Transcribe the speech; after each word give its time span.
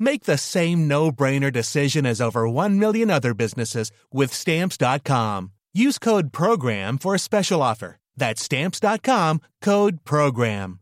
Make 0.00 0.24
the 0.24 0.38
same 0.38 0.88
no 0.88 1.12
brainer 1.12 1.52
decision 1.52 2.06
as 2.06 2.20
over 2.22 2.48
1 2.48 2.78
million 2.78 3.10
other 3.10 3.34
businesses 3.34 3.92
with 4.10 4.32
Stamps.com. 4.32 5.52
Use 5.74 5.98
code 5.98 6.32
PROGRAM 6.32 6.98
for 6.98 7.14
a 7.14 7.18
special 7.18 7.62
offer. 7.62 7.98
That's 8.16 8.42
Stamps.com 8.42 9.42
code 9.60 10.04
PROGRAM. 10.04 10.80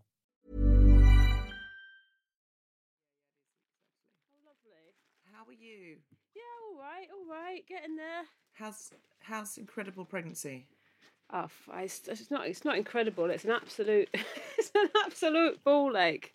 How 5.33 5.45
are 5.47 5.53
you? 5.53 5.97
Yeah, 6.35 6.43
all 6.71 6.81
right, 6.81 7.09
all 7.13 7.31
right, 7.31 7.63
getting 7.69 7.97
there. 7.97 8.23
How's 8.53 8.91
how's 9.21 9.59
incredible 9.59 10.05
pregnancy? 10.05 10.67
Oh, 11.33 11.43
f- 11.45 11.69
I- 11.71 11.83
it's, 11.83 12.09
it's 12.09 12.31
not. 12.31 12.47
It's 12.47 12.65
not 12.65 12.77
incredible. 12.79 13.27
It's 13.31 13.45
an 13.45 13.51
absolute. 13.51 14.09
it's 14.59 14.71
an 14.75 14.89
absolute 15.05 15.63
ball 15.65 15.97
ache. 15.97 16.35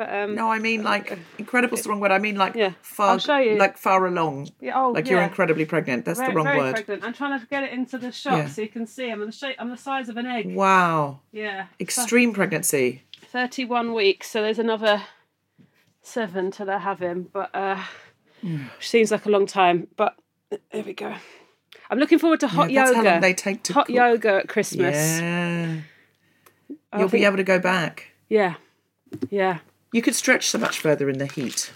But 0.00 0.14
um. 0.14 0.34
No, 0.34 0.50
I 0.50 0.58
mean 0.60 0.82
like 0.82 1.18
incredible's 1.36 1.82
the 1.82 1.90
wrong 1.90 2.00
word. 2.00 2.10
I 2.10 2.16
mean 2.18 2.36
like 2.36 2.54
Yeah, 2.54 2.72
far 2.80 3.10
I'll 3.10 3.18
show 3.18 3.36
you. 3.36 3.56
like 3.58 3.76
far 3.76 4.06
along. 4.06 4.48
Yeah, 4.58 4.80
oh, 4.80 4.92
like 4.92 5.10
you're 5.10 5.20
incredibly 5.20 5.66
pregnant. 5.66 6.06
That's 6.06 6.18
very, 6.18 6.30
the 6.30 6.36
wrong 6.36 6.46
very 6.46 6.58
word. 6.58 6.74
pregnant. 6.76 7.04
I'm 7.04 7.12
trying 7.12 7.38
to 7.38 7.46
get 7.46 7.64
it 7.64 7.72
into 7.74 7.98
the 7.98 8.10
shot 8.10 8.38
Yeah. 8.38 8.46
so 8.46 8.62
you 8.62 8.68
can 8.68 8.86
see. 8.86 9.10
I'm 9.10 9.20
the 9.26 9.30
shape. 9.30 9.56
I'm 9.58 9.68
the 9.68 9.76
size 9.76 10.08
of 10.08 10.16
an 10.16 10.24
egg. 10.24 10.54
Wow. 10.54 11.20
Yeah. 11.32 11.66
Extreme 11.78 12.32
pregnancy. 12.32 13.02
Thirty-one 13.26 13.92
weeks. 13.92 14.30
So 14.30 14.40
there's 14.40 14.58
another 14.58 15.02
seven 16.00 16.50
till 16.50 16.70
I 16.70 16.78
have 16.78 17.00
him. 17.00 17.28
But 17.30 17.50
uh, 17.54 17.82
which 18.40 18.88
seems 18.88 19.10
like 19.10 19.26
a 19.26 19.30
long 19.30 19.44
time. 19.44 19.86
But 19.96 20.16
there 20.72 20.82
we 20.82 20.94
go. 20.94 21.14
I'm 21.90 21.98
looking 21.98 22.18
forward 22.18 22.40
to 22.40 22.48
hot 22.48 22.70
Yeah, 22.70 22.84
that's 22.86 22.96
how 22.96 23.02
yoga. 23.02 23.10
long 23.10 23.20
they 23.20 23.34
take 23.34 23.64
to 23.64 23.74
hot 23.74 23.86
cook. 23.88 23.94
yoga 23.94 24.34
at 24.36 24.48
Christmas. 24.48 24.96
Yeah. 25.20 25.80
You'll 26.96 27.08
be 27.10 27.26
able 27.26 27.36
to 27.36 27.44
go 27.44 27.58
back. 27.58 28.06
Yeah. 28.30 28.54
Yeah. 29.28 29.58
You 29.92 30.02
could 30.02 30.14
stretch 30.14 30.46
so 30.48 30.58
much 30.58 30.78
further 30.78 31.08
in 31.08 31.18
the 31.18 31.26
heat. 31.26 31.72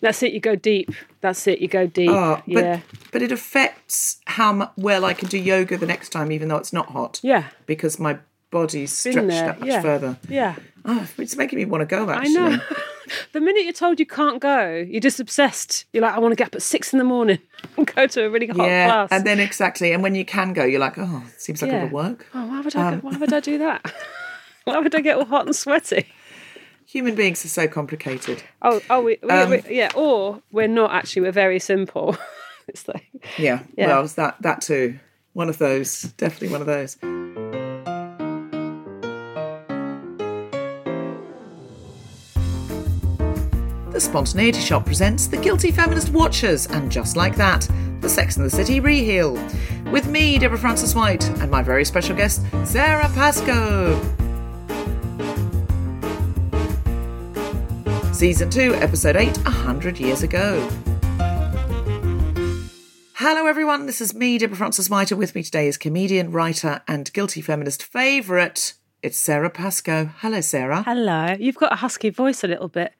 That's 0.00 0.22
it. 0.22 0.32
You 0.32 0.40
go 0.40 0.54
deep. 0.56 0.90
That's 1.20 1.46
it. 1.46 1.60
You 1.60 1.68
go 1.68 1.86
deep. 1.86 2.10
Oh, 2.10 2.42
but 2.46 2.64
yeah. 2.64 2.80
but 3.12 3.22
it 3.22 3.32
affects 3.32 4.20
how 4.26 4.72
well 4.76 5.04
I 5.04 5.14
can 5.14 5.28
do 5.28 5.38
yoga 5.38 5.76
the 5.76 5.86
next 5.86 6.10
time, 6.10 6.32
even 6.32 6.48
though 6.48 6.56
it's 6.56 6.72
not 6.72 6.90
hot. 6.90 7.20
Yeah. 7.22 7.48
Because 7.66 7.98
my 7.98 8.18
body's 8.50 8.92
stretched 8.92 9.28
that 9.28 9.60
much 9.60 9.68
yeah. 9.68 9.82
further. 9.82 10.18
Yeah. 10.28 10.56
Oh, 10.84 11.06
it's 11.18 11.36
making 11.36 11.58
me 11.58 11.64
want 11.66 11.82
to 11.82 11.86
go. 11.86 12.08
Actually. 12.08 12.36
I 12.36 12.56
know. 12.56 12.60
the 13.32 13.40
minute 13.40 13.64
you're 13.64 13.72
told 13.72 14.00
you 14.00 14.06
can't 14.06 14.40
go, 14.40 14.84
you're 14.88 15.00
just 15.00 15.20
obsessed. 15.20 15.84
You're 15.92 16.02
like, 16.02 16.14
I 16.14 16.18
want 16.18 16.32
to 16.32 16.36
get 16.36 16.48
up 16.48 16.54
at 16.54 16.62
six 16.62 16.92
in 16.92 16.98
the 16.98 17.04
morning 17.04 17.38
and 17.76 17.86
go 17.94 18.06
to 18.06 18.24
a 18.24 18.30
really 18.30 18.46
hot 18.46 18.56
Yeah, 18.66 18.86
class. 18.86 19.08
and 19.12 19.26
then 19.26 19.40
exactly, 19.40 19.92
and 19.92 20.02
when 20.02 20.14
you 20.14 20.24
can 20.24 20.52
go, 20.52 20.64
you're 20.64 20.80
like, 20.80 20.98
oh, 20.98 21.22
it 21.28 21.40
seems 21.40 21.60
like 21.62 21.70
Yeah. 21.70 21.84
it'll 21.84 21.94
work. 21.94 22.26
oh, 22.34 22.46
why 22.46 22.60
would 22.60 22.74
I? 22.76 22.92
Um, 22.92 23.00
why 23.00 23.16
would 23.16 23.32
I 23.32 23.40
do 23.40 23.58
that? 23.58 23.92
why 24.64 24.78
would 24.78 24.94
I 24.94 25.00
get 25.00 25.16
all 25.16 25.26
hot 25.26 25.46
and 25.46 25.54
sweaty? 25.54 26.06
Human 26.90 27.14
beings 27.14 27.44
are 27.44 27.48
so 27.48 27.68
complicated. 27.68 28.42
Oh, 28.62 28.80
oh, 28.90 29.00
we, 29.00 29.16
we, 29.22 29.28
Um, 29.30 29.50
we, 29.50 29.62
yeah. 29.70 29.92
Or 29.94 30.42
we're 30.50 30.66
not 30.66 30.90
actually. 30.90 31.22
We're 31.22 31.30
very 31.30 31.60
simple. 31.60 32.16
it's 32.68 32.88
like, 32.88 33.06
Yeah, 33.38 33.60
Yeah. 33.76 33.86
well, 33.86 34.02
it's 34.02 34.14
that 34.14 34.42
that 34.42 34.60
too. 34.60 34.98
One 35.32 35.48
of 35.48 35.58
those, 35.58 36.02
definitely 36.16 36.48
one 36.48 36.60
of 36.60 36.66
those. 36.66 36.96
The 43.92 44.00
Spontaneity 44.00 44.58
Shop 44.60 44.84
presents 44.84 45.28
The 45.28 45.36
Guilty 45.36 45.70
Feminist 45.70 46.08
Watches, 46.10 46.66
and 46.66 46.90
just 46.90 47.16
like 47.16 47.36
that, 47.36 47.68
the 48.00 48.08
Sex 48.08 48.36
and 48.36 48.44
the 48.46 48.50
City 48.50 48.80
Reheal. 48.80 49.36
With 49.92 50.08
me, 50.08 50.38
Deborah 50.40 50.58
Frances-White, 50.58 51.28
and 51.40 51.50
my 51.52 51.62
very 51.62 51.84
special 51.84 52.16
guest, 52.16 52.42
Sara 52.64 53.08
Pascoe. 53.14 54.00
Season 58.20 58.50
2, 58.50 58.74
Episode 58.74 59.16
8, 59.16 59.38
A 59.46 59.50
Hundred 59.50 59.98
Years 59.98 60.22
Ago. 60.22 60.68
Hello, 63.14 63.46
everyone. 63.46 63.86
This 63.86 64.02
is 64.02 64.12
me, 64.12 64.36
Deborah 64.36 64.58
Frances-White. 64.58 65.10
and 65.10 65.18
With 65.18 65.34
me 65.34 65.42
today 65.42 65.66
is 65.66 65.78
comedian, 65.78 66.30
writer, 66.30 66.82
and 66.86 67.10
guilty 67.14 67.40
feminist 67.40 67.82
favourite. 67.82 68.74
It's 69.02 69.16
Sara 69.16 69.48
Pascoe. 69.48 70.10
Hello, 70.18 70.42
Sara. 70.42 70.82
hello. 70.82 71.34
You've 71.40 71.54
got 71.56 71.72
a 71.72 71.76
husky 71.76 72.10
voice 72.10 72.44
a 72.44 72.46
little 72.46 72.68
bit. 72.68 72.92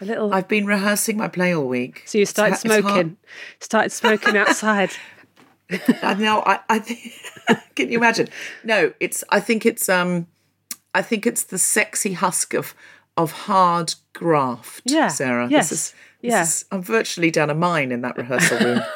A 0.00 0.06
little. 0.06 0.32
I've 0.32 0.48
been 0.48 0.64
rehearsing 0.64 1.18
my 1.18 1.28
play 1.28 1.54
all 1.54 1.68
week. 1.68 2.04
so 2.06 2.16
you 2.16 2.24
started 2.24 2.54
It's 2.54 2.62
ha- 2.62 2.76
it's 2.76 2.86
smoking. 2.86 3.16
Started 3.60 3.90
smoking 3.92 4.36
outside. 4.38 4.90
Know. 5.70 6.42
I, 6.46 6.60
I 6.70 6.78
think. 6.78 7.12
can 7.74 7.90
you 7.90 7.98
imagine? 7.98 8.28
No, 8.64 8.94
it's. 9.00 9.22
I 9.28 9.38
think 9.40 9.66
it's. 9.66 9.90
Um, 9.90 10.28
I 10.94 11.02
think 11.02 11.26
it's 11.26 11.44
the 11.44 11.58
sexy 11.58 12.14
husk 12.14 12.54
of 12.54 12.74
of 13.22 13.32
hard 13.32 13.94
graft. 14.12 14.82
Yeah, 14.84 15.08
Sara. 15.08 15.48
yes, 15.48 15.70
This 15.70 15.78
is, 15.78 15.94
this 16.22 16.30
yeah. 16.32 16.42
is- 16.42 16.64
I'm 16.70 16.82
virtually 16.82 17.30
down 17.30 17.50
a 17.50 17.54
mine 17.54 17.92
in 17.92 18.00
that 18.02 18.16
rehearsal 18.16 18.58
room. 18.58 18.82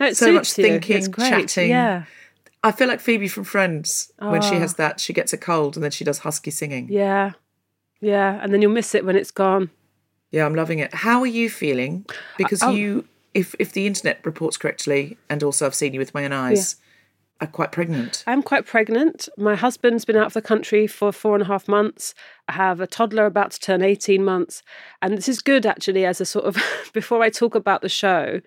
No, 0.00 0.12
So 0.12 0.32
much 0.32 0.56
you. 0.56 0.64
thinking, 0.64 1.12
chatting. 1.12 1.70
Yeah. 1.70 2.04
I 2.64 2.72
feel 2.72 2.88
like 2.88 3.00
Phoebe 3.00 3.28
from 3.28 3.44
Friends 3.44 4.10
when 4.18 4.40
she 4.40 4.54
Oh. 4.56 4.58
has 4.60 4.74
that. 4.74 4.98
She 4.98 5.12
gets 5.12 5.32
a 5.32 5.36
cold 5.36 5.76
and 5.76 5.84
then 5.84 5.90
she 5.90 6.04
does 6.04 6.20
husky 6.20 6.50
singing. 6.50 6.88
Yeah. 6.90 7.32
Yeah. 8.00 8.38
And 8.42 8.52
then 8.52 8.62
you'll 8.62 8.72
miss 8.72 8.94
it 8.94 9.04
when 9.04 9.14
it's 9.16 9.30
gone. 9.30 9.70
Yeah, 10.30 10.46
I'm 10.46 10.54
loving 10.54 10.78
it. 10.78 10.92
How 10.94 11.20
are 11.20 11.26
you 11.26 11.50
feeling? 11.50 12.06
Because 12.36 12.62
oh. 12.62 12.70
you, 12.70 13.06
if 13.34 13.54
if 13.58 13.72
the 13.72 13.86
internet 13.86 14.20
reports 14.24 14.56
correctly, 14.56 15.18
and 15.28 15.42
also 15.42 15.66
I've 15.66 15.74
seen 15.74 15.92
you 15.94 15.98
with 16.00 16.14
my 16.14 16.24
own 16.24 16.32
eyes, 16.32 16.76
are 17.40 17.46
quite 17.46 17.72
pregnant. 17.72 18.24
I'm 18.26 18.42
quite 18.42 18.66
pregnant. 18.66 19.28
My 19.36 19.54
husband's 19.54 20.04
been 20.04 20.16
out 20.16 20.26
of 20.26 20.32
the 20.32 20.42
country 20.42 20.86
for 20.86 21.12
four 21.12 21.34
and 21.34 21.42
a 21.42 21.46
half 21.46 21.68
months. 21.68 22.14
I 22.48 22.52
have 22.52 22.80
a 22.80 22.86
toddler 22.86 23.26
about 23.26 23.52
to 23.52 23.60
turn 23.60 23.82
18 23.82 24.24
months. 24.24 24.62
And 25.00 25.16
this 25.16 25.28
is 25.28 25.40
good, 25.40 25.64
actually, 25.64 26.04
as 26.04 26.20
a 26.20 26.26
sort 26.26 26.46
of, 26.46 26.56
before 26.92 27.22
I 27.22 27.30
talk 27.30 27.54
about 27.54 27.82
the 27.82 27.88
show, 27.88 28.40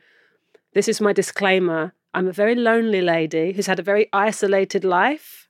this 0.74 0.88
is 0.88 1.00
my 1.00 1.14
disclaimer. 1.14 1.94
I'm 2.14 2.28
a 2.28 2.34
very 2.34 2.56
lonely 2.56 3.02
lady 3.02 3.54
who's 3.54 3.68
had 3.68 3.80
a 3.80 3.84
very 3.84 4.10
isolated 4.12 4.84
life. 4.84 5.48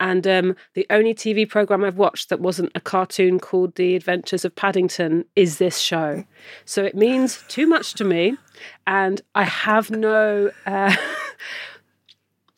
And 0.00 0.26
um, 0.26 0.56
the 0.72 0.86
only 0.88 1.12
TV 1.12 1.46
program 1.46 1.84
I've 1.84 1.98
watched 1.98 2.30
that 2.30 2.40
wasn't 2.40 2.72
a 2.74 2.80
cartoon 2.80 3.38
called 3.38 3.74
The 3.74 3.94
Adventures 3.96 4.46
of 4.46 4.56
Paddington 4.56 5.26
is 5.36 5.58
this 5.58 5.78
show. 5.78 6.24
So 6.64 6.82
it 6.84 6.94
means 6.94 7.44
too 7.48 7.66
much 7.66 7.92
to 7.94 8.04
me, 8.04 8.38
and 8.86 9.20
I 9.34 9.44
have 9.44 9.90
no, 9.90 10.52
uh, 10.64 10.96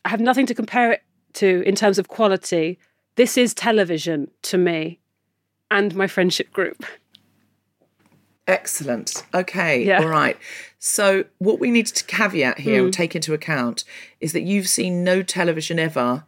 I 0.05 0.09
have 0.09 0.21
nothing 0.21 0.47
to 0.47 0.55
compare 0.55 0.93
it 0.93 1.03
to 1.35 1.63
in 1.67 1.75
terms 1.75 1.99
of 1.99 2.09
quality. 2.09 2.79
This 3.17 3.37
is 3.37 3.55
television 3.55 4.31
to 4.43 4.59
me, 4.59 5.01
and 5.71 5.95
my 5.95 6.07
friendship 6.07 6.53
group. 6.53 6.85
Excellent. 8.49 9.25
Okay. 9.33 9.85
Yeah. 9.85 10.01
All 10.01 10.09
right. 10.09 10.37
So, 10.79 11.25
what 11.39 11.61
we 11.61 11.71
need 11.71 11.87
to 11.87 12.05
caveat 12.05 12.59
here 12.59 12.85
or 12.85 12.91
take 12.91 13.15
into 13.15 13.35
account 13.35 13.85
is 14.21 14.33
that 14.33 14.43
you've 14.43 14.69
seen 14.69 15.05
no 15.05 15.23
television 15.23 15.79
ever 15.79 16.25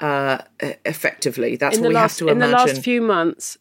uh, 0.00 0.38
effectively. 0.84 1.56
That's 1.56 1.76
in 1.76 1.82
what 1.82 1.88
we 1.88 1.94
last 1.94 2.18
have 2.18 2.28
to 2.28 2.32
imagine 2.32 2.42
in 2.42 2.50
the 2.50 2.72
last 2.72 2.82
few 2.82 3.00
months, 3.00 3.56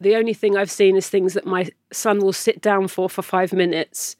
the 0.00 0.16
only 0.16 0.34
thing 0.34 0.56
I've 0.56 0.70
seen 0.70 0.96
is 0.96 1.08
things 1.08 1.34
that 1.34 1.46
my 1.46 1.70
son 1.92 2.18
will 2.18 2.32
sit 2.32 2.60
down 2.60 2.88
for 2.88 3.08
for 3.08 3.22
five 3.22 3.52
minutes. 3.52 4.16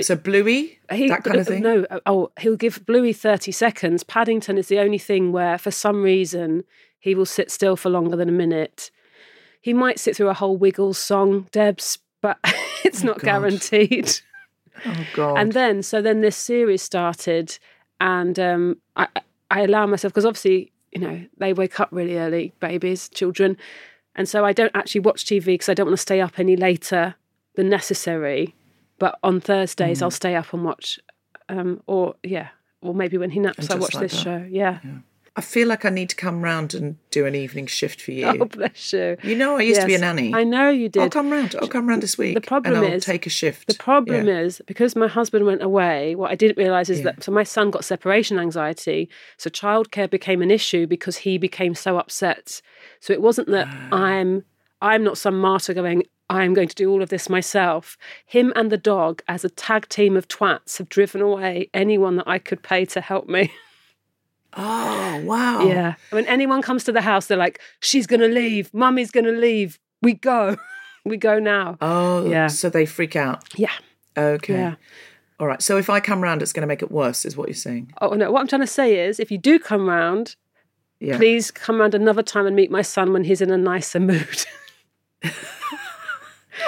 So, 0.00 0.16
Bluey, 0.16 0.78
He, 0.90 1.08
that 1.08 1.22
kind 1.22 1.38
of 1.38 1.46
thing. 1.46 1.62
No, 1.62 1.84
oh, 2.06 2.30
he'll 2.40 2.56
give 2.56 2.86
Bluey 2.86 3.12
thirty 3.12 3.52
seconds. 3.52 4.02
Paddington 4.02 4.56
is 4.56 4.68
the 4.68 4.78
only 4.78 4.98
thing 4.98 5.32
where, 5.32 5.58
for 5.58 5.70
some 5.70 6.02
reason, 6.02 6.64
he 6.98 7.14
will 7.14 7.26
sit 7.26 7.50
still 7.50 7.76
for 7.76 7.90
longer 7.90 8.16
than 8.16 8.28
a 8.28 8.32
minute. 8.32 8.90
He 9.60 9.74
might 9.74 10.00
sit 10.00 10.16
through 10.16 10.28
a 10.28 10.34
whole 10.34 10.56
Wiggles 10.56 10.98
song, 10.98 11.46
Debs, 11.52 11.98
but 12.20 12.38
it's 12.84 13.02
not 13.02 13.18
God. 13.20 13.26
guaranteed. 13.26 14.10
Oh, 14.86 15.06
God. 15.14 15.38
And 15.38 15.52
then, 15.52 15.82
so 15.82 16.00
then 16.00 16.22
this 16.22 16.34
series 16.34 16.82
started, 16.82 17.56
and 18.00 18.36
um, 18.40 18.78
I, 18.96 19.06
I 19.50 19.60
allow 19.60 19.86
myself 19.86 20.12
because 20.12 20.24
obviously, 20.24 20.72
you 20.90 21.00
know, 21.00 21.24
they 21.36 21.52
wake 21.52 21.78
up 21.78 21.90
really 21.92 22.16
early, 22.16 22.52
babies, 22.58 23.08
children, 23.10 23.58
and 24.16 24.28
so 24.28 24.44
I 24.44 24.52
don't 24.52 24.74
actually 24.74 25.02
watch 25.02 25.24
TV 25.26 25.44
because 25.44 25.68
I 25.68 25.74
don't 25.74 25.86
want 25.86 25.98
to 25.98 26.02
stay 26.02 26.20
up 26.20 26.38
any 26.38 26.56
later 26.56 27.14
than 27.54 27.68
necessary. 27.68 28.56
But 29.02 29.18
on 29.22 29.40
Thursdays, 29.40 29.98
Mm. 29.98 30.02
I'll 30.02 30.10
stay 30.22 30.34
up 30.36 30.52
and 30.54 30.62
watch, 30.64 30.88
um, 31.48 31.70
or 31.86 32.14
yeah, 32.22 32.48
or 32.80 32.94
maybe 32.94 33.16
when 33.18 33.30
he 33.30 33.40
naps, 33.40 33.68
I 33.70 33.74
watch 33.74 33.94
like 33.94 34.02
this 34.04 34.12
that. 34.12 34.22
show. 34.26 34.46
Yeah. 34.48 34.78
I 35.34 35.40
feel 35.40 35.66
like 35.66 35.84
I 35.84 35.88
need 35.88 36.10
to 36.10 36.16
come 36.26 36.42
round 36.42 36.74
and 36.74 36.98
do 37.10 37.24
an 37.26 37.34
evening 37.34 37.66
shift 37.66 37.98
for 38.00 38.12
you. 38.12 38.26
Oh, 38.42 38.44
bless 38.44 38.92
you. 38.92 39.16
You 39.24 39.34
know, 39.34 39.56
I 39.56 39.62
used 39.62 39.80
to 39.80 39.86
be 39.88 39.94
a 39.96 39.98
nanny. 39.98 40.32
I 40.34 40.44
know 40.44 40.68
you 40.70 40.88
did. 40.88 41.02
I'll 41.02 41.08
come 41.18 41.30
round. 41.32 41.56
I'll 41.60 41.66
come 41.76 41.88
round 41.88 42.02
this 42.02 42.16
week. 42.18 42.34
The 42.34 42.40
problem 42.52 42.74
and 42.76 42.84
I'll 42.86 42.92
is- 42.98 43.04
take 43.04 43.26
a 43.26 43.30
shift. 43.30 43.66
The 43.66 43.74
problem 43.74 44.26
Yeah. 44.28 44.40
is 44.40 44.60
because 44.66 44.94
my 44.94 45.08
husband 45.08 45.46
went 45.46 45.62
away, 45.62 46.14
what 46.14 46.30
I 46.30 46.36
didn't 46.36 46.58
realize 46.58 46.88
is 46.90 46.98
Yeah. 46.98 47.04
that 47.06 47.24
so 47.24 47.32
my 47.32 47.44
son 47.44 47.70
got 47.72 47.84
separation 47.84 48.38
anxiety. 48.38 49.08
So 49.36 49.50
childcare 49.50 50.08
became 50.18 50.42
an 50.42 50.50
issue 50.52 50.86
because 50.86 51.16
he 51.26 51.38
became 51.38 51.74
so 51.74 51.96
upset. 51.98 52.62
So 53.00 53.12
it 53.12 53.20
wasn't 53.22 53.48
that 53.56 53.66
Ah. 53.68 53.96
I'm 54.12 54.44
I'm 54.90 55.02
not 55.04 55.16
some 55.16 55.38
martyr 55.40 55.74
going, 55.74 56.02
I'm 56.32 56.54
going 56.54 56.68
to 56.68 56.74
do 56.74 56.90
all 56.90 57.02
of 57.02 57.08
this 57.08 57.28
myself. 57.28 57.96
Him 58.26 58.52
and 58.56 58.70
the 58.70 58.76
dog, 58.78 59.22
as 59.28 59.44
a 59.44 59.50
tag 59.50 59.88
team 59.88 60.16
of 60.16 60.28
twats, 60.28 60.78
have 60.78 60.88
driven 60.88 61.20
away 61.20 61.68
anyone 61.74 62.16
that 62.16 62.28
I 62.28 62.38
could 62.38 62.62
pay 62.62 62.84
to 62.86 63.00
help 63.00 63.28
me. 63.28 63.52
Oh, 64.54 65.22
wow. 65.24 65.62
Yeah. 65.66 65.94
When 66.10 66.26
anyone 66.26 66.60
comes 66.60 66.84
to 66.84 66.92
the 66.92 67.00
house, 67.00 67.24
they're 67.26 67.38
like, 67.38 67.58
She's 67.80 68.06
gonna 68.06 68.28
leave, 68.28 68.72
Mummy's 68.74 69.10
gonna 69.10 69.32
leave. 69.32 69.78
We 70.02 70.12
go. 70.12 70.58
we 71.06 71.16
go 71.16 71.38
now. 71.38 71.78
Oh, 71.80 72.28
Yeah. 72.28 72.48
so 72.48 72.68
they 72.68 72.84
freak 72.84 73.16
out. 73.16 73.44
Yeah. 73.58 73.72
Okay. 74.14 74.52
Yeah. 74.52 74.74
All 75.40 75.46
right. 75.46 75.62
So 75.62 75.78
if 75.78 75.88
I 75.88 76.00
come 76.00 76.20
round, 76.22 76.42
it's 76.42 76.52
going 76.52 76.60
to 76.60 76.66
make 76.66 76.82
it 76.82 76.90
worse, 76.92 77.24
is 77.24 77.34
what 77.34 77.48
you're 77.48 77.54
saying. 77.54 77.94
Oh 78.02 78.10
no, 78.10 78.30
what 78.30 78.40
I'm 78.42 78.46
trying 78.46 78.60
to 78.60 78.66
say 78.66 79.06
is 79.08 79.18
if 79.18 79.30
you 79.30 79.38
do 79.38 79.58
come 79.58 79.88
round, 79.88 80.36
Yeah. 81.00 81.16
please 81.16 81.50
come 81.50 81.80
round 81.80 81.94
another 81.94 82.22
time 82.22 82.46
and 82.46 82.54
meet 82.54 82.70
my 82.70 82.82
son 82.82 83.14
when 83.14 83.24
he's 83.24 83.40
in 83.40 83.50
a 83.50 83.56
nicer 83.56 84.00
mood. 84.00 84.44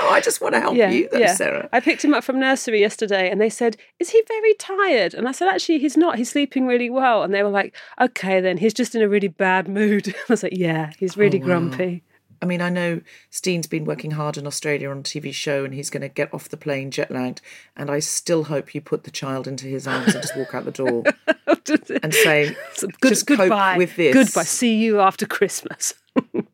Oh, 0.00 0.08
I 0.10 0.20
just 0.20 0.40
want 0.40 0.54
to 0.54 0.60
help 0.60 0.76
you, 0.76 1.08
though, 1.10 1.26
Sara. 1.26 1.68
I 1.72 1.80
picked 1.80 2.04
him 2.04 2.14
up 2.14 2.24
from 2.24 2.38
nursery 2.38 2.80
yesterday 2.80 3.30
and 3.30 3.40
they 3.40 3.50
said, 3.50 3.76
Is 3.98 4.10
he 4.10 4.22
very 4.28 4.54
tired? 4.54 5.14
And 5.14 5.26
I 5.28 5.32
said, 5.32 5.48
Actually, 5.48 5.78
he's 5.78 5.96
not. 5.96 6.16
He's 6.16 6.30
sleeping 6.30 6.66
really 6.66 6.90
well. 6.90 7.22
And 7.22 7.32
they 7.32 7.42
were 7.42 7.50
like, 7.50 7.74
Okay, 8.00 8.40
then 8.40 8.58
he's 8.58 8.74
just 8.74 8.94
in 8.94 9.02
a 9.02 9.08
really 9.08 9.28
bad 9.28 9.68
mood. 9.68 10.08
I 10.28 10.32
was 10.32 10.42
like, 10.42 10.56
Yeah, 10.56 10.92
he's 10.98 11.16
oh, 11.16 11.20
really 11.20 11.38
Oh, 11.38 11.40
wow. 11.42 11.46
grumpy. 11.46 12.02
I 12.42 12.46
mean, 12.46 12.60
I 12.60 12.68
know 12.68 13.00
Steen's 13.30 13.66
been 13.66 13.86
working 13.86 14.10
hard 14.10 14.36
in 14.36 14.46
Australia 14.46 14.90
on 14.90 14.98
a 14.98 15.02
TV 15.02 15.32
show 15.32 15.64
and 15.64 15.72
he's 15.72 15.88
going 15.88 16.02
to 16.02 16.08
get 16.10 16.34
off 16.34 16.50
the 16.50 16.58
plane 16.58 16.90
jet 16.90 17.10
lagged. 17.10 17.40
And 17.74 17.90
I 17.90 18.00
still 18.00 18.44
hope 18.44 18.74
you 18.74 18.82
put 18.82 19.04
the 19.04 19.10
child 19.10 19.48
into 19.48 19.64
his 19.66 19.86
arms 19.86 20.14
and 20.14 20.22
just 20.22 20.36
walk 20.36 20.54
out 20.54 20.66
the 20.66 20.70
door 20.70 21.04
and 22.02 22.12
say, 22.12 22.54
So 22.74 22.88
good, 23.00 23.08
just 23.10 23.26
cope 23.26 23.38
goodbye. 23.38 23.78
with 23.78 23.96
this. 23.96 24.12
Goodbye. 24.12 24.42
See 24.42 24.76
you 24.76 25.00
after 25.00 25.24
Christmas. 25.24 25.94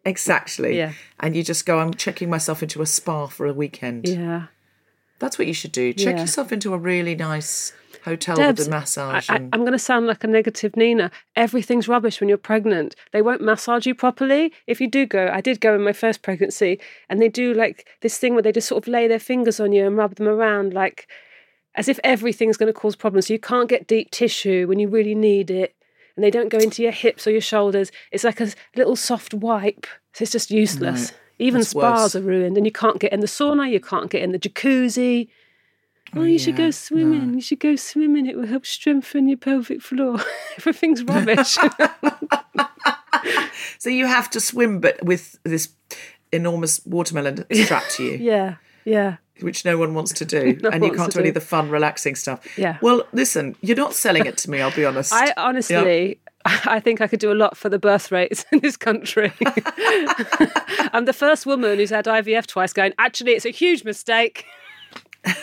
Exactly. 0.04 0.76
Yeah. 0.76 0.92
And 1.20 1.36
you 1.36 1.42
just 1.42 1.66
go, 1.66 1.78
I'm 1.78 1.94
checking 1.94 2.30
myself 2.30 2.62
into 2.62 2.82
a 2.82 2.86
spa 2.86 3.26
for 3.26 3.46
a 3.46 3.52
weekend. 3.52 4.08
yeah. 4.08 4.46
That's 5.18 5.38
what 5.38 5.46
you 5.46 5.52
should 5.52 5.72
do. 5.72 5.92
Check 5.92 6.16
Yeah. 6.16 6.22
yourself 6.22 6.50
into 6.50 6.72
a 6.72 6.78
really 6.78 7.14
nice 7.14 7.74
hotel 8.06 8.36
Debs, 8.36 8.60
with 8.60 8.68
a 8.68 8.70
massage. 8.70 9.28
I, 9.28 9.36
and... 9.36 9.54
am 9.54 9.60
going 9.60 9.72
to 9.72 9.78
sound 9.78 10.06
like 10.06 10.24
a 10.24 10.26
negative 10.26 10.76
Nina. 10.76 11.10
Everything's 11.36 11.88
rubbish 11.88 12.20
when 12.20 12.28
you're 12.30 12.38
pregnant. 12.38 12.96
They 13.12 13.20
won't 13.20 13.42
massage 13.42 13.86
you 13.86 13.94
properly. 13.94 14.52
If 14.66 14.80
you 14.80 14.88
do 14.88 15.04
go, 15.04 15.30
I 15.30 15.42
did 15.42 15.60
go 15.60 15.74
in 15.74 15.82
my 15.82 15.92
first 15.92 16.22
pregnancy, 16.22 16.80
and 17.10 17.20
they 17.20 17.28
do 17.28 17.52
like 17.52 17.86
this 18.00 18.16
thing 18.16 18.32
where 18.32 18.42
they 18.42 18.52
just 18.52 18.68
sort 18.68 18.82
of 18.82 18.88
lay 18.88 19.06
their 19.08 19.18
fingers 19.18 19.60
on 19.60 19.72
you 19.72 19.86
and 19.86 19.96
rub 19.96 20.14
them 20.14 20.26
around, 20.26 20.72
like 20.72 21.06
as 21.74 21.86
if 21.86 22.00
everything's 22.02 22.56
going 22.56 22.72
to 22.72 22.78
cause 22.78 22.96
problems. 22.96 23.26
So 23.26 23.34
you 23.34 23.38
can't 23.38 23.68
get 23.68 23.86
deep 23.86 24.10
tissue 24.10 24.66
when 24.66 24.78
you 24.78 24.88
really 24.88 25.14
need 25.14 25.50
it, 25.50 25.74
and 26.20 26.24
they 26.24 26.30
don't 26.30 26.50
go 26.50 26.58
into 26.58 26.82
your 26.82 26.92
hips 26.92 27.26
or 27.26 27.30
your 27.30 27.40
shoulders. 27.40 27.90
It's 28.12 28.24
like 28.24 28.40
a 28.40 28.48
little 28.76 28.94
soft 28.94 29.32
wipe. 29.32 29.86
So 30.12 30.24
it's 30.24 30.32
just 30.32 30.50
useless. 30.50 31.12
Even 31.38 31.60
that's 31.60 31.70
spas 31.70 32.00
worse. 32.00 32.16
are 32.16 32.20
ruined, 32.20 32.58
and 32.58 32.66
you 32.66 32.72
can't 32.72 33.00
get 33.00 33.12
in 33.12 33.20
the 33.20 33.26
sauna. 33.26 33.70
You 33.70 33.80
can't 33.80 34.10
get 34.10 34.22
in 34.22 34.32
the 34.32 34.38
jacuzzi. 34.38 35.28
Oh, 36.14 36.20
oh 36.20 36.24
you 36.24 36.38
should 36.38 36.56
go 36.56 36.70
swimming. 36.70 37.32
You 37.32 37.40
should 37.40 37.60
go 37.60 37.76
swimming. 37.76 38.26
It 38.26 38.36
will 38.36 38.46
help 38.46 38.66
strengthen 38.66 39.28
your 39.28 39.38
pelvic 39.38 39.80
floor. 39.80 40.18
Everything's 40.58 41.02
rubbish. 41.04 41.56
So 43.80 43.88
you 43.88 44.06
have 44.06 44.28
to 44.30 44.40
swim, 44.40 44.80
but 44.80 45.02
with 45.02 45.38
this 45.42 45.70
enormous 46.32 46.84
watermelon 46.84 47.46
strapped 47.50 47.92
to 47.92 48.04
you, 48.04 48.12
yeah, 48.20 48.56
yeah. 48.84 49.16
Which 49.42 49.64
no 49.64 49.76
one 49.78 49.94
wants 49.94 50.12
to 50.14 50.24
do, 50.24 50.58
No 50.62 50.70
and 50.70 50.84
you 50.84 50.92
can't 50.92 51.12
do 51.12 51.18
any 51.20 51.26
do. 51.26 51.30
of 51.30 51.34
the 51.34 51.40
fun, 51.40 51.70
relaxing 51.70 52.14
stuff. 52.14 52.46
Yeah. 52.58 52.78
Well, 52.82 53.02
listen, 53.12 53.56
you're 53.60 53.76
not 53.76 53.94
selling 53.94 54.26
it 54.26 54.36
to 54.38 54.50
me. 54.50 54.60
I'll 54.60 54.74
be 54.74 54.84
honest. 54.84 55.12
I 55.12 55.32
honestly, 55.36 56.18
I 56.44 56.80
think 56.80 57.00
I 57.00 57.06
could 57.06 57.20
do 57.20 57.32
a 57.32 57.34
lot 57.34 57.56
for 57.56 57.68
the 57.68 57.78
birth 57.78 58.10
rates 58.10 58.44
in 58.52 58.60
this 58.60 58.76
country. 58.76 59.32
I'm 60.92 61.04
the 61.04 61.14
first 61.16 61.46
woman 61.46 61.78
who's 61.78 61.90
had 61.90 62.06
IVF 62.06 62.46
twice 62.46 62.72
going, 62.72 62.92
actually, 62.98 63.32
it's 63.32 63.44
a 63.44 63.50
huge 63.50 63.84
mistake. 63.84 64.44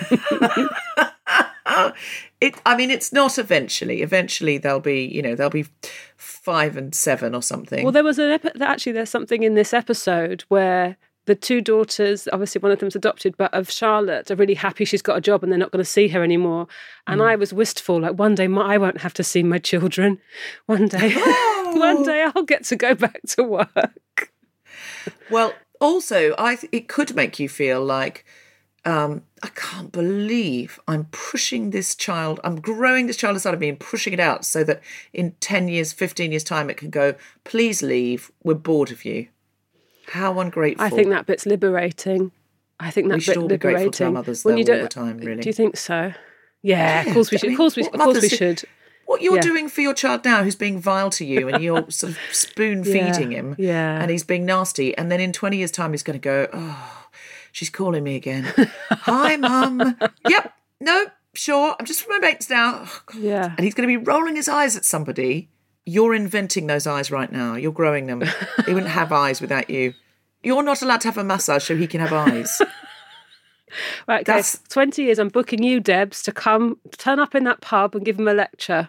It. 2.40 2.56
I 2.66 2.78
mean, 2.78 2.92
it's 2.92 3.12
not 3.12 3.38
eventually. 3.38 4.02
Eventually, 4.02 4.58
there'll 4.58 4.80
be, 4.80 5.06
you 5.06 5.22
know, 5.22 5.36
there'll 5.36 5.50
be 5.50 5.66
five 6.16 6.78
and 6.78 6.94
seven 6.96 7.34
or 7.36 7.42
something. 7.42 7.84
Well, 7.84 7.92
there 7.92 8.04
was 8.04 8.20
an 8.20 8.30
epi- 8.32 8.62
actually, 8.62 8.92
there's 8.94 9.10
something 9.10 9.44
in 9.44 9.56
this 9.56 9.74
episode 9.74 10.44
where 10.48 10.98
the 11.28 11.36
two 11.36 11.62
daughters, 11.62 12.28
obviously 12.32 12.60
one 12.60 12.72
of 12.72 12.80
them's 12.80 12.96
adopted, 12.96 13.36
but 13.38 13.54
of 13.54 13.70
Charlotte, 13.70 14.32
are 14.32 14.36
really 14.36 14.54
happy 14.54 14.86
she's 14.86 15.02
got 15.02 15.18
a 15.18 15.22
job 15.22 15.44
and 15.44 15.52
they're 15.52 15.60
not 15.60 15.72
going 15.72 15.84
to 15.84 15.90
see 15.90 16.08
her 16.08 16.24
anymore. 16.24 16.68
And 17.06 17.22
I 17.22 17.36
was 17.36 17.54
wistful, 17.54 18.02
like 18.02 18.18
one 18.18 18.34
day 18.34 18.48
my, 18.48 18.74
I 18.74 18.78
won't 18.78 19.02
have 19.02 19.14
to 19.16 19.24
see 19.24 19.44
my 19.44 19.60
children. 19.60 20.20
One 20.66 20.88
day, 20.88 21.14
one 21.74 22.04
day 22.04 22.28
I'll 22.34 22.44
get 22.44 22.64
to 22.66 22.76
go 22.76 22.94
back 22.96 23.22
to 23.30 23.44
work. 23.44 24.32
Well, 25.30 25.54
also, 25.80 26.34
I 26.38 26.58
it 26.72 26.88
could 26.88 27.16
make 27.16 27.40
you 27.40 27.48
feel 27.48 27.84
like 27.84 28.26
um, 28.84 29.24
I 29.44 29.50
can't 29.50 29.92
believe 29.92 30.80
I'm 30.88 31.06
pushing 31.06 31.70
this 31.70 31.96
child. 31.96 32.40
I'm 32.44 32.60
growing 32.60 33.08
this 33.08 33.18
child 33.18 33.36
inside 33.36 33.54
of 33.54 33.60
me 33.60 33.70
and 33.70 33.80
pushing 33.80 34.14
it 34.14 34.20
out 34.20 34.46
so 34.46 34.64
that 34.64 34.82
in 35.14 35.34
ten 35.40 35.68
years, 35.68 35.94
fifteen 35.94 36.32
years 36.32 36.44
time, 36.44 36.70
it 36.70 36.78
can 36.78 36.90
go. 36.90 37.16
Please 37.44 37.82
leave. 37.82 38.32
We're 38.44 38.56
bored 38.56 38.92
of 38.92 39.06
you. 39.06 39.28
How 40.08 40.40
ungrateful! 40.40 40.86
I 40.86 40.90
think 40.90 41.10
that 41.10 41.26
bit's 41.26 41.46
liberating. 41.46 42.32
I 42.80 42.92
think 42.92 43.08
that 43.10 43.16
We 43.16 43.22
should 43.22 43.38
all 43.38 43.48
be 43.48 43.58
grateful 43.58 43.92
to 43.92 44.06
our 44.06 44.12
mothers, 44.12 44.44
though, 44.44 44.52
all 44.52 44.64
the 44.64 44.88
time, 44.88 45.18
really. 45.18 45.42
Do 45.42 45.50
you 45.50 45.54
think 45.54 45.78
so? 45.78 46.14
Yeah, 46.62 47.02
of 47.08 47.14
course 47.14 47.32
we 47.32 47.38
should. 47.38 47.52
Of 47.52 47.58
course 47.58 47.76
we, 47.76 47.84
of 47.88 47.92
course 47.94 48.22
we 48.22 48.30
should. 48.30 48.64
what 49.06 49.22
you're 49.22 49.36
yeah. 49.36 49.42
doing 49.42 49.68
for 49.70 49.82
your 49.82 49.94
child 49.94 50.24
now, 50.26 50.44
who's 50.44 50.56
being 50.56 50.80
vile 50.80 51.10
to 51.12 51.26
you, 51.26 51.48
and 51.50 51.64
you're 51.64 51.90
sort 51.90 52.12
of 52.14 52.20
spoon 52.32 52.84
feeding 52.84 53.32
Yeah, 53.32 53.38
him, 53.40 53.56
yeah. 53.58 54.02
and 54.02 54.12
he's 54.12 54.24
being 54.24 54.46
nasty, 54.46 54.96
and 54.98 55.12
then 55.12 55.20
in 55.20 55.34
twenty 55.34 55.58
years' 55.58 55.72
time, 55.72 55.92
he's 55.92 56.04
going 56.04 56.20
to 56.20 56.24
go, 56.24 56.48
oh, 56.54 57.08
she's 57.52 57.70
calling 57.70 58.04
me 58.04 58.16
again. 58.16 58.44
Hi, 58.92 59.38
mum. 59.38 59.98
yep. 60.30 60.54
No. 60.80 61.06
Sure. 61.34 61.76
I'm 61.80 61.86
just 61.86 62.08
with 62.08 62.20
my 62.20 62.28
mates 62.28 62.50
now. 62.50 62.86
Oh, 62.88 63.02
Yeah. 63.18 63.54
And 63.56 63.60
he's 63.64 63.76
going 63.76 63.88
to 63.88 64.00
be 64.00 64.04
rolling 64.04 64.36
his 64.36 64.48
eyes 64.50 64.76
at 64.76 64.86
somebody. 64.86 65.50
You're 65.90 66.14
inventing 66.14 66.68
those 66.68 66.86
eyes 66.86 67.10
right 67.12 67.32
now. 67.32 67.56
You're 67.56 67.72
growing 67.72 68.08
them. 68.08 68.22
he 68.66 68.74
wouldn't 68.74 68.92
have 68.92 69.12
eyes 69.14 69.40
without 69.40 69.70
you. 69.70 69.94
You're 70.44 70.62
not 70.62 70.82
allowed 70.82 71.02
to 71.02 71.08
have 71.08 71.18
a 71.18 71.24
massage 71.24 71.64
so 71.64 71.78
he 71.78 71.88
can 71.88 72.02
have 72.02 72.14
eyes. 72.14 72.62
Right, 74.08 74.22
okay. 74.22 74.32
That's- 74.32 74.62
20 74.70 75.04
years, 75.04 75.20
I'm 75.20 75.28
booking 75.28 75.62
you, 75.62 75.82
Debs, 75.82 76.24
to 76.24 76.32
come 76.32 76.78
turn 76.98 77.20
up 77.20 77.36
in 77.36 77.44
that 77.44 77.60
pub 77.60 77.96
and 77.96 78.06
give 78.06 78.18
him 78.18 78.28
a 78.28 78.34
lecture. 78.34 78.88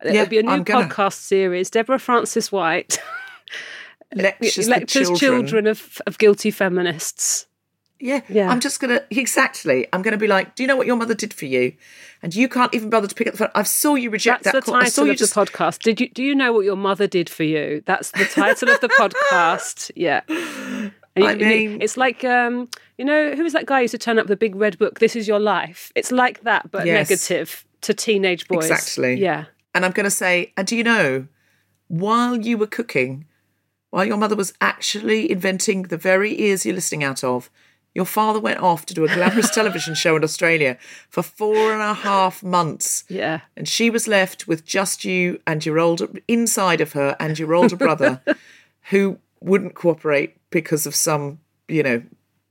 There'll 0.00 0.16
Yeah, 0.16 0.24
be 0.26 0.38
a 0.38 0.42
new 0.44 0.50
I'm 0.50 0.62
gonna. 0.62 0.86
podcast 0.86 1.14
series. 1.14 1.68
Deborah 1.68 1.98
Frances-White 1.98 3.02
Lectures, 4.14 4.68
lectures 4.68 5.08
children. 5.08 5.18
children 5.46 5.66
of, 5.66 6.00
of 6.06 6.18
guilty 6.18 6.52
feminists. 6.52 7.46
Yeah. 8.00 8.20
Yeah. 8.28 8.50
I'm 8.50 8.60
just 8.60 8.80
gonna 8.80 9.00
exactly. 9.10 9.86
I'm 9.92 10.02
gonna 10.02 10.16
be 10.18 10.26
like, 10.26 10.54
do 10.56 10.62
you 10.62 10.66
know 10.66 10.76
what 10.76 10.86
your 10.86 10.96
mother 10.96 11.14
did 11.14 11.32
for 11.32 11.44
you? 11.46 11.72
And 12.22 12.34
you 12.34 12.48
can't 12.48 12.74
even 12.74 12.90
bother 12.90 13.06
to 13.06 13.14
pick 13.14 13.26
up 13.26 13.32
the 13.34 13.38
phone. 13.38 13.50
I 13.54 13.62
saw 13.62 13.94
you 13.94 14.10
reject 14.10 14.44
That's 14.44 14.54
that 14.54 14.64
the 14.64 14.72
call. 14.72 14.80
I 14.80 14.84
saw 14.88 15.02
title 15.02 15.06
you 15.06 15.12
of 15.12 15.18
just 15.18 15.34
the 15.34 15.40
podcast. 15.40 15.78
Did 15.80 16.00
you 16.00 16.08
do 16.08 16.22
you 16.22 16.34
know 16.34 16.52
what 16.52 16.64
your 16.64 16.76
mother 16.76 17.06
did 17.06 17.28
for 17.30 17.44
you? 17.44 17.82
That's 17.86 18.10
the 18.12 18.24
title 18.24 18.70
of 18.70 18.80
the 18.80 18.88
podcast. 19.00 19.90
Yeah. 19.94 20.20
I 20.28 20.90
you- 21.16 21.28
you- 21.28 21.46
mean- 21.46 21.82
it's 21.82 21.96
like 21.96 22.24
um, 22.24 22.68
you 22.98 23.04
know, 23.04 23.34
who 23.34 23.42
was 23.42 23.52
that 23.52 23.66
guy 23.66 23.76
who 23.78 23.82
used 23.82 23.92
to 23.92 23.98
turn 23.98 24.18
up 24.18 24.26
the 24.26 24.36
big 24.36 24.54
red 24.56 24.78
book? 24.78 24.98
This 25.00 25.14
is 25.16 25.28
your 25.28 25.40
life. 25.40 25.92
It's 25.94 26.10
like 26.12 26.42
that, 26.42 26.70
but 26.70 26.86
Yes. 26.86 27.08
negative 27.10 27.64
to 27.82 27.94
teenage 27.94 28.48
boys. 28.48 28.70
Exactly. 28.70 29.14
Yeah. 29.14 29.44
And 29.74 29.84
I'm 29.84 29.92
going 29.92 30.04
to 30.04 30.10
say, 30.10 30.52
and 30.56 30.66
do 30.66 30.76
you 30.76 30.84
know, 30.84 31.26
while 31.88 32.36
you 32.40 32.56
were 32.56 32.66
cooking, 32.66 33.26
while 33.90 34.04
your 34.04 34.16
mother 34.16 34.36
was 34.36 34.52
actually 34.60 35.30
inventing 35.30 35.82
the 35.84 35.96
very 35.96 36.40
ears 36.40 36.64
you're 36.64 36.74
listening 36.74 37.02
out 37.04 37.22
of, 37.24 37.50
your 37.94 38.04
father 38.04 38.40
went 38.40 38.60
off 38.60 38.84
to 38.86 38.94
do 38.94 39.04
a 39.04 39.08
glamorous 39.08 39.50
television 39.54 39.94
show 39.94 40.16
in 40.16 40.24
Australia 40.24 40.76
for 41.08 41.22
four 41.22 41.72
and 41.72 41.80
a 41.82 41.94
half 41.94 42.42
months. 42.42 43.04
Yeah. 43.08 43.40
And 43.56 43.68
she 43.68 43.88
was 43.90 44.08
left 44.08 44.48
with 44.48 44.64
just 44.64 45.04
you 45.04 45.40
and 45.46 45.64
your 45.64 45.78
older, 45.78 46.08
inside 46.26 46.80
of 46.80 46.92
her, 46.92 47.16
and 47.20 47.38
your 47.38 47.54
older 47.54 47.76
brother, 47.76 48.20
who 48.90 49.18
wouldn't 49.40 49.74
cooperate 49.74 50.36
because 50.50 50.86
of 50.86 50.94
some, 50.94 51.38
you 51.68 51.82
know, 51.82 52.02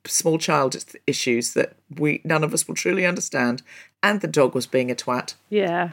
small 0.05 0.37
child 0.37 0.75
issues 1.07 1.53
that 1.53 1.73
we 1.97 2.21
none 2.23 2.43
of 2.43 2.53
us 2.53 2.67
will 2.67 2.75
truly 2.75 3.05
understand. 3.05 3.61
And 4.01 4.21
the 4.21 4.27
dog 4.27 4.53
was 4.55 4.65
being 4.67 4.91
a 4.91 4.95
twat. 4.95 5.35
Yeah. 5.49 5.91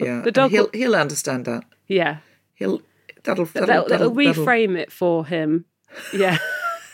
Yeah, 0.00 0.20
The 0.20 0.26
and 0.26 0.34
dog 0.34 0.50
He'll 0.50 0.68
he'll 0.74 0.96
understand 0.96 1.44
that. 1.44 1.64
Yeah. 1.86 2.18
He'll 2.54 2.82
that'll 3.22 3.44
that'll, 3.44 3.66
That'll, 3.66 3.66
that'll, 3.66 3.88
that'll 3.88 4.14
that'll- 4.14 4.44
reframe 4.44 4.76
it 4.76 4.90
for 4.92 5.24
him. 5.26 5.64
Yeah. 6.12 6.38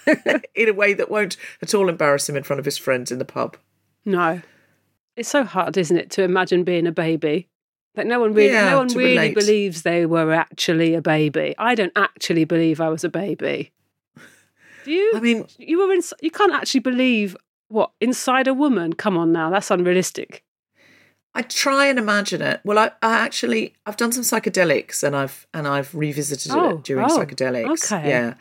in 0.54 0.68
a 0.68 0.72
way 0.72 0.94
that 0.94 1.10
won't 1.10 1.36
at 1.62 1.74
all 1.74 1.88
embarrass 1.88 2.28
him 2.28 2.36
in 2.36 2.42
front 2.42 2.58
of 2.58 2.64
his 2.64 2.78
friends 2.78 3.10
in 3.12 3.18
the 3.18 3.24
pub. 3.24 3.56
No. 4.04 4.42
It's 5.16 5.28
so 5.28 5.44
hard, 5.44 5.76
isn't 5.76 5.96
it, 5.96 6.10
to 6.12 6.22
imagine 6.22 6.64
being 6.64 6.86
a 6.86 6.92
baby? 6.92 7.48
Like 7.96 8.06
no 8.06 8.20
one 8.20 8.32
really 8.32 8.52
Yeah, 8.52 8.70
no 8.70 8.78
one 8.78 8.88
really 8.88 9.16
relate. 9.16 9.34
believes 9.34 9.82
they 9.82 10.06
were 10.06 10.32
actually 10.32 10.94
a 10.94 11.02
baby. 11.02 11.54
I 11.58 11.74
don't 11.74 11.92
actually 11.96 12.44
believe 12.44 12.80
I 12.80 12.88
was 12.88 13.04
a 13.04 13.08
baby. 13.08 13.72
Do 14.84 14.92
you? 14.92 15.12
I 15.14 15.20
mean, 15.20 15.46
you 15.58 15.78
were 15.78 15.92
in 15.92 16.00
you 16.22 16.30
can't 16.30 16.52
actually 16.52 16.80
believe 16.80 17.36
what 17.68 17.90
inside 18.00 18.46
a 18.46 18.54
woman. 18.54 18.92
Come 18.94 19.18
on 19.18 19.32
now, 19.32 19.50
that's 19.50 19.70
unrealistic. 19.70 20.44
I 21.34 21.42
try 21.42 21.86
and 21.86 21.98
imagine 21.98 22.42
it. 22.42 22.60
Well, 22.64 22.78
I, 22.78 22.90
I 23.02 23.18
actually 23.18 23.74
I've 23.86 23.96
done 23.96 24.12
some 24.12 24.22
psychedelics 24.22 25.02
and 25.02 25.14
I've 25.14 25.46
and 25.52 25.68
I've 25.68 25.94
revisited 25.94 26.52
Oh, 26.52 26.70
it 26.78 26.84
during 26.84 27.04
oh, 27.10 27.18
psychedelics. 27.18 27.92
okay. 27.92 28.08
Yeah, 28.08 28.34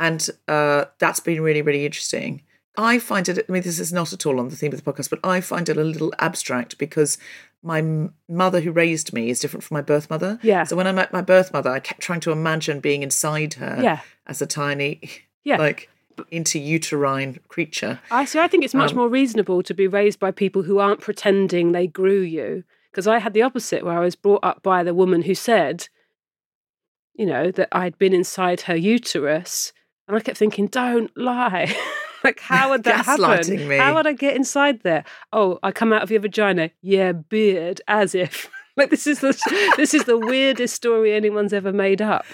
and 0.00 0.28
uh, 0.48 0.86
that's 0.98 1.20
been 1.20 1.40
really 1.40 1.62
really 1.62 1.86
interesting. 1.86 2.42
I 2.76 2.98
find 2.98 3.28
it. 3.28 3.44
I 3.48 3.52
mean, 3.52 3.62
this 3.62 3.78
is 3.80 3.92
not 3.92 4.12
at 4.12 4.24
all 4.26 4.38
on 4.40 4.48
the 4.48 4.56
theme 4.56 4.72
of 4.72 4.82
the 4.82 4.90
podcast, 4.92 5.10
but 5.10 5.18
I 5.22 5.40
find 5.40 5.68
it 5.68 5.76
a 5.76 5.84
little 5.84 6.12
abstract 6.18 6.78
because 6.78 7.18
my 7.62 8.08
mother 8.28 8.60
who 8.60 8.70
raised 8.72 9.12
me 9.12 9.28
is 9.28 9.38
different 9.40 9.64
from 9.64 9.74
my 9.74 9.82
birth 9.82 10.08
mother. 10.08 10.38
Yeah. 10.42 10.64
So 10.64 10.76
when 10.76 10.86
I 10.86 10.92
met 10.92 11.12
my 11.12 11.20
birth 11.20 11.52
mother, 11.52 11.68
I 11.70 11.80
kept 11.80 12.00
trying 12.00 12.20
to 12.20 12.30
imagine 12.32 12.80
being 12.80 13.02
inside 13.02 13.54
her. 13.54 13.78
Yeah. 13.82 14.00
As 14.26 14.40
a 14.40 14.46
tiny, 14.46 15.00
Yeah. 15.44 15.58
like 15.58 15.90
interuterine 16.32 17.38
creature. 17.48 18.00
I 18.10 18.24
see. 18.24 18.38
I 18.38 18.48
think 18.48 18.64
it's 18.64 18.74
much 18.74 18.92
Um, 18.92 18.98
more 18.98 19.08
reasonable 19.08 19.62
to 19.64 19.74
be 19.74 19.86
raised 19.86 20.18
by 20.18 20.30
people 20.30 20.62
who 20.62 20.78
aren't 20.78 21.00
pretending 21.00 21.72
they 21.72 21.86
grew 21.86 22.20
you. 22.20 22.64
Because 22.90 23.06
I 23.06 23.18
had 23.18 23.34
the 23.34 23.42
opposite, 23.42 23.84
where 23.84 23.98
I 23.98 24.04
was 24.04 24.16
brought 24.16 24.42
up 24.44 24.62
by 24.62 24.82
the 24.82 24.94
woman 24.94 25.22
who 25.22 25.34
said, 25.34 25.88
you 27.14 27.26
know, 27.26 27.50
that 27.50 27.68
I'd 27.72 27.98
been 27.98 28.14
inside 28.14 28.62
her 28.62 28.76
uterus, 28.76 29.72
and 30.10 30.18
I 30.18 30.20
kept 30.20 30.38
thinking, 30.38 30.66
"Don't 30.66 31.10
lie." 31.16 31.74
like, 32.24 32.40
how 32.40 32.70
would 32.70 32.84
that 32.84 33.06
happen? 33.06 33.68
Me. 33.68 33.76
How 33.76 33.94
would 33.94 34.06
I 34.06 34.12
get 34.12 34.36
inside 34.36 34.82
there? 34.82 35.04
Oh, 35.32 35.58
I 35.62 35.72
come 35.72 35.92
out 35.92 36.02
of 36.02 36.10
your 36.10 36.20
vagina. 36.20 36.70
Yeah, 36.82 37.12
beard, 37.12 37.80
as 37.88 38.14
if. 38.14 38.50
like 38.76 38.90
this 38.90 39.06
is 39.06 39.20
the 39.20 39.72
this 39.76 39.94
is 39.94 40.04
the 40.04 40.18
weirdest 40.18 40.74
story 40.74 41.12
anyone's 41.12 41.52
ever 41.52 41.72
made 41.72 42.02
up. 42.02 42.24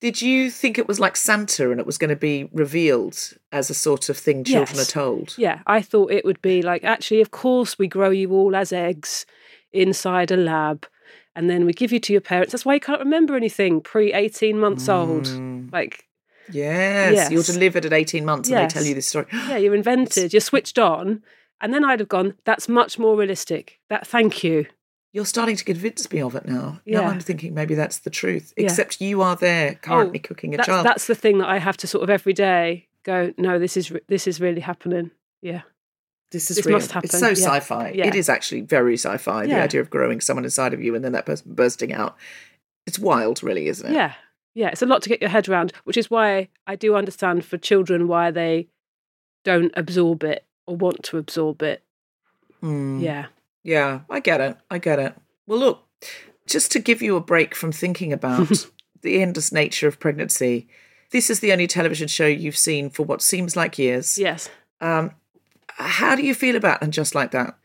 Did 0.00 0.22
you 0.22 0.48
think 0.48 0.78
it 0.78 0.86
was 0.86 1.00
like 1.00 1.16
Santa 1.16 1.72
and 1.72 1.80
it 1.80 1.86
was 1.86 1.98
going 1.98 2.10
to 2.10 2.16
be 2.16 2.48
revealed 2.52 3.18
as 3.50 3.68
a 3.68 3.74
sort 3.74 4.08
of 4.08 4.16
thing 4.16 4.44
children 4.44 4.76
Yes. 4.76 4.88
are 4.88 4.92
told? 4.92 5.34
Yeah, 5.36 5.60
I 5.66 5.82
thought 5.82 6.12
it 6.12 6.24
would 6.24 6.40
be 6.40 6.62
like, 6.62 6.84
actually, 6.84 7.20
of 7.20 7.32
course, 7.32 7.80
we 7.80 7.88
grow 7.88 8.10
you 8.10 8.30
all 8.30 8.54
as 8.54 8.72
eggs 8.72 9.26
inside 9.72 10.30
a 10.30 10.36
lab, 10.36 10.86
and 11.34 11.50
then 11.50 11.66
we 11.66 11.72
give 11.72 11.90
you 11.92 11.98
to 11.98 12.12
your 12.12 12.20
parents. 12.20 12.52
That's 12.52 12.64
why 12.64 12.74
you 12.74 12.80
can't 12.80 13.00
remember 13.00 13.34
anything 13.34 13.80
pre 13.80 14.12
18 14.12 14.56
months 14.58 14.88
old. 14.88 15.24
Mm. 15.24 15.72
Like, 15.72 16.07
Yes, 16.52 17.30
you're 17.30 17.42
delivered 17.42 17.84
at 17.84 17.92
18 17.92 18.24
months 18.24 18.48
and 18.48 18.58
Yes. 18.58 18.72
they 18.72 18.80
tell 18.80 18.86
you 18.88 18.94
this 18.94 19.06
story. 19.06 19.26
yeah, 19.32 19.56
you're 19.56 19.74
invented, 19.74 20.32
you're 20.32 20.40
switched 20.40 20.78
on. 20.78 21.22
And 21.60 21.74
then 21.74 21.84
I'd 21.84 21.98
have 22.00 22.08
gone, 22.08 22.34
that's 22.44 22.68
much 22.68 22.98
more 22.98 23.16
realistic. 23.16 23.80
That, 23.90 24.06
thank 24.06 24.44
you. 24.44 24.66
You're 25.12 25.24
starting 25.26 25.56
to 25.56 25.64
convince 25.64 26.10
me 26.12 26.20
of 26.20 26.34
it 26.36 26.46
now. 26.46 26.80
Yeah. 26.84 27.00
Now 27.00 27.08
I'm 27.08 27.20
thinking 27.20 27.54
maybe 27.54 27.74
that's 27.74 27.98
the 28.00 28.10
truth. 28.10 28.52
Yeah. 28.56 28.64
Except 28.64 29.00
you 29.00 29.22
are 29.22 29.34
there 29.36 29.74
currently 29.76 30.20
Oh, 30.24 30.28
cooking 30.28 30.54
a 30.54 30.58
That's, 30.58 30.66
child. 30.68 30.86
that's 30.86 31.06
the 31.06 31.14
thing 31.14 31.38
that 31.38 31.48
I 31.48 31.58
have 31.58 31.76
to 31.78 31.86
sort 31.86 32.04
of 32.04 32.10
every 32.10 32.32
day 32.34 32.86
go, 33.04 33.32
no, 33.38 33.58
this 33.58 33.76
is 33.76 33.92
this 34.06 34.26
is 34.26 34.40
really 34.40 34.60
happening. 34.60 35.10
Yeah. 35.42 35.62
this 36.30 36.50
is 36.50 36.58
this 36.58 36.66
real. 36.66 36.76
must 36.76 36.92
happen. 36.92 37.06
It's 37.06 37.18
so 37.18 37.28
Yeah. 37.28 37.34
sci-fi. 37.34 37.90
Yeah. 37.94 38.06
It 38.06 38.14
is 38.14 38.28
actually 38.28 38.60
very 38.60 38.94
sci-fi. 38.98 39.46
The 39.46 39.54
idea 39.62 39.80
of 39.80 39.88
growing 39.88 40.20
someone 40.20 40.44
inside 40.44 40.74
of 40.74 40.82
you 40.82 40.94
and 40.94 41.02
then 41.04 41.12
that 41.12 41.24
person 41.26 41.54
bursting 41.54 41.92
out. 41.92 42.16
It's 42.86 42.98
wild, 42.98 43.42
really, 43.42 43.66
isn't 43.68 43.90
it? 43.90 43.94
Yeah. 43.94 44.12
Yeah. 44.58 44.68
It's 44.68 44.82
a 44.82 44.86
lot 44.86 45.02
to 45.02 45.08
get 45.08 45.20
your 45.20 45.30
head 45.30 45.48
around, 45.48 45.72
which 45.84 45.96
is 45.96 46.10
why 46.10 46.48
I 46.66 46.74
do 46.76 46.96
understand 46.96 47.44
for 47.44 47.56
children 47.58 48.08
why 48.08 48.30
they 48.30 48.68
don't 49.44 49.72
absorb 49.76 50.24
it 50.24 50.44
or 50.66 50.76
want 50.76 51.02
to 51.04 51.18
absorb 51.18 51.62
it. 51.62 51.82
Mm. 52.62 53.00
Yeah. 53.00 53.26
Yeah, 53.62 54.00
I 54.10 54.20
get 54.20 54.40
it. 54.40 54.56
I 54.70 54.78
get 54.78 54.98
it. 54.98 55.14
Well, 55.46 55.58
look, 55.58 55.84
just 56.46 56.72
to 56.72 56.78
give 56.78 57.02
you 57.02 57.16
a 57.16 57.20
break 57.20 57.54
from 57.54 57.70
thinking 57.72 58.12
about 58.12 58.66
the 59.02 59.20
endless 59.22 59.52
nature 59.52 59.86
of 59.88 60.00
pregnancy, 60.00 60.66
this 61.10 61.30
is 61.30 61.40
the 61.40 61.52
only 61.52 61.66
television 61.66 62.08
show 62.08 62.26
you've 62.26 62.56
seen 62.56 62.90
for 62.90 63.02
what 63.04 63.22
seems 63.22 63.56
like 63.56 63.78
years. 63.78 64.18
Yes. 64.18 64.50
Um, 64.80 65.12
how 65.68 66.16
do 66.16 66.22
you 66.22 66.34
feel 66.34 66.56
about 66.56 66.82
and 66.82 66.92
just 66.92 67.14
like 67.14 67.30
that? 67.32 67.56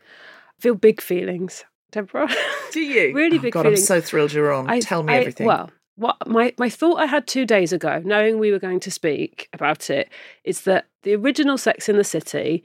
I 0.58 0.60
feel 0.60 0.74
big 0.74 1.00
feelings, 1.00 1.64
Deborah. 1.90 2.28
Do 2.72 2.80
you? 2.80 3.12
Really 3.14 3.38
Oh, 3.38 3.42
big 3.42 3.52
God, 3.52 3.62
feelings. 3.62 3.80
I'm 3.80 3.86
so 3.86 4.00
thrilled 4.00 4.32
you're 4.32 4.52
on. 4.52 4.68
I- 4.70 4.80
Tell 4.80 5.02
me 5.02 5.12
I- 5.14 5.18
everything. 5.18 5.46
Well, 5.46 5.70
what 5.96 6.16
my, 6.26 6.52
my 6.58 6.68
thought 6.68 6.96
I 6.98 7.06
had 7.06 7.26
two 7.26 7.46
days 7.46 7.72
ago, 7.72 8.02
knowing 8.04 8.38
we 8.38 8.50
were 8.50 8.58
going 8.58 8.80
to 8.80 8.90
speak 8.90 9.48
about 9.52 9.90
it, 9.90 10.08
is 10.42 10.62
that 10.62 10.86
the 11.02 11.14
original 11.14 11.56
Sex 11.56 11.88
in 11.88 11.96
the 11.96 12.04
City 12.04 12.64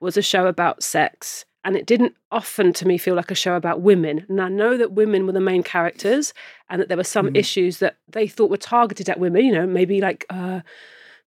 was 0.00 0.16
a 0.16 0.22
show 0.22 0.46
about 0.46 0.82
sex. 0.82 1.44
And 1.64 1.76
it 1.76 1.86
didn't 1.86 2.14
often 2.30 2.72
to 2.74 2.86
me 2.86 2.96
feel 2.98 3.16
like 3.16 3.32
a 3.32 3.34
show 3.34 3.54
about 3.56 3.80
women. 3.80 4.24
And 4.28 4.40
I 4.40 4.48
know 4.48 4.76
that 4.76 4.92
women 4.92 5.26
were 5.26 5.32
the 5.32 5.40
main 5.40 5.62
characters 5.64 6.32
and 6.70 6.80
that 6.80 6.86
there 6.88 6.96
were 6.96 7.04
some 7.04 7.26
Mm. 7.26 7.36
issues 7.36 7.78
that 7.80 7.96
they 8.08 8.28
thought 8.28 8.48
were 8.48 8.56
targeted 8.56 9.08
at 9.10 9.18
women, 9.18 9.44
you 9.44 9.52
know, 9.52 9.66
maybe 9.66 10.00
like 10.00 10.24
uh, 10.30 10.60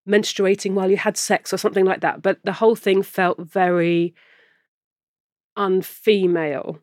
menstruating 0.08 0.72
while 0.74 0.88
you 0.90 0.96
had 0.96 1.16
sex 1.16 1.52
or 1.52 1.56
something 1.58 1.84
like 1.84 2.00
that. 2.00 2.22
But 2.22 2.38
the 2.44 2.52
whole 2.54 2.76
thing 2.76 3.02
felt 3.02 3.38
very 3.40 4.14
unfemale, 5.58 6.78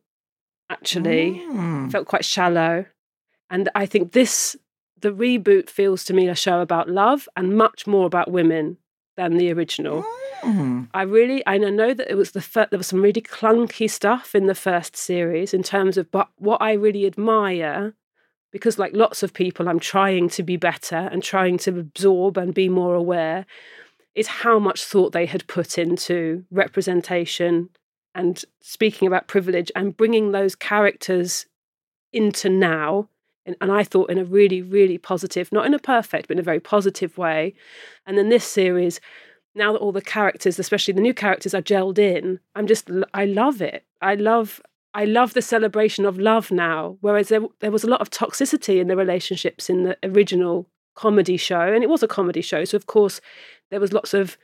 actually 0.69 1.41
Mm. 1.49 1.89
felt 1.91 2.05
quite 2.05 2.25
shallow. 2.25 2.85
And 3.49 3.69
I 3.75 3.85
think 3.85 4.11
this, 4.11 4.55
the 4.99 5.11
reboot 5.11 5.69
feels 5.69 6.03
to 6.05 6.13
me 6.13 6.27
a 6.27 6.35
show 6.35 6.61
about 6.61 6.89
love 6.89 7.27
and 7.35 7.57
much 7.57 7.87
more 7.87 8.05
about 8.05 8.31
women 8.31 8.77
than 9.15 9.37
the 9.37 9.51
original. 9.51 10.05
Mm. 10.41 10.87
I 10.93 11.01
really, 11.01 11.43
I 11.47 11.57
know 11.57 11.93
that 11.93 12.11
it 12.11 12.15
was 12.15 12.31
the 12.31 12.67
there 12.69 12.77
was 12.77 12.87
some 12.87 13.01
really 13.01 13.21
clunky 13.21 13.89
stuff 13.89 14.35
in 14.35 14.45
the 14.45 14.55
first 14.55 14.95
series 14.95 15.53
in 15.53 15.63
terms 15.63 15.97
of, 15.97 16.11
but 16.11 16.29
what 16.37 16.61
I 16.61 16.73
really 16.73 17.05
admire, 17.05 17.93
because 18.51 18.77
like 18.77 18.95
lots 18.95 19.23
of 19.23 19.33
people, 19.33 19.67
I'm 19.67 19.79
trying 19.79 20.29
to 20.29 20.43
be 20.43 20.57
better 20.57 21.09
and 21.11 21.23
trying 21.23 21.57
to 21.59 21.79
absorb 21.79 22.37
and 22.37 22.53
be 22.53 22.69
more 22.69 22.95
aware, 22.95 23.45
is 24.13 24.27
how 24.27 24.59
much 24.59 24.83
thought 24.83 25.11
they 25.11 25.25
had 25.25 25.47
put 25.47 25.77
into 25.77 26.43
representation 26.51 27.69
and 28.15 28.43
speaking 28.61 29.07
about 29.07 29.27
privilege 29.27 29.71
and 29.75 29.95
bringing 29.95 30.31
those 30.31 30.55
characters 30.55 31.45
into 32.11 32.49
now. 32.49 33.09
And, 33.47 33.55
and 33.61 33.71
I 33.71 33.83
thought 33.83 34.11
in 34.11 34.19
a 34.19 34.23
really, 34.25 34.61
really 34.61 34.99
positive, 34.99 35.51
not 35.51 35.65
in 35.65 35.73
a 35.73 35.79
perfect, 35.79 36.27
but 36.27 36.35
in 36.35 36.39
a 36.39 36.43
very 36.43 36.59
positive 36.59 37.17
way. 37.17 37.55
And 38.05 38.15
then 38.17 38.29
this 38.29 38.45
series, 38.45 38.99
now 39.55 39.73
that 39.73 39.79
all 39.79 39.91
the 39.91 40.01
characters, 40.01 40.59
especially 40.59 40.93
the 40.93 41.01
new 41.01 41.15
characters, 41.15 41.55
are 41.55 41.61
gelled 41.61 41.97
in, 41.97 42.39
I'm 42.55 42.67
just, 42.67 42.91
I 43.15 43.25
love 43.25 43.61
it. 43.61 43.83
I 44.01 44.13
love, 44.13 44.61
I 44.93 45.05
love 45.05 45.33
the 45.33 45.41
celebration 45.41 46.05
of 46.05 46.19
love 46.19 46.51
now. 46.51 46.97
Whereas 47.01 47.29
there, 47.29 47.41
there 47.61 47.71
was 47.71 47.83
a 47.83 47.89
lot 47.89 48.01
of 48.01 48.11
toxicity 48.11 48.79
in 48.79 48.87
the 48.87 48.95
relationships 48.95 49.69
in 49.69 49.83
the 49.83 49.97
original 50.03 50.69
comedy 50.93 51.37
show, 51.37 51.61
and 51.73 51.83
it 51.83 51.89
was 51.89 52.03
a 52.03 52.07
comedy 52.07 52.41
show, 52.41 52.65
so 52.65 52.75
of 52.75 52.87
course 52.87 53.21
there 53.69 53.79
was 53.79 53.93
lots 53.93 54.13
of 54.13 54.37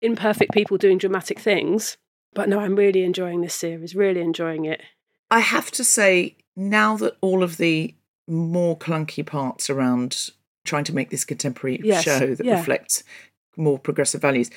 imperfect 0.00 0.52
people 0.52 0.78
doing 0.78 0.98
dramatic 0.98 1.38
things. 1.38 1.96
But 2.34 2.48
no, 2.48 2.60
I'm 2.60 2.76
really 2.76 3.02
enjoying 3.02 3.42
this 3.42 3.54
series. 3.54 3.94
Really 3.94 4.20
enjoying 4.20 4.64
it. 4.64 4.80
I 5.30 5.40
have 5.40 5.70
to 5.72 5.84
say, 5.84 6.36
now 6.56 6.96
that 6.96 7.16
all 7.20 7.42
of 7.42 7.56
the 7.56 7.94
more 8.28 8.76
clunky 8.78 9.24
parts 9.24 9.68
around 9.70 10.30
trying 10.64 10.84
to 10.84 10.94
make 10.94 11.10
this 11.10 11.24
contemporary 11.24 11.80
Yes, 11.82 12.04
show 12.04 12.34
that 12.34 12.44
yeah. 12.46 12.58
reflects 12.58 13.02
more 13.56 13.78
progressive 13.78 14.20
values, 14.20 14.50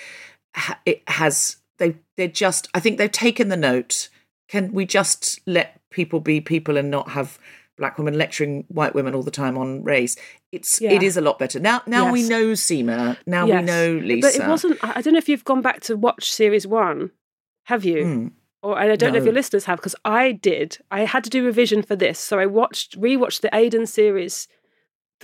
it 0.85 1.01
has 1.07 1.57
they 1.77 1.95
they're 2.15 2.27
just 2.27 2.69
I 2.73 2.79
think 2.79 2.97
they've 2.97 3.11
taken 3.11 3.49
the 3.49 3.57
note. 3.57 4.09
Can 4.47 4.71
we 4.73 4.85
just 4.85 5.39
let 5.47 5.79
people 5.89 6.19
be 6.19 6.39
people 6.41 6.77
and 6.77 6.91
not 6.91 7.09
have 7.09 7.39
black 7.77 7.97
women 7.97 8.17
lecturing 8.17 8.63
white 8.69 8.93
women 8.93 9.15
all 9.15 9.23
the 9.23 9.31
time 9.31 9.57
on 9.57 9.83
race? 9.83 10.15
It's 10.51 10.79
Yeah. 10.79 10.91
it 10.93 11.03
is 11.03 11.17
a 11.17 11.21
lot 11.21 11.39
better 11.39 11.59
now. 11.59 11.81
Now 11.87 12.11
we 12.11 12.27
know 12.27 12.51
Seema. 12.53 13.17
Now 13.25 13.45
we 13.45 13.61
know 13.61 13.93
Lisa. 14.01 14.27
But 14.27 14.35
it 14.35 14.47
wasn't. 14.47 14.83
I 14.83 14.93
I 14.97 15.01
don't 15.01 15.13
know 15.13 15.17
if 15.17 15.27
you've 15.27 15.43
gone 15.43 15.61
back 15.61 15.81
to 15.81 15.97
watch 15.97 16.31
series 16.31 16.67
one. 16.67 17.11
Have 17.65 17.83
you? 17.83 17.97
Mm. 18.05 18.31
Or 18.65 18.79
and 18.79 18.91
I 18.91 18.95
don't 18.95 19.11
know 19.13 19.19
if 19.19 19.25
your 19.25 19.33
listeners 19.33 19.65
have 19.65 19.77
because 19.77 19.95
I 20.03 20.31
did. 20.31 20.79
I 20.89 21.01
had 21.05 21.23
to 21.25 21.29
do 21.29 21.45
revision 21.45 21.83
for 21.83 21.95
this, 21.95 22.17
so 22.19 22.39
I 22.39 22.47
watched 22.47 22.99
rewatched 22.99 23.41
the 23.41 23.55
Aidan 23.55 23.85
series. 23.85 24.47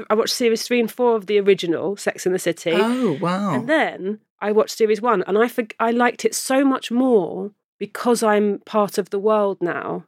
I 0.10 0.14
watched 0.14 0.36
series 0.36 0.62
three 0.64 0.80
and 0.80 0.92
four 0.92 1.16
of 1.16 1.26
the 1.26 1.40
original 1.40 1.98
Sex 1.98 2.26
in 2.28 2.34
the 2.34 2.40
City, 2.40 2.72
Oh 2.76 3.14
wow! 3.14 3.54
and 3.56 3.68
then 3.68 4.20
I 4.40 4.52
watched 4.52 4.78
series 4.78 5.02
one, 5.02 5.24
and 5.24 5.38
I 5.40 5.48
forg 5.48 5.72
I 5.80 5.90
liked 5.92 6.24
it 6.24 6.36
so 6.36 6.64
much 6.64 6.92
more 6.92 7.52
because 7.80 8.22
I'm 8.22 8.60
part 8.60 8.98
of 9.00 9.10
the 9.10 9.20
world 9.20 9.58
now. 9.60 10.06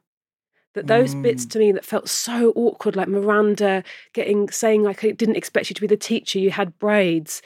That 0.74 0.86
those 0.86 1.14
bits 1.16 1.44
Mm. 1.44 1.50
to 1.50 1.58
me 1.58 1.72
that 1.72 1.84
felt 1.84 2.08
so 2.08 2.52
awkward, 2.56 2.94
like 2.96 3.08
Miranda 3.08 3.82
getting 4.12 4.48
saying 4.48 4.82
like 4.84 5.04
I 5.04 5.10
didn't 5.10 5.36
expect 5.36 5.70
you 5.70 5.74
to 5.74 5.80
be 5.80 5.86
the 5.86 5.96
teacher, 5.96 6.38
you 6.38 6.50
had 6.52 6.78
braids. 6.78 7.42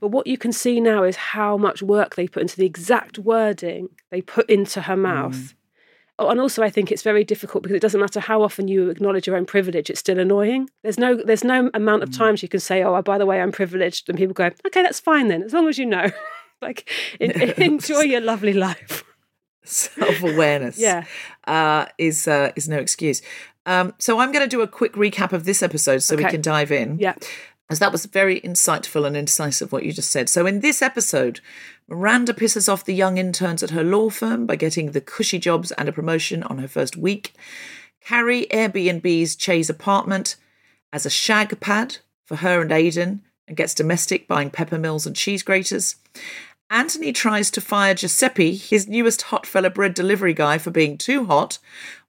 But 0.00 0.08
what 0.08 0.26
you 0.26 0.38
can 0.38 0.52
see 0.52 0.80
now 0.80 1.02
is 1.02 1.16
how 1.16 1.56
much 1.56 1.82
work 1.82 2.14
they 2.14 2.28
put 2.28 2.42
into 2.42 2.56
the 2.56 2.66
exact 2.66 3.18
wording 3.18 3.88
they 4.10 4.20
put 4.20 4.48
into 4.48 4.82
her 4.82 4.96
mouth. 4.96 5.54
Oh, 6.20 6.30
and 6.30 6.40
also, 6.40 6.62
I 6.64 6.70
think 6.70 6.90
it's 6.90 7.02
very 7.02 7.22
difficult 7.22 7.62
because 7.62 7.76
it 7.76 7.80
doesn't 7.82 8.00
matter 8.00 8.18
how 8.18 8.42
often 8.42 8.66
you 8.66 8.90
acknowledge 8.90 9.26
your 9.28 9.36
own 9.36 9.46
privilege; 9.46 9.88
it's 9.88 10.00
still 10.00 10.18
annoying. 10.18 10.68
There's 10.82 10.98
no, 10.98 11.14
there's 11.16 11.44
no 11.44 11.70
amount 11.74 12.02
of 12.02 12.10
times 12.10 12.42
you 12.42 12.48
can 12.48 12.58
say, 12.58 12.82
"Oh, 12.82 13.00
by 13.02 13.18
the 13.18 13.26
way, 13.26 13.40
I'm 13.40 13.52
privileged," 13.52 14.08
and 14.08 14.18
people 14.18 14.34
go, 14.34 14.50
"Okay, 14.66 14.82
that's 14.82 14.98
fine 14.98 15.28
then, 15.28 15.44
as 15.44 15.52
long 15.52 15.68
as 15.68 15.78
you 15.78 15.86
know." 15.86 16.10
like, 16.62 16.90
en- 17.20 17.30
enjoy 17.62 18.00
your 18.00 18.20
lovely 18.20 18.52
life. 18.52 19.04
self 19.64 20.22
awareness. 20.22 20.76
Yeah. 20.88 21.04
uh, 21.46 21.86
is 21.98 22.26
uh, 22.26 22.50
is 22.56 22.68
no 22.68 22.78
excuse. 22.78 23.22
Um, 23.66 23.94
so 23.98 24.18
I'm 24.18 24.32
going 24.32 24.44
to 24.44 24.48
do 24.48 24.60
a 24.62 24.66
quick 24.66 24.94
recap 24.94 25.32
of 25.32 25.44
this 25.44 25.62
episode 25.62 25.98
so 25.98 26.16
we 26.16 26.24
can 26.24 26.40
dive 26.40 26.72
in. 26.72 26.98
Yeah, 26.98 27.14
as 27.70 27.78
that 27.78 27.92
was 27.92 28.06
very 28.06 28.40
insightful 28.40 29.06
and 29.06 29.16
incisive 29.16 29.72
what 29.72 29.84
you 29.84 29.92
just 29.92 30.10
said. 30.10 30.28
So 30.28 30.46
in 30.46 30.60
this 30.60 30.80
episode, 30.80 31.40
Miranda 31.86 32.32
pisses 32.32 32.70
off 32.70 32.84
the 32.84 32.94
young 32.94 33.18
interns 33.18 33.62
at 33.62 33.70
her 33.70 33.84
law 33.84 34.10
firm 34.10 34.46
by 34.46 34.56
getting 34.56 34.92
the 34.92 35.00
cushy 35.00 35.38
jobs 35.38 35.70
and 35.72 35.88
a 35.88 35.92
promotion 35.92 36.42
on 36.44 36.58
her 36.58 36.68
first 36.68 36.96
week. 36.96 37.34
Carrie 38.00 38.46
Airbnb's 38.50 39.36
Che's 39.36 39.68
apartment 39.68 40.36
as 40.92 41.04
a 41.04 41.10
shag 41.10 41.58
pad 41.60 41.98
for 42.24 42.36
her 42.36 42.62
and 42.62 42.72
Aidan 42.72 43.22
and 43.46 43.56
gets 43.56 43.74
domestic 43.74 44.26
buying 44.28 44.50
pepper 44.50 44.78
mills 44.78 45.06
and 45.06 45.16
cheese 45.16 45.42
graters. 45.42 45.96
Anthony 46.70 47.12
tries 47.12 47.50
to 47.50 47.62
fire 47.62 47.94
Giuseppe, 47.94 48.54
his 48.54 48.88
newest 48.88 49.22
hot 49.22 49.46
fella 49.46 49.70
bread 49.70 49.94
delivery 49.94 50.34
guy, 50.34 50.58
for 50.58 50.70
being 50.70 50.98
too 50.98 51.24
hot, 51.24 51.58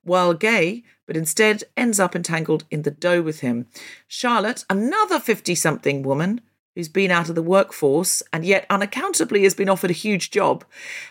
while 0.02 0.34
gay, 0.34 0.84
but 1.10 1.16
instead 1.16 1.64
ends 1.76 1.98
up 1.98 2.14
entangled 2.14 2.62
in 2.70 2.82
the 2.82 2.90
dough 2.92 3.20
with 3.20 3.40
him. 3.40 3.66
Charlotte, 4.06 4.64
another 4.70 5.18
50 5.18 5.56
something 5.56 6.04
woman 6.04 6.40
who's 6.76 6.88
been 6.88 7.10
out 7.10 7.28
of 7.28 7.34
the 7.34 7.42
workforce 7.42 8.22
and 8.32 8.44
yet 8.44 8.64
unaccountably 8.70 9.42
has 9.42 9.52
been 9.52 9.68
offered 9.68 9.90
a 9.90 9.92
huge 9.92 10.30
job, 10.30 10.64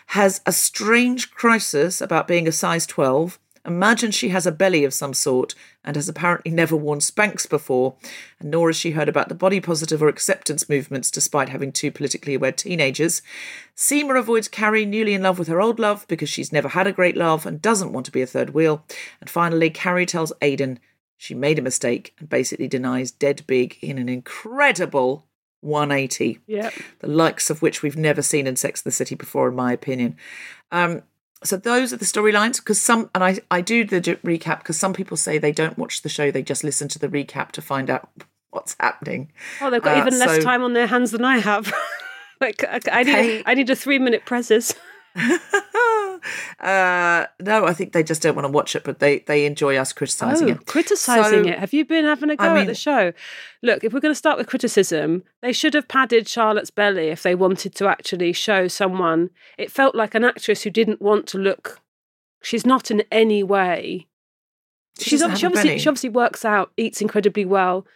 has 0.06 0.40
a 0.46 0.52
strange 0.52 1.32
crisis 1.32 2.00
about 2.00 2.26
being 2.26 2.48
a 2.48 2.52
size 2.52 2.86
12. 2.86 3.38
Imagine 3.66 4.10
she 4.10 4.30
has 4.30 4.46
a 4.46 4.52
belly 4.52 4.84
of 4.84 4.94
some 4.94 5.12
sort 5.12 5.54
and 5.84 5.96
has 5.96 6.08
apparently 6.08 6.50
never 6.50 6.74
worn 6.74 6.98
Spanx 6.98 7.48
before, 7.48 7.96
and 8.38 8.50
nor 8.50 8.68
has 8.68 8.76
she 8.76 8.92
heard 8.92 9.08
about 9.08 9.28
the 9.28 9.34
body 9.34 9.60
positive 9.60 10.02
or 10.02 10.08
acceptance 10.08 10.68
movements 10.68 11.10
despite 11.10 11.50
having 11.50 11.70
two 11.70 11.90
politically 11.90 12.34
aware 12.34 12.52
teenagers. 12.52 13.22
Seema 13.76 14.18
avoids 14.18 14.48
Carrie, 14.48 14.86
newly 14.86 15.14
in 15.14 15.22
love 15.22 15.38
with 15.38 15.48
her 15.48 15.60
old 15.60 15.78
love 15.78 16.06
because 16.08 16.28
she's 16.28 16.52
never 16.52 16.68
had 16.68 16.86
a 16.86 16.92
great 16.92 17.16
love 17.16 17.44
and 17.44 17.60
doesn't 17.60 17.92
want 17.92 18.06
to 18.06 18.12
be 18.12 18.22
a 18.22 18.26
third 18.26 18.50
wheel. 18.50 18.84
And 19.20 19.28
finally, 19.28 19.70
Carrie 19.70 20.06
tells 20.06 20.32
Aidan 20.40 20.80
she 21.16 21.34
made 21.34 21.58
a 21.58 21.62
mistake 21.62 22.14
and 22.18 22.30
basically 22.30 22.68
denies 22.68 23.10
dead 23.10 23.42
big 23.46 23.76
in 23.82 23.98
an 23.98 24.08
incredible 24.08 25.26
180 25.60 26.40
yeah. 26.46 26.70
the 27.00 27.06
likes 27.06 27.50
of 27.50 27.60
which 27.60 27.82
we've 27.82 27.96
never 27.96 28.22
seen 28.22 28.46
in 28.46 28.56
Sex 28.56 28.80
and 28.82 28.90
the 28.90 28.94
City 28.94 29.14
before, 29.14 29.48
in 29.48 29.54
my 29.54 29.72
opinion. 29.72 30.16
Um, 30.72 31.02
so 31.42 31.56
those 31.56 31.92
are 31.92 31.96
the 31.96 32.04
storylines 32.04 32.56
because 32.58 32.80
some, 32.80 33.08
and 33.14 33.24
I, 33.24 33.38
I 33.50 33.60
do 33.60 33.84
the 33.84 34.00
recap 34.00 34.58
because 34.58 34.78
some 34.78 34.92
people 34.92 35.16
say 35.16 35.38
they 35.38 35.52
don't 35.52 35.78
watch 35.78 36.02
the 36.02 36.08
show; 36.08 36.30
they 36.30 36.42
just 36.42 36.64
listen 36.64 36.88
to 36.88 36.98
the 36.98 37.08
recap 37.08 37.52
to 37.52 37.62
find 37.62 37.88
out 37.90 38.08
what's 38.50 38.76
happening. 38.80 39.32
Oh, 39.60 39.70
they've 39.70 39.82
got 39.82 39.96
Uh, 39.96 40.00
even 40.00 40.18
less 40.18 40.36
so- 40.36 40.42
time 40.42 40.62
on 40.62 40.72
their 40.74 40.86
hands 40.86 41.10
than 41.12 41.24
I 41.24 41.38
have. 41.38 41.72
like, 42.40 42.64
I, 42.64 42.80
I 42.92 43.02
need, 43.04 43.12
They- 43.14 43.42
I 43.46 43.54
need 43.54 43.70
a 43.70 43.76
three-minute 43.76 44.24
presses. 44.26 44.74
uh, 46.60 47.26
no, 47.40 47.66
I 47.66 47.72
think 47.72 47.92
they 47.92 48.02
just 48.02 48.22
don't 48.22 48.34
want 48.34 48.46
to 48.46 48.52
watch 48.52 48.74
it, 48.76 48.84
but 48.84 48.98
they 48.98 49.20
they 49.20 49.46
enjoy 49.46 49.76
us 49.76 49.92
criticizing 49.92 50.48
Oh, 50.48 50.52
it. 50.52 50.66
criticizing 50.66 51.44
So- 51.44 51.50
it. 51.50 51.58
Have 51.58 51.72
you 51.72 51.84
been 51.84 52.04
having 52.04 52.30
a 52.30 52.36
go 52.36 52.44
I 52.44 52.60
at 52.60 52.66
the 52.66 52.74
show? 52.74 53.12
Look, 53.62 53.84
if 53.84 53.92
we're 53.92 54.00
going 54.00 54.12
to 54.14 54.18
start 54.18 54.38
with 54.38 54.46
criticism, 54.46 55.22
they 55.42 55.52
should 55.52 55.74
have 55.74 55.88
padded 55.88 56.26
Charlotte's 56.28 56.70
belly 56.70 57.08
if 57.08 57.22
they 57.22 57.34
wanted 57.34 57.74
to 57.76 57.88
actually 57.88 58.32
show 58.32 58.68
someone. 58.68 59.30
It 59.58 59.70
felt 59.70 59.94
like 59.94 60.14
an 60.14 60.24
actress 60.24 60.62
who 60.62 60.70
didn't 60.70 61.02
want 61.02 61.26
to 61.28 61.38
look. 61.38 61.80
She's 62.42 62.64
not 62.64 62.90
in 62.90 63.02
any 63.12 63.42
way. 63.42 64.06
She 64.98 65.10
She's 65.10 65.20
doesn't 65.20 65.24
ob- 65.26 65.30
have 65.32 65.38
she 65.40 65.46
obviously 65.46 65.78
she 65.78 65.88
obviously 65.88 66.08
works 66.10 66.44
out, 66.44 66.72
eats 66.76 67.00
incredibly 67.00 67.44
well. 67.44 67.86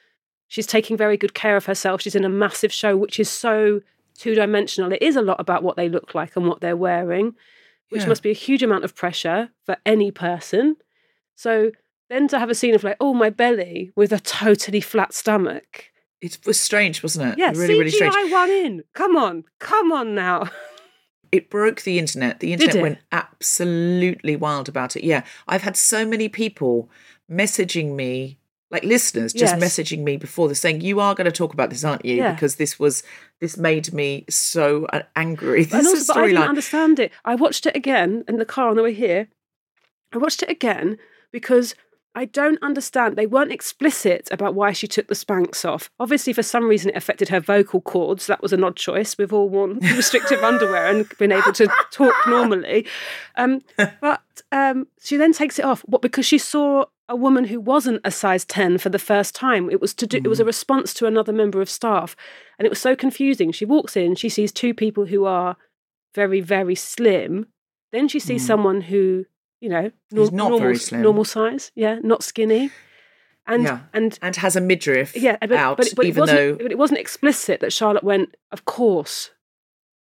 She's 0.48 0.66
taking 0.66 0.96
very 0.96 1.16
good 1.16 1.34
care 1.34 1.56
of 1.56 1.64
herself. 1.66 2.02
She's 2.02 2.14
in 2.14 2.24
a 2.24 2.28
massive 2.28 2.72
show, 2.72 2.96
which 2.96 3.18
is 3.18 3.28
so 3.30 3.80
two 4.16 4.34
dimensional. 4.34 4.92
It 4.92 5.02
is 5.02 5.16
a 5.16 5.22
lot 5.22 5.40
about 5.40 5.62
what 5.62 5.76
they 5.76 5.88
look 5.88 6.14
like 6.14 6.37
and 6.37 6.46
what 6.46 6.60
they're 6.60 6.76
wearing, 6.76 7.34
which 7.90 8.03
Yeah. 8.03 8.09
must 8.09 8.23
be 8.23 8.31
a 8.31 8.35
huge 8.35 8.62
amount 8.62 8.85
of 8.85 8.94
pressure 8.94 9.51
for 9.64 9.77
any 9.87 10.11
person. 10.11 10.77
So 11.37 11.73
then 12.11 12.29
to 12.29 12.38
have 12.38 12.51
a 12.51 12.55
scene 12.55 12.75
of 12.75 12.85
like, 12.85 12.97
oh, 13.01 13.14
my 13.14 13.31
belly 13.31 13.90
with 13.97 14.12
a 14.12 14.20
totally 14.20 14.81
flat 14.81 15.12
stomach. 15.14 15.90
It 16.20 16.38
was 16.47 16.59
strange, 16.59 17.03
wasn't 17.03 17.33
it? 17.33 17.38
Yeah, 17.38 17.51
really, 17.55 17.79
really 17.79 17.90
strange. 17.90 18.14
CGI 18.14 18.31
one 18.33 18.51
in. 18.51 18.85
Come 18.94 19.16
on, 19.16 19.44
come 19.59 19.92
on 19.92 20.14
now. 20.14 20.49
it 21.33 21.51
broke 21.51 21.83
the 21.83 21.99
internet. 21.99 22.40
The 22.40 22.53
internet 22.53 22.81
went 22.81 22.99
absolutely 23.12 24.37
wild 24.37 24.68
about 24.68 24.97
it. 24.97 25.05
Yeah. 25.05 25.25
I've 25.49 25.62
had 25.62 25.77
so 25.77 26.07
many 26.07 26.29
people 26.29 26.88
messaging 27.31 27.94
me, 27.94 28.38
like 28.70 28.83
listeners, 28.85 29.33
just 29.33 29.57
Yes. 29.57 29.62
messaging 29.62 30.03
me 30.03 30.16
before 30.16 30.48
this 30.48 30.61
saying, 30.61 30.81
You 30.81 31.00
are 31.00 31.14
going 31.14 31.27
to 31.27 31.33
talk 31.33 31.53
about 31.53 31.70
this, 31.70 31.85
aren't 31.85 32.05
you? 32.05 32.16
Yeah. 32.16 32.33
Because 32.33 32.57
this 32.57 32.79
was 32.79 33.03
this 33.40 33.57
made 33.57 33.92
me 33.92 34.24
so 34.29 34.87
uh, 34.87 35.03
angry. 35.16 35.64
This 35.64 35.74
and 35.74 35.87
is 35.87 36.09
also, 36.11 36.14
but 36.14 36.24
I 36.24 36.27
didn't 36.29 36.48
understand 36.48 36.98
it. 36.98 37.12
I 37.24 37.35
watched 37.35 37.66
it 37.66 37.77
again 37.77 38.24
in 38.27 38.38
the 38.38 38.44
car 38.44 38.68
on 38.68 38.77
the 38.77 38.83
way 38.83 38.94
here. 38.94 39.29
I 40.12 40.18
watched 40.18 40.42
it 40.42 40.50
again 40.50 40.98
because 41.33 41.74
I 42.16 42.27
don't 42.27 42.62
understand. 42.62 43.16
They 43.16 43.27
weren't 43.27 43.50
explicit 43.50 44.29
about 44.31 44.55
why 44.55 44.70
she 44.72 44.87
took 44.87 45.09
the 45.09 45.16
Spanx 45.16 45.68
off. 45.68 45.90
Obviously, 45.98 46.33
for 46.33 46.44
some 46.44 46.68
reason, 46.68 46.90
it 46.90 46.96
affected 46.96 47.29
her 47.29 47.40
vocal 47.40 47.81
cords. 47.81 48.29
That 48.29 48.40
was 48.40 48.53
an 48.53 48.62
odd 48.62 48.77
choice. 48.77 49.18
We've 49.18 49.33
all 49.33 49.48
worn 49.48 49.79
restrictive 49.96 50.42
underwear 50.44 50.87
and 50.87 51.09
been 51.18 51.33
able 51.33 51.53
to 51.55 51.68
talk 51.90 52.14
normally. 52.29 52.87
Um, 53.35 53.62
but 54.00 54.22
um, 54.53 54.87
she 55.03 55.16
then 55.16 55.33
takes 55.33 55.59
it 55.59 55.64
off. 55.64 55.81
What? 55.83 56.03
Because 56.03 56.24
she 56.24 56.38
saw 56.38 56.85
a 57.08 57.16
woman 57.16 57.44
who 57.44 57.60
wasn't 57.60 58.00
a 58.04 58.10
size 58.10 58.44
10 58.44 58.78
for 58.78 58.88
the 58.88 58.98
first 58.98 59.34
time. 59.34 59.70
It 59.70 59.80
was 59.80 59.94
to 59.94 60.06
do, 60.06 60.18
it 60.18 60.28
was 60.28 60.40
a 60.40 60.44
mm. 60.44 60.48
response 60.48 60.94
to 60.94 61.06
another 61.06 61.32
member 61.32 61.60
of 61.60 61.68
staff. 61.68 62.16
And 62.58 62.66
it 62.66 62.70
was 62.70 62.80
so 62.80 62.96
confusing. 62.96 63.52
She 63.52 63.64
walks 63.64 63.96
in, 63.96 64.14
she 64.14 64.28
sees 64.28 64.52
two 64.52 64.72
people 64.72 65.06
who 65.06 65.24
are 65.24 65.56
very, 66.14 66.40
very 66.40 66.74
slim. 66.74 67.46
Then 67.92 68.08
she 68.08 68.18
sees 68.18 68.42
mm. 68.42 68.46
someone 68.46 68.80
who, 68.82 69.26
you 69.60 69.68
know, 69.68 69.90
Who's 70.10 70.32
nor- 70.32 70.50
not 70.50 70.60
normal, 70.60 70.78
normal 70.92 71.24
size. 71.24 71.72
Yeah, 71.74 71.98
not 72.02 72.22
skinny. 72.22 72.70
And 73.46 73.64
Yeah. 73.64 73.80
and 73.92 74.18
and 74.22 74.36
has 74.36 74.56
a 74.56 74.60
midriff 74.60 75.14
yeah, 75.14 75.36
but, 75.38 75.52
out, 75.52 75.76
but, 75.76 75.88
but 75.94 76.06
it 76.06 76.08
even 76.08 76.20
wasn't 76.20 76.38
though 76.38 76.54
but 76.54 76.72
it 76.72 76.78
wasn't 76.78 77.00
explicit 77.00 77.60
that 77.60 77.74
Charlotte 77.74 78.02
went, 78.02 78.34
of 78.52 78.64
course, 78.64 79.32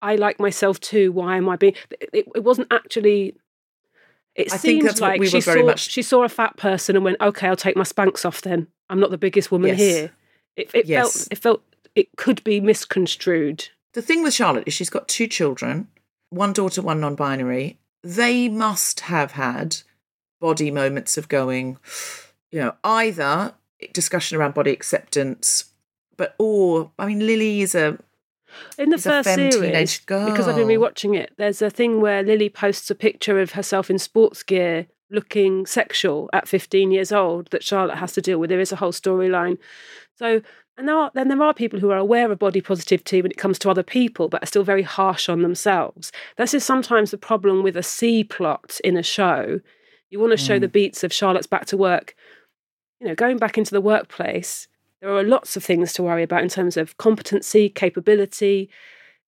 I 0.01 0.15
like 0.15 0.39
myself 0.39 0.79
too. 0.79 1.11
Why 1.11 1.37
am 1.37 1.49
I 1.49 1.57
being 1.57 1.75
it, 1.91 2.27
it 2.33 2.45
wasn't 2.45 2.73
actually 2.73 3.35
it 4.35 4.53
I 4.53 4.57
think 4.57 4.61
seemed 4.81 4.89
that's 4.89 5.01
what 5.01 5.09
like 5.11 5.21
we 5.21 5.29
she 5.29 5.37
were 5.37 5.41
very 5.43 5.61
saw 5.61 5.67
much- 5.67 5.91
she 5.91 6.03
saw 6.03 6.23
a 6.25 6.29
fat 6.29 6.57
person 6.57 6.97
and 6.97 7.05
went, 7.05 7.21
Okay, 7.21 7.47
I'll 7.49 7.57
take 7.57 7.77
my 7.77 7.83
Spanx 7.85 8.25
off 8.25 8.41
then. 8.43 8.67
I'm 8.91 9.01
not 9.01 9.11
the 9.11 9.19
biggest 9.19 9.51
woman 9.53 9.71
Yes. 9.71 9.79
here. 9.79 10.11
It, 10.57 10.71
it 10.75 10.87
Yes. 10.87 11.13
felt 11.13 11.29
it 11.33 11.39
felt 11.39 11.63
it 11.95 12.09
could 12.17 12.43
be 12.45 12.61
misconstrued. 12.61 13.69
the 13.93 14.03
thing 14.03 14.23
with 14.25 14.35
Charlotte 14.35 14.65
is 14.67 14.75
she's 14.75 14.91
got 14.91 15.07
two 15.07 15.27
children, 15.29 15.87
one 16.31 16.53
daughter, 16.53 16.83
one 16.83 17.01
non-binary. 17.01 17.79
They 18.03 18.49
must 18.49 19.01
have 19.01 19.33
had 19.33 19.79
body 20.41 20.71
moments 20.73 21.17
of 21.17 21.29
going, 21.29 21.79
you 22.51 22.59
know, 22.61 22.75
either 22.83 23.55
discussion 23.93 24.37
around 24.37 24.55
body 24.55 24.73
acceptance, 24.73 25.67
but 26.17 26.35
or 26.39 26.91
I 26.99 27.07
mean, 27.07 27.21
Lily 27.27 27.63
is 27.63 27.75
a 27.75 27.99
In 28.79 28.91
the 28.91 28.99
first 28.99 29.29
series, 29.35 30.01
because 30.01 30.49
I've 30.49 30.57
been 30.57 30.69
rewatching 30.69 31.17
it, 31.17 31.33
there's 31.37 31.63
a 31.63 31.71
thing 31.71 32.01
where 32.01 32.23
Lily 32.23 32.49
posts 32.49 32.91
a 32.91 32.95
picture 32.95 33.41
of 33.41 33.53
herself 33.53 33.91
in 33.91 33.99
sports 33.99 34.43
gear 34.43 34.87
looking 35.11 35.67
sexual 35.67 36.29
at 36.33 36.49
15 36.49 36.91
years 36.91 37.13
old 37.13 37.51
that 37.51 37.63
Charlotte 37.63 37.99
has 37.99 38.13
to 38.13 38.21
deal 38.21 38.39
with. 38.39 38.51
There 38.51 38.61
is 38.61 38.73
a 38.73 38.77
whole 38.77 38.93
storyline. 38.93 39.59
So, 40.17 40.43
and 40.77 40.89
there 40.89 40.97
are, 40.97 41.11
then 41.15 41.29
there 41.29 41.43
are 41.43 41.55
people 41.55 41.79
who 41.79 41.91
are 41.91 41.99
aware 41.99 42.31
of 42.31 42.39
body 42.39 42.61
positivity 42.61 43.23
when 43.23 43.31
it 43.31 43.37
comes 43.37 43.59
to 43.61 43.71
other 43.71 43.83
people, 43.83 44.29
but 44.29 44.43
are 44.43 44.47
still 44.47 44.65
very 44.65 44.83
harsh 44.83 45.29
on 45.29 45.43
themselves. 45.43 46.11
This 46.37 46.55
is 46.55 46.65
sometimes 46.65 47.11
the 47.11 47.19
problem 47.19 47.63
with 47.63 47.77
a 47.77 47.83
C 47.83 48.25
plot 48.25 48.81
in 48.83 48.97
a 48.97 49.03
show. 49.03 49.61
You 50.11 50.21
want 50.21 50.33
to 50.33 50.37
show 50.37 50.59
the 50.59 50.69
beats 50.69 51.05
of 51.05 51.13
Charlotte's 51.13 51.47
back 51.47 51.67
to 51.67 51.77
work. 51.77 52.15
You 53.01 53.09
know, 53.09 53.15
going 53.15 53.37
back 53.37 53.59
into 53.59 53.73
the 53.73 53.81
workplace, 53.81 54.69
there 55.05 55.15
are 55.15 55.23
lots 55.23 55.55
of 55.55 55.63
things 55.63 55.93
to 55.93 56.03
worry 56.03 56.23
about 56.23 56.43
in 56.43 56.49
terms 56.49 56.79
of 56.79 56.97
competency, 56.97 57.69
capability, 57.69 58.71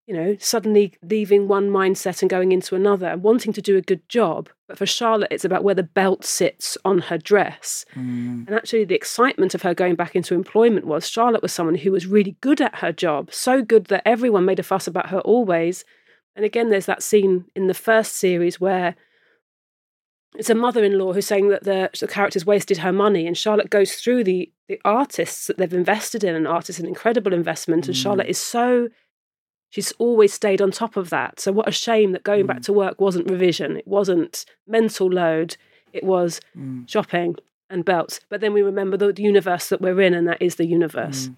you 0.07 0.15
know, 0.15 0.35
suddenly 0.41 0.95
leaving 1.03 1.49
one 1.49 1.69
mindset 1.69 2.23
and 2.23 2.31
going 2.31 2.51
into 2.51 2.75
another 2.75 3.09
and 3.09 3.23
wanting 3.23 3.53
to 3.53 3.61
do 3.61 3.77
a 3.77 3.83
good 3.83 4.09
job. 4.09 4.49
But 4.69 4.79
for 4.79 4.87
Charlotte, 4.87 5.31
it's 5.31 5.45
about 5.45 5.65
where 5.65 5.75
the 5.75 5.83
belt 5.83 6.25
sits 6.25 6.79
on 6.87 7.01
her 7.01 7.19
dress. 7.19 7.85
Mm. 7.95 8.47
And 8.47 8.55
actually, 8.55 8.87
the 8.87 8.95
excitement 8.95 9.55
of 9.55 9.61
her 9.62 9.75
going 9.75 9.97
back 9.97 10.17
into 10.17 10.35
employment 10.35 10.87
was 10.87 11.11
Charlotte 11.11 11.43
was 11.43 11.53
someone 11.53 11.75
who 11.75 11.93
was 11.93 12.07
really 12.07 12.39
good 12.41 12.62
at 12.62 12.77
her 12.77 12.93
job, 12.93 13.31
so 13.31 13.61
good 13.61 13.87
that 13.87 14.09
everyone 14.09 14.47
made 14.47 14.59
a 14.59 14.62
fuss 14.62 14.87
about 14.87 15.11
her 15.11 15.21
always. 15.21 15.85
And 16.35 16.47
again, 16.47 16.71
there's 16.71 16.87
that 16.87 17.03
scene 17.03 17.45
in 17.55 17.67
the 17.67 17.75
first 17.75 18.15
series 18.15 18.59
where 18.59 18.97
it's 20.38 20.51
a 20.51 20.55
mother-in-law 20.55 21.12
who's 21.12 21.27
saying 21.27 21.49
that 21.49 21.64
the, 21.64 21.90
the 21.99 22.07
character's 22.07 22.46
wasted 22.46 22.79
her 22.79 22.92
money 22.92 23.27
and 23.27 23.37
charlotte 23.37 23.70
goes 23.70 23.94
through 23.94 24.25
the 24.25 24.51
the 24.68 24.81
artists 24.85 25.46
that 25.46 25.59
they've 25.59 25.72
invested 25.72 26.25
in 26.25 26.35
and 26.35 26.46
art 26.46 26.68
is 26.68 26.79
an 26.79 26.87
incredible 26.87 27.33
investment 27.33 27.87
and 27.87 27.96
mm. 27.96 28.03
charlotte 28.03 28.27
is 28.27 28.38
so 28.38 28.88
she's 29.70 29.92
always 29.99 30.33
stayed 30.33 30.62
on 30.62 30.70
top 30.70 30.96
of 30.96 31.11
that. 31.11 31.40
So 31.40 31.53
what 31.53 31.68
a 31.68 31.72
shame 31.72 32.12
that 32.12 32.22
going 32.22 32.46
back 32.46 32.59
mm. 32.59 32.64
to 32.64 32.72
work 32.72 33.01
wasn't 33.01 33.31
revision. 33.31 33.77
It 33.77 33.87
wasn't 33.87 34.46
mental 34.66 35.09
load. 35.09 35.57
It 35.92 36.05
was 36.05 36.40
mm. 36.57 36.88
shopping 36.88 37.37
and 37.68 37.85
belts. 37.85 38.20
But 38.29 38.40
then 38.40 38.53
we 38.53 38.62
remember 38.62 38.96
the, 38.96 39.12
the 39.12 39.22
universe 39.22 39.68
that 39.68 39.81
we're 39.81 40.01
in 40.01 40.14
and 40.14 40.27
that 40.29 40.40
is 40.40 40.55
the 40.55 40.66
universe 40.66 41.29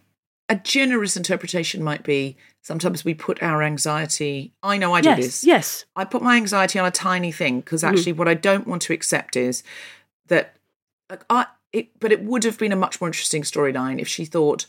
A 0.51 0.57
generous 0.57 1.17
interpretation 1.17 1.83
might 1.83 2.03
be 2.05 2.37
sometimes 2.63 3.05
we 3.05 3.13
put 3.15 3.43
our 3.43 3.63
anxiety. 3.63 4.53
I 4.63 4.79
know 4.79 4.95
I 4.95 5.01
do 5.03 5.11
yes 5.11 5.19
this. 5.19 5.45
yes 5.45 5.85
I 5.95 6.05
put 6.05 6.23
my 6.23 6.37
anxiety 6.37 6.79
on 6.79 6.87
a 6.87 6.91
tiny 6.91 7.33
thing 7.33 7.61
because 7.61 7.85
actually, 7.85 8.13
what 8.13 8.29
I 8.29 8.35
don't 8.35 8.67
want 8.67 8.83
to 8.83 8.93
accept 8.93 9.37
is 9.37 9.63
that 10.29 10.55
like, 11.11 11.25
I. 11.31 11.47
It, 11.71 12.01
but 12.01 12.13
it 12.13 12.23
would 12.25 12.45
have 12.45 12.57
been 12.59 12.73
a 12.73 12.77
much 12.77 12.99
more 12.99 13.09
interesting 13.09 13.43
storyline 13.43 14.01
if 14.01 14.09
she 14.09 14.25
thought, 14.25 14.65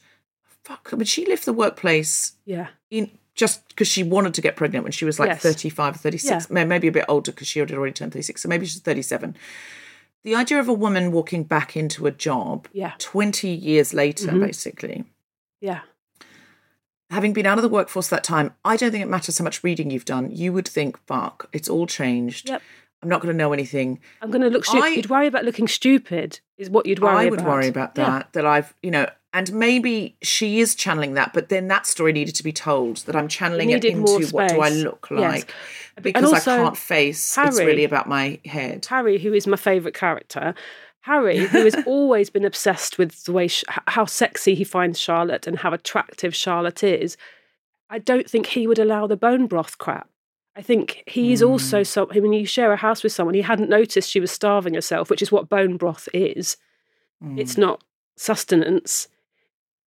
"Fuck!" 0.66 0.90
I 0.92 0.98
mean, 0.98 1.06
she 1.06 1.26
left 1.26 1.46
the 1.46 1.54
workplace 1.54 2.34
yeah 2.46 2.68
in 2.92 3.10
just 3.36 3.66
because 3.70 3.88
she 3.88 4.04
wanted 4.04 4.34
to 4.34 4.42
get 4.42 4.58
pregnant 4.58 4.84
when 4.84 4.92
she 4.92 5.06
was 5.06 5.18
like 5.18 5.30
Yes. 5.30 5.42
35 5.42 5.96
or 5.96 5.98
36 5.98 6.50
may- 6.50 6.66
maybe 6.66 6.90
a 6.90 6.92
bit 6.92 7.06
older 7.08 7.32
because 7.32 7.48
she 7.48 7.60
had 7.60 7.72
already 7.72 7.94
turned 7.94 8.12
36 8.12 8.42
so 8.42 8.50
maybe 8.50 8.66
she's 8.66 8.82
37 8.82 9.34
the 10.24 10.36
idea 10.36 10.60
of 10.60 10.68
a 10.68 10.74
woman 10.74 11.14
walking 11.14 11.44
back 11.46 11.78
into 11.78 12.06
a 12.06 12.12
job 12.12 12.68
Yeah. 12.74 12.92
20 13.00 13.48
years 13.48 13.94
later 13.94 14.28
Mhm. 14.28 14.42
basically 14.48 15.06
yeah. 15.62 15.82
Having 17.12 17.34
been 17.34 17.48
out 17.48 17.58
of 17.58 17.64
the 17.64 17.70
workforce 17.70 18.08
that 18.10 18.24
time 18.24 18.54
i 18.64 18.78
don't 18.78 18.92
think 18.92 19.04
it 19.04 19.08
matters 19.10 19.38
how 19.40 19.44
much 19.44 19.64
reading 19.64 19.90
you've 19.92 20.06
done. 20.06 20.30
You 20.32 20.54
would 20.54 20.68
think 20.68 20.98
fuck 21.08 21.50
it's 21.54 21.68
all 21.70 21.88
changed. 21.88 22.50
Yep. 22.50 22.62
i'm 23.02 23.10
not 23.10 23.22
going 23.22 23.32
to 23.34 23.38
know 23.38 23.52
anything. 23.54 24.00
I'm 24.22 24.30
going 24.32 24.42
to 24.44 24.50
look 24.50 24.66
stupid. 24.66 24.96
You'd 24.96 25.10
worry 25.10 25.28
about 25.28 25.44
looking 25.46 25.68
stupid 25.68 26.40
is 26.58 26.70
what 26.70 26.86
you'd 26.86 27.00
worry 27.00 27.14
about. 27.14 27.26
i 27.26 27.30
would 27.30 27.40
about. 27.42 27.50
worry 27.52 27.68
about 27.68 27.92
Yeah. 27.98 28.10
that 28.10 28.34
that 28.34 28.46
i've 28.46 28.74
you 28.84 28.92
know 28.92 29.08
and 29.32 29.54
maybe 29.54 30.18
she 30.22 30.60
is 30.60 30.76
channeling 30.76 31.14
that 31.14 31.34
but 31.34 31.50
then 31.50 31.68
that 31.68 31.86
story 31.88 32.12
needed 32.14 32.36
to 32.36 32.44
be 32.44 32.52
told 32.52 32.98
that 33.06 33.16
i'm 33.16 33.28
channeling 33.28 33.70
it 33.72 33.76
needed 33.84 33.94
into 33.98 34.28
what 34.36 34.50
do 34.50 34.60
i 34.62 34.70
look 34.70 35.10
like? 35.12 35.52
And 35.96 36.04
because 36.04 36.32
also, 36.34 36.52
i 36.52 36.58
can't 36.58 36.78
face 36.78 37.38
it's 37.38 37.60
really 37.60 37.84
about 37.84 38.08
my 38.08 38.40
head. 38.46 38.86
Harry, 38.86 39.18
who 39.20 39.34
is 39.34 39.48
my 39.48 39.58
favourite 39.58 39.96
character, 39.96 40.54
Harry, 41.10 41.40
who 41.40 41.64
has 41.64 41.76
always 41.88 42.30
been 42.30 42.46
obsessed 42.46 42.98
with 43.00 43.24
the 43.26 43.32
way 43.32 43.50
how 43.88 44.06
sexy 44.06 44.54
he 44.54 44.64
finds 44.64 45.00
Charlotte 45.00 45.48
and 45.48 45.58
how 45.58 45.74
attractive 45.74 46.36
Charlotte 46.36 46.84
is, 46.84 47.18
I 47.90 47.98
don't 47.98 48.30
think 48.30 48.46
he 48.46 48.68
would 48.68 48.78
allow 48.78 49.08
the 49.08 49.18
bone 49.18 49.48
broth 49.48 49.80
crap. 49.80 50.08
I 50.56 50.62
think 50.62 51.04
he's 51.08 51.42
Mm. 51.42 51.50
also 51.50 51.82
so. 51.84 52.06
When 52.06 52.34
you 52.34 52.46
share 52.46 52.72
a 52.74 52.78
house 52.78 53.02
with 53.02 53.12
someone, 53.12 53.34
he 53.34 53.42
hadn't 53.42 53.70
noticed 53.70 54.10
she 54.12 54.20
was 54.20 54.30
starving 54.32 54.76
herself, 54.76 55.10
which 55.10 55.22
is 55.24 55.32
what 55.32 55.50
bone 55.50 55.78
broth 55.78 56.08
is. 56.14 56.58
It's 57.38 57.56
Mm. 57.56 57.60
not 57.60 57.84
sustenance. 58.18 59.08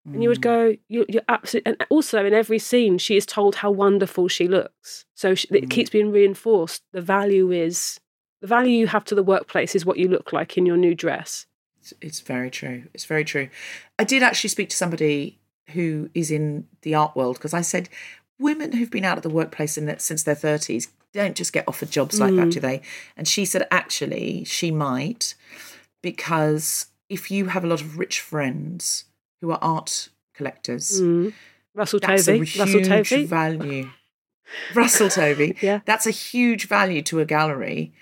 And 0.05 0.21
you 0.25 0.29
would 0.29 0.43
go, 0.43 0.75
you, 0.89 1.07
you're 1.09 1.23
absolutely. 1.29 1.71
And 1.71 1.87
also, 1.89 2.25
in 2.27 2.35
every 2.35 2.59
scene, 2.59 2.99
she 2.99 3.17
is 3.17 3.25
told 3.25 3.55
how 3.57 3.71
wonderful 3.71 4.27
she 4.27 4.49
looks. 4.49 5.05
So 5.15 5.37
she, 5.37 5.47
Mm. 5.49 5.57
it 5.63 5.71
keeps 5.71 5.91
being 5.91 6.11
reinforced. 6.11 6.83
The 6.91 7.01
value 7.01 7.53
is 7.53 8.01
the 8.43 8.47
value 8.49 8.77
you 8.77 8.87
have 8.89 9.05
to 9.07 9.15
the 9.15 9.23
workplace 9.23 9.75
is 9.75 9.87
what 9.87 9.97
you 9.99 10.09
look 10.09 10.33
like 10.33 10.59
in 10.59 10.67
your 10.67 10.77
new 10.77 10.95
dress. 10.95 11.47
It's, 11.81 11.95
it's 12.03 12.21
very 12.21 12.51
true. 12.51 12.85
It's 12.93 13.07
very 13.07 13.25
true. 13.25 13.49
I 13.99 14.05
did 14.05 14.23
actually 14.23 14.51
speak 14.51 14.69
to 14.71 14.77
somebody 14.77 15.39
who 15.71 16.11
is 16.15 16.31
in 16.31 16.67
the 16.83 16.95
art 16.95 17.17
world 17.17 17.37
because 17.39 17.55
I 17.55 17.63
said 17.63 17.89
women 18.39 18.73
who've 18.73 18.91
been 18.91 19.05
out 19.05 19.17
of 19.17 19.23
the 19.23 19.31
workplace 19.31 19.79
in, 19.79 19.99
since 19.99 20.23
their 20.25 20.35
30s 20.35 20.89
don't 21.15 21.37
just 21.37 21.53
get 21.53 21.65
offered 21.69 21.91
jobs 21.91 22.21
like 22.21 22.35
that, 22.37 22.51
do 22.51 22.61
they? 22.61 22.83
And 23.17 23.27
she 23.29 23.45
said 23.45 23.67
actually 23.71 24.45
she 24.45 24.71
might 24.71 25.35
because 26.03 26.87
if 27.09 27.31
you 27.31 27.47
have 27.47 27.65
a 27.65 27.67
lot 27.67 27.81
of 27.81 27.99
rich 27.99 28.21
friends 28.21 29.05
who 29.41 29.51
are 29.51 29.59
art 29.63 30.09
collectors, 30.35 31.01
Mm. 31.01 31.33
Russell 31.75 32.01
that's 32.01 32.27
Tovey. 32.27 32.33
a 32.41 32.45
huge 32.45 32.59
Russell 32.59 32.81
Tovey. 32.83 33.25
value. 33.27 33.91
Russell 34.75 35.09
Tovey. 35.09 35.57
Yeah. 35.63 35.81
That's 35.87 36.07
a 36.07 36.11
huge 36.11 36.67
value 36.69 37.03
to 37.03 37.21
a 37.21 37.25
gallery 37.25 37.93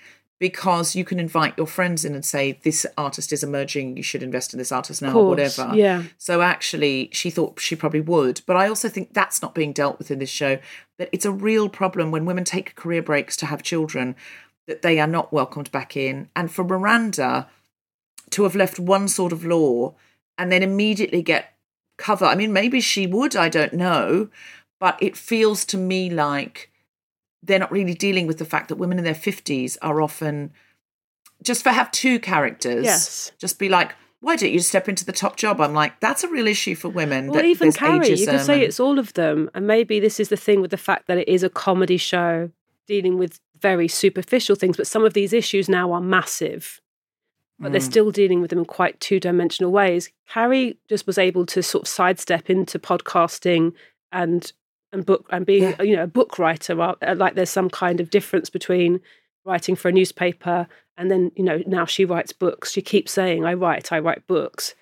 because 0.41 0.95
you 0.95 1.05
can 1.05 1.19
invite 1.19 1.53
your 1.55 1.67
friends 1.67 2.03
in 2.03 2.15
and 2.15 2.25
say, 2.25 2.59
This 2.63 2.83
artist 2.97 3.31
is 3.31 3.43
emerging, 3.43 3.95
you 3.95 4.01
should 4.01 4.23
invest 4.23 4.53
in 4.53 4.57
this 4.57 4.71
artist 4.71 4.99
now, 4.99 5.13
or 5.13 5.27
whatever. 5.27 5.69
yeah. 5.75 6.05
So 6.17 6.41
actually, 6.41 7.09
she 7.13 7.29
thought 7.29 7.59
she 7.59 7.75
probably 7.75 8.01
would. 8.01 8.41
But 8.47 8.57
I 8.57 8.67
also 8.67 8.89
think 8.89 9.13
that's 9.13 9.43
not 9.43 9.53
being 9.53 9.71
dealt 9.71 9.99
with 9.99 10.09
in 10.09 10.17
this 10.17 10.31
show, 10.31 10.57
that 10.97 11.09
it's 11.11 11.25
a 11.25 11.31
real 11.31 11.69
problem 11.69 12.09
when 12.09 12.25
women 12.25 12.43
take 12.43 12.75
career 12.75 13.03
breaks 13.03 13.37
to 13.37 13.45
have 13.45 13.61
children, 13.61 14.15
that 14.65 14.81
they 14.81 14.99
are 14.99 15.05
not 15.05 15.31
welcomed 15.31 15.71
back 15.71 15.95
in. 15.95 16.27
And 16.35 16.51
for 16.51 16.63
Miranda 16.63 17.47
to 18.31 18.41
have 18.41 18.55
left 18.55 18.79
one 18.79 19.07
sort 19.07 19.31
of 19.31 19.45
law 19.45 19.93
and 20.39 20.51
then 20.51 20.63
immediately 20.63 21.21
get 21.21 21.53
cover, 21.99 22.25
I 22.25 22.33
mean, 22.33 22.51
maybe 22.51 22.81
she 22.81 23.05
would, 23.05 23.35
I 23.35 23.47
don't 23.47 23.73
know. 23.73 24.29
But 24.79 24.97
it 24.99 25.15
feels 25.15 25.65
to 25.65 25.77
me 25.77 26.09
like 26.09 26.70
they're 27.43 27.59
not 27.59 27.71
really 27.71 27.93
dealing 27.93 28.27
with 28.27 28.37
the 28.37 28.45
fact 28.45 28.69
that 28.69 28.75
women 28.75 28.97
in 28.97 29.03
their 29.03 29.13
50s 29.15 29.77
are 29.81 30.01
often 30.01 30.51
just 31.43 31.63
for 31.63 31.69
have 31.71 31.91
two 31.91 32.19
characters 32.19 32.85
Yes. 32.85 33.31
just 33.39 33.57
be 33.59 33.67
like 33.69 33.95
why 34.19 34.35
don't 34.35 34.51
you 34.51 34.59
step 34.59 34.87
into 34.87 35.03
the 35.03 35.11
top 35.11 35.35
job 35.37 35.59
i'm 35.59 35.73
like 35.73 35.99
that's 35.99 36.23
a 36.23 36.27
real 36.29 36.45
issue 36.47 36.75
for 36.75 36.89
women 36.89 37.27
Well, 37.29 37.43
even 37.43 37.71
Carrie, 37.71 38.09
you 38.09 38.27
could 38.27 38.41
say 38.41 38.53
and- 38.55 38.63
it's 38.63 38.79
all 38.79 38.99
of 38.99 39.13
them. 39.13 39.49
And 39.55 39.65
maybe 39.65 39.99
this 39.99 40.19
is 40.19 40.29
the 40.29 40.37
thing 40.37 40.61
with 40.61 40.69
the 40.71 40.77
fact 40.77 41.07
that 41.07 41.17
it 41.17 41.27
is 41.27 41.41
a 41.43 41.49
comedy 41.49 41.97
show 41.97 42.51
dealing 42.87 43.17
with 43.17 43.39
very 43.59 43.87
superficial 43.87 44.55
things, 44.55 44.77
but 44.77 44.85
some 44.87 45.03
of 45.05 45.13
these 45.13 45.33
issues 45.33 45.67
now 45.69 45.91
are 45.93 46.01
massive. 46.01 46.79
But 47.59 47.71
they're 47.71 47.81
Mm. 47.81 47.91
still 47.91 48.11
dealing 48.11 48.41
with 48.41 48.49
them 48.49 48.59
in 48.59 48.65
quite 48.65 48.99
two 48.99 49.19
dimensional 49.19 49.71
ways. 49.71 50.09
Carrie 50.27 50.77
just 50.89 51.05
was 51.07 51.17
able 51.17 51.45
to 51.47 51.61
sort 51.63 51.83
of 51.83 51.87
sidestep 51.87 52.49
into 52.49 52.77
podcasting 52.79 53.73
and 54.11 54.51
and 54.93 55.05
book 55.05 55.25
and 55.29 55.45
being 55.45 55.63
Yeah. 55.63 55.81
you 55.81 55.95
know 55.95 56.03
a 56.03 56.07
book 56.07 56.37
writer. 56.39 56.79
Uh, 56.81 56.95
Like 57.15 57.35
there's 57.35 57.49
some 57.49 57.69
kind 57.69 57.99
of 57.99 58.09
difference 58.09 58.49
between 58.49 58.99
writing 59.45 59.75
for 59.75 59.89
a 59.89 59.91
newspaper 59.91 60.67
and 60.97 61.09
then 61.09 61.31
you 61.35 61.43
know 61.43 61.61
now 61.65 61.85
she 61.85 62.05
writes 62.05 62.33
books. 62.33 62.71
She 62.71 62.81
keeps 62.81 63.11
saying, 63.11 63.45
"I 63.45 63.53
write, 63.53 63.91
I 63.91 63.99
write 63.99 64.27
books," 64.27 64.75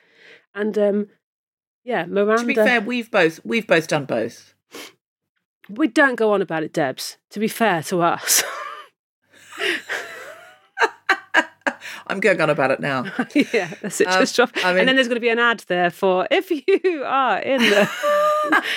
and 0.56 0.78
um, 0.78 1.08
yeah, 1.84 2.06
Miranda. 2.06 2.41
to 2.41 2.48
be 2.48 2.56
fair 2.56 2.82
we've 2.82 3.10
both 3.12 3.39
we've 3.45 3.67
both 3.67 3.88
done 3.88 4.06
both 4.06 4.54
We 5.69 5.88
don't 5.88 6.15
go 6.15 6.34
on 6.34 6.41
about 6.41 6.63
it, 6.63 6.74
Debs. 6.74 7.17
To 7.30 7.39
be 7.39 7.48
fair 7.48 7.84
to 7.84 8.02
us. 8.02 8.43
i'm 12.10 12.19
going 12.19 12.41
on 12.41 12.50
about 12.50 12.72
it 12.72 12.80
now 12.80 13.04
yeah, 13.54 13.69
that's 13.82 14.02
it. 14.02 14.08
Um, 14.08 14.19
Just 14.19 14.36
drop. 14.36 14.52
I 14.63 14.72
mean- 14.72 14.80
and 14.80 14.88
then 14.89 14.95
there's 14.95 15.08
going 15.08 15.15
to 15.15 15.22
be 15.22 15.30
an 15.30 15.39
ad 15.39 15.63
there 15.67 15.89
for 15.91 16.28
if 16.32 16.50
you 16.52 17.04
are 17.06 17.39
in 17.39 17.62
the, 17.62 17.89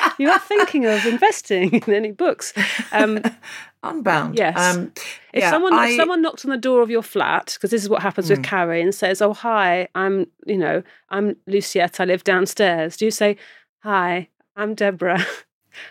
you 0.19 0.29
are 0.31 0.39
thinking 0.39 0.85
of 0.87 1.05
investing 1.07 1.73
in 1.75 1.93
any 1.95 2.13
books. 2.13 2.53
Um, 2.93 3.21
unbound 3.83 4.37
Yes. 4.39 4.57
um 4.59 4.93
if 5.33 5.41
yeah, 5.43 5.51
someone 5.51 5.73
I- 5.75 5.89
if 5.89 5.97
someone 5.97 6.23
knocked 6.23 6.45
on 6.45 6.51
the 6.51 6.57
door 6.57 6.83
of 6.83 6.91
your 6.91 7.03
flat, 7.03 7.53
because 7.55 7.71
this 7.71 7.83
is 7.83 7.89
what 7.89 8.03
happens 8.03 8.29
Hmm. 8.29 8.35
with 8.35 8.43
Carrie, 8.45 8.83
and 8.83 8.95
says, 8.95 9.21
"Oh 9.23 9.33
hi, 9.33 9.89
I'm 9.95 10.27
you 10.47 10.57
know 10.59 10.83
I'm 11.09 11.37
Luciette. 11.49 11.99
I 12.01 12.05
live 12.05 12.23
downstairs." 12.25 12.97
Do 12.97 13.05
you 13.07 13.11
say, 13.11 13.37
"Hi, 13.83 14.29
I'm 14.57 14.75
Deborah. 14.75 15.25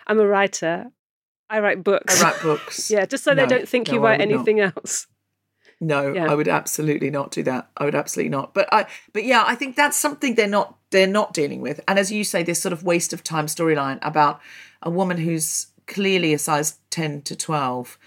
I'm 0.08 0.20
a 0.20 0.28
writer. 0.28 0.92
I 1.50 1.60
write 1.60 1.84
books." 1.84 2.22
i 2.22 2.30
write 2.32 2.42
books 2.42 2.90
yeah, 2.92 3.06
just 3.06 3.24
so 3.26 3.34
they 3.36 3.46
don't 3.48 3.68
think 3.68 3.90
you 3.90 4.00
no, 4.00 4.06
I 4.06 4.10
write 4.12 4.20
would 4.20 4.30
not. 4.30 4.36
anything 4.36 4.60
else. 4.62 5.08
No 5.82 6.14
Yeah. 6.14 6.32
i 6.32 6.36
would 6.36 6.48
absolutely 6.48 7.10
not 7.10 7.32
do 7.32 7.42
that 7.44 7.70
i 7.78 7.86
would 7.86 7.96
absolutely 7.96 8.30
not 8.30 8.54
but 8.54 8.70
i 8.72 8.86
but 9.14 9.24
yeah 9.26 9.44
i 9.48 9.56
think 9.56 9.76
that's 9.76 9.98
something 9.98 10.36
they're 10.36 10.48
not 10.48 10.78
they're 10.92 11.08
not 11.08 11.34
dealing 11.34 11.60
with 11.60 11.80
and 11.88 11.98
as 11.98 12.12
you 12.12 12.24
say 12.24 12.44
this 12.44 12.62
sort 12.62 12.72
of 12.74 12.84
waste 12.84 13.12
of 13.14 13.24
time 13.24 13.48
storyline 13.48 13.98
about 14.04 14.40
a 14.84 14.90
woman 14.90 15.18
who's 15.18 15.68
clearly 15.88 16.34
a 16.34 16.38
size 16.40 16.78
10 16.92 17.24
to 17.24 17.36
12 17.36 17.98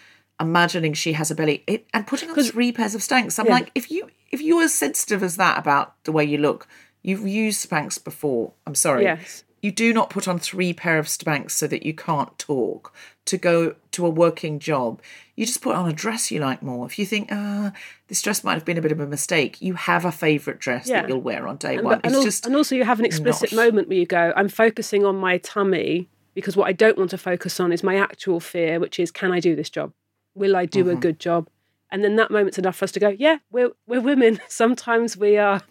imagining 0.40 0.92
she 0.94 1.12
has 1.14 1.30
a 1.30 1.34
belly 1.34 1.62
it, 1.66 1.86
and 1.92 2.06
putting 2.06 2.30
on 2.30 2.36
three 2.44 2.70
pairs 2.72 2.94
of 2.94 3.00
Spanx 3.00 3.38
i'm 3.38 3.46
Yeah. 3.46 3.52
like 3.54 3.70
if 3.74 3.90
you 3.90 4.08
if 4.30 4.40
you're 4.40 4.62
as 4.62 4.74
sensitive 4.74 5.22
as 5.22 5.36
that 5.36 5.58
about 5.58 5.94
the 6.04 6.10
way 6.10 6.24
you 6.24 6.38
look, 6.38 6.66
you've 7.02 7.24
used 7.24 7.70
Spanx 7.70 8.02
before. 8.02 8.52
I'm 8.66 8.74
sorry. 8.74 9.04
Yes. 9.04 9.44
You 9.64 9.72
do 9.72 9.94
not 9.94 10.10
put 10.10 10.28
on 10.28 10.38
three 10.38 10.74
pair 10.74 10.98
of 10.98 11.06
Spanx 11.06 11.52
so 11.52 11.66
that 11.68 11.86
you 11.86 11.94
can't 11.94 12.38
talk 12.38 12.92
to 13.24 13.38
go 13.38 13.76
to 13.92 14.04
a 14.04 14.10
working 14.10 14.58
job. 14.58 15.00
You 15.36 15.46
just 15.46 15.62
put 15.62 15.74
on 15.74 15.88
a 15.88 15.92
dress 15.94 16.30
you 16.30 16.38
like 16.38 16.62
more. 16.62 16.84
If 16.84 16.98
you 16.98 17.06
think, 17.06 17.30
ah, 17.32 17.72
this 18.08 18.20
dress 18.20 18.44
might 18.44 18.54
have 18.54 18.66
been 18.66 18.76
a 18.76 18.82
bit 18.82 18.92
of 18.92 19.00
a 19.00 19.06
mistake, 19.06 19.62
you 19.62 19.72
have 19.72 20.04
a 20.04 20.12
favourite 20.12 20.60
dress 20.60 20.86
Yeah. 20.86 21.00
that 21.00 21.08
you'll 21.08 21.22
wear 21.22 21.48
on 21.48 21.56
day 21.56 21.76
And, 21.76 21.84
one. 21.86 21.94
and 22.04 22.12
It's 22.12 22.14
al- 22.16 22.22
just 22.24 22.44
and 22.46 22.54
also, 22.54 22.74
you 22.74 22.84
have 22.84 22.98
an 23.00 23.06
explicit 23.06 23.52
not- 23.52 23.64
moment 23.64 23.88
where 23.88 23.96
you 23.96 24.04
go, 24.04 24.34
I'm 24.36 24.50
focusing 24.50 25.02
on 25.06 25.16
my 25.16 25.38
tummy 25.38 26.10
because 26.34 26.56
what 26.58 26.68
I 26.68 26.72
don't 26.72 26.98
want 26.98 27.08
to 27.12 27.18
focus 27.18 27.58
on 27.58 27.72
is 27.72 27.82
my 27.82 27.96
actual 27.96 28.40
fear, 28.40 28.78
which 28.78 29.00
is, 29.00 29.10
can 29.10 29.32
I 29.32 29.40
do 29.40 29.56
this 29.56 29.70
job? 29.70 29.94
Will 30.34 30.56
I 30.56 30.66
do 30.66 30.80
Mm-hmm. 30.84 30.90
a 30.98 31.00
good 31.00 31.18
job? 31.18 31.48
And 31.90 32.04
then 32.04 32.16
that 32.16 32.30
moment's 32.30 32.58
enough 32.58 32.76
for 32.76 32.84
us 32.84 32.92
to 32.92 33.00
go, 33.00 33.08
yeah, 33.08 33.38
we're, 33.50 33.70
we're 33.86 34.02
women. 34.02 34.40
Sometimes 34.48 35.16
we 35.16 35.38
are 35.38 35.62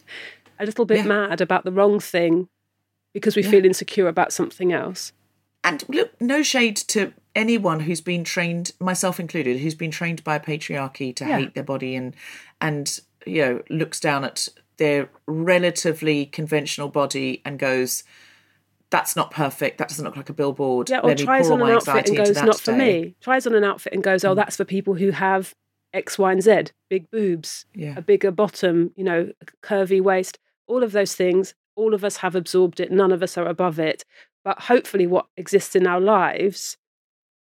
a 0.60 0.66
little 0.66 0.86
bit 0.86 1.00
Yeah. 1.06 1.28
mad 1.28 1.42
about 1.42 1.64
the 1.64 1.72
wrong 1.72 2.00
thing 2.00 2.48
because 3.14 3.36
we 3.36 3.44
feel 3.44 3.64
insecure 3.66 4.08
about 4.08 4.34
something 4.34 4.72
else. 4.74 5.14
And 5.64 5.84
look, 5.88 6.20
no 6.22 6.44
shade 6.44 6.76
to 6.76 7.14
anyone 7.36 7.82
who's 7.82 8.02
been 8.02 8.24
trained, 8.24 8.74
myself 8.80 9.20
included, 9.20 9.60
who's 9.60 9.76
been 9.76 9.92
trained 9.92 10.24
by 10.24 10.36
a 10.36 10.40
patriarchy 10.40 11.16
to 11.16 11.26
Yeah. 11.26 11.38
hate 11.40 11.54
their 11.56 11.64
body 11.64 11.96
and 11.96 12.16
and 12.60 13.00
you 13.26 13.42
know 13.42 13.62
looks 13.70 14.00
down 14.00 14.24
at 14.26 14.50
their 14.78 15.10
relatively 15.26 16.26
conventional 16.26 16.90
body 16.90 17.42
and 17.46 17.60
goes, 17.60 18.04
"That's 18.90 19.16
not 19.16 19.32
perfect. 19.32 19.78
That 19.78 19.88
doesn't 19.88 20.04
look 20.04 20.18
like 20.18 20.30
a 20.30 20.34
billboard." 20.34 20.90
Yeah, 20.90 21.00
or 21.00 21.10
Let 21.10 21.20
tries 21.20 21.50
on 21.50 21.62
an 21.62 21.70
outfit 21.70 22.10
and 22.10 22.18
goes, 22.18 22.42
not 22.42 22.60
for 22.60 22.72
today." 22.72 23.02
me. 23.02 23.16
Tries 23.22 23.48
on 23.48 23.56
an 23.56 23.64
outfit 23.64 23.94
and 23.94 24.04
goes, 24.04 24.26
oh, 24.26 24.34
mm. 24.34 24.36
that's 24.36 24.58
for 24.58 24.66
people 24.66 24.96
who 24.96 25.12
have 25.12 25.56
X, 25.94 26.18
Y, 26.18 26.32
and 26.32 26.42
Z, 26.42 26.64
big 26.90 27.10
boobs, 27.12 27.66
Yeah. 27.76 27.94
a 27.96 28.02
bigger 28.02 28.32
bottom, 28.32 28.92
you 28.96 29.04
know, 29.04 29.32
a 29.42 29.46
curvy 29.66 30.02
waist, 30.02 30.40
all 30.68 30.84
of 30.84 30.92
those 30.92 31.16
things. 31.16 31.54
All 31.76 31.94
of 31.94 32.04
us 32.04 32.18
have 32.18 32.36
absorbed 32.36 32.80
it. 32.80 32.92
None 32.92 33.12
of 33.12 33.24
us 33.24 33.38
are 33.38 33.48
above 33.48 33.80
it. 33.80 34.04
But 34.44 34.62
hopefully, 34.64 35.08
what 35.08 35.28
exists 35.38 35.76
in 35.76 35.88
our 35.88 36.00
lives 36.02 36.78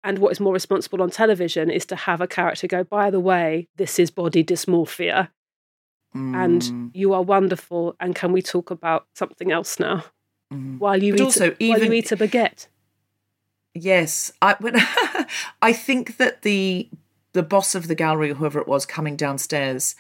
and 0.03 0.19
what 0.19 0.33
is 0.33 0.41
more 0.41 0.53
responsible 0.55 1.03
on 1.03 1.11
television 1.11 1.71
is 1.71 1.85
to 1.87 1.97
have 1.97 2.21
a 2.21 2.27
character 2.27 2.67
go, 2.67 2.85
by 2.85 3.11
the 3.11 3.21
way, 3.21 3.69
this 3.77 3.99
is 3.99 4.11
body 4.11 4.43
dysmorphia. 4.45 5.29
And 6.15 6.63
Mm. 6.63 6.91
you 6.95 7.13
are 7.13 7.23
wonderful. 7.23 7.95
And 8.01 8.15
can 8.15 8.33
we 8.33 8.41
talk 8.41 8.71
about 8.71 9.07
something 9.15 9.53
else 9.53 9.79
now? 9.79 10.05
While 10.79 11.03
you 11.03 11.13
But 11.13 11.21
eat, 11.21 11.25
also, 11.25 11.45
a, 11.51 11.69
while 11.69 11.77
even- 11.79 11.93
you 11.93 11.99
eat 11.99 12.13
a 12.13 12.17
baguette. 12.17 12.69
Yes, 13.75 14.33
I 14.41 14.57
when 14.61 14.77
I 15.63 15.73
think 15.75 16.17
that 16.17 16.43
the 16.43 16.89
the 17.33 17.43
boss 17.43 17.75
of 17.75 17.89
the 17.89 17.95
gallery, 17.95 18.31
or 18.31 18.35
whoever 18.35 18.59
it 18.61 18.67
was, 18.69 18.87
coming 18.87 19.17
downstairs 19.17 19.95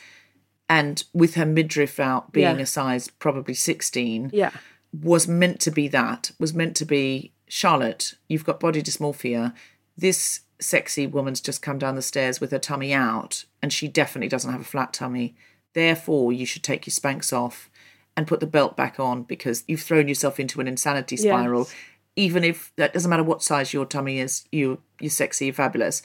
and 0.69 1.05
with 1.13 1.35
her 1.35 1.47
midriff 1.47 2.01
out, 2.01 2.33
being 2.33 2.57
Yeah. 2.57 2.63
a 2.63 2.67
size 2.67 3.09
probably 3.09 3.55
sixteen, 3.55 4.31
Yeah. 4.33 4.51
was 4.93 5.29
meant 5.29 5.61
to 5.61 5.71
be 5.71 5.89
that. 5.89 6.33
Was 6.39 6.55
meant 6.55 6.77
to 6.77 6.85
be 6.85 7.33
Charlotte. 7.49 8.15
You've 8.29 8.45
got 8.45 8.59
body 8.61 8.83
dysmorphia. 8.83 9.55
This 9.97 10.41
sexy 10.59 11.07
woman's 11.07 11.41
just 11.41 11.63
come 11.63 11.79
down 11.79 11.95
the 11.97 12.03
stairs 12.03 12.41
with 12.41 12.51
her 12.51 12.59
tummy 12.59 12.93
out, 12.93 13.45
and 13.63 13.73
she 13.73 13.89
definitely 13.89 14.29
doesn't 14.29 14.51
have 14.51 14.61
a 14.63 14.65
flat 14.65 14.93
tummy. 14.93 15.37
Therefore, 15.75 16.33
you 16.33 16.47
should 16.47 16.63
take 16.63 16.87
your 16.87 16.93
Spanx 16.93 17.33
off 17.33 17.71
and 18.17 18.27
put 18.27 18.41
the 18.41 18.47
belt 18.47 18.77
back 18.77 18.99
on 18.99 19.23
because 19.23 19.63
you've 19.69 19.83
thrown 19.83 20.09
yourself 20.09 20.41
into 20.41 20.61
an 20.61 20.67
insanity 20.67 21.17
spiral. 21.19 21.61
Yes. 21.61 21.75
Even 22.19 22.45
if 22.45 22.73
that 22.77 22.95
doesn't 22.95 23.11
matter 23.11 23.23
what 23.23 23.43
size 23.43 23.75
your 23.75 23.85
tummy 23.85 24.19
is, 24.19 24.47
you 24.51 24.81
you're 25.01 25.11
sexy, 25.11 25.45
you're 25.47 25.55
fabulous. 25.55 26.03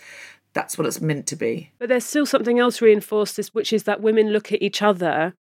That's 0.54 0.78
what 0.78 0.86
it's 0.86 1.00
meant 1.02 1.28
to 1.28 1.36
be. 1.36 1.72
But 1.80 1.90
there's 1.90 2.06
still 2.06 2.26
something 2.26 2.60
else 2.60 2.82
reinforced, 2.82 3.40
which 3.54 3.72
is 3.72 3.84
that 3.84 4.02
women 4.02 4.30
look 4.32 4.52
at 4.52 4.62
each 4.62 4.82
other 4.82 5.34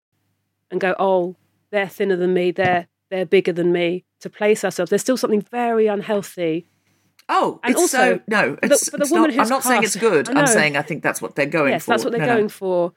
and 0.70 0.80
go, 0.80 0.94
"Oh, 0.98 1.36
they're 1.70 1.88
thinner 1.88 2.16
than 2.16 2.32
me. 2.34 2.50
They're 2.52 2.86
they're 3.10 3.26
bigger 3.26 3.52
than 3.52 3.72
me." 3.72 4.04
To 4.20 4.28
place 4.30 4.64
ourselves, 4.64 4.90
there's 4.90 5.00
still 5.00 5.16
something 5.16 5.40
very 5.40 5.86
unhealthy. 5.86 6.66
Oh, 7.28 7.58
And 7.62 7.72
it's 7.72 7.80
also, 7.80 7.96
so 8.16 8.20
no. 8.28 8.58
It's, 8.62 8.90
the 8.90 8.98
it's 8.98 9.10
woman 9.10 9.34
not, 9.34 9.44
I'm 9.44 9.48
not 9.48 9.62
saying 9.62 9.82
it's 9.82 9.96
good. 9.96 10.28
I'm 10.28 10.46
saying 10.46 10.76
I 10.76 10.82
think 10.82 11.02
that's 11.02 11.22
what 11.22 11.36
they're 11.36 11.46
going 11.46 11.70
yes, 11.72 11.84
for. 11.84 11.92
that's 11.92 12.04
what 12.04 12.10
they're 12.10 12.20
No, 12.20 12.26
no. 12.26 12.34
going 12.34 12.48
for, 12.48 12.92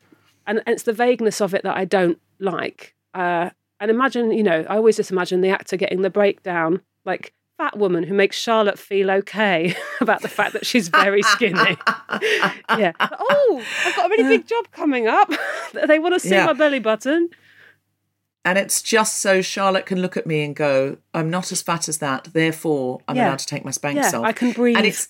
and, 0.45 0.57
and 0.65 0.73
it's 0.73 0.83
the 0.83 0.91
vagueness 0.91 1.39
of 1.39 1.53
it 1.53 1.63
that 1.63 1.77
I 1.77 1.85
don't 1.85 2.19
like. 2.39 2.93
Uh, 3.13 3.51
and 3.79 3.89
imagine, 3.91 4.31
you 4.31 4.43
know, 4.43 4.65
I 4.69 4.75
always 4.75 4.97
just 4.97 5.11
imagine 5.11 5.41
the 5.41 5.49
actor 5.49 5.77
getting 5.77 6.01
the 6.01 6.09
breakdown, 6.09 6.81
like 7.05 7.33
fat 7.57 7.77
woman 7.77 8.03
who 8.03 8.13
makes 8.13 8.35
Charlotte 8.37 8.79
feel 8.79 9.11
okay 9.11 9.75
about 10.01 10.21
the 10.21 10.27
fact 10.27 10.53
that 10.53 10.65
she's 10.65 10.87
very 10.87 11.21
skinny. 11.21 11.53
yeah. 12.77 12.93
Oh, 12.99 13.63
I've 13.85 13.95
got 13.95 14.05
a 14.07 14.09
really 14.09 14.37
big 14.37 14.47
job 14.47 14.65
coming 14.71 15.07
up. 15.07 15.31
they 15.87 15.99
want 15.99 16.15
to 16.15 16.19
see 16.19 16.29
Yeah. 16.31 16.47
my 16.47 16.53
belly 16.53 16.79
button. 16.79 17.29
And 18.45 18.57
it's 18.57 18.81
just 18.81 19.19
so 19.19 19.41
Charlotte 19.41 19.85
can 19.85 20.01
look 20.01 20.17
at 20.17 20.27
me 20.27 20.43
and 20.43 20.53
go, 20.55 20.97
I'm 21.13 21.29
not 21.29 21.51
as 21.51 21.61
fat 21.61 21.87
as 21.87 21.99
that, 21.99 22.29
therefore 22.33 22.99
I'm 23.07 23.15
Yeah. 23.15 23.27
allowed 23.29 23.39
to 23.39 23.45
take 23.45 23.63
my 23.63 23.71
Spanx 23.71 23.95
Yeah, 23.95 24.19
off. 24.19 24.25
I 24.25 24.31
can 24.33 24.51
breathe. 24.51 24.77
And 24.77 24.85
it's 24.85 25.07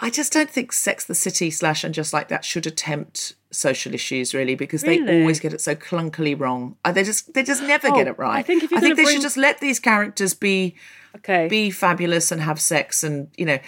I 0.00 0.10
just 0.10 0.32
don't 0.32 0.50
think 0.50 0.72
Sex 0.72 1.04
the 1.04 1.14
City 1.14 1.48
slash 1.50 1.84
and 1.84 1.94
just 1.94 2.12
like 2.12 2.26
that 2.28 2.44
should 2.44 2.66
attempt 2.66 3.34
social 3.52 3.94
issues 3.94 4.34
really 4.34 4.54
because 4.56 4.82
they 4.82 4.98
always 5.20 5.38
get 5.38 5.52
it 5.52 5.60
so 5.60 5.74
clunkily 5.76 6.38
wrong. 6.38 6.76
Uh, 6.84 6.90
They 6.90 7.04
just 7.04 7.34
they 7.34 7.42
just 7.44 7.62
never 7.62 7.88
Oh, 7.88 7.94
get 7.94 8.08
it 8.08 8.18
right. 8.18 8.38
I 8.38 8.42
think 8.42 8.64
I 8.64 8.66
think 8.80 8.96
they 8.96 9.02
bring- 9.04 9.08
should 9.16 9.22
just 9.22 9.36
let 9.36 9.60
these 9.60 9.78
characters 9.78 10.34
be 10.34 10.74
Okay. 11.16 11.48
be 11.48 11.70
fabulous 11.70 12.32
and 12.32 12.40
have 12.40 12.60
sex 12.60 13.02
and 13.04 13.28
you 13.36 13.44
know 13.46 13.58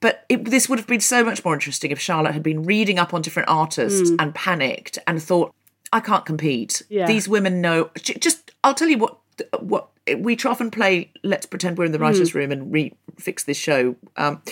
but 0.00 0.24
it, 0.28 0.44
this 0.46 0.68
would 0.68 0.78
have 0.80 0.88
been 0.88 1.00
so 1.00 1.22
much 1.24 1.44
more 1.44 1.54
interesting 1.54 1.90
if 1.90 2.00
charlotte 2.00 2.32
had 2.32 2.42
been 2.42 2.62
reading 2.62 2.98
up 2.98 3.12
on 3.14 3.22
different 3.22 3.48
artists 3.48 4.10
and 4.18 4.34
panicked 4.34 4.98
and 5.06 5.22
thought 5.22 5.52
i 5.92 6.00
can't 6.00 6.24
compete. 6.26 6.82
Yeah. 6.88 7.06
these 7.06 7.28
women 7.28 7.60
know 7.60 7.90
just 7.96 8.52
i'll 8.64 8.74
tell 8.74 8.88
you 8.88 8.98
what 8.98 9.18
what 9.60 9.88
we 10.18 10.36
often 10.44 10.70
play 10.70 11.10
let's 11.22 11.46
pretend 11.46 11.78
we're 11.78 11.84
in 11.84 11.92
the 11.92 11.98
Hmm. 11.98 12.04
writers 12.04 12.34
room 12.34 12.50
and 12.52 12.72
re- 12.72 12.94
fix 13.18 13.44
this 13.44 13.56
show 13.56 13.96
um 14.16 14.42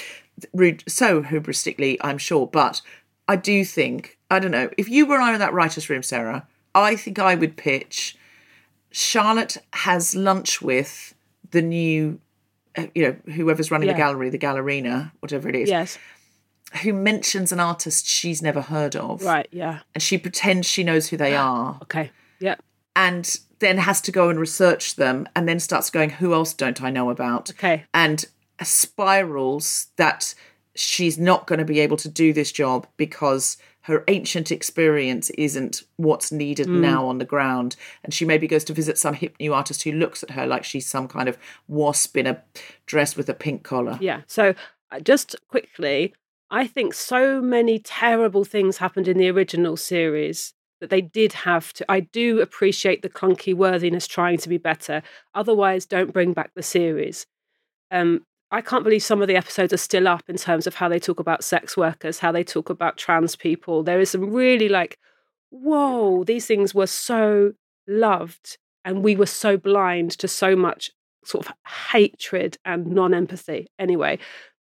rude 0.52 0.82
so 0.88 1.22
hubristically 1.22 1.96
i'm 2.02 2.18
sure 2.18 2.46
but 2.46 2.80
i 3.28 3.36
do 3.36 3.64
think 3.64 4.18
i 4.30 4.38
don't 4.38 4.50
know 4.52 4.70
if 4.78 4.88
you 4.88 5.06
were 5.06 5.20
in 5.20 5.38
that 5.38 5.52
writers 5.52 5.88
room 5.90 6.02
sara 6.02 6.46
i 6.74 6.96
think 6.96 7.18
i 7.18 7.34
would 7.34 7.56
pitch 7.56 8.16
Charlotte 8.92 9.56
has 9.72 10.14
lunch 10.16 10.60
with 10.60 11.14
the 11.52 11.62
new, 11.62 12.18
Uh, 12.76 12.86
you 12.94 13.02
know, 13.02 13.32
whoever's 13.32 13.70
running 13.70 13.88
Yeah. 13.88 13.94
the 13.94 13.98
gallery, 13.98 14.30
the 14.30 14.38
gallerina, 14.38 15.12
whatever 15.20 15.48
it 15.48 15.56
is, 15.56 15.68
yes. 15.68 15.98
who 16.82 16.92
mentions 16.92 17.50
an 17.52 17.58
artist 17.60 18.06
she's 18.06 18.40
never 18.42 18.60
heard 18.60 18.94
of. 18.94 19.22
Right. 19.22 19.48
Yeah. 19.50 19.80
And 19.94 20.02
she 20.02 20.18
pretends 20.18 20.68
she 20.68 20.84
knows 20.84 21.08
who 21.08 21.16
they 21.16 21.34
ah, 21.34 21.42
are 21.42 21.78
Okay. 21.82 22.10
Yeah. 22.38 22.56
and 22.94 23.38
then 23.58 23.76
has 23.78 24.00
to 24.02 24.12
go 24.12 24.28
and 24.30 24.38
research 24.38 24.96
them 24.96 25.28
and 25.36 25.48
then 25.48 25.60
starts 25.60 25.90
going, 25.90 26.10
who 26.10 26.32
else 26.32 26.54
don't 26.54 26.82
I 26.82 26.90
know 26.90 27.10
about? 27.10 27.50
Okay. 27.50 27.84
And 27.92 28.24
spirals 28.62 29.88
that 29.96 30.34
she's 30.74 31.18
not 31.18 31.46
going 31.46 31.58
to 31.58 31.64
be 31.64 31.80
able 31.80 31.96
to 31.98 32.08
do 32.08 32.32
this 32.32 32.52
job 32.52 32.86
because 32.96 33.56
her 33.90 34.04
ancient 34.08 34.50
experience 34.50 35.28
isn't 35.30 35.82
what's 35.96 36.32
needed 36.32 36.66
Mm. 36.66 36.80
now 36.80 37.06
on 37.06 37.18
the 37.18 37.24
ground. 37.24 37.76
And 38.02 38.14
she 38.14 38.24
maybe 38.24 38.46
goes 38.46 38.64
to 38.64 38.72
visit 38.72 38.96
some 38.96 39.14
hip 39.14 39.34
new 39.38 39.52
artist 39.52 39.82
who 39.82 39.92
looks 39.92 40.22
at 40.22 40.30
her 40.30 40.46
like 40.46 40.64
she's 40.64 40.86
some 40.86 41.08
kind 41.08 41.28
of 41.28 41.36
wasp 41.68 42.16
in 42.16 42.26
a 42.26 42.42
dress 42.86 43.16
with 43.16 43.28
a 43.28 43.34
pink 43.34 43.62
collar. 43.62 43.98
Yeah. 44.00 44.22
So 44.26 44.54
uh, 44.90 45.00
just 45.00 45.36
quickly, 45.48 46.14
I 46.50 46.66
think 46.66 46.94
so 46.94 47.40
many 47.40 47.78
terrible 47.78 48.44
things 48.44 48.78
happened 48.78 49.06
in 49.08 49.18
the 49.18 49.28
original 49.28 49.76
series 49.76 50.54
that 50.80 50.90
they 50.90 51.00
did 51.00 51.32
have 51.32 51.72
to. 51.74 51.84
I 51.90 52.00
do 52.00 52.40
appreciate 52.40 53.02
the 53.02 53.10
clunky 53.10 53.54
worthiness 53.54 54.06
trying 54.06 54.38
to 54.38 54.48
be 54.48 54.56
better. 54.58 55.02
Otherwise, 55.34 55.84
don't 55.86 56.12
bring 56.12 56.32
back 56.32 56.52
the 56.54 56.62
series. 56.62 57.26
Um, 57.90 58.24
I 58.52 58.60
can't 58.60 58.84
believe 58.84 59.02
some 59.02 59.22
of 59.22 59.28
the 59.28 59.36
episodes 59.36 59.72
are 59.72 59.78
still 59.78 60.08
up 60.08 60.28
in 60.28 60.36
terms 60.36 60.66
of 60.66 60.74
how 60.74 60.88
they 60.88 60.98
talk 60.98 61.20
about 61.20 61.44
sex 61.44 61.76
workers, 61.76 62.18
how 62.18 62.32
they 62.32 62.42
talk 62.42 62.68
about 62.68 62.96
trans 62.96 63.36
people. 63.36 63.82
There 63.82 64.00
is 64.00 64.10
some 64.10 64.32
really 64.32 64.68
like, 64.68 64.98
whoa, 65.50 66.24
these 66.24 66.46
things 66.46 66.74
were 66.74 66.88
so 66.88 67.52
loved 67.86 68.58
and 68.84 69.04
we 69.04 69.14
were 69.14 69.26
so 69.26 69.56
blind 69.56 70.12
to 70.12 70.26
so 70.26 70.56
much 70.56 70.90
sort 71.24 71.46
of 71.46 71.54
hatred 71.92 72.56
and 72.64 72.88
non 72.88 73.14
empathy. 73.14 73.68
Anyway, 73.78 74.18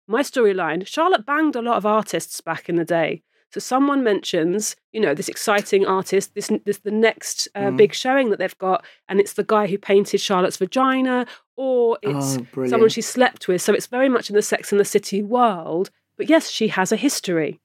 my 0.08 0.21
storyline 0.21 0.86
Charlotte 0.86 1.26
banged 1.26 1.56
a 1.56 1.62
lot 1.62 1.78
of 1.78 1.86
artists 1.86 2.41
back 2.41 2.67
in 2.67 2.76
the 2.76 2.86
day. 2.86 3.23
So 3.58 3.60
someone 3.60 4.04
mentions, 4.04 4.76
you 4.91 5.02
know, 5.02 5.15
this 5.15 5.28
exciting 5.30 5.84
artist, 5.88 6.36
this 6.36 6.52
this 6.63 6.78
the 6.80 6.91
next 6.91 7.48
uh, 7.56 7.72
big 7.72 7.91
showing 7.96 8.30
that 8.30 8.38
they've 8.38 8.58
got, 8.60 8.86
and 9.10 9.20
it's 9.20 9.34
the 9.34 9.43
guy 9.43 9.65
who 9.65 9.80
painted 9.80 10.22
Charlotte's 10.22 10.58
vagina, 10.58 11.26
or 11.56 11.98
it's 12.04 12.38
Oh, 12.38 12.67
someone 12.67 12.89
she 12.89 13.02
slept 13.02 13.48
with. 13.48 13.62
So 13.63 13.74
it's 13.74 13.88
very 13.88 14.10
much 14.10 14.30
in 14.30 14.36
the 14.36 14.43
Sex 14.43 14.72
and 14.72 14.80
the 14.80 14.86
City 14.86 15.24
world. 15.24 15.89
But 16.17 16.30
yes, 16.30 16.52
she 16.52 16.67
has 16.67 16.91
a 16.91 16.96
history, 16.98 17.60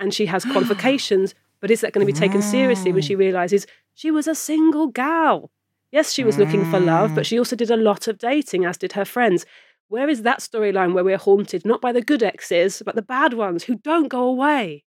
and 0.00 0.12
she 0.12 0.26
has 0.26 0.44
qualifications. 0.52 1.32
But 1.60 1.70
is 1.70 1.80
that 1.82 1.92
going 1.92 2.04
to 2.04 2.12
be 2.12 2.18
taken 2.18 2.42
seriously 2.42 2.92
when 2.92 3.02
she 3.02 3.14
realizes 3.14 3.66
she 3.94 4.10
was 4.10 4.26
a 4.26 4.34
single 4.34 4.88
gal? 4.88 5.52
Yes, 5.92 6.12
she 6.12 6.24
was 6.24 6.38
looking 6.38 6.68
for 6.70 6.80
love, 6.80 7.14
but 7.14 7.24
she 7.26 7.38
also 7.38 7.54
did 7.54 7.70
a 7.70 7.76
lot 7.76 8.08
of 8.08 8.18
dating, 8.18 8.64
as 8.64 8.76
did 8.76 8.92
her 8.92 9.04
friends. 9.04 9.46
Where 9.88 10.08
is 10.08 10.22
that 10.22 10.40
storyline 10.40 10.94
where 10.94 11.04
we're 11.04 11.16
haunted 11.16 11.64
not 11.64 11.80
by 11.80 11.92
the 11.92 12.02
good 12.02 12.22
exes, 12.22 12.82
but 12.84 12.96
the 12.96 13.02
bad 13.02 13.34
ones 13.34 13.64
who 13.64 13.76
don't 13.76 14.08
go 14.08 14.24
away? 14.24 14.82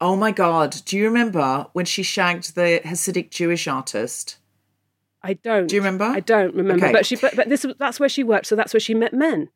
Oh 0.00 0.16
my 0.16 0.32
God. 0.32 0.76
Do 0.84 0.96
you 0.96 1.04
remember 1.04 1.66
when 1.72 1.84
she 1.84 2.02
shagged 2.02 2.54
the 2.54 2.80
Hasidic 2.84 3.30
Jewish 3.30 3.68
artist? 3.68 4.38
I 5.22 5.34
don't. 5.34 5.66
Do 5.66 5.74
you 5.76 5.80
remember? 5.82 6.04
I 6.04 6.20
don't 6.20 6.54
remember. 6.54 6.86
Okay. 6.86 6.92
But 6.92 7.04
she, 7.04 7.16
but, 7.16 7.36
but 7.36 7.48
this, 7.50 7.66
that's 7.78 8.00
where 8.00 8.08
she 8.08 8.24
worked. 8.24 8.46
So 8.46 8.56
that's 8.56 8.72
where 8.72 8.80
she 8.80 8.94
met 8.94 9.12
men. 9.12 9.50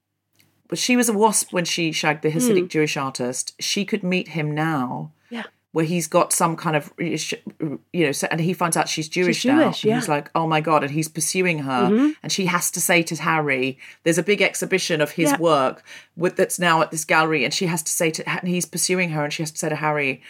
But 0.68 0.78
she 0.78 0.96
was 0.96 1.08
a 1.08 1.12
wasp 1.14 1.52
when 1.52 1.64
she 1.64 1.92
shagged 1.92 2.22
the 2.22 2.30
Hasidic 2.30 2.62
Hmm. 2.62 2.66
Jewish 2.68 2.96
artist. 2.96 3.54
She 3.60 3.84
could 3.84 4.02
meet 4.02 4.28
him 4.28 4.54
now. 4.54 5.12
Yeah. 5.30 5.44
Where 5.74 5.84
he's 5.84 6.06
got 6.06 6.32
some 6.32 6.54
kind 6.56 6.76
of, 6.76 6.92
you 6.98 7.78
know, 7.92 8.12
and 8.30 8.40
he 8.40 8.52
finds 8.54 8.76
out 8.76 8.88
she's 8.88 9.08
Jewish, 9.08 9.44
now. 9.44 9.64
Jewish, 9.64 9.82
and 9.82 9.90
yeah. 9.90 9.96
He's 9.98 10.08
like, 10.08 10.30
oh 10.36 10.46
my 10.46 10.60
God. 10.60 10.84
And 10.84 10.92
he's 10.92 11.08
pursuing 11.08 11.58
her. 11.58 11.88
Mm-hmm. 11.90 12.10
And 12.22 12.30
she 12.30 12.46
has 12.46 12.70
to 12.70 12.80
say 12.80 13.02
to 13.02 13.16
Harry, 13.16 13.76
there's 14.04 14.16
a 14.16 14.22
big 14.22 14.40
exhibition 14.40 15.00
of 15.00 15.10
his 15.10 15.32
Yeah. 15.32 15.38
work 15.38 15.82
with, 16.16 16.36
that's 16.36 16.60
now 16.60 16.80
at 16.80 16.92
this 16.92 17.04
gallery. 17.04 17.44
And 17.44 17.52
she 17.52 17.66
has 17.66 17.82
to 17.82 17.90
say 17.90 18.10
to, 18.12 18.22
and 18.30 18.46
he's 18.48 18.66
pursuing 18.66 19.10
her. 19.10 19.24
And 19.24 19.32
she 19.32 19.42
has 19.42 19.50
to 19.50 19.58
say 19.58 19.68
to 19.68 19.74
Harry, 19.74 20.22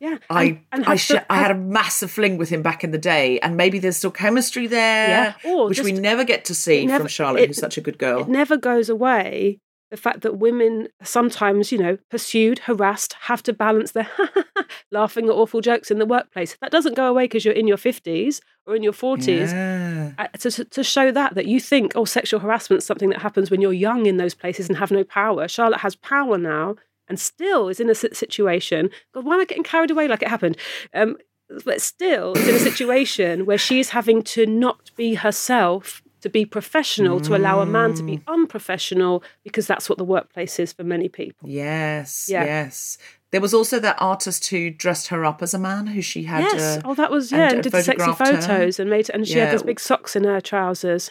Yeah. 0.00 0.18
I 0.28 0.44
And- 0.44 0.60
and 0.72 0.84
I, 0.84 0.96
sh- 0.96 1.08
the- 1.16 1.32
I 1.32 1.36
had 1.38 1.50
a 1.50 1.54
massive 1.54 2.10
fling 2.10 2.36
with 2.36 2.50
him 2.50 2.60
back 2.60 2.84
in 2.84 2.90
the 2.90 2.98
day, 2.98 3.38
and 3.40 3.56
maybe 3.56 3.78
there's 3.78 3.96
still 3.96 4.10
chemistry 4.10 4.66
there, 4.66 5.08
Yeah, 5.44 5.50
or 5.50 5.68
which 5.68 5.80
we 5.80 5.92
never 5.92 6.24
get 6.24 6.44
to 6.46 6.54
see 6.54 6.84
never- 6.84 7.04
from 7.04 7.08
Charlotte, 7.08 7.44
it- 7.44 7.46
who's 7.48 7.58
such 7.58 7.78
a 7.78 7.80
good 7.80 7.96
girl. 7.96 8.20
It 8.20 8.28
never 8.28 8.58
goes 8.58 8.90
away. 8.90 9.60
The 9.94 10.00
fact 10.00 10.22
that 10.22 10.38
women 10.38 10.88
sometimes, 11.04 11.70
you 11.70 11.78
know, 11.78 11.98
pursued, 12.10 12.58
harassed, 12.58 13.12
have 13.20 13.44
to 13.44 13.52
balance 13.52 13.92
their 13.92 14.10
laughing 14.90 15.26
at 15.26 15.30
awful 15.30 15.60
jokes 15.60 15.88
in 15.88 16.00
the 16.00 16.04
workplace. 16.04 16.56
That 16.60 16.72
doesn't 16.72 16.96
go 16.96 17.06
away 17.06 17.26
because 17.26 17.44
you're 17.44 17.54
in 17.54 17.68
your 17.68 17.76
50s 17.76 18.40
or 18.66 18.74
in 18.74 18.82
your 18.82 18.92
40s. 18.92 19.52
Yeah. 19.52 20.12
Uh, 20.18 20.26
to, 20.38 20.50
to- 20.50 20.64
to 20.64 20.82
show 20.82 21.12
that, 21.12 21.36
that 21.36 21.46
you 21.46 21.60
think, 21.60 21.92
oh, 21.94 22.04
sexual 22.04 22.40
harassment 22.40 22.78
is 22.78 22.84
something 22.84 23.10
that 23.10 23.22
happens 23.22 23.52
when 23.52 23.60
you're 23.60 23.72
young 23.72 24.06
in 24.06 24.16
those 24.16 24.34
places 24.34 24.68
and 24.68 24.78
have 24.78 24.90
no 24.90 25.04
power. 25.04 25.46
Charlotte 25.46 25.78
has 25.80 25.94
power 25.94 26.36
now 26.38 26.74
and 27.06 27.20
still 27.20 27.68
is 27.68 27.78
in 27.78 27.88
a 27.88 27.94
situation. 27.94 28.90
God, 29.14 29.24
why 29.24 29.34
am 29.34 29.42
I 29.42 29.44
getting 29.44 29.62
carried 29.62 29.92
away 29.92 30.08
like 30.08 30.22
it 30.22 30.28
happened? 30.28 30.56
Um, 30.92 31.18
but 31.64 31.80
still 31.80 32.32
is 32.32 32.48
in 32.48 32.56
a 32.56 32.58
situation 32.58 33.46
where 33.46 33.58
she's 33.58 33.90
having 33.90 34.22
to 34.22 34.44
not 34.44 34.90
be 34.96 35.14
herself 35.14 36.02
to 36.24 36.28
be 36.28 36.44
professional 36.44 37.20
to 37.20 37.36
allow 37.36 37.60
a 37.60 37.66
man 37.78 37.94
to 37.94 38.02
be 38.02 38.16
Mm. 38.18 38.22
unprofessional 38.36 39.22
because 39.46 39.66
that's 39.66 39.88
what 39.88 39.98
the 39.98 40.04
workplace 40.16 40.58
is 40.58 40.72
for 40.72 40.84
many 40.84 41.08
people 41.08 41.48
Yes, 41.48 42.28
Yeah. 42.30 42.44
yes. 42.44 42.98
There 43.30 43.40
was 43.40 43.52
also 43.52 43.78
that 43.80 43.96
artist 43.98 44.46
who 44.50 44.70
dressed 44.70 45.08
her 45.08 45.24
up 45.24 45.42
as 45.42 45.54
a 45.54 45.58
man, 45.58 45.88
who 45.88 46.00
she 46.02 46.22
had. 46.24 46.40
yes 46.44 46.78
uh, 46.78 46.82
oh 46.84 46.94
that 46.94 47.10
was 47.10 47.30
yeah 47.32 47.48
uh, 47.48 47.52
and, 47.52 47.62
did 47.62 47.72
sexy 47.72 47.92
photographed 47.92 48.20
her. 48.20 48.40
photos 48.58 48.80
and 48.80 48.88
made 48.90 49.10
and 49.10 49.26
she 49.28 49.38
had 49.38 49.46
Yeah. 49.46 49.52
those 49.52 49.62
big 49.72 49.80
socks 49.80 50.16
in 50.16 50.24
her 50.24 50.40
trousers 50.40 51.10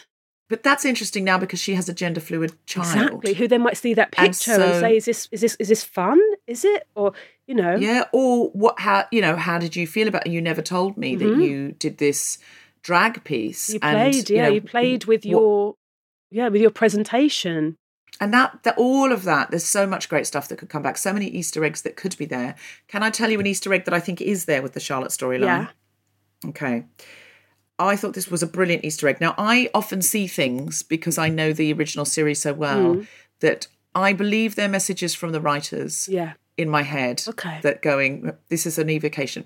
but 0.50 0.62
that's 0.62 0.84
interesting 0.84 1.24
now 1.24 1.38
because 1.38 1.58
she 1.66 1.74
has 1.74 1.88
a 1.88 1.94
gender 1.94 2.20
fluid 2.20 2.52
child. 2.66 2.86
Exactly. 2.94 3.32
Who 3.34 3.48
then 3.48 3.62
might 3.62 3.78
see 3.78 3.94
that 3.94 4.10
picture 4.12 4.52
and, 4.52 4.62
so- 4.74 4.80
say, 4.80 4.96
"Is 4.98 5.04
this 5.06 5.26
is 5.32 5.40
this 5.40 5.54
is 5.58 5.68
this 5.68 5.82
fun? 5.82 6.20
Is 6.46 6.66
it?" 6.66 6.82
Or 6.94 7.12
you 7.46 7.54
know, 7.54 7.76
Yeah, 7.76 8.04
or 8.12 8.50
what? 8.50 8.78
How 8.78 9.06
you 9.10 9.22
know? 9.22 9.36
How 9.36 9.58
did 9.58 9.74
you 9.74 9.86
feel 9.86 10.06
about? 10.06 10.26
it? 10.26 10.32
You 10.32 10.42
never 10.42 10.60
told 10.60 10.98
me 10.98 11.16
that 11.16 11.36
you 11.44 11.72
did 11.84 11.96
this 11.96 12.36
drag 12.84 13.24
piece. 13.24 13.70
You 13.70 13.80
and, 13.82 14.12
played. 14.12 14.30
yeah, 14.30 14.42
know, 14.48 14.54
you 14.54 14.60
played 14.60 15.04
with 15.06 15.24
what- 15.24 15.30
your 15.30 15.74
yeah 16.30 16.48
with 16.48 16.60
your 16.62 16.70
presentation. 16.70 17.76
And 18.20 18.32
that, 18.32 18.62
that 18.62 18.78
all 18.78 19.10
of 19.10 19.24
that, 19.24 19.50
there's 19.50 19.64
so 19.64 19.88
much 19.88 20.08
great 20.08 20.24
stuff 20.24 20.46
that 20.46 20.56
could 20.58 20.68
come 20.68 20.82
back. 20.82 20.96
So 20.98 21.12
many 21.12 21.26
Easter 21.26 21.64
eggs 21.64 21.82
that 21.82 21.96
could 21.96 22.16
be 22.16 22.26
there. 22.26 22.54
Can 22.86 23.02
I 23.02 23.10
tell 23.10 23.28
you 23.28 23.40
an 23.40 23.46
Easter 23.46 23.74
egg 23.74 23.86
that 23.86 23.92
I 23.94 23.98
think 23.98 24.20
is 24.20 24.44
there 24.44 24.62
with 24.62 24.72
the 24.72 24.78
Charlotte 24.78 25.10
storyline? 25.10 25.40
Yeah. 26.44 26.48
Okay. 26.50 26.84
I 27.76 27.96
thought 27.96 28.14
this 28.14 28.30
was 28.30 28.40
a 28.40 28.46
brilliant 28.46 28.84
Easter 28.84 29.08
egg. 29.08 29.20
Now, 29.20 29.34
I 29.36 29.68
often 29.74 30.00
see 30.00 30.28
things 30.28 30.84
because 30.84 31.18
I 31.18 31.28
know 31.28 31.52
the 31.52 31.72
original 31.72 32.04
series 32.04 32.40
so 32.40 32.52
well 32.52 32.94
Mm. 32.96 33.06
that 33.40 33.66
I 33.96 34.12
believe 34.12 34.54
they're 34.54 34.68
messages 34.68 35.12
from 35.16 35.32
the 35.32 35.40
writers 35.40 36.08
Yeah. 36.08 36.34
in 36.56 36.68
my 36.70 36.82
head 36.82 37.24
Okay. 37.26 37.58
that 37.62 37.82
going, 37.82 38.32
this 38.48 38.64
is 38.64 38.78
an 38.78 38.90
evocation. 38.90 39.44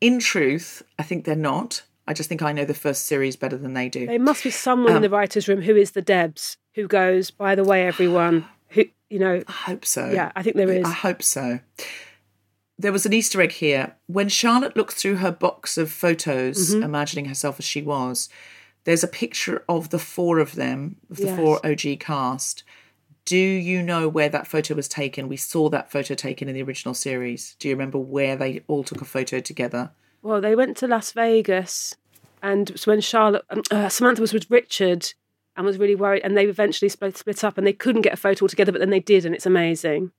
In 0.00 0.20
truth, 0.20 0.82
I 0.98 1.02
think 1.02 1.26
they're 1.26 1.36
not. 1.36 1.82
I 2.06 2.12
just 2.12 2.28
think 2.28 2.42
I 2.42 2.52
know 2.52 2.64
the 2.64 2.74
first 2.74 3.06
series 3.06 3.36
better 3.36 3.56
than 3.56 3.72
they 3.74 3.88
do. 3.88 4.06
There 4.06 4.18
must 4.18 4.44
be 4.44 4.50
someone 4.50 4.90
in 4.92 4.96
Um, 4.96 5.02
the 5.02 5.10
writers' 5.10 5.48
room 5.48 5.62
who 5.62 5.74
is 5.76 5.92
the 5.92 6.02
Debs 6.02 6.58
who 6.74 6.86
goes, 6.86 7.30
by 7.30 7.54
the 7.54 7.64
way, 7.64 7.86
everyone 7.86 8.44
who 8.68 8.84
you 9.08 9.18
know. 9.18 9.42
I 9.46 9.52
hope 9.52 9.84
so. 9.84 10.10
Yeah, 10.10 10.32
I 10.36 10.42
think 10.42 10.56
there 10.56 10.70
is. 10.70 10.84
I 10.84 10.90
hope 10.92 11.22
so. 11.22 11.60
There 12.78 12.92
was 12.92 13.06
an 13.06 13.12
Easter 13.12 13.40
egg 13.40 13.52
here. 13.52 13.94
When 14.06 14.28
Charlotte 14.28 14.76
looked 14.76 14.94
through 14.94 15.16
her 15.16 15.30
box 15.30 15.78
of 15.78 15.90
photos, 15.90 16.74
Mm-hmm. 16.74 16.82
imagining 16.82 17.24
herself 17.26 17.58
as 17.58 17.64
she 17.64 17.82
was, 17.82 18.28
there's 18.84 19.04
a 19.04 19.08
picture 19.08 19.62
of 19.68 19.90
the 19.90 19.98
four 19.98 20.38
of 20.40 20.56
them, 20.56 20.96
of 21.10 21.16
the 21.18 21.26
Yes. 21.26 21.36
four 21.36 21.64
OG 21.64 21.96
cast. 22.00 22.64
Do 23.24 23.38
you 23.38 23.80
know 23.82 24.08
where 24.08 24.28
that 24.28 24.46
photo 24.46 24.74
was 24.74 24.88
taken? 24.88 25.28
We 25.28 25.36
saw 25.38 25.70
that 25.70 25.90
photo 25.90 26.14
taken 26.14 26.48
in 26.48 26.54
the 26.54 26.62
original 26.62 26.92
series. 26.94 27.54
Do 27.58 27.68
you 27.68 27.74
remember 27.74 27.96
where 27.98 28.36
they 28.36 28.62
all 28.66 28.84
took 28.84 29.00
a 29.00 29.06
photo 29.06 29.40
together? 29.40 29.92
Well, 30.24 30.40
they 30.40 30.56
went 30.56 30.76
to 30.78 30.88
Las 30.88 31.12
Vegas, 31.12 31.96
and 32.42 32.76
so 32.80 32.90
when 32.90 33.02
Charlotte, 33.02 33.44
um, 33.50 33.62
uh, 33.70 33.90
Samantha 33.90 34.22
was 34.22 34.32
with 34.32 34.50
Richard 34.50 35.12
and 35.54 35.66
was 35.66 35.78
really 35.78 35.94
worried, 35.94 36.22
and 36.24 36.34
they 36.34 36.46
eventually 36.46 36.88
split, 36.88 37.16
split 37.18 37.44
up, 37.44 37.58
and 37.58 37.66
they 37.66 37.74
couldn't 37.74 38.02
get 38.02 38.14
a 38.14 38.16
photo 38.16 38.46
all 38.46 38.48
together, 38.48 38.72
but 38.72 38.78
then 38.78 38.88
they 38.90 39.00
did, 39.00 39.26
and 39.26 39.34
it's 39.34 39.44
amazing. 39.44 40.12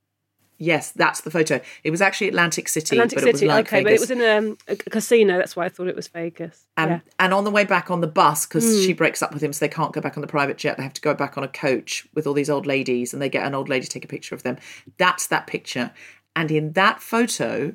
Yes, 0.59 0.91
that's 0.91 1.21
the 1.21 1.31
photo. 1.31 1.59
It 1.83 1.89
was 1.89 2.01
actually 2.01 2.29
Atlantic 2.29 2.69
City, 2.69 2.95
Atlantic 2.95 3.17
but 3.17 3.23
City, 3.23 3.45
it 3.45 3.49
was 3.49 3.55
like 3.55 3.67
okay, 3.67 3.83
Vegas. 3.83 4.07
but 4.07 4.11
it 4.13 4.19
was 4.19 4.25
in 4.29 4.45
um, 4.45 4.57
a, 4.67 4.75
casino. 4.75 5.37
That's 5.37 5.55
why 5.55 5.65
I 5.65 5.69
thought 5.69 5.87
it 5.87 5.95
was 5.95 6.07
Vegas. 6.07 6.67
And, 6.77 6.91
yeah. 6.91 6.99
and 7.19 7.33
on 7.33 7.43
the 7.43 7.51
way 7.51 7.65
back 7.65 7.89
on 7.91 7.99
the 7.99 8.07
bus, 8.07 8.45
because 8.45 8.63
Hmm. 8.63 8.85
she 8.85 8.93
breaks 8.93 9.21
up 9.23 9.33
with 9.33 9.43
him, 9.43 9.51
so 9.51 9.65
they 9.65 9.69
can't 9.69 9.91
go 9.91 9.99
back 9.99 10.15
on 10.17 10.21
the 10.21 10.27
private 10.27 10.57
jet. 10.57 10.77
They 10.77 10.83
have 10.83 10.93
to 10.93 11.01
go 11.01 11.13
back 11.15 11.37
on 11.37 11.43
a 11.43 11.47
coach 11.49 12.07
with 12.13 12.25
all 12.27 12.33
these 12.33 12.49
old 12.49 12.65
ladies, 12.67 13.11
and 13.11 13.21
they 13.21 13.27
get 13.27 13.45
an 13.45 13.53
old 13.55 13.67
lady 13.67 13.85
to 13.85 13.89
take 13.89 14.05
a 14.05 14.07
picture 14.07 14.35
of 14.35 14.43
them. 14.43 14.57
That's 14.97 15.27
that 15.27 15.47
picture. 15.47 15.91
And 16.37 16.51
in 16.51 16.71
that 16.73 17.01
photo, 17.01 17.73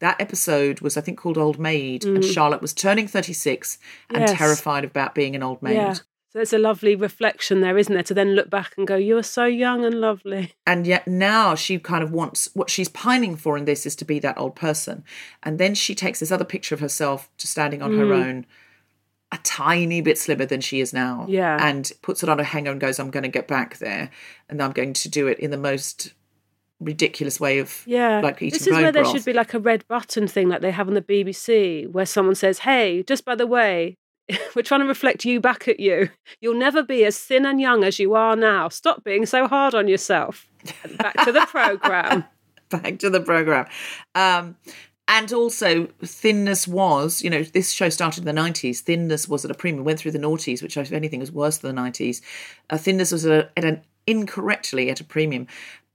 that 0.00 0.20
episode 0.20 0.80
was, 0.80 0.96
I 0.96 1.00
think, 1.00 1.18
called 1.18 1.36
Old 1.38 1.58
Maid, 1.58 2.04
and 2.04 2.24
Charlotte 2.24 2.62
was 2.62 2.72
turning 2.72 3.08
36 3.08 3.78
and. 4.10 4.20
Yes. 4.20 4.38
terrified 4.38 4.84
about 4.84 5.14
being 5.14 5.34
an 5.34 5.42
old 5.42 5.62
maid. 5.62 5.74
Yeah. 5.76 5.94
So 6.30 6.40
it's 6.40 6.52
a 6.52 6.58
lovely 6.58 6.94
reflection 6.94 7.62
there, 7.62 7.78
isn't 7.78 7.92
there? 7.92 8.02
To 8.02 8.12
then 8.14 8.34
look 8.34 8.50
back 8.50 8.74
and 8.76 8.86
go, 8.86 8.96
"You 8.96 9.16
are 9.16 9.22
so 9.22 9.46
young 9.46 9.84
and 9.86 10.00
lovely." 10.00 10.52
And 10.66 10.86
yet 10.86 11.08
now 11.08 11.54
she 11.54 11.78
kind 11.78 12.04
of 12.04 12.12
wants 12.12 12.50
what 12.52 12.68
she's 12.68 12.88
pining 12.90 13.34
for 13.34 13.56
in 13.56 13.64
this 13.64 13.86
is 13.86 13.96
to 13.96 14.04
be 14.04 14.18
that 14.20 14.36
old 14.38 14.54
person. 14.54 15.04
And 15.42 15.58
then 15.58 15.74
she 15.74 15.94
takes 15.94 16.20
this 16.20 16.30
other 16.30 16.44
picture 16.44 16.74
of 16.74 16.80
herself 16.82 17.30
just 17.38 17.52
standing 17.52 17.80
on 17.80 17.92
Mm. 17.92 17.98
her 17.98 18.12
own, 18.12 18.46
a 19.32 19.38
tiny 19.42 20.02
bit 20.02 20.18
slimmer 20.18 20.44
than 20.44 20.60
she 20.60 20.80
is 20.80 20.92
now. 20.92 21.24
Yeah. 21.28 21.56
And 21.66 21.90
puts 22.02 22.22
it 22.22 22.28
on 22.28 22.38
a 22.38 22.44
hanger 22.44 22.70
and 22.72 22.80
goes, 22.80 22.98
I'm 22.98 23.10
going 23.10 23.22
to 23.24 23.28
get 23.30 23.48
back 23.48 23.78
there. 23.78 24.10
And 24.50 24.62
I'm 24.62 24.72
going 24.72 24.92
to 24.92 25.08
do 25.08 25.26
it 25.28 25.38
in 25.38 25.50
the 25.50 25.56
most 25.56 26.12
ridiculous 26.80 27.40
way 27.40 27.58
of 27.58 27.82
Yeah. 27.86 28.20
like 28.20 28.36
eating 28.36 28.50
this 28.50 28.66
is 28.66 28.72
where 28.72 28.84
bone 28.84 28.92
there 28.92 29.04
should 29.04 29.24
be 29.24 29.32
like 29.32 29.54
a 29.54 29.58
red 29.58 29.86
button 29.88 30.28
thing, 30.28 30.48
like 30.48 30.60
they 30.60 30.70
have 30.70 30.88
on 30.88 30.94
the 30.94 31.02
BBC, 31.02 31.86
where 31.86 32.06
someone 32.06 32.34
says, 32.34 32.60
"Hey, 32.60 33.02
just 33.02 33.24
by 33.24 33.34
the 33.34 33.46
way." 33.46 33.96
We're 34.54 34.60
trying 34.62 34.80
to 34.80 34.86
reflect 34.86 35.24
you 35.24 35.40
back 35.40 35.68
at 35.68 35.80
you. 35.80 36.10
You'll 36.42 36.58
never 36.58 36.82
be 36.82 37.02
as 37.06 37.18
thin 37.18 37.46
and 37.46 37.58
young 37.60 37.82
as 37.82 37.98
you 37.98 38.14
are 38.14 38.36
now. 38.36 38.68
Stop 38.68 39.02
being 39.02 39.24
so 39.24 39.48
hard 39.48 39.74
on 39.74 39.88
yourself. 39.88 40.46
Back 40.98 41.14
to 41.24 41.32
the 41.32 41.46
program. 41.46 42.24
back 42.68 42.98
to 42.98 43.08
the 43.08 43.20
program. 43.22 43.66
Um, 44.14 44.56
and 45.10 45.32
also, 45.32 45.86
thinness 46.04 46.68
was, 46.68 47.22
you 47.22 47.30
know, 47.30 47.42
this 47.42 47.72
show 47.72 47.88
started 47.88 48.28
in 48.28 48.34
the 48.36 48.38
90s. 48.38 48.82
Thinness 48.82 49.26
was 49.26 49.46
at 49.46 49.50
a 49.50 49.54
premium, 49.54 49.84
went 49.84 49.98
through 49.98 50.10
the 50.10 50.18
noughties, 50.18 50.62
which, 50.62 50.76
if 50.76 50.92
anything, 50.92 51.20
was 51.20 51.32
worse 51.32 51.56
than 51.56 51.74
the 51.74 51.80
90s. 51.80 52.20
Uh, 52.68 52.76
thinness 52.76 53.10
was 53.10 53.24
at, 53.24 53.32
a, 53.32 53.50
at 53.56 53.64
an 53.64 53.80
incorrectly 54.06 54.90
at 54.90 55.00
a 55.00 55.04
premium. 55.04 55.46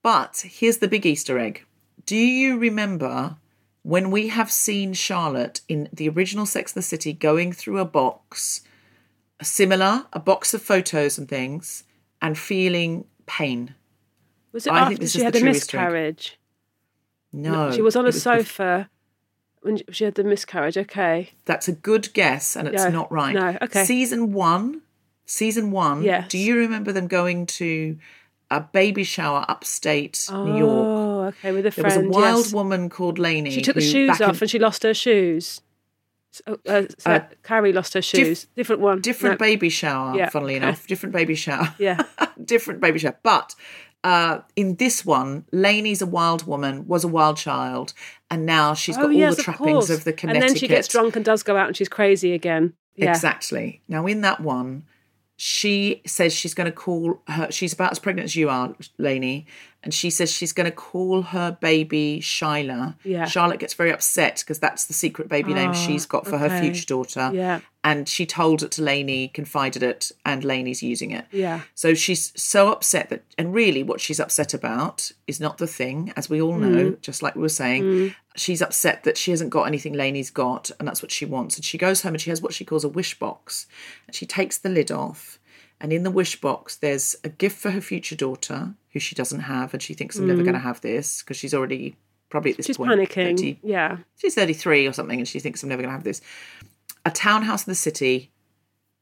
But 0.03 0.43
here's 0.47 0.77
the 0.77 0.87
big 0.87 1.05
Easter 1.05 1.39
egg. 1.39 1.65
Do 2.05 2.15
you 2.17 2.57
remember 2.57 3.37
when 3.81 4.11
we 4.11 4.27
have 4.27 4.51
seen 4.51 4.93
Charlotte 4.93 5.61
in 5.67 5.89
the 5.91 6.09
original 6.09 6.45
Sex 6.45 6.73
and 6.73 6.83
the 6.83 6.85
City 6.85 7.13
going 7.13 7.51
through 7.53 7.79
a 7.79 7.85
box, 7.85 8.61
a 9.39 9.45
similar, 9.45 10.05
a 10.13 10.19
box 10.19 10.53
of 10.53 10.61
photos 10.61 11.17
and 11.17 11.27
things, 11.27 11.85
and 12.21 12.37
feeling 12.37 13.05
pain? 13.25 13.73
Was 14.51 14.67
it 14.67 14.73
I 14.73 14.89
think 14.89 14.91
after 14.91 14.97
this 15.01 15.11
she 15.13 15.17
is 15.19 15.23
had 15.23 15.33
the 15.33 15.41
a 15.41 15.43
miscarriage? 15.43 16.37
No. 17.31 17.71
she 17.71 17.81
was 17.81 17.95
on 17.95 18.05
a 18.05 18.09
bef- 18.09 18.21
sofa 18.21 18.89
when 19.61 19.79
she 19.89 20.03
had 20.03 20.15
the 20.15 20.23
miscarriage. 20.23 20.77
Okay. 20.77 21.31
That's 21.45 21.67
a 21.67 21.71
good 21.71 22.13
guess, 22.13 22.55
and 22.55 22.67
it's 22.67 22.91
not 22.91 23.11
right. 23.11 23.33
No, 23.33 23.57
okay. 23.61 23.85
Season 23.85 24.33
one, 24.33 24.81
season 25.25 25.71
one. 25.71 26.03
Yes. 26.03 26.29
Do 26.29 26.37
you 26.37 26.57
remember 26.57 26.91
them 26.91 27.07
going 27.07 27.45
to 27.47 27.97
a 28.57 28.69
baby 28.71 29.03
shower 29.03 29.45
upstate 29.47 30.27
New 30.31 30.57
York? 30.57 30.87
Oh, 30.87 31.21
okay, 31.25 31.51
with 31.51 31.65
a 31.65 31.71
friend. 31.71 31.91
There 31.91 32.07
was 32.07 32.15
a 32.15 32.19
wild 32.19 32.45
yes. 32.45 32.53
woman 32.53 32.89
called 32.89 33.19
Lainey. 33.19 33.51
She 33.51 33.61
took 33.61 33.75
the 33.75 33.81
shoes 33.81 34.09
back 34.09 34.21
in- 34.21 34.29
off 34.29 34.41
and 34.41 34.49
she 34.49 34.59
lost 34.59 34.83
her 34.83 34.93
shoes. 34.93 35.61
So, 36.31 36.59
uh, 36.67 36.83
Uh, 37.05 37.19
Carrie 37.43 37.73
lost 37.73 37.93
her 37.93 38.01
shoes. 38.01 38.47
different 38.55 38.81
one. 38.81 39.01
different 39.01 39.39
No. 39.39 39.45
baby 39.45 39.69
shower. 39.69 40.17
Yeah, 40.17 40.29
funnily 40.29 40.55
okay. 40.55 40.65
enough, 40.65 40.87
different 40.87 41.13
baby 41.13 41.35
shower. 41.35 41.75
Yeah. 41.77 42.01
different 42.43 42.81
baby 42.81 42.97
shower. 42.97 43.17
But 43.21 43.53
uh, 44.03 44.39
in 44.55 44.75
this 44.75 45.05
one, 45.05 45.45
Lainey's 45.51 46.01
a 46.01 46.05
wild 46.07 46.47
woman, 46.47 46.87
was 46.87 47.03
a 47.03 47.07
wild 47.07 47.37
child, 47.37 47.93
and 48.29 48.45
now 48.45 48.73
she's 48.73 48.95
got 48.97 49.05
oh, 49.05 49.07
all 49.07 49.13
yes, 49.13 49.37
the 49.37 49.43
trappings 49.43 49.87
course. 49.87 49.89
of 49.91 50.03
the 50.03 50.15
And 50.27 50.41
then 50.41 50.55
she 50.55 50.67
gets 50.67 50.87
drunk 50.87 51.15
and 51.15 51.23
does 51.23 51.43
go 51.43 51.55
out 51.55 51.67
and 51.67 51.77
she's 51.77 51.89
crazy 51.89 52.33
again. 52.33 52.73
Yeah. 52.95 53.11
Exactly. 53.11 53.81
Now, 53.87 54.05
in 54.07 54.21
that 54.21 54.39
one, 54.39 54.83
she 55.35 56.01
says 56.05 56.33
she's 56.33 56.53
going 56.53 56.65
to 56.65 56.71
call 56.71 57.21
her, 57.27 57.51
she's 57.51 57.73
about 57.73 57.91
as 57.91 57.99
pregnant 57.99 58.25
as 58.25 58.35
you 58.35 58.49
are, 58.49 58.75
Lainey, 58.97 59.47
and 59.83 59.93
she 59.93 60.09
says 60.09 60.31
she's 60.31 60.53
going 60.53 60.65
to 60.65 60.71
call 60.75 61.21
her 61.21 61.57
baby 61.59 62.19
Shyla. 62.21 62.95
Yeah. 63.03 63.25
Charlotte 63.25 63.59
gets 63.59 63.73
very 63.73 63.91
upset 63.91 64.37
because 64.39 64.59
that's 64.59 64.85
the 64.85 64.93
secret 64.93 65.27
baby 65.29 65.53
name 65.53 65.69
Ah, 65.71 65.73
she's 65.73 66.05
got 66.05 66.25
for 66.25 66.37
her 66.37 66.49
future 66.61 66.85
daughter. 66.85 67.31
Yeah. 67.33 67.59
And 67.85 68.07
she 68.07 68.25
told 68.25 68.63
it 68.63 68.71
to 68.71 68.81
Lainey, 68.81 69.27
confided 69.27 69.83
it, 69.83 70.11
and 70.25 70.43
Lainey's 70.45 70.81
using 70.81 71.11
it. 71.11 71.25
Yeah. 71.31 71.61
So 71.75 71.93
she's 71.93 72.31
so 72.41 72.71
upset 72.71 73.09
that, 73.09 73.23
and 73.37 73.53
really 73.53 73.83
what 73.83 73.99
she's 73.99 74.21
upset 74.21 74.53
about 74.53 75.11
is 75.27 75.41
not 75.41 75.57
the 75.57 75.67
thing, 75.67 76.13
as 76.15 76.29
we 76.29 76.41
all 76.41 76.55
know, 76.57 76.91
Mm. 76.91 77.01
just 77.01 77.21
like 77.21 77.35
we 77.35 77.41
were 77.41 77.49
saying. 77.49 78.15
She's 78.35 78.61
upset 78.63 79.03
that 79.03 79.17
she 79.17 79.29
hasn't 79.31 79.49
got 79.51 79.63
anything 79.67 79.93
Lainey's 79.93 80.31
got, 80.31 80.71
and 80.79 80.87
that's 80.87 81.01
what 81.03 81.11
she 81.11 81.25
wants. 81.25 81.55
And 81.57 81.63
she 81.65 81.77
goes 81.77 82.01
home 82.01 82.13
and 82.13 82.21
she 82.21 82.29
has 82.31 82.41
what 82.41 82.53
she 82.53 82.65
calls 82.65 82.83
a 82.85 82.89
wish 82.89 83.19
box. 83.19 83.67
And 84.07 84.15
she 84.15 84.25
takes 84.25 84.57
the 84.57 84.69
lid 84.69 84.89
off, 84.91 85.37
and 85.81 85.91
in 85.91 86.03
the 86.03 86.09
wish 86.09 86.39
box, 86.39 86.75
there's 86.77 87.17
a 87.23 87.29
gift 87.29 87.57
for 87.59 87.71
her 87.71 87.81
future 87.81 88.15
daughter, 88.15 88.73
who 88.93 88.99
she 88.99 89.15
doesn't 89.15 89.41
have, 89.41 89.73
and 89.73 89.81
she 89.83 89.93
thinks, 89.93 90.17
I'm 90.17 90.27
never 90.27 90.43
going 90.43 90.53
to 90.53 90.59
have 90.59 90.79
this, 90.81 91.21
because 91.21 91.35
she's 91.35 91.53
already 91.53 91.95
probably 92.29 92.51
at 92.51 92.57
this 92.57 92.65
Mm. 92.65 92.67
She's 92.67 92.77
point. 92.77 92.91
panicking. 92.91 93.37
30 93.37 93.59
Yeah. 93.63 93.97
she's 94.15 94.33
33 94.35 94.87
or 94.87 94.93
something 94.93 95.19
and 95.19 95.27
she 95.27 95.39
thinks 95.39 95.61
i'm 95.61 95.69
never 95.69 95.83
going 95.83 95.89
to 95.91 95.93
have 95.93 96.03
this 96.03 96.19
a 97.05 97.11
townhouse 97.11 97.67
in 97.67 97.69
the 97.71 97.75
city 97.75 98.31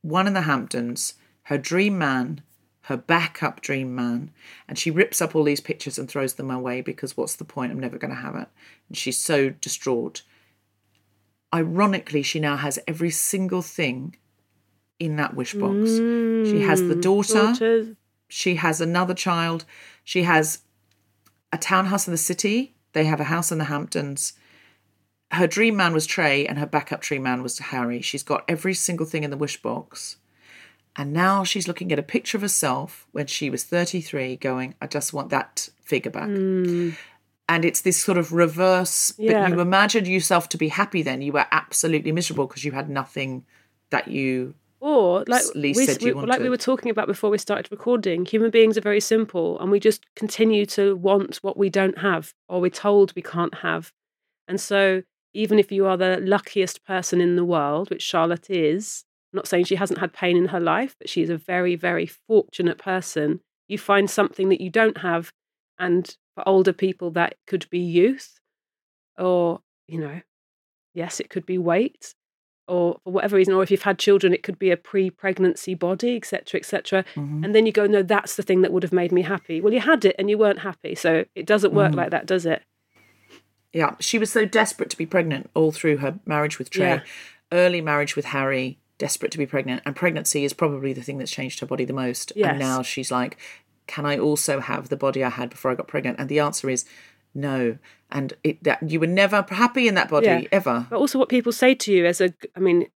one 0.02 0.28
in 0.28 0.34
the 0.34 0.42
hamptons 0.42 1.14
her 1.44 1.58
dream 1.58 1.98
man 1.98 2.42
her 2.86 2.98
backup 2.98 3.62
dream 3.62 3.96
man 3.96 4.32
and 4.68 4.78
she 4.78 4.92
rips 4.92 5.22
up 5.22 5.34
all 5.34 5.46
these 5.46 5.62
pictures 5.62 5.98
and 5.98 6.10
throws 6.10 6.34
them 6.34 6.52
away 6.52 6.82
because 6.82 7.16
what's 7.16 7.38
the 7.38 7.46
point 7.46 7.72
i'm 7.72 7.80
never 7.80 7.98
going 7.98 8.14
to 8.14 8.22
have 8.22 8.36
it 8.36 8.50
and 8.90 8.98
she's 8.98 9.18
so 9.18 9.50
distraught 9.50 10.24
ironically 11.54 12.24
she 12.24 12.40
now 12.40 12.58
has 12.58 12.80
every 12.88 13.12
single 13.12 13.62
thing 13.62 14.16
in 15.00 15.16
that 15.16 15.36
wish 15.36 15.54
box 15.54 15.90
she 16.50 16.62
has 16.62 16.82
the 16.82 16.96
daughter 16.96 17.34
Daughters. 17.54 17.96
She 18.32 18.56
has 18.56 18.80
another 18.80 19.14
child. 19.14 19.66
She 20.06 20.24
has 20.24 20.60
a 21.52 21.58
townhouse 21.58 22.08
in 22.08 22.12
the 22.14 22.18
city. 22.18 22.74
They 22.94 23.04
have 23.04 23.20
a 23.20 23.26
house 23.26 23.52
in 23.52 23.58
the 23.58 23.66
Hamptons. 23.66 24.34
Her 25.32 25.48
dream 25.48 25.76
man 25.76 25.94
was 25.94 26.06
Trey, 26.06 26.48
and 26.48 26.58
her 26.58 26.66
backup 26.66 27.02
dream 27.02 27.24
man 27.24 27.44
was 27.44 27.60
Harry. 27.60 28.02
She's 28.02 28.24
got 28.24 28.46
every 28.48 28.74
single 28.74 29.06
thing 29.06 29.24
in 29.26 29.32
the 29.32 29.38
wish 29.38 29.62
box. 29.62 30.16
And 30.96 31.12
now 31.14 31.44
she's 31.44 31.68
looking 31.68 31.92
at 31.92 32.00
a 32.00 32.04
picture 32.04 32.38
of 32.38 32.42
herself 32.42 33.06
when 33.12 33.28
she 33.28 33.50
was 33.50 33.64
33, 33.66 34.38
going, 34.38 34.76
I 34.82 34.88
just 34.88 35.14
want 35.14 35.30
that 35.30 35.68
figure 35.82 36.12
back. 36.12 36.28
Hmm. 36.28 36.92
And 37.50 37.66
it's 37.66 37.82
this 37.82 38.02
sort 38.02 38.18
of 38.18 38.32
reverse, 38.32 39.14
Yeah. 39.18 39.44
but 39.44 39.56
you 39.56 39.60
imagined 39.60 40.08
yourself 40.08 40.48
to 40.50 40.58
be 40.58 40.70
happy 40.70 41.02
then. 41.02 41.22
You 41.22 41.34
were 41.34 41.48
absolutely 41.52 42.14
miserable 42.14 42.48
because 42.48 42.64
you 42.64 42.72
had 42.72 42.90
nothing 42.90 43.46
that 43.90 44.08
you 44.08 44.54
Or 44.82 45.24
like 45.28 45.44
we, 45.76 45.86
we- 46.06 46.14
like 46.28 46.40
we 46.40 46.50
were 46.50 46.58
talking 46.58 46.90
about 46.90 47.08
before 47.08 47.30
we 47.30 47.38
started 47.38 47.72
recording, 47.72 48.26
human 48.26 48.50
beings 48.50 48.78
are 48.78 48.82
very 48.82 49.00
simple, 49.00 49.60
and 49.60 49.70
we 49.72 49.80
just 49.80 50.04
continue 50.16 50.66
to 50.68 50.96
want 50.96 51.38
what 51.38 51.56
we 51.56 51.70
don't 51.70 52.00
have, 52.00 52.34
or 52.50 52.60
we're 52.60 52.72
told 52.72 53.14
we 53.16 53.22
can't 53.22 53.54
have. 53.60 53.94
And 54.48 54.60
so, 54.60 55.04
even 55.34 55.60
if 55.60 55.72
you 55.72 55.86
are 55.86 55.98
the 55.98 56.20
luckiest 56.22 56.84
person 56.84 57.22
in 57.22 57.36
the 57.36 57.46
world, 57.46 57.90
which 57.92 58.02
Charlotte 58.02 58.50
is, 58.50 59.06
I'm 59.32 59.38
not 59.38 59.48
saying 59.48 59.66
she 59.66 59.76
hasn't 59.76 60.00
had 60.00 60.14
pain 60.14 60.36
in 60.36 60.48
her 60.48 60.60
life, 60.60 60.96
but 61.00 61.10
she's 61.10 61.30
a 61.30 61.38
very, 61.38 61.76
very 61.76 62.08
fortunate 62.08 62.80
person. 62.80 63.40
You 63.68 63.78
find 63.78 64.10
something 64.10 64.50
that 64.50 64.62
you 64.62 64.70
don't 64.72 64.98
have, 64.98 65.32
and 65.78 66.14
for 66.36 66.48
older 66.50 66.74
people, 66.74 67.12
that 67.12 67.36
could 67.46 67.70
be 67.70 67.80
youth, 67.80 68.40
or 69.18 69.62
you 69.88 70.00
know, 70.00 70.22
yes, 70.96 71.20
it 71.20 71.30
could 71.30 71.46
be 71.46 71.58
weight 71.60 72.16
or 72.72 72.98
for 73.04 73.12
whatever 73.12 73.36
reason, 73.36 73.54
or 73.54 73.62
if 73.62 73.70
you've 73.70 73.82
had 73.82 74.00
children, 74.00 74.34
it 74.34 74.44
could 74.44 74.58
be 74.58 74.72
a 74.72 74.78
pre-pregnancy 74.78 75.74
body, 75.74 76.16
etc., 76.16 76.58
etc. 76.58 77.04
Mm-hmm. 77.16 77.44
And 77.44 77.54
then 77.54 77.66
you 77.66 77.74
go, 77.74 77.86
no, 77.86 78.02
that's 78.02 78.38
the 78.38 78.44
thing 78.44 78.62
that 78.62 78.72
would 78.72 78.84
have 78.84 78.94
made 78.94 79.12
me 79.12 79.24
happy. 79.24 79.60
Well, 79.60 79.74
you 79.74 79.82
had 79.82 80.06
it 80.06 80.16
and 80.18 80.30
you 80.30 80.38
weren't 80.38 80.60
happy, 80.60 80.96
so 80.96 81.26
it 81.36 81.46
doesn't 81.46 81.74
work 81.74 81.94
like 81.94 82.12
that, 82.12 82.26
does 82.26 82.46
it? 82.46 82.64
Yeah, 83.74 83.96
she 84.00 84.18
was 84.18 84.32
so 84.32 84.46
desperate 84.46 84.90
to 84.90 84.98
be 84.98 85.06
pregnant 85.06 85.50
all 85.54 85.72
through 85.72 85.98
her 85.98 86.20
marriage 86.26 86.60
with 86.60 86.70
Trey, 86.70 86.86
Yeah. 86.86 87.02
early 87.52 87.82
marriage 87.82 88.16
with 88.16 88.26
Harry, 88.26 88.80
desperate 88.98 89.32
to 89.34 89.38
be 89.38 89.46
pregnant. 89.46 89.82
And 89.86 89.94
pregnancy 89.94 90.46
is 90.46 90.54
probably 90.54 90.94
the 90.94 91.02
thing 91.02 91.18
that's 91.18 91.32
changed 91.32 91.60
her 91.60 91.66
body 91.66 91.84
the 91.84 91.94
most. 91.94 92.32
Yes. 92.36 92.52
And 92.52 92.60
now 92.60 92.82
she's 92.82 93.12
like, 93.12 93.38
can 93.88 94.06
I 94.06 94.18
also 94.18 94.62
have 94.62 94.88
the 94.88 94.96
body 94.96 95.24
I 95.24 95.30
had 95.30 95.50
before 95.50 95.72
I 95.72 95.76
got 95.76 95.88
pregnant? 95.88 96.20
And 96.20 96.30
the 96.30 96.40
answer 96.40 96.70
is 96.70 96.86
no. 97.34 97.78
And 98.12 98.34
it, 98.44 98.64
that 98.64 98.90
you 98.90 99.00
were 99.00 99.08
never 99.08 99.46
happy 99.50 99.88
in 99.88 99.96
that 99.96 100.10
body 100.10 100.28
Yeah. 100.28 100.42
ever. 100.52 100.88
But 100.90 101.00
also, 101.00 101.18
what 101.18 101.30
people 101.30 101.52
say 101.52 101.76
to 101.76 101.92
you 101.94 102.06
as 102.06 102.20
a, 102.20 102.34
I 102.56 102.60
mean, 102.60 102.88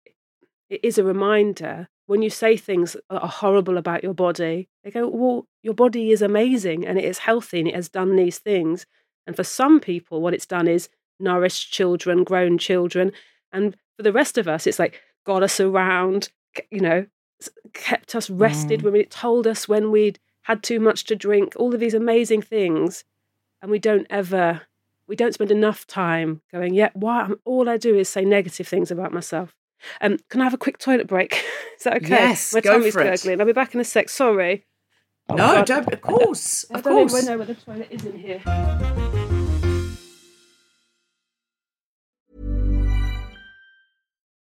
it 0.69 0.81
is 0.83 0.97
a 0.97 1.03
reminder 1.03 1.87
when 2.07 2.21
you 2.21 2.29
say 2.29 2.57
things 2.57 2.93
that 2.93 3.19
are 3.21 3.27
horrible 3.27 3.77
about 3.77 4.03
your 4.03 4.13
body. 4.13 4.69
They 4.83 4.91
go, 4.91 5.07
well, 5.07 5.47
your 5.63 5.73
body 5.73 6.11
is 6.11 6.21
amazing 6.21 6.85
and 6.85 6.97
it 6.97 7.05
is 7.05 7.19
healthy 7.19 7.59
and 7.59 7.67
it 7.67 7.75
has 7.75 7.89
done 7.89 8.15
these 8.15 8.37
things. 8.39 8.85
And 9.25 9.35
for 9.35 9.43
some 9.43 9.79
people, 9.79 10.21
what 10.21 10.33
it's 10.33 10.45
done 10.45 10.67
is 10.67 10.89
nourished 11.19 11.71
children, 11.71 12.23
grown 12.23 12.57
children. 12.57 13.11
And 13.51 13.75
for 13.97 14.03
the 14.03 14.13
rest 14.13 14.37
of 14.37 14.47
us, 14.47 14.67
it's 14.67 14.79
like 14.79 15.01
got 15.25 15.43
us 15.43 15.59
around, 15.59 16.29
you 16.69 16.81
know, 16.81 17.07
kept 17.73 18.15
us 18.15 18.29
rested 18.29 18.81
mm. 18.81 18.83
when 18.83 18.95
it 18.95 19.11
told 19.11 19.47
us 19.47 19.67
when 19.67 19.91
we'd 19.91 20.19
had 20.43 20.61
too 20.61 20.79
much 20.79 21.05
to 21.05 21.15
drink, 21.15 21.53
all 21.55 21.73
of 21.73 21.79
these 21.79 21.95
amazing 21.95 22.41
things. 22.41 23.03
And 23.61 23.71
we 23.71 23.79
don't 23.79 24.05
ever, 24.11 24.61
we 25.07 25.15
don't 25.15 25.33
spend 25.33 25.51
enough 25.51 25.85
time 25.87 26.41
going, 26.51 26.73
yeah, 26.73 26.89
why? 26.93 27.29
All 27.45 27.69
I 27.69 27.77
do 27.77 27.95
is 27.97 28.09
say 28.09 28.25
negative 28.25 28.67
things 28.67 28.91
about 28.91 29.13
myself. 29.13 29.55
Um, 30.01 30.17
can 30.29 30.41
I 30.41 30.45
have 30.45 30.53
a 30.53 30.57
quick 30.57 30.77
toilet 30.77 31.07
break? 31.07 31.33
is 31.77 31.83
that 31.83 31.97
okay? 31.97 32.09
Yes, 32.09 32.53
My 32.53 32.61
go 32.61 32.73
tummy's 32.77 32.93
for 32.93 33.01
it. 33.01 33.05
gurgling. 33.21 33.39
I'll 33.39 33.45
be 33.47 33.53
back 33.53 33.73
in 33.75 33.79
a 33.79 33.83
sec. 33.83 34.09
Sorry. 34.09 34.65
no, 35.29 35.35
God. 35.37 35.65
don't. 35.65 35.93
Of 35.93 36.01
course. 36.01 36.65
I 36.71 36.77
Of 36.79 36.83
don't 36.83 36.93
course. 37.09 37.13
even 37.13 37.25
know 37.25 37.37
where 37.37 37.45
the 37.47 37.55
toilet 37.55 37.87
is 37.91 38.05
in 38.05 38.17
here. 38.17 38.41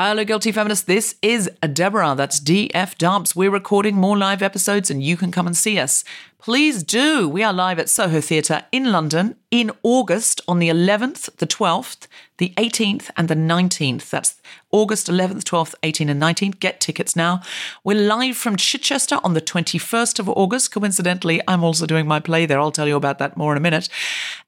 Hello, 0.00 0.24
Guilty 0.24 0.52
Feminists. 0.52 0.84
This 0.84 1.16
is 1.22 1.50
Deborah. 1.72 2.14
That's 2.16 2.38
DF 2.38 2.96
Dubs. 2.98 3.34
We're 3.34 3.50
recording 3.50 3.96
more 3.96 4.16
live 4.16 4.42
episodes 4.42 4.92
and 4.92 5.02
you 5.02 5.16
can 5.16 5.32
come 5.32 5.48
and 5.48 5.56
see 5.56 5.76
us. 5.76 6.04
Please 6.38 6.84
do. 6.84 7.28
We 7.28 7.42
are 7.42 7.52
live 7.52 7.80
at 7.80 7.88
Soho 7.88 8.20
Theatre 8.20 8.62
in 8.70 8.92
London 8.92 9.34
in 9.50 9.72
August 9.82 10.40
on 10.46 10.60
the 10.60 10.68
11th, 10.68 11.34
the 11.38 11.48
12th, 11.48 12.06
the 12.36 12.52
18th, 12.56 13.10
and 13.16 13.26
the 13.26 13.34
19th. 13.34 14.08
That's 14.08 14.40
August 14.70 15.08
11th, 15.08 15.42
12th, 15.42 15.74
18th, 15.82 16.10
and 16.10 16.22
19th. 16.22 16.60
Get 16.60 16.78
tickets 16.78 17.16
now. 17.16 17.40
We're 17.82 18.00
live 18.00 18.36
from 18.36 18.54
Chichester 18.54 19.18
on 19.24 19.34
the 19.34 19.40
21st 19.40 20.20
of 20.20 20.28
August. 20.28 20.70
Coincidentally, 20.70 21.40
I'm 21.48 21.64
also 21.64 21.86
doing 21.86 22.06
my 22.06 22.20
play 22.20 22.46
there. 22.46 22.60
I'll 22.60 22.70
tell 22.70 22.86
you 22.86 22.94
about 22.94 23.18
that 23.18 23.36
more 23.36 23.50
in 23.50 23.58
a 23.58 23.60
minute. 23.60 23.88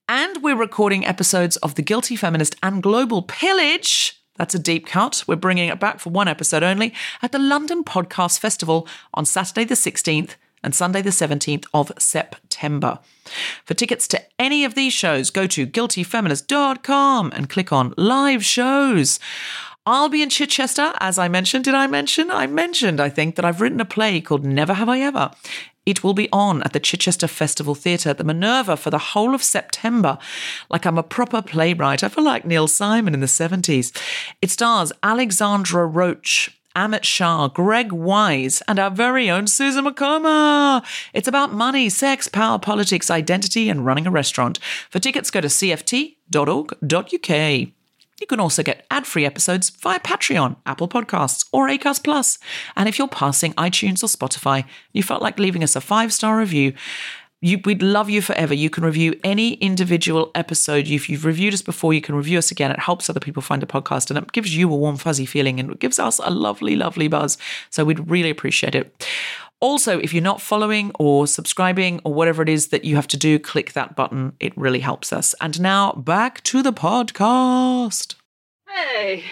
And 0.09 0.45
we're 0.45 0.55
recording 0.55 1.05
episodes 1.05 1.57
of 1.57 1.75
The 1.75 1.83
Guilty 1.83 2.15
Feminist 2.15 2.55
and 2.63 2.85
Global 2.85 3.23
Pillage. 3.23 4.20
That's 4.41 4.55
a 4.55 4.59
deep 4.59 4.87
cut. 4.87 5.23
We're 5.27 5.37
bringing 5.37 5.69
it 5.69 5.79
back 5.79 6.01
for 6.01 6.09
one 6.09 6.27
episode 6.27 6.63
only 6.63 6.95
at 7.21 7.31
the 7.31 7.39
London 7.39 7.85
Podcast 7.85 8.39
Festival 8.39 8.89
on 9.13 9.27
Saturday 9.27 9.65
the 9.65 9.75
16th 9.75 10.37
and 10.65 10.75
Sunday 10.75 11.03
the 11.03 11.11
17th 11.11 11.67
of 11.75 11.93
September. 11.99 13.01
For 13.67 13.75
tickets 13.75 14.09
to 14.09 14.23
any 14.39 14.65
of 14.65 14.75
these 14.75 14.95
shows, 14.95 15.29
go 15.29 15.47
to 15.49 15.67
guiltyfeminist.com 15.67 17.33
and 17.37 17.51
click 17.51 17.71
on 17.71 17.93
live 17.99 18.43
shows. 18.43 19.21
I'll 19.85 20.09
be 20.09 20.23
in 20.23 20.31
Chichester, 20.31 20.95
as 21.01 21.19
I 21.19 21.29
mentioned. 21.29 21.65
Did 21.65 21.75
I 21.75 21.87
mention? 21.87 22.31
I 22.31 22.47
mentioned, 22.47 22.99
I 22.99 23.11
think, 23.11 23.37
that 23.37 23.45
I've 23.45 23.61
written 23.61 23.79
a 23.79 23.85
play 23.85 24.23
called 24.23 24.47
Never 24.47 24.73
Have 24.73 24.89
I 24.89 25.01
Ever. 25.01 25.33
It 25.91 26.05
will 26.05 26.15
be 26.15 26.29
on 26.33 26.63
at 26.63 26.73
the 26.73 26.79
Chichester 26.79 27.27
Festival 27.27 27.75
Theatre 27.75 28.11
at 28.11 28.19
the 28.19 28.23
Minerva 28.23 28.77
for 28.77 28.91
the 28.91 28.99
whole 28.99 29.35
of 29.35 29.43
September. 29.43 30.19
Like 30.71 30.87
I'm 30.87 30.97
a 30.97 31.03
proper 31.03 31.43
playwright. 31.43 32.05
I 32.05 32.09
feel 32.09 32.23
like 32.23 32.45
Neil 32.45 32.69
Simon 32.69 33.13
in 33.13 33.19
the 33.19 33.27
70s. 33.27 33.91
It 34.41 34.51
stars 34.51 34.93
Alexandra 35.03 35.85
Roach. 35.87 36.57
Amit 36.77 37.03
Shah, 37.03 37.49
Greg 37.49 37.91
Wise, 37.91 38.63
and 38.69 38.79
our 38.79 38.93
very 38.93 39.29
own 39.29 39.49
Susan 39.49 39.85
Wokoma. 39.85 40.85
It's 41.13 41.27
about 41.27 41.53
money, 41.53 41.89
sex, 41.89 42.29
power, 42.29 42.61
politics, 42.61 43.11
identity, 43.11 43.69
and 43.69 43.85
running 43.85 44.07
a 44.07 44.11
restaurant. 44.13 44.61
For 44.89 45.01
tickets, 45.01 45.33
go 45.33 45.41
to 45.41 45.49
cft.org.uk. 45.49 46.21
You 48.21 48.27
can 48.27 48.39
also 48.39 48.63
get 48.63 48.85
ad-free 48.91 49.25
episodes 49.25 49.71
via 49.71 49.99
Patreon, 49.99 50.57
Apple 50.67 50.89
Podcasts, 50.89 51.49
or 51.53 51.69
Acast 51.69 52.05
Plus. 52.05 52.39
And 52.77 52.89
if 52.89 52.99
you're 52.99 53.09
passing 53.09 53.55
iTunes 53.55 54.03
or 54.03 54.07
Spotify, 54.07 54.67
you 54.93 55.03
felt 55.03 55.23
like 55.23 55.39
leaving 55.39 55.65
us 55.65 55.75
a 55.75 55.81
five-star 55.81 56.37
review, 56.37 56.75
you, 57.41 57.59
we'd 57.65 57.83
love 57.83 58.11
you 58.11 58.21
forever. 58.21 58.53
You 58.53 58.69
can 58.69 58.85
review 58.85 59.19
any 59.25 59.55
individual 59.55 60.31
episode. 60.35 60.89
If 60.89 61.09
you've 61.09 61.25
reviewed 61.25 61.55
us 61.55 61.63
before, 61.63 61.95
you 61.95 62.03
can 62.03 62.15
review 62.15 62.37
us 62.37 62.51
again. 62.51 62.71
It 62.71 62.81
helps 62.81 63.09
other 63.09 63.21
people 63.21 63.41
find 63.41 63.63
the 63.63 63.67
podcast 63.67 64.11
and 64.11 64.19
it 64.19 64.33
gives 64.33 64.55
you 64.55 64.71
a 64.71 64.77
warm, 64.77 64.99
fuzzy 64.99 65.25
feeling 65.25 65.59
and 65.59 65.71
it 65.71 65.79
gives 65.79 65.99
us 65.99 66.21
a 66.23 66.31
lovely, 66.31 66.77
lovely 66.77 67.09
buzz. 67.09 67.39
So 67.71 67.85
we'd 67.87 68.11
really 68.11 68.29
appreciate 68.29 68.75
it. 68.75 69.07
Also, 69.61 69.99
if 69.99 70.13
you're 70.15 70.23
not 70.23 70.41
following 70.41 70.91
or 70.99 71.27
subscribing 71.27 72.01
or 72.03 72.15
whatever 72.15 72.43
it 72.43 72.49
is 72.49 72.69
that 72.69 72.85
you 72.85 72.97
have 72.97 73.07
to 73.09 73.17
do, 73.17 73.39
click 73.39 73.73
that 73.75 73.95
button. 73.95 74.33
It 74.41 74.57
really 74.57 74.81
helps 74.81 75.13
us. 75.13 75.35
And 75.41 75.61
now 75.61 75.93
back 75.93 76.43
to 76.45 76.63
the 76.63 76.73
podcast. 76.73 78.15
Hey. 78.69 79.25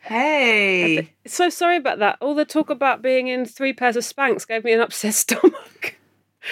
Hey. 0.00 1.12
So 1.26 1.48
sorry 1.48 1.76
about 1.76 1.98
that. 1.98 2.16
All 2.20 2.34
the 2.34 2.44
talk 2.44 2.70
about 2.70 3.02
being 3.02 3.28
in 3.28 3.44
three 3.46 3.72
pairs 3.72 3.96
of 3.96 4.04
Spanx 4.04 4.46
gave 4.46 4.64
me 4.64 4.72
an 4.72 4.80
upset 4.80 5.14
stomach. 5.14 5.96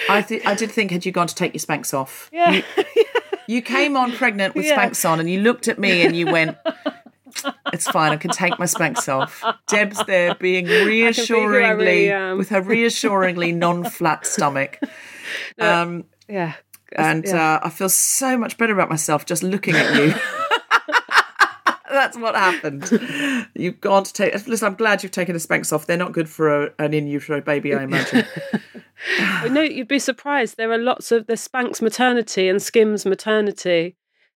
I, 0.09 0.21
th- 0.21 0.45
I 0.45 0.55
did 0.55 0.71
think, 0.71 0.91
had 0.91 1.05
you 1.05 1.11
gone 1.11 1.27
to 1.27 1.35
take 1.35 1.53
your 1.53 1.59
Spanx 1.59 1.93
off? 1.93 2.29
Yeah. 2.33 2.61
You 3.47 3.61
came 3.61 3.95
on 3.97 4.11
pregnant 4.13 4.55
with 4.55 4.65
Yeah. 4.67 4.77
Spanx 4.89 5.07
on 5.07 5.19
and 5.19 5.29
you 5.29 5.41
looked 5.41 5.67
at 5.67 5.77
me 5.77 6.03
and 6.05 6.15
you 6.15 6.27
went, 6.27 6.57
It's 7.71 7.87
fine, 7.87 8.11
I 8.11 8.17
can 8.17 8.31
take 8.31 8.57
my 8.59 8.65
Spanx 8.65 9.07
off. 9.07 9.43
Deb's 9.67 10.03
there 10.05 10.35
being 10.35 10.65
reassuringly, 10.65 12.09
really 12.09 12.37
with 12.37 12.49
her 12.49 12.61
reassuringly 12.61 13.51
non 13.51 13.83
flat 13.85 14.25
stomach. 14.25 14.79
Um, 15.57 16.03
yeah. 16.27 16.53
and 16.95 17.25
yeah. 17.25 17.55
uh, 17.55 17.59
I 17.63 17.69
feel 17.69 17.89
so 17.89 18.37
much 18.37 18.57
better 18.57 18.73
about 18.73 18.89
myself 18.89 19.25
just 19.25 19.41
looking 19.41 19.73
at 19.73 19.95
you. 19.95 20.13
That's 21.89 22.17
what 22.17 22.35
happened. 22.35 23.47
You've 23.55 23.79
gone 23.79 24.03
to 24.03 24.13
take. 24.13 24.33
Listen, 24.47 24.67
I'm 24.67 24.75
glad 24.75 25.03
you've 25.03 25.11
taken 25.11 25.33
the 25.33 25.39
Spanx 25.39 25.71
off. 25.71 25.85
They're 25.85 25.97
not 25.97 26.11
good 26.11 26.27
for 26.27 26.65
a, 26.65 26.73
an 26.79 26.93
in 26.93 27.07
utero 27.07 27.39
baby, 27.39 27.73
I 27.73 27.83
imagine. 27.83 28.25
No, 29.49 29.61
you'd 29.61 29.87
be 29.87 29.99
surprised. 29.99 30.57
There 30.57 30.71
are 30.71 30.77
lots 30.77 31.11
of 31.11 31.27
the 31.27 31.33
Spanx 31.33 31.81
maternity 31.81 32.47
and 32.47 32.61
Skims 32.61 33.05
maternity, 33.05 33.95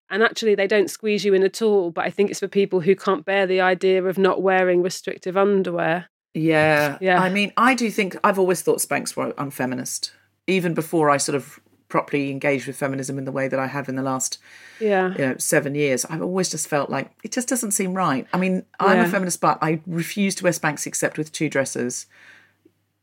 and 0.09 0.23
actually 0.23 0.55
they 0.55 0.67
don't 0.67 0.89
squeeze 0.89 1.25
you 1.25 1.33
in 1.33 1.43
at 1.43 1.61
all. 1.61 1.91
But 1.91 2.05
I 2.05 2.09
think 2.09 2.29
it's 2.29 2.39
for 2.39 2.47
people 2.47 2.81
who 2.81 2.95
can't 2.95 3.25
bear 3.25 3.45
the 3.47 3.61
idea 3.61 4.03
of 4.03 4.17
not 4.17 4.41
wearing 4.41 4.81
restrictive 4.81 5.37
underwear. 5.37 6.09
Yeah. 6.33 6.97
Yeah. 7.01 7.21
I 7.21 7.29
mean, 7.29 7.51
I 7.57 7.73
do 7.75 7.89
think 7.89 8.15
I've 8.23 8.39
always 8.39 8.61
thought 8.61 8.79
Spanx 8.79 9.15
were 9.15 9.33
unfeminist, 9.33 10.11
even 10.45 10.73
before 10.73 11.09
I 11.09 11.17
sort 11.17 11.35
of 11.35 11.59
properly 11.89 12.31
engaged 12.31 12.67
with 12.67 12.75
feminism 12.75 13.17
in 13.17 13.23
the 13.23 13.31
way 13.31 13.47
that 13.47 13.59
I 13.59 13.67
have 13.67 13.87
in 13.87 13.95
the 13.95 14.03
last 14.03 14.39
Yeah. 14.79 15.13
you 15.13 15.25
know 15.25 15.37
seven 15.37 15.73
years. 15.73 16.05
I've 16.05 16.21
always 16.21 16.49
just 16.49 16.67
felt 16.67 16.89
like 16.89 17.11
it 17.23 17.31
just 17.31 17.47
doesn't 17.47 17.71
seem 17.71 17.93
right. 17.93 18.27
I 18.33 18.37
mean, 18.37 18.65
I'm 18.79 18.99
a 18.99 19.07
feminist, 19.07 19.39
but 19.39 19.57
I 19.61 19.79
refuse 19.87 20.35
to 20.35 20.43
wear 20.43 20.51
Spanx 20.51 20.85
except 20.85 21.17
with 21.17 21.31
two 21.31 21.49
dresses. 21.49 22.05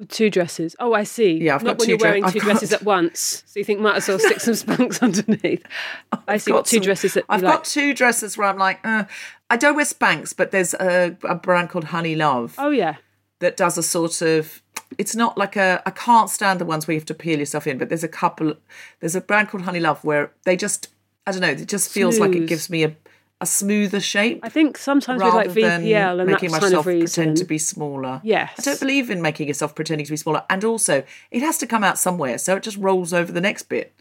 Two 0.08 0.28
dresses. 0.28 0.74
Oh, 0.80 0.92
I 0.92 1.04
see. 1.04 1.34
Yeah, 1.44 1.54
I've 1.54 1.62
Not 1.62 1.72
got 1.72 1.78
when 1.80 1.86
two 1.86 1.90
you're 1.92 1.98
dre- 1.98 2.08
wearing 2.08 2.24
I've 2.24 2.32
two 2.32 2.40
got- 2.40 2.44
dresses 2.46 2.72
at 2.72 2.82
once. 2.96 3.44
So 3.46 3.60
you 3.60 3.64
think 3.64 3.80
might 3.80 3.96
as 3.96 4.08
well 4.08 4.18
stick 4.18 4.40
some 4.40 4.54
Spanx 4.54 5.00
underneath. 5.02 5.62
I 6.28 6.36
see. 6.36 6.50
What 6.52 6.58
got 6.58 6.66
two 6.66 6.76
some- 6.76 6.82
dresses 6.84 7.14
that 7.14 7.24
I've 7.28 7.42
like? 7.42 7.54
got 7.54 7.64
two 7.64 7.94
dresses 7.94 8.36
where 8.36 8.48
I'm 8.48 8.58
like, 8.58 8.80
uh, 8.84 9.04
I 9.50 9.56
don't 9.56 9.76
wear 9.76 9.84
Spanx, 9.84 10.36
but 10.36 10.50
there's 10.50 10.74
a, 10.74 11.16
a 11.22 11.36
brand 11.36 11.70
called 11.70 11.86
Honeylove 11.86 12.54
Oh 12.58 12.70
yeah. 12.70 12.96
that 13.38 13.56
does 13.56 13.78
a 13.78 13.82
sort 13.82 14.20
of. 14.20 14.60
It's 14.98 15.14
not 15.14 15.38
like 15.38 15.54
a. 15.56 15.80
I 15.86 15.90
can't 15.90 16.28
stand 16.28 16.60
the 16.60 16.64
ones 16.64 16.86
where 16.86 16.94
you 16.94 17.00
have 17.00 17.06
to 17.06 17.14
peel 17.14 17.38
yourself 17.38 17.66
in, 17.66 17.78
but 17.78 17.88
there's 17.88 18.04
a 18.04 18.08
couple. 18.08 18.54
There's 19.00 19.14
a 19.16 19.20
brand 19.20 19.48
called 19.48 19.62
Honeylove 19.64 20.02
where 20.04 20.32
they 20.44 20.56
just. 20.56 20.88
I 21.26 21.32
don't 21.32 21.40
know. 21.40 21.48
It 21.48 21.68
just 21.68 21.90
feels 21.90 22.18
like 22.18 22.34
it 22.34 22.46
gives 22.46 22.68
me 22.68 22.84
a, 22.84 22.94
a 23.40 23.46
smoother 23.46 24.00
shape. 24.00 24.40
I 24.42 24.48
think 24.48 24.78
sometimes 24.78 25.22
with 25.22 25.34
like 25.34 25.52
than 25.52 25.82
VPL 25.82 26.20
and 26.20 26.30
making 26.30 26.52
that 26.52 26.60
kind 26.60 26.74
of 26.74 26.86
reason. 26.86 27.06
pretend 27.24 27.36
to 27.38 27.44
be 27.44 27.58
smaller. 27.58 28.20
Yes. 28.24 28.54
I 28.58 28.62
don't 28.62 28.80
believe 28.80 29.10
in 29.10 29.20
making 29.20 29.48
yourself 29.48 29.74
pretending 29.74 30.06
to 30.06 30.12
be 30.12 30.16
smaller. 30.16 30.44
And 30.48 30.64
also, 30.64 31.02
it 31.30 31.42
has 31.42 31.58
to 31.58 31.66
come 31.66 31.84
out 31.84 31.98
somewhere, 31.98 32.38
so 32.38 32.56
it 32.56 32.62
just 32.62 32.76
rolls 32.78 33.12
over 33.12 33.32
the 33.32 33.40
next 33.40 33.64
bit. 33.64 33.92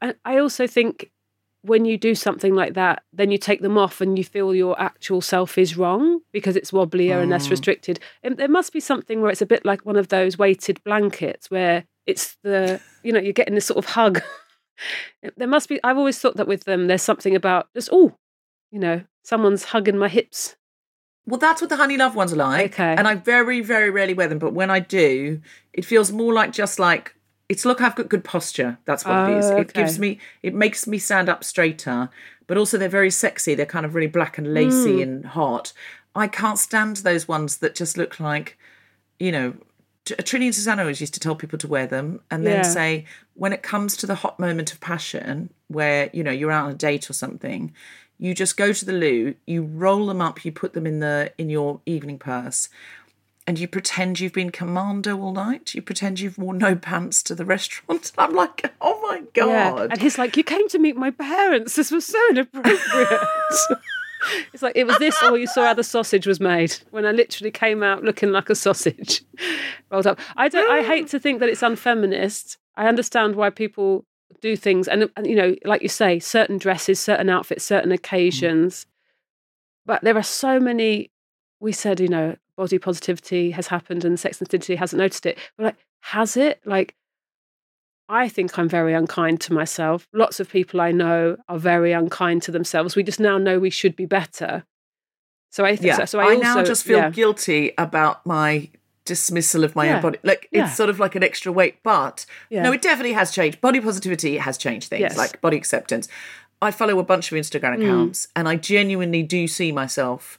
And 0.00 0.14
I 0.24 0.38
also 0.38 0.66
think 0.66 1.10
when 1.62 1.84
you 1.84 1.98
do 1.98 2.14
something 2.14 2.54
like 2.54 2.72
that, 2.72 3.02
then 3.12 3.30
you 3.30 3.36
take 3.36 3.60
them 3.60 3.76
off 3.76 4.00
and 4.00 4.16
you 4.16 4.24
feel 4.24 4.54
your 4.54 4.80
actual 4.80 5.20
self 5.20 5.58
is 5.58 5.76
wrong 5.76 6.20
because 6.32 6.56
it's 6.56 6.70
wobblier 6.72 7.18
and 7.20 7.28
Mm. 7.28 7.32
less 7.32 7.50
restricted. 7.50 8.00
And 8.22 8.38
there 8.38 8.48
must 8.48 8.72
be 8.72 8.80
something 8.80 9.20
where 9.20 9.30
it's 9.30 9.42
a 9.42 9.46
bit 9.46 9.66
like 9.66 9.84
one 9.84 9.96
of 9.96 10.08
those 10.08 10.38
weighted 10.38 10.82
blankets 10.84 11.50
where 11.50 11.84
it's 12.06 12.38
the, 12.42 12.80
you 13.02 13.12
know, 13.12 13.20
you're 13.20 13.34
getting 13.34 13.56
this 13.56 13.66
sort 13.66 13.76
of 13.76 13.90
hug. 13.90 14.22
there 15.36 15.46
must 15.48 15.68
be, 15.68 15.78
I've 15.84 15.98
always 15.98 16.18
thought 16.18 16.36
that 16.36 16.48
with 16.48 16.64
them, 16.64 16.86
there's 16.86 17.02
something 17.02 17.36
about 17.36 17.68
just, 17.74 17.90
oh, 17.92 18.16
you 18.70 18.78
know, 18.78 19.02
someone's 19.22 19.64
hugging 19.64 19.98
my 19.98 20.08
hips. 20.08 20.56
Well, 21.26 21.38
that's 21.38 21.60
what 21.60 21.70
the 21.70 21.76
Honey 21.76 21.96
Love 21.96 22.16
ones 22.16 22.32
are 22.32 22.36
like. 22.36 22.72
Okay. 22.72 22.94
And 22.96 23.06
I 23.06 23.14
very, 23.14 23.60
very 23.60 23.90
rarely 23.90 24.14
wear 24.14 24.26
them, 24.28 24.38
but 24.38 24.52
when 24.52 24.70
I 24.70 24.80
do, 24.80 25.40
it 25.72 25.84
feels 25.84 26.10
more 26.10 26.32
like 26.32 26.52
just 26.52 26.78
like 26.78 27.14
it's 27.48 27.64
look, 27.64 27.80
I've 27.80 27.96
got 27.96 28.08
good 28.08 28.22
posture. 28.22 28.78
That's 28.84 29.04
what 29.04 29.28
it 29.28 29.38
is. 29.38 29.50
Oh, 29.50 29.56
It 29.56 29.72
gives 29.72 29.98
me, 29.98 30.20
it 30.40 30.54
makes 30.54 30.86
me 30.86 30.98
stand 30.98 31.28
up 31.28 31.42
straighter, 31.42 32.08
but 32.46 32.56
also 32.56 32.78
they're 32.78 32.88
very 32.88 33.10
sexy. 33.10 33.56
They're 33.56 33.66
kind 33.66 33.84
of 33.84 33.96
really 33.96 34.06
black 34.06 34.38
and 34.38 34.54
lacy 34.54 34.96
Hmm. 34.96 35.02
and 35.02 35.26
hot. 35.26 35.72
I 36.14 36.28
can't 36.28 36.58
stand 36.60 36.98
those 36.98 37.26
ones 37.26 37.56
that 37.58 37.74
just 37.74 37.96
look 37.96 38.20
like, 38.20 38.56
you 39.18 39.32
know, 39.32 39.54
Trinny 40.06 40.44
and 40.46 40.54
Susannah 40.54 40.82
always 40.82 41.00
used 41.00 41.14
to 41.14 41.20
tell 41.20 41.34
people 41.34 41.58
to 41.58 41.66
wear 41.68 41.88
them 41.88 42.20
and 42.30 42.46
then 42.46 42.58
Yeah. 42.58 42.62
say, 42.62 43.04
when 43.34 43.52
it 43.52 43.62
comes 43.62 43.96
to 43.98 44.06
the 44.06 44.14
hot 44.16 44.38
moment 44.38 44.72
of 44.72 44.78
passion, 44.80 45.52
where, 45.66 46.08
you 46.12 46.22
know, 46.22 46.30
you're 46.32 46.52
out 46.52 46.66
on 46.66 46.70
a 46.70 46.74
date 46.74 47.10
or 47.10 47.14
something, 47.14 47.72
you 48.20 48.34
just 48.34 48.56
go 48.58 48.72
to 48.72 48.84
the 48.84 48.92
loo, 48.92 49.34
you 49.46 49.62
roll 49.62 50.06
them 50.06 50.20
up, 50.20 50.44
you 50.44 50.52
put 50.52 50.74
them 50.74 50.86
in 50.86 51.00
the 51.00 51.32
in 51.38 51.48
your 51.48 51.80
evening 51.86 52.18
purse, 52.18 52.68
and 53.46 53.58
you 53.58 53.66
pretend 53.66 54.20
you've 54.20 54.34
been 54.34 54.50
commando 54.50 55.18
all 55.18 55.32
night. 55.32 55.74
You 55.74 55.80
pretend 55.80 56.20
you've 56.20 56.36
worn 56.36 56.58
no 56.58 56.76
pants 56.76 57.22
to 57.24 57.34
the 57.34 57.44
restaurant. 57.56 58.12
I'm 58.18 58.34
like, 58.34 58.72
oh 58.82 59.00
my 59.02 59.22
god! 59.32 59.48
Yeah. 59.48 59.86
And 59.90 60.00
he's 60.00 60.18
like, 60.18 60.36
You 60.36 60.44
came 60.44 60.68
to 60.68 60.78
meet 60.78 60.96
my 60.96 61.10
parents. 61.10 61.76
This 61.76 61.90
was 61.90 62.04
so 62.04 62.20
inappropriate. 62.28 63.20
it's 64.52 64.62
like, 64.62 64.76
it 64.76 64.86
was 64.86 64.98
this 64.98 65.20
or 65.22 65.38
you 65.38 65.46
saw 65.46 65.68
how 65.68 65.74
the 65.74 65.82
sausage 65.82 66.26
was 66.26 66.40
made 66.40 66.76
when 66.90 67.06
I 67.06 67.12
literally 67.12 67.50
came 67.50 67.82
out 67.82 68.04
looking 68.04 68.32
like 68.32 68.50
a 68.50 68.54
sausage 68.54 69.22
rolled 69.90 70.06
up. 70.06 70.20
I 70.36 70.48
don't, 70.50 70.70
I 70.70 70.82
hate 70.82 71.08
to 71.08 71.18
think 71.18 71.40
that 71.40 71.48
it's 71.48 71.62
unfeminist. 71.62 72.58
I 72.76 72.86
understand 72.86 73.34
why 73.34 73.48
people 73.48 74.04
do 74.40 74.56
things. 74.56 74.88
And, 74.88 75.10
and, 75.16 75.26
you 75.26 75.36
know, 75.36 75.54
like 75.64 75.82
you 75.82 75.88
say, 75.88 76.18
certain 76.18 76.58
dresses, 76.58 77.00
certain 77.00 77.28
outfits, 77.28 77.64
certain 77.64 77.90
mm. 77.90 77.94
occasions. 77.94 78.86
But 79.86 80.02
there 80.02 80.16
are 80.16 80.22
so 80.22 80.60
many, 80.60 81.10
we 81.60 81.72
said, 81.72 82.00
you 82.00 82.08
know, 82.08 82.36
body 82.56 82.78
positivity 82.78 83.50
has 83.52 83.68
happened 83.68 84.04
and 84.04 84.18
sex 84.20 84.40
and 84.40 84.46
sensitivity 84.48 84.76
hasn't 84.76 84.98
noticed 84.98 85.26
it. 85.26 85.38
But 85.56 85.64
like, 85.64 85.76
has 86.00 86.36
it? 86.36 86.60
Like, 86.64 86.94
I 88.08 88.28
think 88.28 88.58
I'm 88.58 88.68
very 88.68 88.92
unkind 88.92 89.40
to 89.42 89.52
myself. 89.52 90.08
Lots 90.12 90.40
of 90.40 90.50
people 90.50 90.80
I 90.80 90.90
know 90.90 91.36
are 91.48 91.58
very 91.58 91.92
unkind 91.92 92.42
to 92.42 92.50
themselves. 92.50 92.96
We 92.96 93.04
just 93.04 93.20
now 93.20 93.38
know 93.38 93.58
we 93.58 93.70
should 93.70 93.94
be 93.94 94.06
better. 94.06 94.64
So 95.50 95.64
I 95.64 95.76
think 95.76 95.86
yeah. 95.86 95.96
so. 95.98 96.04
so 96.06 96.18
I, 96.20 96.24
I, 96.24 96.34
also, 96.34 96.40
now 96.42 96.64
just 96.64 96.84
feel 96.84 96.98
yeah. 96.98 97.10
guilty 97.10 97.72
about 97.78 98.24
my 98.26 98.68
dismissal 99.04 99.64
of 99.64 99.74
my 99.74 99.86
Yeah. 99.86 99.96
own 99.96 100.02
body. 100.02 100.18
Like 100.22 100.48
Yeah. 100.52 100.66
it's 100.66 100.76
sort 100.76 100.90
of 100.90 100.98
like 100.98 101.14
an 101.14 101.22
extra 101.22 101.50
weight, 101.52 101.76
but 101.82 102.26
Yeah. 102.50 102.62
no, 102.62 102.72
it 102.72 102.82
definitely 102.82 103.14
has 103.14 103.30
changed. 103.32 103.60
Body 103.60 103.80
positivity 103.80 104.38
has 104.38 104.56
changed 104.58 104.88
things, 104.88 105.00
Yes. 105.00 105.14
Mm. 105.14 105.18
like 105.18 105.40
body 105.40 105.56
acceptance. 105.56 106.08
I 106.62 106.70
follow 106.70 106.98
a 106.98 107.02
bunch 107.02 107.32
of 107.32 107.38
Instagram 107.38 107.80
accounts 107.80 108.28
and 108.36 108.46
I 108.48 108.56
genuinely 108.56 109.22
do 109.22 109.48
see 109.48 109.72
myself 109.72 110.38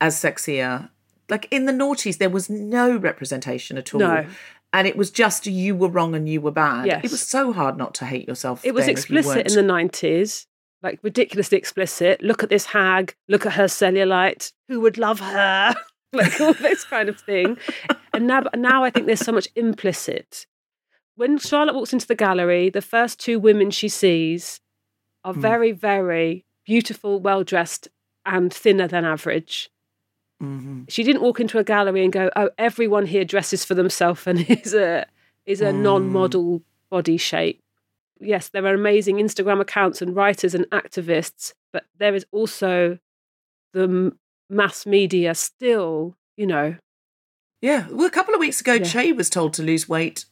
as 0.00 0.14
sexier. 0.20 0.90
Like 1.30 1.48
in 1.50 1.64
the 1.64 1.72
noughties, 1.72 2.18
there 2.18 2.28
was 2.28 2.50
no 2.50 2.94
representation 2.96 3.78
at 3.78 3.94
all. 3.94 4.00
No. 4.00 4.26
And 4.74 4.86
it 4.86 4.96
was 4.96 5.10
just 5.10 5.46
you 5.46 5.74
were 5.74 5.88
wrong 5.88 6.14
and 6.14 6.28
you 6.28 6.40
were 6.40 6.50
bad. 6.50 6.86
Yes. 6.86 7.04
It 7.04 7.10
was 7.10 7.22
so 7.22 7.52
hard 7.52 7.78
not 7.78 7.94
to 7.94 8.04
hate 8.04 8.28
yourself. 8.28 8.60
It 8.64 8.74
was 8.74 8.84
then 8.86 8.90
if 8.96 9.08
you 9.08 9.16
explicit 9.18 9.46
in 9.46 9.54
the 9.54 9.62
nineties, 9.62 10.46
like 10.82 10.98
ridiculously 11.02 11.56
explicit. 11.56 12.22
Look 12.22 12.42
at 12.42 12.50
this 12.50 12.66
hag. 12.66 13.14
Look 13.28 13.46
at 13.46 13.54
her 13.54 13.64
cellulite. 13.64 14.52
Who 14.68 14.80
would 14.80 14.98
love 14.98 15.20
her? 15.20 15.74
like 16.20 16.40
all 16.40 16.54
this 16.54 16.84
kind 16.84 17.08
of 17.08 17.20
thing. 17.20 17.58
And 18.12 18.26
now, 18.26 18.44
now 18.54 18.84
I 18.84 18.90
think 18.90 19.06
there's 19.06 19.20
so 19.20 19.32
much 19.32 19.48
implicit. 19.56 20.46
When 21.16 21.38
Charlotte 21.38 21.74
walks 21.74 21.92
into 21.92 22.06
the 22.06 22.14
gallery, 22.14 22.70
the 22.70 22.82
first 22.82 23.20
two 23.20 23.38
women 23.38 23.70
she 23.70 23.88
sees 23.88 24.60
are 25.24 25.34
Hmm. 25.34 25.40
very, 25.40 25.72
very 25.72 26.44
beautiful, 26.64 27.20
well 27.20 27.44
dressed, 27.44 27.88
and 28.26 28.52
thinner 28.52 28.88
than 28.88 29.04
average. 29.04 29.70
Mm-hmm. 30.42 30.84
She 30.88 31.04
didn't 31.04 31.22
walk 31.22 31.40
into 31.40 31.58
a 31.58 31.64
gallery 31.64 32.02
and 32.02 32.12
go, 32.12 32.30
"Oh, 32.34 32.50
everyone 32.58 33.06
here 33.06 33.24
dresses 33.24 33.64
for 33.64 33.74
themselves 33.74 34.26
and 34.26 34.40
is 34.50 34.74
a 34.74 35.06
is 35.46 35.60
a 35.60 35.72
non-model 35.72 36.62
body 36.90 37.16
shape." 37.16 37.62
Yes, 38.20 38.48
there 38.48 38.64
are 38.66 38.74
amazing 38.74 39.16
Instagram 39.16 39.60
accounts 39.60 40.02
and 40.02 40.14
writers 40.16 40.54
and 40.54 40.64
activists, 40.70 41.52
but 41.72 41.84
there 41.98 42.14
is 42.14 42.26
also 42.32 42.98
the 43.72 44.12
mass 44.50 44.86
media 44.86 45.34
still, 45.34 46.16
you 46.36 46.46
know. 46.46 46.76
Yeah. 47.60 47.86
Well, 47.90 48.06
a 48.06 48.10
couple 48.10 48.34
of 48.34 48.40
weeks 48.40 48.60
ago, 48.60 48.74
Yeah. 48.74 48.84
Che 48.84 49.12
was 49.12 49.30
told 49.30 49.54
to 49.54 49.62
lose 49.62 49.88
weight 49.88 50.26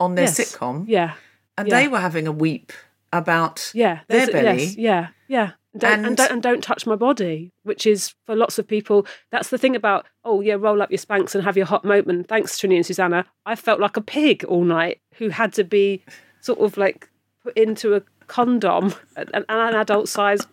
on 0.00 0.14
their 0.16 0.24
Yes. 0.24 0.38
sitcom. 0.38 0.84
Yeah, 0.88 1.14
And 1.56 1.68
Yeah. 1.68 1.80
they 1.80 1.88
were 1.88 2.00
having 2.00 2.26
a 2.26 2.32
weep 2.32 2.72
about 3.12 3.70
yeah, 3.74 4.00
their 4.08 4.26
belly. 4.26 4.64
Yes, 4.64 4.76
yeah, 4.76 5.08
yeah. 5.28 5.50
don't, 5.76 5.92
and, 5.92 6.06
And- 6.06 6.16
don't, 6.16 6.30
and 6.32 6.42
don't 6.42 6.64
touch 6.64 6.86
my 6.86 6.96
body, 6.96 7.52
which 7.62 7.86
is 7.86 8.14
for 8.26 8.34
lots 8.34 8.58
of 8.58 8.66
people. 8.66 9.06
That's 9.30 9.50
the 9.50 9.58
thing 9.58 9.76
about 9.76 10.06
oh 10.24 10.40
yeah, 10.40 10.54
roll 10.58 10.80
up 10.82 10.90
your 10.90 10.98
Spanx 10.98 11.34
and 11.34 11.44
have 11.44 11.56
your 11.56 11.66
hot 11.66 11.84
moment. 11.84 12.26
Thanks, 12.28 12.58
Trinny 12.58 12.76
and 12.76 12.86
Susannah. 12.86 13.26
I 13.46 13.54
felt 13.54 13.80
like 13.80 13.96
a 13.96 14.00
pig 14.02 14.44
all 14.44 14.64
night 14.64 15.00
who 15.16 15.28
had 15.28 15.52
to 15.54 15.64
be 15.64 16.02
sort 16.40 16.58
of 16.60 16.76
like 16.78 17.08
put 17.42 17.56
into 17.56 17.94
a 17.94 18.02
condom, 18.26 18.94
an, 19.16 19.44
an 19.48 19.74
adult 19.74 20.08
size 20.08 20.46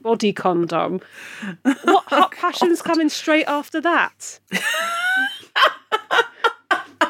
body 0.00 0.32
condom. 0.32 1.00
What 1.62 2.04
hot 2.08 2.32
passions 2.32 2.82
coming 2.82 3.08
straight 3.08 3.46
after 3.46 3.80
that? 3.80 4.40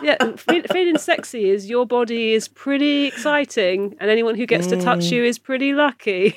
yeah, 0.03 0.37
fe- 0.37 0.63
feeling 0.71 0.99
sexy 0.99 1.51
is 1.51 1.69
your 1.69 1.87
body 1.87 2.33
is 2.33 2.49
pretty 2.49 3.07
exciting, 3.07 3.97
and 4.01 4.11
anyone 4.11 4.35
who 4.35 4.47
gets 4.47 4.67
to 4.69 4.81
touch 4.81 5.11
you 5.11 5.25
is 5.25 5.39
pretty 5.39 5.73
lucky. 5.73 6.35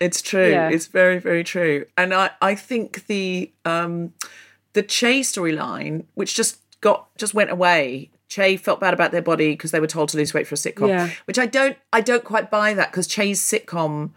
It's 0.00 0.22
true. 0.22 0.50
Yeah. 0.50 0.68
It's 0.70 0.86
very, 0.86 1.18
very 1.18 1.42
true. 1.42 1.84
And 1.96 2.14
I, 2.14 2.30
I 2.40 2.54
think 2.54 3.06
the 3.06 3.50
um 3.64 4.12
the 4.72 4.82
Che 4.82 5.20
storyline, 5.20 6.04
which 6.14 6.34
just 6.34 6.60
got 6.80 7.08
just 7.16 7.34
went 7.34 7.50
away. 7.50 8.10
Che 8.28 8.56
felt 8.56 8.80
bad 8.80 8.94
about 8.94 9.10
their 9.10 9.22
body 9.22 9.52
because 9.52 9.70
they 9.70 9.80
were 9.80 9.86
told 9.86 10.10
to 10.10 10.16
lose 10.16 10.34
weight 10.34 10.46
for 10.46 10.54
a 10.54 10.58
sitcom. 10.58 10.88
Yeah. 10.88 11.10
Which 11.24 11.38
I 11.38 11.46
don't 11.46 11.76
I 11.92 12.00
don't 12.00 12.24
quite 12.24 12.50
buy 12.50 12.74
that 12.74 12.90
because 12.90 13.06
Che's 13.06 13.40
sitcom 13.40 14.10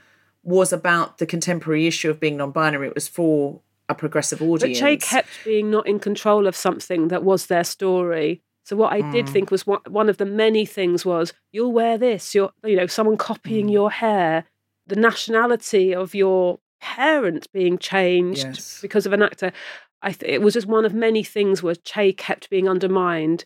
was 0.43 0.74
about 0.74 1.18
the 1.18 1.26
contemporary 1.26 1.88
issue 1.88 2.09
of 2.09 2.20
being 2.20 2.38
non-binary. 2.38 2.88
It 2.88 2.95
was 2.95 3.07
for 3.07 3.62
a 3.88 3.95
progressive 3.95 4.41
audience. 4.41 4.80
But. 4.80 4.88
Che 4.88 4.97
kept 4.97 5.30
being 5.45 5.70
not 5.70 5.88
in 5.88 5.99
control 5.99 6.47
of 6.47 6.55
something 6.55 7.09
that 7.09 7.24
was 7.24 7.45
their 7.45 7.64
story. 7.64 8.41
So 8.64 8.76
what 8.76 8.93
I 8.93 9.01
did 9.12 9.26
mm. 9.26 9.30
think 9.30 9.51
was 9.51 9.66
one, 9.66 9.82
one 9.88 10.09
of 10.09 10.18
the 10.18 10.26
many 10.26 10.66
things 10.66 11.05
was 11.05 11.34
you'll 11.51 11.72
wear 11.72 11.97
this. 11.97 12.36
You're 12.36 12.51
you 12.64 12.76
know 12.76 12.88
someone 12.88 13.18
copying 13.18 13.68
mm. 13.68 13.74
your 13.74 13.91
hair, 13.91 14.45
the 14.88 14.95
nationality 14.95 15.93
of 15.95 16.14
your 16.14 16.59
parent 16.82 17.47
being 17.53 17.78
changed 17.78 18.43
Yes. 18.43 18.80
because 18.82 19.05
of 19.05 19.14
an 19.14 19.22
actor. 19.22 19.51
I 20.01 20.12
th- 20.14 20.32
it 20.32 20.41
was 20.41 20.55
just 20.55 20.68
one 20.68 20.84
of 20.84 20.93
many 20.93 21.24
things 21.24 21.62
where 21.62 21.76
Che 21.76 22.14
kept 22.14 22.49
being 22.49 22.68
undermined 22.68 23.45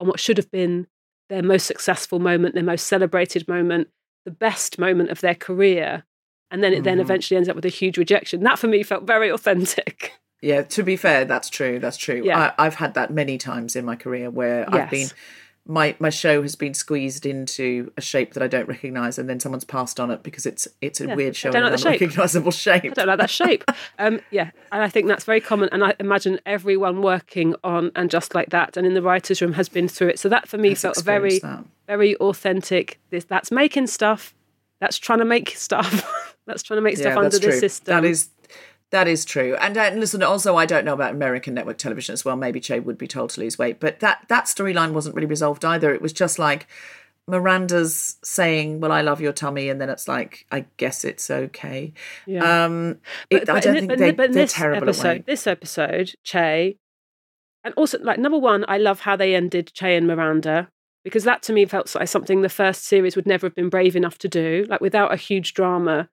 on 0.00 0.08
what 0.08 0.20
should 0.20 0.36
have 0.36 0.50
been 0.50 0.86
their 1.28 1.42
most 1.42 1.66
successful 1.66 2.18
moment, 2.18 2.54
their 2.54 2.64
most 2.64 2.86
celebrated 2.86 3.46
moment, 3.46 3.88
the 4.24 4.30
best 4.30 4.78
moment 4.78 5.10
of 5.10 5.20
their 5.20 5.34
career. 5.34 6.04
And 6.50 6.64
then 6.64 6.72
it 6.72 6.82
then 6.82 6.94
mm-hmm. 6.94 7.02
eventually 7.02 7.36
ends 7.36 7.48
up 7.48 7.54
with 7.54 7.64
a 7.64 7.68
huge 7.68 7.96
rejection. 7.96 8.42
That 8.42 8.58
for 8.58 8.66
me 8.66 8.82
felt 8.82 9.04
very 9.04 9.30
authentic. 9.30 10.14
Yeah, 10.42 10.62
to 10.62 10.82
be 10.82 10.96
fair, 10.96 11.26
that's 11.26 11.50
true. 11.50 11.78
That's 11.78 11.98
true. 11.98 12.22
Yeah. 12.24 12.52
I, 12.58 12.66
I've 12.66 12.76
had 12.76 12.94
that 12.94 13.12
many 13.12 13.36
times 13.36 13.76
in 13.76 13.84
my 13.84 13.94
career 13.94 14.30
where 14.30 14.64
I've 14.72 14.90
been 14.90 15.00
Yes. 15.00 15.14
My 15.66 15.94
my 15.98 16.10
show 16.10 16.42
has 16.42 16.56
been 16.56 16.74
squeezed 16.74 17.26
into 17.26 17.92
a 17.96 18.00
shape 18.00 18.34
that 18.34 18.42
I 18.42 18.46
don't 18.48 18.66
recognise, 18.68 19.18
and 19.18 19.28
then 19.28 19.38
someone's 19.40 19.64
passed 19.64 20.00
on 20.00 20.10
it 20.10 20.22
because 20.22 20.46
it's 20.46 20.66
it's 20.80 21.00
a 21.00 21.06
Yeah, 21.06 21.14
weird 21.14 21.30
I 21.30 21.34
show 21.34 21.50
don't 21.50 21.62
like 21.62 21.70
an 21.72 21.72
the 21.72 21.78
shape. 21.78 22.00
unrecognisable 22.00 22.50
shape. 22.52 22.84
I 22.84 22.88
don't 22.88 23.06
like 23.06 23.18
that 23.18 23.30
shape. 23.30 23.64
Um, 23.98 24.20
yeah, 24.30 24.50
and 24.72 24.82
I 24.82 24.88
think 24.88 25.08
that's 25.08 25.24
very 25.24 25.40
common. 25.42 25.68
And 25.72 25.84
I 25.84 25.94
imagine 26.00 26.40
everyone 26.46 27.02
working 27.02 27.54
on 27.62 27.92
and 27.94 28.10
just 28.10 28.34
like 28.34 28.48
that, 28.50 28.76
and 28.78 28.86
in 28.86 28.94
the 28.94 29.02
writers' 29.02 29.42
room 29.42 29.52
has 29.52 29.68
been 29.68 29.88
through 29.88 30.08
it. 30.08 30.18
So 30.18 30.28
that 30.30 30.48
for 30.48 30.56
me 30.56 30.74
felt 30.74 31.02
very, 31.04 31.38
that. 31.40 31.64
very 31.86 32.16
authentic. 32.16 32.98
This 33.10 33.24
that's 33.24 33.50
making 33.50 33.88
stuff. 33.88 34.34
That's 34.80 34.96
trying 34.96 35.18
to 35.18 35.26
make 35.26 35.50
stuff. 35.50 36.34
that's 36.46 36.62
trying 36.62 36.78
to 36.78 36.82
make 36.82 36.96
stuff 36.96 37.12
Yeah, 37.14 37.18
under 37.18 37.38
the 37.38 37.52
system. 37.52 37.92
That 37.94 38.04
is 38.08 38.30
that 38.90 39.06
is 39.08 39.24
true. 39.24 39.56
And 39.56 39.76
uh, 39.76 39.90
listen, 39.94 40.22
also 40.22 40.56
I 40.56 40.66
don't 40.66 40.84
know 40.84 40.94
about 40.94 41.12
American 41.14 41.54
network 41.54 41.78
television 41.78 42.12
as 42.12 42.24
well. 42.24 42.36
Maybe 42.36 42.60
Che 42.60 42.80
would 42.80 42.98
be 42.98 43.06
told 43.06 43.30
to 43.30 43.40
lose 43.40 43.58
weight, 43.58 43.80
but 43.80 44.00
that 44.00 44.24
that 44.28 44.44
storyline 44.46 44.92
wasn't 44.92 45.14
really 45.14 45.26
resolved 45.26 45.64
either. 45.64 45.92
It 45.94 46.02
was 46.02 46.12
just 46.12 46.38
like 46.38 46.66
Miranda's 47.28 48.16
saying, 48.24 48.80
"Well, 48.80 48.92
I 48.92 49.02
love 49.02 49.20
your 49.20 49.32
tummy," 49.32 49.68
and 49.68 49.80
then 49.80 49.88
it's 49.90 50.08
like, 50.08 50.46
"I 50.50 50.66
guess 50.76 51.04
it's 51.04 51.30
okay." 51.30 51.92
Yeah. 52.26 52.64
Um, 52.64 52.98
it, 53.30 53.48
I 53.48 53.60
don't 53.60 53.76
in- 53.76 53.80
think 53.82 53.92
in- 53.92 53.98
they, 54.00 54.10
but 54.12 54.32
they're 54.32 54.46
terrible 54.46 54.88
episode. 54.88 55.26
This 55.26 55.46
episode, 55.46 56.12
Che, 56.24 56.76
and 57.62 57.74
also 57.76 57.98
like 58.00 58.18
number 58.18 58.38
one, 58.38 58.64
I 58.68 58.78
love 58.78 59.00
how 59.00 59.16
they 59.16 59.34
ended 59.34 59.72
Che 59.72 59.96
and 59.96 60.06
Miranda 60.06 60.68
because 61.04 61.24
that 61.24 61.42
to 61.44 61.52
me 61.52 61.64
felt 61.66 61.94
like 61.94 62.08
something 62.08 62.42
the 62.42 62.48
first 62.48 62.84
series 62.84 63.16
would 63.16 63.26
never 63.26 63.46
have 63.46 63.54
been 63.54 63.68
brave 63.68 63.94
enough 63.96 64.18
to 64.18 64.28
do. 64.28 64.66
Like 64.68 64.80
without 64.80 65.12
a 65.12 65.16
huge 65.16 65.54
drama, 65.54 66.08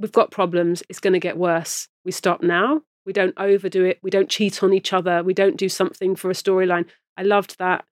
we've 0.00 0.12
got 0.12 0.30
problems. 0.30 0.82
It's 0.88 0.98
going 0.98 1.12
to 1.12 1.20
get 1.20 1.36
worse. 1.36 1.88
We 2.04 2.12
stop 2.12 2.42
now. 2.42 2.82
We 3.06 3.12
don't 3.12 3.34
overdo 3.36 3.84
it. 3.84 3.98
We 4.02 4.10
don't 4.10 4.28
cheat 4.28 4.62
on 4.62 4.72
each 4.72 4.92
other. 4.92 5.22
We 5.22 5.34
don't 5.34 5.56
do 5.56 5.68
something 5.68 6.16
for 6.16 6.30
a 6.30 6.34
storyline. 6.34 6.86
I 7.16 7.22
loved 7.22 7.58
that, 7.58 7.84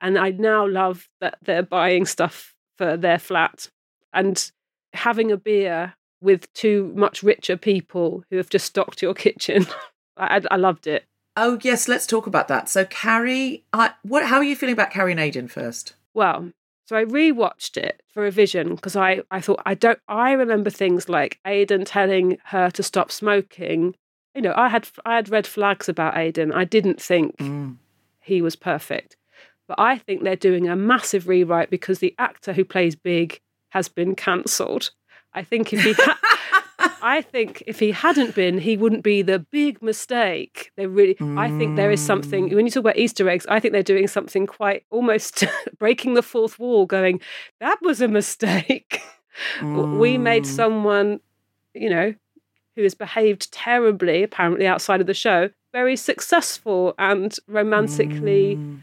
and 0.00 0.18
I 0.18 0.30
now 0.30 0.66
love 0.66 1.08
that 1.20 1.38
they're 1.42 1.62
buying 1.62 2.06
stuff 2.06 2.54
for 2.76 2.96
their 2.96 3.18
flat 3.18 3.70
and 4.12 4.50
having 4.92 5.30
a 5.30 5.36
beer 5.36 5.94
with 6.20 6.52
two 6.54 6.92
much 6.96 7.22
richer 7.22 7.56
people 7.56 8.24
who 8.30 8.36
have 8.36 8.50
just 8.50 8.66
stocked 8.66 9.02
your 9.02 9.14
kitchen. 9.26 9.66
I, 10.16 10.42
I, 10.50 10.56
loved 10.56 10.86
it. 10.86 11.04
Oh 11.36 11.58
yes, 11.62 11.86
let's 11.88 12.06
talk 12.06 12.26
about 12.26 12.48
that. 12.48 12.68
So 12.68 12.84
Carrie, 12.84 13.64
I, 13.72 13.92
what? 14.02 14.26
How 14.26 14.36
are 14.36 14.44
you 14.44 14.56
feeling 14.56 14.72
about 14.72 14.90
Carrie 14.90 15.12
and 15.12 15.20
Aidan 15.20 15.48
first? 15.48 15.94
Well, 16.14 16.52
so 16.88 16.96
I 16.96 17.04
rewatched 17.04 17.76
it 17.76 18.02
for 18.14 18.26
a 18.26 18.30
vision 18.30 18.74
because 18.74 18.96
I, 18.96 19.20
I 19.30 19.42
thought 19.42 19.60
I 19.66 19.74
don't 19.74 19.98
I 20.08 20.32
remember 20.32 20.70
things 20.70 21.06
like 21.06 21.38
Aidan 21.46 21.84
telling 21.84 22.38
her 22.46 22.70
to 22.70 22.82
stop 22.82 23.12
smoking. 23.12 23.94
You 24.34 24.40
know, 24.40 24.54
I 24.56 24.70
had 24.70 24.88
I 25.04 25.16
had 25.16 25.28
red 25.28 25.46
flags 25.46 25.90
about 25.90 26.16
Aidan. 26.16 26.50
I 26.50 26.64
didn't 26.64 26.98
think 26.98 27.36
mm. 27.36 27.76
he 28.22 28.40
was 28.40 28.56
perfect. 28.56 29.16
But 29.66 29.78
I 29.78 29.98
think 29.98 30.22
they're 30.22 30.34
doing 30.34 30.66
a 30.66 30.76
massive 30.76 31.28
rewrite 31.28 31.68
because 31.68 31.98
the 31.98 32.14
actor 32.18 32.54
who 32.54 32.64
plays 32.64 32.96
Big 32.96 33.42
has 33.68 33.90
been 33.90 34.14
cancelled. 34.14 34.90
I 35.34 35.42
think 35.44 35.74
if 35.74 35.84
he 35.84 35.92
ha- 35.92 36.18
I 37.02 37.22
think 37.22 37.62
if 37.66 37.78
he 37.78 37.90
hadn't 37.92 38.34
been, 38.34 38.58
he 38.58 38.76
wouldn't 38.76 39.02
be 39.02 39.22
the 39.22 39.38
big 39.38 39.82
mistake. 39.82 40.72
They 40.76 40.86
really 40.86 41.16
I 41.20 41.48
think 41.58 41.76
there 41.76 41.90
is 41.90 42.04
something 42.04 42.48
mm. 42.50 42.54
when 42.54 42.66
you 42.66 42.70
talk 42.70 42.80
about 42.82 42.96
Easter 42.96 43.28
eggs, 43.28 43.46
I 43.48 43.60
think 43.60 43.72
they're 43.72 43.82
doing 43.82 44.08
something 44.08 44.46
quite 44.46 44.84
almost 44.90 45.44
breaking 45.78 46.14
the 46.14 46.22
fourth 46.22 46.58
wall, 46.58 46.86
going, 46.86 47.20
That 47.60 47.78
was 47.82 48.00
a 48.00 48.08
mistake. 48.08 49.00
we 49.62 50.18
made 50.18 50.44
mm. 50.44 50.46
someone, 50.46 51.20
you 51.74 51.90
know, 51.90 52.14
who 52.76 52.82
has 52.82 52.94
behaved 52.94 53.52
terribly, 53.52 54.22
apparently 54.22 54.66
outside 54.66 55.00
of 55.00 55.06
the 55.06 55.14
show, 55.14 55.50
very 55.72 55.96
successful 55.96 56.94
and 56.98 57.36
romantically 57.46 58.56
mm. 58.56 58.82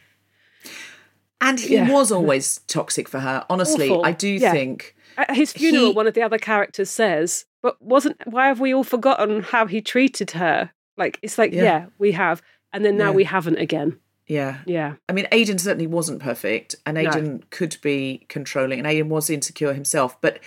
And 1.41 1.59
he 1.59 1.75
Yeah. 1.75 1.91
was 1.91 2.11
always 2.11 2.61
toxic 2.67 3.07
for 3.09 3.19
her. 3.19 3.45
Honestly, 3.49 3.89
Awful. 3.89 4.05
I 4.05 4.13
do 4.13 4.29
Yeah. 4.29 4.51
think. 4.51 4.95
At 5.17 5.35
his 5.35 5.51
funeral, 5.51 5.87
He- 5.87 5.93
one 5.93 6.07
of 6.07 6.13
the 6.13 6.21
other 6.23 6.37
characters 6.37 6.89
says, 6.89 7.45
"But 7.65 7.81
wasn't 7.81 8.17
why 8.27 8.45
have 8.47 8.59
we 8.59 8.75
all 8.75 8.83
forgotten 8.83 9.41
how 9.41 9.65
he 9.65 9.81
treated 9.81 10.31
her? 10.31 10.69
Like 10.97 11.17
it's 11.23 11.39
like, 11.39 11.51
Yeah. 11.51 11.63
yeah, 11.63 11.85
we 11.97 12.11
have, 12.11 12.43
and 12.71 12.85
then 12.85 12.95
now 12.95 13.09
Yeah. 13.09 13.15
we 13.15 13.23
haven't 13.23 13.57
again. 13.57 13.99
Yeah. 14.27 14.59
Yeah, 14.67 14.93
I 15.09 15.13
mean, 15.13 15.27
Aidan 15.31 15.57
certainly 15.57 15.87
wasn't 15.87 16.19
perfect, 16.21 16.75
and 16.85 16.95
Aidan 16.95 17.43
could 17.49 17.77
be 17.81 18.25
controlling, 18.29 18.77
and 18.79 18.87
Aidan 18.87 19.09
was 19.09 19.31
insecure 19.31 19.73
himself. 19.73 20.21
But 20.21 20.39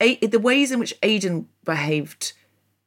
A- 0.00 0.16
the 0.26 0.38
ways 0.38 0.72
in 0.72 0.78
which 0.80 0.94
Aidan 1.02 1.48
behaved 1.64 2.32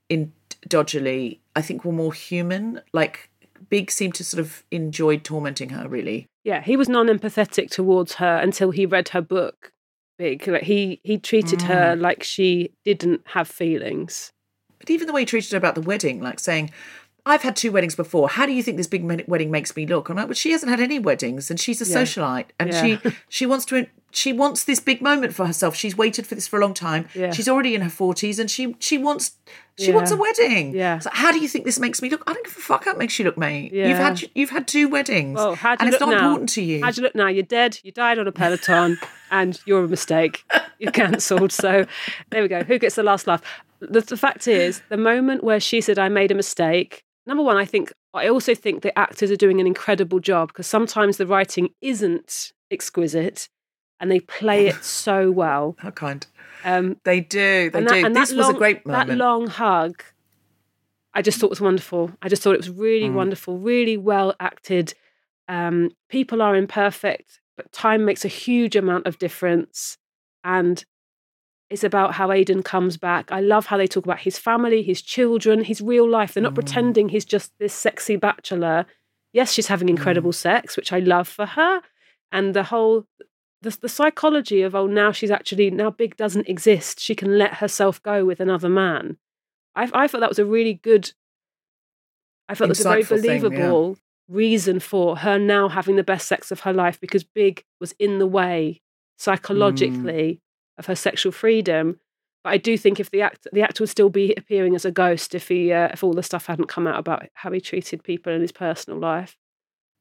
in 0.09 0.33
dodgily, 0.67 1.41
I 1.55 1.61
think, 1.61 1.85
were 1.85 1.91
more 1.91 2.11
human. 2.13 2.81
Like 2.91 3.29
Big 3.69 3.91
seemed 3.91 4.15
to 4.15 4.23
sort 4.23 4.41
of 4.41 4.63
enjoy 4.71 5.17
tormenting 5.19 5.69
her. 5.69 5.87
Really, 5.87 6.25
yeah. 6.43 6.61
He 6.63 6.75
was 6.75 6.89
non-empathetic 6.89 7.69
towards 7.69 8.15
her 8.15 8.35
until 8.37 8.71
he 8.71 8.85
read 8.87 9.09
her 9.09 9.21
book. 9.21 9.71
Big, 10.17 10.47
like 10.47 10.63
he 10.63 11.01
he 11.03 11.17
treated 11.17 11.59
Mm. 11.59 11.67
her 11.67 11.95
like 11.97 12.23
she 12.23 12.71
didn't 12.85 13.21
have 13.25 13.47
feelings. 13.47 14.31
but 14.79 14.89
even 14.89 15.07
the 15.07 15.13
way 15.13 15.21
he 15.21 15.25
treated 15.25 15.51
her 15.51 15.57
about 15.57 15.75
the 15.75 15.81
wedding, 15.81 16.21
like 16.21 16.39
saying. 16.39 16.71
I've 17.27 17.41
had 17.41 17.55
two 17.55 17.71
weddings 17.71 17.95
before. 17.95 18.29
How 18.29 18.45
do 18.45 18.51
you 18.53 18.61
think 18.61 18.77
this 18.77 18.85
big 18.87 19.03
wedding 19.27 19.49
makes 19.49 19.75
me 19.75 19.87
look? 19.87 20.09
I'm 20.09 20.15
like, 20.17 20.27
but 20.27 20.37
she 20.37 20.51
hasn't 20.51 20.69
had 20.69 20.79
any 20.79 20.99
weddings, 20.99 21.49
and 21.49 21.59
she's 21.59 21.81
a 21.81 21.85
Yeah. 21.89 22.03
socialite, 22.03 22.45
and 22.59 22.71
Yeah. 22.71 22.81
she 22.83 22.99
she 23.29 23.45
wants 23.45 23.65
to 23.65 23.87
she 24.11 24.31
wants 24.31 24.63
this 24.63 24.79
big 24.79 25.01
moment 25.01 25.33
for 25.33 25.45
herself. 25.45 25.75
She's 25.75 25.97
waited 25.97 26.25
for 26.25 26.35
this 26.35 26.47
for 26.47 26.57
a 26.57 26.61
long 26.61 26.73
time. 26.73 27.07
Yeah. 27.13 27.31
She's 27.31 27.49
already 27.49 27.73
in 27.75 27.81
her 27.81 27.89
forties, 27.89 28.37
and 28.39 28.49
she 28.49 28.75
she 28.79 28.97
wants 28.97 29.31
she 29.77 29.91
wants 29.91 30.11
a 30.11 30.15
wedding. 30.15 30.73
Yeah. 30.73 30.99
So 30.99 31.09
how 31.11 31.31
do 31.33 31.39
you 31.39 31.47
think 31.49 31.65
this 31.65 31.79
makes 31.79 32.01
me 32.01 32.09
look? 32.09 32.23
I 32.27 32.33
don't 32.33 32.45
give 32.45 32.55
a 32.55 32.59
fuck 32.61 32.85
how 32.85 32.91
it 32.91 32.97
makes 32.97 33.17
you 33.19 33.25
look, 33.25 33.37
mate. 33.37 33.73
Yeah. 33.73 33.87
You've 33.89 33.97
had 33.97 34.23
you've 34.35 34.49
had 34.51 34.67
two 34.67 34.87
weddings. 34.87 35.35
Well, 35.35 35.55
how 35.55 35.75
do 35.75 35.81
and 35.81 35.89
you 35.89 35.93
it's 35.95 36.01
look 36.01 36.09
not 36.11 36.15
now? 36.21 36.25
important 36.27 36.49
to 36.49 36.61
you. 36.61 36.81
How 36.83 36.91
do 36.91 37.01
you 37.01 37.03
look 37.03 37.15
now? 37.15 37.27
You're 37.27 37.43
dead. 37.43 37.79
You 37.83 37.91
died 37.91 38.19
on 38.19 38.27
a 38.27 38.31
peloton, 38.31 38.97
and 39.31 39.59
you're 39.65 39.83
a 39.83 39.87
mistake. 39.87 40.45
You're 40.79 40.91
cancelled. 40.91 41.51
So 41.51 41.85
there 42.29 42.41
we 42.43 42.47
go. 42.47 42.63
Who 42.63 42.77
gets 42.77 42.95
the 42.95 43.03
last 43.03 43.25
laugh? 43.27 43.41
The, 43.89 44.01
the 44.01 44.17
fact 44.17 44.47
is, 44.47 44.81
the 44.89 44.97
moment 44.97 45.43
where 45.43 45.59
she 45.59 45.81
said, 45.81 45.97
"I 45.99 46.09
made 46.09 46.31
a 46.31 46.35
mistake." 46.35 47.03
Number 47.27 47.43
one, 47.43 47.57
I 47.57 47.65
think 47.65 47.91
I 48.13 48.27
also 48.27 48.53
think 48.55 48.81
the 48.81 48.97
actors 48.97 49.31
are 49.31 49.35
doing 49.35 49.59
an 49.59 49.67
incredible 49.67 50.19
job 50.19 50.49
because 50.49 50.67
sometimes 50.67 51.17
the 51.17 51.25
writing 51.27 51.69
isn't 51.81 52.51
exquisite, 52.71 53.49
and 53.99 54.11
they 54.11 54.19
play 54.19 54.67
it 54.67 54.83
so 54.83 55.31
well. 55.31 55.75
How 55.79 55.91
kind. 55.91 56.25
Um, 56.63 56.97
They 57.03 57.19
do. 57.21 57.69
They 57.69 57.79
and 57.79 57.87
do. 57.87 58.05
and 58.05 58.15
this 58.15 58.29
that 58.29 58.37
was 58.37 58.47
long- 58.47 58.55
a 58.55 58.57
great 58.57 58.85
moment. 58.85 59.09
That 59.09 59.17
long 59.17 59.47
hug, 59.47 60.03
I 61.13 61.21
just 61.21 61.39
thought 61.39 61.49
was 61.49 61.61
wonderful. 61.61 62.11
I 62.21 62.29
just 62.29 62.41
thought 62.41 62.53
it 62.53 62.57
was 62.65 62.69
really 62.69 63.09
Mm. 63.09 63.13
wonderful, 63.13 63.57
really 63.57 63.97
well 63.97 64.33
acted. 64.39 64.93
Um, 65.47 65.91
people 66.09 66.41
are 66.41 66.55
imperfect, 66.55 67.39
but 67.55 67.71
time 67.71 68.03
makes 68.05 68.25
a 68.25 68.29
huge 68.29 68.75
amount 68.75 69.05
of 69.07 69.17
difference. 69.19 69.97
And 70.43 70.83
It's 71.69 71.83
about 71.83 72.13
how 72.13 72.31
Aidan 72.31 72.61
comes 72.63 72.95
back. 72.97 73.31
I 73.31 73.39
love 73.41 73.65
how 73.67 73.77
they 73.77 73.87
talk 73.87 74.05
about 74.05 74.19
his 74.19 74.37
family, 74.37 74.83
his 74.83 75.01
children, 75.01 75.63
his 75.63 75.81
real 75.81 76.07
life. 76.07 76.33
They're 76.33 76.43
not 76.43 76.51
Mm. 76.53 76.61
pretending 76.61 77.09
he's 77.09 77.25
just 77.25 77.57
this 77.57 77.73
sexy 77.73 78.15
bachelor. 78.17 78.85
Yes, 79.33 79.51
she's 79.51 79.67
having 79.67 79.89
incredible 79.89 80.29
Mm. 80.31 80.35
sex, 80.35 80.77
which 80.77 80.93
I 80.93 80.99
love 80.99 81.27
for 81.27 81.45
her. 81.45 81.81
And 82.31 82.53
the 82.53 82.63
whole 82.63 83.05
the, 83.61 83.75
the 83.81 83.89
psychology 83.89 84.61
of 84.61 84.75
oh 84.75 84.85
now 84.85 85.11
she's 85.11 85.31
actually 85.31 85.71
now 85.71 85.89
big 85.89 86.15
doesn't 86.17 86.47
exist. 86.47 86.99
She 86.99 87.15
can 87.15 87.35
let 87.39 87.55
herself 87.55 88.01
go 88.03 88.23
with 88.23 88.39
another 88.39 88.69
man. 88.69 89.17
I 89.75 89.89
I 89.91 90.07
thought 90.07 90.19
that 90.19 90.29
was 90.29 90.37
a 90.39 90.45
really 90.45 90.75
good 90.75 91.13
I 92.47 92.53
felt 92.53 92.67
it 92.67 92.77
was 92.77 92.81
a 92.81 92.89
very 92.89 93.03
Insightful 93.03 93.21
thing, 93.21 93.31
yeah. 93.33 93.39
believable 93.41 93.97
reason 94.29 94.79
for 94.79 95.17
her 95.17 95.39
now 95.39 95.67
having 95.69 95.95
the 95.95 96.03
best 96.03 96.27
sex 96.27 96.51
of 96.51 96.59
her 96.61 96.73
life 96.73 96.99
because 96.99 97.23
Big 97.23 97.63
was 97.79 97.93
in 97.97 98.19
the 98.19 98.27
way 98.27 98.81
psychologically 99.17 100.41
of 100.77 100.85
her 100.87 100.95
sexual 100.95 101.31
freedom. 101.31 101.99
But 102.43 102.51
I 102.51 102.57
do 102.57 102.77
think 102.77 102.99
if 102.99 103.09
the 103.11 103.21
act 103.21 103.47
the 103.51 103.61
actor 103.61 103.83
would 103.83 103.89
still 103.89 104.09
be 104.09 104.33
appearing 104.35 104.75
as 104.75 104.85
a 104.85 104.91
ghost 104.91 105.33
if 105.33 105.47
he 105.47 105.71
uh, 105.71 105.89
if 105.91 106.03
all 106.03 106.13
the 106.13 106.23
stuff 106.23 106.45
hadn't 106.45 106.67
come 106.67 106.87
out 106.87 106.99
about 106.99 107.25
how 107.33 107.51
he 107.51 107.59
treated 107.59 108.03
people 108.03 108.31
in 108.33 108.41
his 108.41 108.51
personal 108.51 108.99
life. 108.99 109.37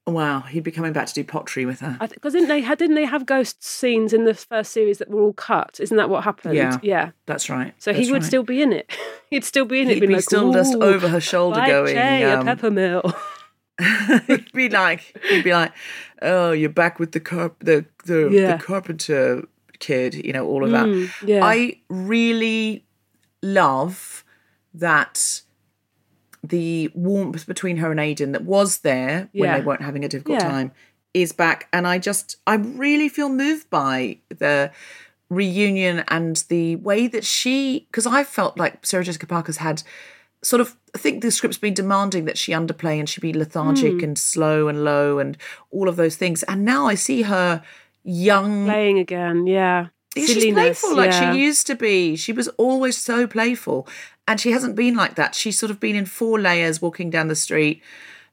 Wow, 0.06 0.40
he'd 0.40 0.64
be 0.64 0.70
coming 0.70 0.92
back 0.92 1.06
to 1.06 1.14
do 1.14 1.24
pottery 1.24 1.64
with 1.64 1.80
her. 1.80 1.96
Because 1.98 2.34
didn't 2.34 2.48
they 2.48 2.60
had 2.60 2.76
didn't 2.76 2.96
they 2.96 3.06
have 3.06 3.24
ghost 3.24 3.64
scenes 3.64 4.12
in 4.12 4.24
the 4.24 4.34
first 4.34 4.72
series 4.72 4.98
that 4.98 5.08
were 5.08 5.22
all 5.22 5.32
cut? 5.32 5.78
Isn't 5.80 5.96
that 5.96 6.10
what 6.10 6.24
happened? 6.24 6.56
Yeah. 6.56 6.78
Yeah. 6.82 7.10
That's 7.24 7.48
right. 7.48 7.72
So 7.78 7.94
he 7.94 8.12
would 8.12 8.20
right. 8.20 8.24
still 8.24 8.42
be 8.42 8.60
in 8.60 8.72
it. 8.74 8.90
He'd 9.30 9.44
still 9.44 9.64
be 9.64 9.80
in 9.80 9.88
it. 9.88 9.94
He'd 9.94 10.00
be 10.00 10.14
like, 10.14 10.22
still 10.22 10.52
just 10.52 10.74
over 10.74 11.08
her 11.08 11.20
shoulder 11.20 11.64
going, 11.66 11.94
Jay, 11.94 12.22
a 12.22 12.40
um, 12.40 12.46
peppermill. 12.46 13.16
he'd 14.26 14.52
be 14.52 14.68
like, 14.68 15.18
he'd 15.28 15.42
be 15.42 15.52
like, 15.52 15.72
"Oh, 16.22 16.52
you're 16.52 16.68
back 16.68 17.00
with 17.00 17.10
the 17.12 17.18
carp, 17.18 17.56
the 17.58 17.86
the, 18.04 18.28
Yeah. 18.30 18.56
the 18.56 18.62
carpenter 18.62 19.48
kid," 19.78 20.14
you 20.14 20.32
know, 20.32 20.46
all 20.46 20.64
of 20.64 20.70
that. 20.70 20.86
Mm, 20.86 21.10
yeah. 21.26 21.44
I 21.44 21.80
really 21.88 22.84
love 23.42 24.24
that 24.72 25.42
the 26.42 26.90
warmth 26.94 27.46
between 27.46 27.78
her 27.78 27.90
and 27.90 27.98
Aidan 28.00 28.32
that 28.32 28.44
was 28.44 28.78
there 28.78 29.28
when 29.32 29.52
they 29.52 29.60
weren't 29.64 29.82
having 29.82 30.04
a 30.04 30.08
difficult 30.08 30.40
Yeah. 30.40 30.48
time 30.50 30.72
is 31.14 31.32
back, 31.32 31.68
and 31.72 31.86
I 31.86 31.98
just 31.98 32.36
I 32.46 32.54
really 32.56 33.08
feel 33.08 33.28
moved 33.28 33.70
by 33.70 34.18
the 34.28 34.70
reunion 35.30 36.04
and 36.08 36.44
the 36.48 36.76
way 36.76 37.06
that 37.06 37.24
she 37.24 37.86
because 37.90 38.06
I 38.06 38.24
felt 38.24 38.58
like 38.58 38.84
Sarah 38.84 39.04
Jessica 39.04 39.26
Parker's 39.26 39.56
had 39.58 39.82
sort 40.42 40.60
of 40.60 40.76
I 40.94 40.98
think 40.98 41.22
the 41.22 41.30
script's 41.30 41.56
been 41.58 41.72
demanding 41.74 42.26
that 42.26 42.36
she 42.36 42.52
underplay 42.52 42.98
and 43.00 43.08
she 43.08 43.20
be 43.20 43.32
lethargic 43.32 43.94
Hmm. 43.94 44.04
and 44.04 44.18
slow 44.18 44.68
and 44.68 44.84
low 44.84 45.18
and 45.18 45.36
all 45.70 45.88
of 45.88 45.96
those 45.96 46.16
things. 46.16 46.42
And 46.44 46.64
now 46.64 46.86
I 46.86 46.94
see 46.94 47.22
her 47.22 47.62
young. 48.04 48.66
Playing 48.66 48.98
again, 48.98 49.46
yeah. 49.46 49.88
She's 50.14 50.28
Silliness, 50.28 50.80
playful 50.80 50.96
like 50.96 51.10
yeah. 51.10 51.32
she 51.32 51.40
used 51.40 51.66
to 51.66 51.74
be. 51.74 52.14
She 52.14 52.32
was 52.32 52.48
always 52.48 52.96
so 52.96 53.26
playful. 53.26 53.88
And 54.28 54.40
she 54.40 54.52
hasn't 54.52 54.76
been 54.76 54.94
like 54.94 55.16
that. 55.16 55.34
She's 55.34 55.58
sort 55.58 55.70
of 55.70 55.80
been 55.80 55.96
in 55.96 56.06
four 56.06 56.38
layers 56.40 56.80
walking 56.80 57.10
down 57.10 57.28
the 57.28 57.34
street, 57.34 57.82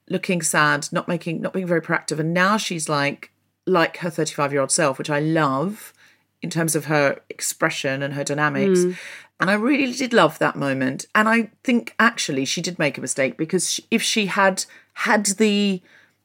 looking 0.08 0.42
sad, 0.42 0.88
not 0.92 1.08
making 1.08 1.40
not 1.40 1.52
being 1.52 1.66
very 1.66 1.82
proactive. 1.82 2.20
And 2.20 2.32
now 2.32 2.56
she's 2.56 2.88
like 2.88 3.32
like 3.66 3.98
her 3.98 4.10
35 4.10 4.52
year 4.52 4.60
old 4.60 4.70
self, 4.70 4.96
which 4.98 5.10
I 5.10 5.20
love 5.20 5.92
in 6.40 6.50
terms 6.50 6.74
of 6.74 6.86
her 6.86 7.20
expression 7.28 8.02
and 8.02 8.14
her 8.14 8.24
dynamics. 8.24 8.80
Mm. 8.80 8.96
And 9.40 9.50
I 9.50 9.54
really 9.54 9.92
did 9.92 10.12
love 10.12 10.38
that 10.38 10.56
moment. 10.56 11.06
And 11.14 11.28
I 11.28 11.50
think 11.64 11.94
actually 11.98 12.44
she 12.44 12.60
did 12.60 12.78
make 12.78 12.96
a 12.96 13.00
mistake 13.00 13.36
because 13.36 13.72
she, 13.72 13.84
if 13.90 14.02
she 14.02 14.26
had 14.26 14.64
had 14.94 15.26
the 15.26 15.82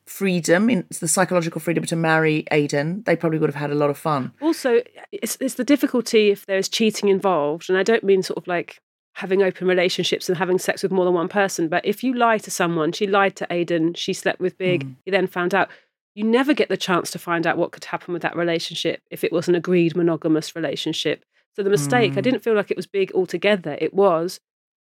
freedom, 0.08 0.70
in 0.70 0.86
the 1.00 1.08
psychological 1.08 1.62
freedom 1.62 1.86
to 1.86 1.96
marry 1.96 2.46
Aidan, 2.52 3.04
they 3.06 3.16
probably 3.16 3.40
would 3.40 3.50
have 3.50 3.56
had 3.62 3.72
a 3.72 3.76
lot 3.76 3.90
of 3.90 3.98
fun. 3.98 4.32
Also, 4.42 4.82
it's, 5.12 5.38
it's 5.40 5.56
the 5.56 5.64
difficulty 5.64 6.30
if 6.30 6.46
there's 6.46 6.70
cheating 6.70 7.10
involved. 7.10 7.70
And 7.70 7.78
I 7.78 7.84
don't 7.84 8.04
mean 8.04 8.24
sort 8.24 8.38
of 8.38 8.48
like 8.48 8.80
having 9.16 9.42
open 9.44 9.68
relationships 9.68 10.30
and 10.30 10.38
having 10.38 10.60
sex 10.60 10.84
with 10.84 10.92
more 10.92 11.06
than 11.06 11.14
one 11.14 11.28
person. 11.28 11.68
But 11.68 11.86
if 11.86 12.04
you 12.04 12.14
lie 12.14 12.38
to 12.40 12.52
someone, 12.52 12.92
she 12.92 13.08
lied 13.08 13.36
to 13.38 13.48
Aidan, 13.50 13.96
she 13.96 14.14
slept 14.14 14.40
with 14.40 14.58
Big, 14.58 14.84
Mm. 14.86 14.96
he 15.06 15.12
then 15.12 15.28
found 15.28 15.54
out. 15.54 15.70
You 16.16 16.24
never 16.24 16.54
get 16.56 16.70
the 16.70 16.78
chance 16.78 17.12
to 17.12 17.20
find 17.20 17.46
out 17.46 17.60
what 17.60 17.72
could 17.72 17.86
happen 17.86 18.12
with 18.12 18.24
that 18.24 18.36
relationship 18.36 19.02
if 19.12 19.24
it 19.24 19.32
was 19.32 19.48
an 19.48 19.54
agreed 19.54 19.96
monogamous 19.96 20.56
relationship. 20.56 21.24
So 21.56 21.62
the 21.64 21.70
mistake, 21.70 22.14
Mm. 22.14 22.18
I 22.18 22.22
didn't 22.22 22.40
feel 22.44 22.56
like 22.56 22.72
it 22.72 22.78
was 22.78 22.88
big 22.88 23.12
altogether. 23.14 23.78
It 23.80 23.94
was 23.94 24.40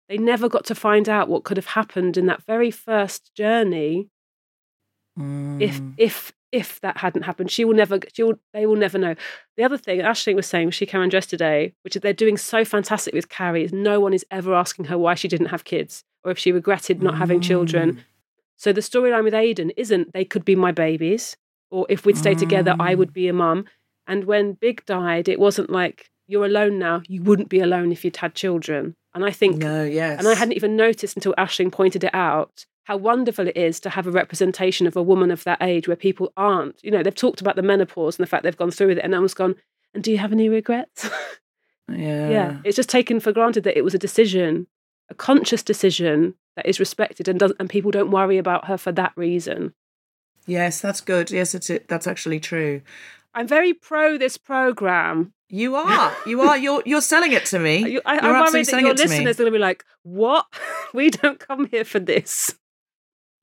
they 0.07 0.17
never 0.17 0.47
got 0.47 0.65
to 0.65 0.75
find 0.75 1.09
out 1.09 1.27
what 1.27 1.43
could 1.43 1.57
have 1.57 1.65
happened 1.67 2.15
in 2.15 2.25
that 2.27 2.43
very 2.45 2.69
first 2.71 3.33
journey 3.35 4.07
Mm. 5.17 5.93
if 5.97 6.33
if 6.51 6.81
that 6.81 6.97
hadn't 6.97 7.23
happened 7.23 7.49
she 7.49 7.63
will 7.63 7.73
never 7.73 7.99
she 8.13 8.23
will, 8.23 8.37
they 8.53 8.65
will 8.65 8.75
never 8.75 8.97
know 8.97 9.15
the 9.55 9.63
other 9.63 9.77
thing 9.77 10.01
Ashley 10.01 10.33
was 10.35 10.45
saying 10.45 10.71
she 10.71 10.85
came 10.85 11.01
and 11.01 11.09
dressed 11.09 11.29
today 11.29 11.73
which 11.83 11.95
is 11.95 12.01
they're 12.01 12.11
doing 12.13 12.35
so 12.37 12.65
fantastic 12.65 13.13
with 13.13 13.29
Carrie 13.29 13.63
is 13.63 13.71
no 13.71 13.99
one 14.01 14.13
is 14.13 14.25
ever 14.29 14.53
asking 14.53 14.85
her 14.85 14.97
why 14.97 15.15
she 15.15 15.29
didn't 15.29 15.47
have 15.47 15.63
kids 15.63 16.03
or 16.25 16.31
if 16.31 16.37
she 16.37 16.51
regretted 16.51 17.01
not 17.01 17.15
having 17.17 17.39
Mm. 17.39 17.43
children 17.43 18.03
so 18.57 18.73
the 18.73 18.81
storyline 18.81 19.23
with 19.23 19.33
Aidan 19.33 19.69
isn't 19.77 20.11
they 20.13 20.25
could 20.25 20.43
be 20.43 20.55
my 20.55 20.73
babies 20.73 21.37
or 21.71 21.85
if 21.89 22.05
we'd 22.05 22.17
stay 22.17 22.35
together 22.35 22.75
I 22.79 22.93
Mm. 22.93 22.97
would 22.97 23.13
be 23.13 23.27
a 23.29 23.33
mum 23.33 23.65
and 24.07 24.25
when 24.25 24.53
Big 24.53 24.85
died 24.85 25.29
it 25.29 25.39
wasn't 25.39 25.69
like 25.69 26.09
you're 26.27 26.45
alone 26.45 26.77
now 26.77 27.01
you 27.07 27.23
wouldn't 27.23 27.47
be 27.49 27.61
alone 27.61 27.93
if 27.93 28.03
you'd 28.03 28.17
had 28.17 28.35
children 28.35 28.95
and 29.15 29.25
I 29.25 29.31
think 29.31 29.57
No, 29.57 29.83
yes. 29.83 30.19
and 30.19 30.27
I 30.27 30.35
hadn't 30.35 30.53
even 30.53 30.75
noticed 30.75 31.15
until 31.15 31.33
Ashling 31.37 31.71
pointed 31.71 32.03
it 32.03 32.13
out 32.13 32.65
how 32.83 32.97
wonderful 32.97 33.47
it 33.47 33.57
is 33.57 33.79
to 33.79 33.89
have 33.89 34.05
a 34.05 34.11
representation 34.11 34.85
of 34.85 34.95
a 34.95 35.01
woman 35.01 35.31
of 35.31 35.43
that 35.45 35.59
age 35.61 35.87
where 35.87 35.97
people 35.97 36.31
aren't, 36.37 36.83
you 36.83 36.91
know, 36.91 37.01
they've 37.01 37.15
talked 37.15 37.41
about 37.41 37.55
the 37.55 37.63
menopause 37.63 38.19
and 38.19 38.23
the 38.23 38.29
fact 38.29 38.43
they've 38.43 38.55
gone 38.55 38.69
through 38.69 38.89
with 38.89 38.99
it, 38.99 39.03
and 39.03 39.13
one's 39.13 39.33
gone, 39.33 39.55
and 39.95 40.03
do 40.03 40.11
you 40.11 40.19
have 40.19 40.31
any 40.31 40.49
regrets? 40.49 41.09
Yeah. 41.87 42.29
yeah. 42.29 42.57
It's 42.63 42.75
just 42.75 42.89
taken 42.89 43.19
for 43.19 43.31
granted 43.31 43.63
that 43.65 43.77
it 43.77 43.83
was 43.83 43.93
a 43.93 43.99
decision, 43.99 44.65
a 45.09 45.13
conscious 45.13 45.61
decision 45.61 46.33
that 46.55 46.65
is 46.65 46.79
respected 46.79 47.27
and 47.27 47.39
doesn't 47.39 47.57
and 47.59 47.69
people 47.69 47.91
don't 47.91 48.09
worry 48.09 48.39
about 48.39 48.65
her 48.65 48.75
for 48.75 48.91
that 48.93 49.13
reason. 49.15 49.75
Yes, 50.47 50.81
that's 50.81 50.99
good. 50.99 51.29
Yes, 51.29 51.53
it's 51.53 51.69
it. 51.69 51.87
That's 51.87 52.07
actually 52.07 52.39
true. 52.39 52.81
I'm 53.35 53.47
very 53.47 53.71
pro 53.71 54.17
this 54.17 54.35
program. 54.35 55.33
You 55.55 55.75
are. 55.75 56.13
You 56.25 56.41
are. 56.41 56.57
You're. 56.57 56.81
You're 56.85 57.01
selling 57.13 57.31
it 57.31 57.45
to 57.51 57.59
me. 57.59 57.75
You- 57.93 58.01
I, 58.05 58.17
I'm 58.19 58.31
worried 58.31 58.65
that 58.65 58.65
selling 58.71 58.85
your 58.85 58.93
it 58.95 58.97
to 58.97 59.03
me. 59.07 59.09
listeners 59.09 59.35
are 59.39 59.43
going 59.43 59.53
to 59.53 59.57
be 59.57 59.61
like, 59.61 59.85
"What? 60.03 60.45
we 60.93 61.09
don't 61.09 61.39
come 61.39 61.67
here 61.67 61.85
for 61.85 61.99
this." 61.99 62.55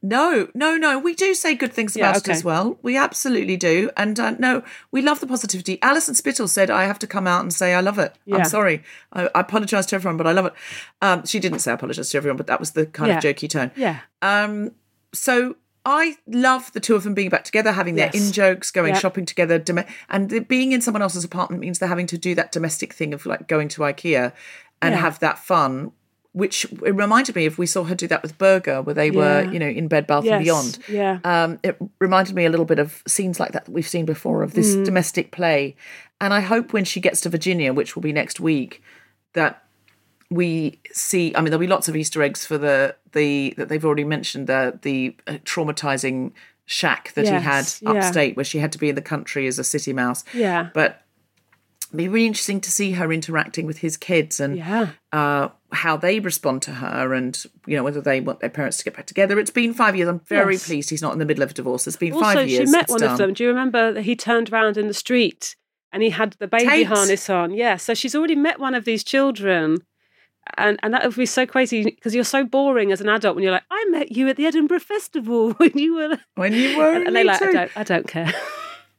No, 0.04 0.48
no, 0.52 0.76
no. 0.76 0.98
We 0.98 1.14
do 1.14 1.32
say 1.32 1.54
good 1.54 1.72
things 1.72 1.94
Yeah, 1.96 2.10
about 2.10 2.26
it 2.28 2.28
as 2.28 2.42
well. 2.42 2.76
We 2.82 2.96
absolutely 2.96 3.56
do. 3.56 3.88
And 3.96 4.18
uh, 4.18 4.32
no, 4.32 4.64
we 4.90 5.00
love 5.00 5.20
the 5.20 5.28
positivity. 5.28 5.78
Alison 5.80 6.16
Spittle 6.16 6.48
said, 6.48 6.70
I 6.70 6.84
have 6.86 6.98
to 6.98 7.06
come 7.06 7.28
out 7.28 7.42
and 7.42 7.52
say 7.52 7.72
I 7.72 7.80
love 7.80 8.00
it. 8.00 8.12
Yeah. 8.26 8.38
I'm 8.38 8.44
sorry. 8.44 8.82
I, 9.12 9.30
I 9.32 9.40
apologise 9.42 9.86
to 9.86 9.94
everyone, 9.94 10.16
but 10.16 10.26
I 10.26 10.32
love 10.32 10.46
it. 10.46 10.54
Um, 11.02 11.24
she 11.24 11.38
didn't 11.38 11.60
say 11.60 11.70
I 11.70 11.74
apologise 11.74 12.10
to 12.10 12.16
everyone, 12.16 12.36
but 12.36 12.48
that 12.48 12.58
was 12.58 12.72
the 12.72 12.86
kind 12.86 13.10
Yeah. 13.10 13.18
of 13.18 13.22
jokey 13.22 13.48
tone. 13.48 13.70
Yeah. 13.76 14.00
Um, 14.22 14.72
so 15.14 15.54
I 15.84 16.16
love 16.28 16.72
the 16.72 16.80
two 16.80 16.94
of 16.94 17.02
them 17.02 17.12
being 17.14 17.28
back 17.28 17.44
together, 17.44 17.72
having 17.72 17.96
their 17.96 18.10
Yes. 18.14 18.26
in 18.28 18.32
jokes, 18.32 18.70
going 18.70 18.92
Yep. 18.94 19.00
shopping 19.02 19.26
together, 19.26 19.58
dom- 19.58 19.84
and 20.08 20.30
the, 20.30 20.38
being 20.38 20.72
in 20.72 20.80
someone 20.80 21.02
else's 21.02 21.24
apartment 21.24 21.60
means 21.60 21.78
they're 21.80 21.88
having 21.88 22.06
to 22.06 22.18
do 22.18 22.34
that 22.36 22.52
domestic 22.52 22.92
thing 22.92 23.12
of 23.12 23.26
like 23.26 23.48
going 23.48 23.68
to 23.68 23.80
IKEA 23.82 24.32
and 24.80 24.94
Yeah. 24.94 25.00
have 25.00 25.18
that 25.20 25.38
fun. 25.38 25.92
Which 26.34 26.64
it 26.64 26.94
reminded 26.94 27.36
me 27.36 27.44
of 27.44 27.58
we 27.58 27.66
saw 27.66 27.84
her 27.84 27.94
do 27.94 28.06
that 28.06 28.22
with 28.22 28.38
Berger, 28.38 28.80
where 28.80 28.94
they 28.94 29.10
were, 29.10 29.42
you 29.52 29.58
know, 29.58 29.68
in 29.68 29.86
Bed 29.86 30.06
Bath 30.06 30.24
Yes. 30.24 30.32
and 30.34 30.44
Beyond. 30.44 30.78
Yeah. 30.88 31.18
Um, 31.24 31.58
it 31.62 31.76
reminded 31.98 32.34
me 32.34 32.46
a 32.46 32.48
little 32.48 32.64
bit 32.64 32.78
of 32.78 33.02
scenes 33.06 33.38
like 33.38 33.52
that 33.52 33.66
that 33.66 33.70
we've 33.72 33.86
seen 33.86 34.06
before 34.06 34.42
of 34.42 34.54
this 34.54 34.74
Mm. 34.74 34.84
domestic 34.86 35.30
play. 35.30 35.76
And 36.22 36.32
I 36.32 36.40
hope 36.40 36.72
when 36.72 36.84
she 36.86 37.00
gets 37.00 37.20
to 37.22 37.28
Virginia, 37.28 37.74
which 37.74 37.94
will 37.94 38.02
be 38.02 38.14
next 38.14 38.40
week, 38.40 38.82
that 39.34 39.62
we 40.34 40.80
see. 40.92 41.32
I 41.34 41.40
mean, 41.40 41.46
there'll 41.50 41.58
be 41.60 41.66
lots 41.66 41.88
of 41.88 41.96
Easter 41.96 42.22
eggs 42.22 42.44
for 42.46 42.58
the 42.58 42.96
the 43.12 43.54
that 43.56 43.68
they've 43.68 43.84
already 43.84 44.04
mentioned 44.04 44.46
the 44.46 44.78
the 44.82 45.16
uh, 45.26 45.32
traumatizing 45.44 46.32
shack 46.66 47.12
that 47.14 47.24
he 47.26 47.30
had 47.30 47.58
Yes, 47.64 47.82
yeah. 47.82 47.90
upstate, 47.90 48.36
where 48.36 48.44
she 48.44 48.58
had 48.58 48.72
to 48.72 48.78
be 48.78 48.88
in 48.88 48.94
the 48.94 49.02
country 49.02 49.46
as 49.46 49.58
a 49.58 49.64
city 49.64 49.92
mouse. 49.92 50.24
Yeah. 50.32 50.70
But 50.72 51.02
it'd 51.88 51.96
be 51.98 52.08
really 52.08 52.26
interesting 52.26 52.60
to 52.62 52.70
see 52.70 52.92
her 52.92 53.12
interacting 53.12 53.66
with 53.66 53.78
his 53.78 53.96
kids 53.96 54.40
and 54.40 54.56
Yeah. 54.56 54.88
uh, 55.12 55.48
how 55.72 55.96
they 55.96 56.20
respond 56.20 56.62
to 56.62 56.70
her 56.72 57.12
and 57.12 57.42
you 57.66 57.76
know 57.76 57.82
whether 57.82 58.00
they 58.00 58.20
want 58.20 58.40
their 58.40 58.48
parents 58.50 58.78
to 58.78 58.84
get 58.84 58.94
back 58.96 59.06
together. 59.06 59.38
It's 59.38 59.50
been 59.50 59.74
five 59.74 59.96
years. 59.96 60.08
I'm 60.08 60.20
very 60.20 60.54
Yes. 60.54 60.66
pleased 60.66 60.90
he's 60.90 61.02
not 61.02 61.12
in 61.12 61.18
the 61.18 61.24
middle 61.26 61.42
of 61.42 61.50
a 61.50 61.54
divorce. 61.54 61.86
It's 61.86 61.96
been 61.96 62.12
Also, 62.14 62.24
five 62.24 62.48
years. 62.48 62.68
she 62.68 62.72
met 62.72 62.88
one 62.88 63.00
done. 63.00 63.12
of 63.12 63.18
them. 63.18 63.32
Do 63.34 63.42
you 63.44 63.48
remember 63.50 63.92
that 63.92 64.02
he 64.02 64.16
turned 64.16 64.50
around 64.52 64.76
in 64.78 64.86
the 64.88 64.94
street 64.94 65.56
and 65.92 66.02
he 66.02 66.10
had 66.10 66.36
the 66.38 66.46
baby 66.48 66.66
Tate. 66.68 66.86
harness 66.86 67.28
on? 67.28 67.52
Yeah. 67.52 67.76
So 67.76 67.92
she's 67.92 68.14
already 68.14 68.36
met 68.36 68.58
one 68.60 68.74
of 68.74 68.84
these 68.84 69.02
children. 69.04 69.78
And 70.56 70.78
and 70.82 70.92
that 70.92 71.04
would 71.04 71.14
be 71.16 71.26
so 71.26 71.46
crazy 71.46 71.84
because 71.84 72.14
you're 72.14 72.24
so 72.24 72.44
boring 72.44 72.90
as 72.92 73.00
an 73.00 73.08
adult 73.08 73.36
when 73.36 73.42
you're 73.44 73.52
like, 73.52 73.62
I 73.70 73.84
met 73.90 74.12
you 74.12 74.28
at 74.28 74.36
the 74.36 74.46
Edinburgh 74.46 74.80
Festival 74.80 75.52
when 75.58 75.70
you 75.76 75.94
were 75.94 76.18
When 76.34 76.52
you 76.52 76.76
were, 76.78 76.92
and, 76.92 77.06
and 77.06 77.16
they 77.16 77.24
like, 77.24 77.40
I 77.42 77.52
don't, 77.52 77.70
I 77.76 77.82
don't 77.84 78.08
care. 78.08 78.32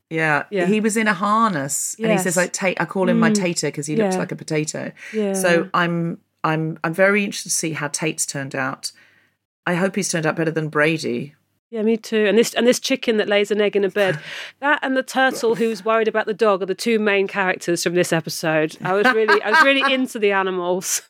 Yeah, 0.10 0.44
Yeah. 0.52 0.68
he 0.68 0.80
was 0.80 0.96
in 0.96 1.08
a 1.08 1.14
harness, 1.14 1.96
and 2.00 2.12
he 2.12 2.18
says, 2.20 2.36
Yes. 2.36 2.38
"I 2.38 2.48
take, 2.48 2.80
I 2.80 2.86
call 2.86 3.10
him 3.10 3.20
my 3.20 3.32
Mm. 3.32 3.36
tater 3.36 3.68
because 3.70 3.88
he 3.88 3.96
looks 3.96 4.16
like 4.16 4.32
a 4.32 4.36
potato." 4.36 4.91
Yeah. 5.12 5.34
So 5.34 5.70
I'm, 5.74 6.20
I'm, 6.44 6.78
I'm 6.84 6.94
very 6.94 7.24
interested 7.24 7.50
to 7.50 7.56
see 7.56 7.72
how 7.72 7.88
Tate's 7.88 8.26
turned 8.28 8.54
out. 8.54 8.91
I 9.66 9.74
hope 9.74 9.96
he's 9.96 10.10
turned 10.10 10.28
out 10.28 10.36
better 10.36 10.52
than 10.52 10.70
Brady. 10.70 11.34
Yeah, 11.72 11.82
me 11.82 11.98
too. 11.98 12.26
And 12.28 12.38
this 12.38 12.54
and 12.54 12.68
this 12.68 12.80
chicken 12.80 13.18
that 13.18 13.28
lays 13.28 13.50
an 13.50 13.60
egg 13.60 13.76
in 13.76 13.84
a 13.84 13.89
bed, 13.89 14.20
that 14.60 14.78
and 14.84 14.96
the 14.96 15.02
turtle 15.02 15.56
who's 15.56 15.84
worried 15.84 16.08
about 16.10 16.28
the 16.28 16.34
dog 16.36 16.62
are 16.62 16.68
the 16.68 16.76
two 16.76 17.00
main 17.00 17.28
characters 17.28 17.82
from 17.82 17.96
this 17.96 18.14
episode. 18.14 18.78
I 18.84 18.94
was 18.94 19.06
really, 19.16 19.41
I 19.41 19.50
was 19.50 19.64
really 19.64 19.91
into 19.91 20.20
the 20.20 20.32
animals. 20.34 21.02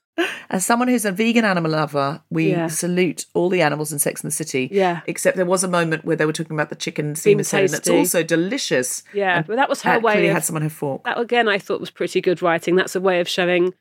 As 0.49 0.63
someone 0.65 0.87
who's 0.87 1.05
a 1.05 1.11
vegan 1.11 1.43
animal 1.45 1.71
lover, 1.71 2.21
we 2.29 2.51
Yeah. 2.51 2.67
salute 2.67 3.25
all 3.33 3.49
the 3.49 3.61
animals 3.63 3.91
in 3.91 3.97
Sex 3.97 4.21
and 4.21 4.31
the 4.31 4.35
City. 4.35 4.69
Yeah. 4.71 5.01
Except 5.07 5.35
there 5.35 5.45
was 5.45 5.63
a 5.63 5.67
moment 5.67 6.05
where 6.05 6.15
they 6.15 6.25
were 6.25 6.33
talking 6.33 6.55
about 6.55 6.69
the 6.69 6.75
chicken 6.75 7.15
semen 7.15 7.43
and 7.51 7.63
it's 7.63 7.71
tasty. 7.79 7.97
also 7.97 8.21
delicious. 8.21 9.01
Yeah, 9.13 9.41
but 9.41 9.55
that 9.55 9.69
was 9.69 9.81
her 9.81 9.99
way 9.99 10.13
clearly 10.13 10.27
of- 10.29 10.35
had 10.35 10.43
someone 10.43 10.61
her 10.61 10.69
fork. 10.69 11.03
That 11.05 11.19
again, 11.19 11.47
I 11.47 11.57
thought 11.57 11.79
was 11.79 11.89
pretty 11.89 12.21
good 12.21 12.41
writing. 12.43 12.75
That's 12.75 12.95
a 12.95 13.01
way 13.01 13.19
of 13.21 13.27
showing 13.27 13.73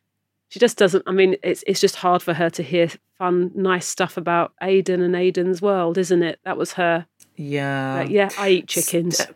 she 0.48 0.58
just 0.58 0.78
doesn't. 0.78 1.04
I 1.06 1.12
mean, 1.12 1.36
it's 1.42 1.62
it's 1.66 1.80
just 1.80 1.96
hard 1.96 2.22
for 2.22 2.32
her 2.34 2.48
to 2.50 2.62
hear 2.62 2.88
fun, 3.18 3.50
nice 3.54 3.86
stuff 3.86 4.16
about 4.16 4.52
Aidan 4.62 5.02
and 5.02 5.14
Aidan's 5.14 5.60
world, 5.60 5.98
isn't 5.98 6.22
it? 6.22 6.38
That 6.44 6.56
was 6.56 6.72
her. 6.74 7.06
yeah. 7.36 7.96
Like, 8.00 8.10
yeah, 8.10 8.30
I 8.38 8.48
eat 8.48 8.68
chickens. 8.68 9.26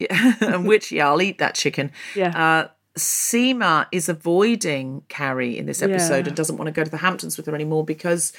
Yeah, 0.00 0.34
and 0.40 0.66
which 0.66 0.90
yeah, 0.90 1.08
I'll 1.08 1.20
eat 1.22 1.38
that 1.38 1.54
chicken. 1.54 1.92
Yeah. 2.16 2.30
Uh, 2.64 2.68
Seema 3.00 3.86
is 3.92 4.08
avoiding 4.08 5.02
Carrie 5.08 5.58
in 5.58 5.66
this 5.66 5.82
episode 5.82 6.24
Yeah. 6.24 6.28
and 6.28 6.36
doesn't 6.36 6.56
want 6.56 6.66
to 6.66 6.72
go 6.72 6.84
to 6.84 6.90
the 6.90 6.96
Hamptons 6.98 7.36
with 7.36 7.46
her 7.46 7.54
anymore 7.54 7.84
because 7.84 8.32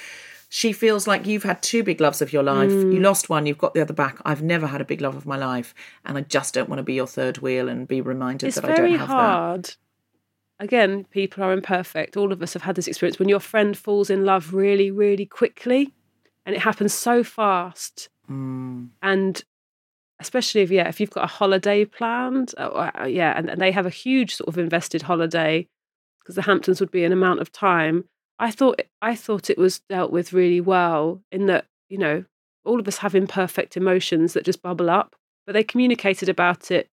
she 0.48 0.72
feels 0.72 1.06
like 1.06 1.26
you've 1.26 1.44
had 1.44 1.62
two 1.62 1.82
big 1.82 2.00
loves 2.00 2.20
of 2.20 2.32
your 2.32 2.42
life. 2.42 2.70
Mm. 2.70 2.92
You 2.92 3.00
lost 3.00 3.28
one, 3.30 3.46
you've 3.46 3.58
got 3.58 3.72
the 3.74 3.80
other 3.80 3.94
back. 3.94 4.18
I've 4.24 4.42
never 4.42 4.66
had 4.66 4.80
a 4.80 4.84
big 4.84 5.00
love 5.00 5.16
of 5.16 5.24
my 5.26 5.36
life, 5.36 5.74
and 6.04 6.18
I 6.18 6.20
just 6.22 6.52
don't 6.54 6.68
want 6.68 6.78
to 6.78 6.82
be 6.82 6.94
your 6.94 7.06
third 7.06 7.38
wheel 7.38 7.68
and 7.68 7.88
be 7.88 8.00
reminded 8.02 8.48
it's 8.48 8.56
that 8.56 8.66
I 8.70 8.74
don't 8.74 8.90
have 8.90 9.08
that. 9.08 9.14
hard. 9.14 9.74
Again, 10.60 11.04
people 11.10 11.42
are 11.42 11.52
imperfect. 11.52 12.16
All 12.16 12.32
of 12.32 12.42
us 12.42 12.52
have 12.52 12.62
had 12.62 12.76
this 12.76 12.86
experience 12.86 13.18
when 13.18 13.28
your 13.30 13.40
friend 13.40 13.76
falls 13.76 14.10
in 14.10 14.24
love 14.24 14.52
really, 14.54 14.90
really 14.90 15.26
quickly, 15.26 15.92
and 16.46 16.54
it 16.54 16.60
happens 16.60 16.92
so 16.92 17.24
fast. 17.24 18.10
Mm. 18.30 18.90
And 19.02 19.42
especially 20.22 20.62
if 20.62 20.70
yeah, 20.70 20.88
if 20.88 21.00
you've 21.00 21.10
got 21.10 21.24
a 21.24 21.28
holiday 21.28 21.84
planned, 21.84 22.54
uh, 22.56 22.90
uh, 23.00 23.04
yeah, 23.04 23.34
and, 23.36 23.50
and 23.50 23.60
they 23.60 23.72
have 23.72 23.86
a 23.86 23.90
huge 23.90 24.34
sort 24.36 24.48
of 24.48 24.56
invested 24.56 25.02
holiday 25.02 25.68
because 26.20 26.36
the 26.36 26.42
Hamptons 26.42 26.80
would 26.80 26.90
be 26.90 27.04
an 27.04 27.12
amount 27.12 27.40
of 27.40 27.52
time. 27.52 28.04
I 28.38 28.50
thought 28.50 28.80
I 29.02 29.14
thought 29.14 29.50
it 29.50 29.58
was 29.58 29.80
dealt 29.90 30.10
with 30.10 30.32
really 30.32 30.60
well 30.60 31.22
in 31.30 31.46
that 31.46 31.66
you 31.88 31.98
know 31.98 32.24
all 32.64 32.80
of 32.80 32.88
us 32.88 32.98
have 32.98 33.14
imperfect 33.14 33.76
emotions 33.76 34.32
that 34.32 34.44
just 34.44 34.62
bubble 34.62 34.88
up, 34.88 35.16
but 35.46 35.52
they 35.52 35.64
communicated 35.64 36.28
about 36.28 36.70
it 36.70 36.88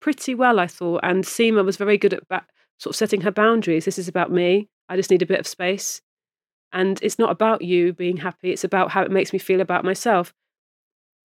pretty 0.00 0.34
well, 0.34 0.58
I 0.58 0.66
thought. 0.66 1.00
And 1.02 1.24
Seema 1.24 1.64
was 1.64 1.76
very 1.76 1.98
good 1.98 2.14
at 2.14 2.26
ba- 2.28 2.46
sort 2.78 2.94
of 2.94 2.96
setting 2.96 3.20
her 3.20 3.30
boundaries. 3.30 3.84
This 3.84 3.98
is 3.98 4.08
about 4.08 4.32
me. 4.32 4.68
I 4.88 4.96
just 4.96 5.10
need 5.10 5.22
a 5.22 5.26
bit 5.26 5.40
of 5.40 5.46
space. 5.46 6.00
And 6.72 6.98
it's 7.02 7.18
not 7.18 7.30
about 7.30 7.62
you 7.62 7.92
being 7.92 8.18
happy, 8.18 8.52
it's 8.52 8.64
about 8.64 8.92
how 8.92 9.02
it 9.02 9.10
makes 9.10 9.32
me 9.32 9.38
feel 9.38 9.60
about 9.60 9.84
myself. 9.84 10.32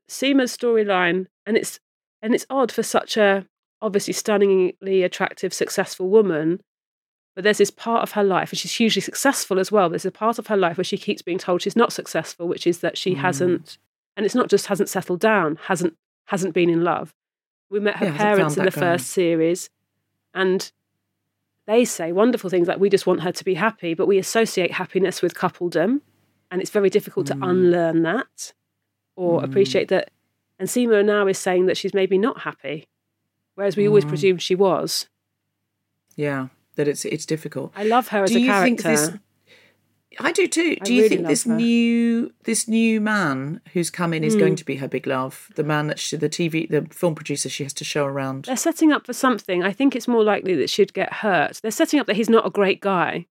Seema's 0.09 0.55
storyline, 0.55 1.27
and 1.45 1.55
it's 1.57 1.79
and 2.21 2.33
it's 2.33 2.45
odd 2.49 2.71
for 2.71 2.83
such 2.83 3.17
a 3.17 3.45
obviously 3.81 4.13
stunningly 4.13 5.03
attractive, 5.03 5.53
successful 5.53 6.09
woman. 6.09 6.61
But 7.35 7.43
there's 7.43 7.57
this 7.57 7.69
part 7.71 8.01
of 8.03 8.13
her 8.13 8.23
life, 8.23 8.51
and 8.51 8.57
she's 8.57 8.73
hugely 8.75 9.01
successful 9.01 9.59
as 9.59 9.69
well. 9.71 9.89
There's 9.89 10.05
a 10.05 10.11
part 10.11 10.39
of 10.39 10.47
her 10.47 10.55
life 10.55 10.77
where 10.77 10.85
she 10.85 10.97
keeps 10.97 11.21
being 11.21 11.37
told 11.37 11.61
she's 11.61 11.75
not 11.75 11.91
successful, 11.91 12.47
which 12.47 12.65
is 12.65 12.79
that 12.79 12.97
she 12.97 13.15
hasn't, 13.15 13.77
and 14.15 14.25
it's 14.25 14.35
not 14.35 14.49
just 14.49 14.67
hasn't 14.67 14.87
settled 14.89 15.19
down, 15.19 15.57
hasn't 15.63 15.95
hasn't 16.25 16.53
been 16.53 16.69
in 16.69 16.83
love. 16.83 17.13
We 17.69 17.79
met 17.81 17.97
her 17.97 18.05
Yeah, 18.05 18.17
parents 18.17 18.55
in 18.57 18.63
the 18.63 18.71
guy. 18.71 18.79
first 18.79 19.07
series, 19.07 19.69
and 20.33 20.71
they 21.67 21.83
say 21.83 22.11
wonderful 22.13 22.49
things 22.49 22.67
like 22.67 22.79
we 22.79 22.89
just 22.89 23.05
want 23.05 23.21
her 23.23 23.31
to 23.33 23.43
be 23.43 23.55
happy, 23.55 23.93
but 23.93 24.07
we 24.07 24.17
associate 24.17 24.71
happiness 24.71 25.21
with 25.21 25.35
coupledom, 25.35 26.01
and 26.49 26.61
it's 26.61 26.69
very 26.71 26.89
difficult 26.89 27.25
Mm. 27.27 27.39
to 27.41 27.47
unlearn 27.47 28.03
that 28.03 28.53
or 29.17 29.43
appreciate 29.43 29.89
that. 29.89 30.09
And 30.59 30.69
Seema 30.69 31.03
now 31.03 31.27
is 31.27 31.37
saying 31.37 31.65
that 31.65 31.77
she's 31.77 31.93
maybe 31.93 32.17
not 32.17 32.41
happy, 32.41 32.87
whereas 33.55 33.75
we 33.75 33.83
Mm. 33.83 33.87
always 33.89 34.05
presumed 34.05 34.41
she 34.41 34.55
was. 34.55 35.07
Yeah, 36.15 36.47
that 36.75 36.87
it's 36.87 37.03
it's 37.05 37.25
difficult. 37.25 37.73
I 37.75 37.83
love 37.83 38.09
her 38.09 38.23
as 38.23 38.31
Do 38.31 38.37
a 38.37 38.39
you 38.39 38.51
think 38.61 38.81
character. 38.81 39.11
this- 39.11 39.19
I 40.17 40.31
do 40.31 40.47
too. 40.47 40.77
I 40.79 40.83
Do 40.85 40.93
you 40.93 41.01
really 41.03 41.15
think 41.17 41.27
this 41.27 41.43
her. 41.43 41.53
new 41.57 42.31
this 42.45 42.69
new 42.69 43.01
man 43.01 43.59
who's 43.73 43.89
come 43.89 44.13
in 44.13 44.23
is 44.23 44.33
Hmm. 44.35 44.39
going 44.39 44.55
to 44.55 44.63
be 44.63 44.77
her 44.77 44.87
big 44.87 45.05
love? 45.07 45.51
The 45.55 45.63
man 45.63 45.87
that 45.87 45.99
she, 45.99 46.15
the 46.15 46.29
TV, 46.29 46.65
the 46.69 46.87
film 46.89 47.15
producer 47.15 47.49
she 47.49 47.63
has 47.63 47.73
to 47.73 47.83
show 47.83 48.05
around. 48.05 48.45
They're 48.45 48.55
setting 48.55 48.93
up 48.93 49.05
for 49.05 49.11
something. 49.11 49.61
I 49.61 49.73
think 49.73 49.93
it's 49.93 50.07
more 50.07 50.23
likely 50.23 50.55
that 50.55 50.69
she'd 50.69 50.93
get 50.93 51.11
hurt. 51.15 51.59
They're 51.61 51.69
setting 51.71 51.99
up 51.99 52.07
that 52.07 52.15
he's 52.15 52.29
not 52.29 52.45
a 52.47 52.49
great 52.49 52.79
guy. 52.79 53.25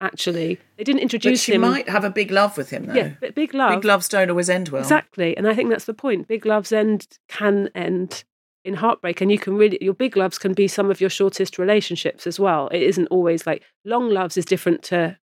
Actually, 0.00 0.60
they 0.76 0.84
didn't 0.84 1.00
introduce 1.00 1.40
But 1.40 1.44
she 1.44 1.54
him. 1.54 1.62
might 1.62 1.88
have 1.88 2.04
a 2.04 2.10
big 2.10 2.30
love 2.30 2.56
with 2.56 2.70
him, 2.70 2.86
though. 2.86 2.94
yeah, 2.94 3.14
but 3.20 3.34
big 3.34 3.52
love. 3.52 3.74
Big 3.80 3.84
loves 3.84 4.08
don't 4.08 4.30
always 4.30 4.48
end 4.48 4.68
well. 4.68 4.80
Exactly. 4.82 5.36
And 5.36 5.48
I 5.48 5.54
think 5.54 5.70
that's 5.70 5.86
the 5.86 5.94
point. 5.94 6.28
Big 6.28 6.46
loves 6.46 6.70
end 6.72 7.18
can 7.28 7.68
end 7.74 8.22
in 8.64 8.74
heartbreak. 8.74 9.20
And 9.20 9.30
you 9.32 9.38
can 9.40 9.56
really 9.56 9.76
your 9.80 9.94
big 9.94 10.16
loves 10.16 10.38
can 10.38 10.52
be 10.52 10.68
some 10.68 10.88
of 10.90 11.00
your 11.00 11.10
shortest 11.10 11.58
relationships 11.58 12.26
as 12.28 12.38
well. 12.38 12.68
It 12.68 12.82
isn't 12.82 13.08
always 13.08 13.44
like 13.46 13.64
long 13.84 14.08
loves 14.10 14.36
is 14.36 14.44
different 14.44 14.82
to 14.84 15.18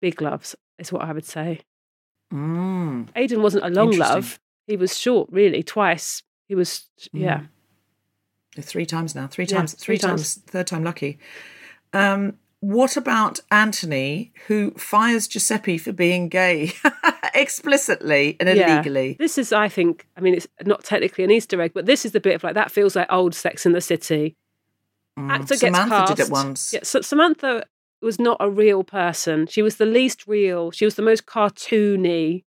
big 0.00 0.22
loves, 0.22 0.56
is 0.78 0.90
what 0.90 1.02
I 1.02 1.12
would 1.12 1.26
say. 1.26 1.60
Mm. 2.32 3.08
Aidan 3.16 3.42
wasn't 3.42 3.64
a 3.64 3.70
long 3.70 3.90
love. 3.92 4.40
He 4.66 4.76
was 4.76 4.98
short, 4.98 5.28
really, 5.30 5.62
twice. 5.62 6.22
He 6.48 6.54
was 6.54 6.88
yeah. 7.12 7.42
Three 8.58 8.86
times 8.86 9.14
now. 9.14 9.26
Three 9.26 9.44
Yeah, 9.44 9.58
times. 9.58 9.74
Three, 9.74 9.98
three 9.98 10.08
times. 10.08 10.36
Third 10.46 10.66
time 10.66 10.82
lucky. 10.84 11.18
Um, 11.92 12.38
what 12.70 12.96
about 12.96 13.38
Anthony, 13.50 14.32
who 14.48 14.72
fires 14.72 15.28
Giuseppe 15.28 15.78
for 15.78 15.92
being 15.92 16.28
gay 16.28 16.72
explicitly 17.34 18.36
and 18.40 18.48
Yeah. 18.48 18.74
illegally? 18.74 19.16
This 19.18 19.38
is, 19.38 19.52
I 19.52 19.68
think, 19.68 20.06
I 20.16 20.20
mean, 20.20 20.34
it's 20.34 20.48
not 20.64 20.82
technically 20.84 21.24
an 21.24 21.30
Easter 21.30 21.60
egg, 21.60 21.72
but 21.74 21.86
this 21.86 22.04
is 22.04 22.12
the 22.12 22.20
bit 22.20 22.34
of 22.34 22.42
like 22.44 22.54
that 22.54 22.70
feels 22.72 22.96
like 22.96 23.06
old 23.12 23.34
Sex 23.34 23.66
in 23.66 23.72
the 23.72 23.80
City. 23.80 24.36
Actor 25.18 25.46
gets 25.56 25.62
Mm. 25.62 25.66
Samantha 25.74 25.88
cast. 25.94 26.16
did 26.16 26.26
it 26.26 26.30
once. 26.30 26.72
Yeah, 26.72 26.80
so 26.82 27.00
Samantha 27.00 27.64
was 28.02 28.18
not 28.18 28.36
a 28.40 28.50
real 28.50 28.84
person. 28.84 29.46
She 29.46 29.62
was 29.62 29.76
the 29.76 29.86
least 29.86 30.26
real. 30.26 30.70
She 30.70 30.84
was 30.84 30.96
the 30.96 31.02
most 31.02 31.24
cartoony 31.26 32.44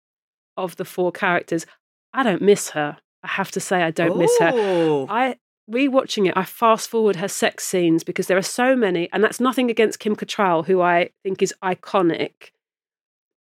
of 0.56 0.76
the 0.78 0.86
four 0.86 1.12
characters. 1.12 1.66
I 2.14 2.24
don't 2.24 2.42
miss 2.42 2.70
her. 2.70 2.98
I 3.24 3.28
have 3.28 3.52
to 3.52 3.60
say, 3.60 3.82
I 3.84 3.92
don't 3.92 4.18
miss 4.18 4.32
her. 4.40 4.52
Oh. 4.54 5.08
I 5.10 5.38
rewatching 5.70 6.28
it, 6.28 6.34
I 6.36 6.44
fast 6.46 6.90
forward 6.90 7.16
her 7.18 7.28
sex 7.28 7.66
scenes 7.66 8.04
because 8.04 8.28
there 8.28 8.38
are 8.38 8.42
so 8.42 8.76
many, 8.76 9.10
and 9.14 9.24
that's 9.24 9.40
nothing 9.40 9.70
against 9.70 10.00
Kim 10.00 10.16
Cattrall, 10.16 10.66
who 10.66 10.82
I 10.82 11.10
think 11.24 11.42
is 11.42 11.54
iconic. 11.64 12.52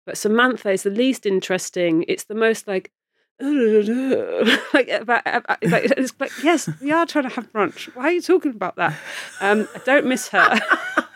But 0.06 0.18
Samantha 0.18 0.72
is 0.72 0.84
the 0.84 0.90
least 0.90 1.26
interesting. 1.26 2.04
It's 2.08 2.24
the 2.26 2.36
most 2.36 2.68
like, 2.68 2.92
like, 3.40 4.90
about, 4.90 5.22
about- 5.26 5.64
like, 5.64 5.86
it's 5.98 6.14
like, 6.20 6.32
yes, 6.44 6.70
we 6.82 6.92
are 6.92 7.06
trying 7.06 7.24
to 7.30 7.36
have 7.36 7.52
brunch. 7.54 7.86
Why 7.96 8.06
are 8.06 8.12
you 8.12 8.22
talking 8.22 8.52
about 8.52 8.76
that? 8.76 8.98
Um, 9.40 9.68
I 9.76 9.80
don't 9.80 10.06
miss 10.06 10.28
her. 10.30 10.60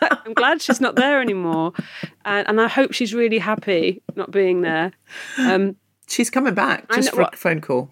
I'm 0.00 0.32
glad 0.34 0.62
she's 0.62 0.80
not 0.80 0.96
there 0.96 1.20
anymore, 1.20 1.72
and, 2.24 2.48
and 2.48 2.60
I 2.60 2.68
hope 2.68 2.92
she's 2.92 3.12
really 3.14 3.38
happy 3.38 4.02
not 4.16 4.30
being 4.30 4.62
there. 4.62 4.92
Um, 5.38 5.76
She's 6.06 6.28
coming 6.28 6.52
back 6.54 6.86
just 6.92 7.12
know- 7.14 7.24
for 7.24 7.30
a 7.32 7.36
phone 7.36 7.60
call. 7.62 7.90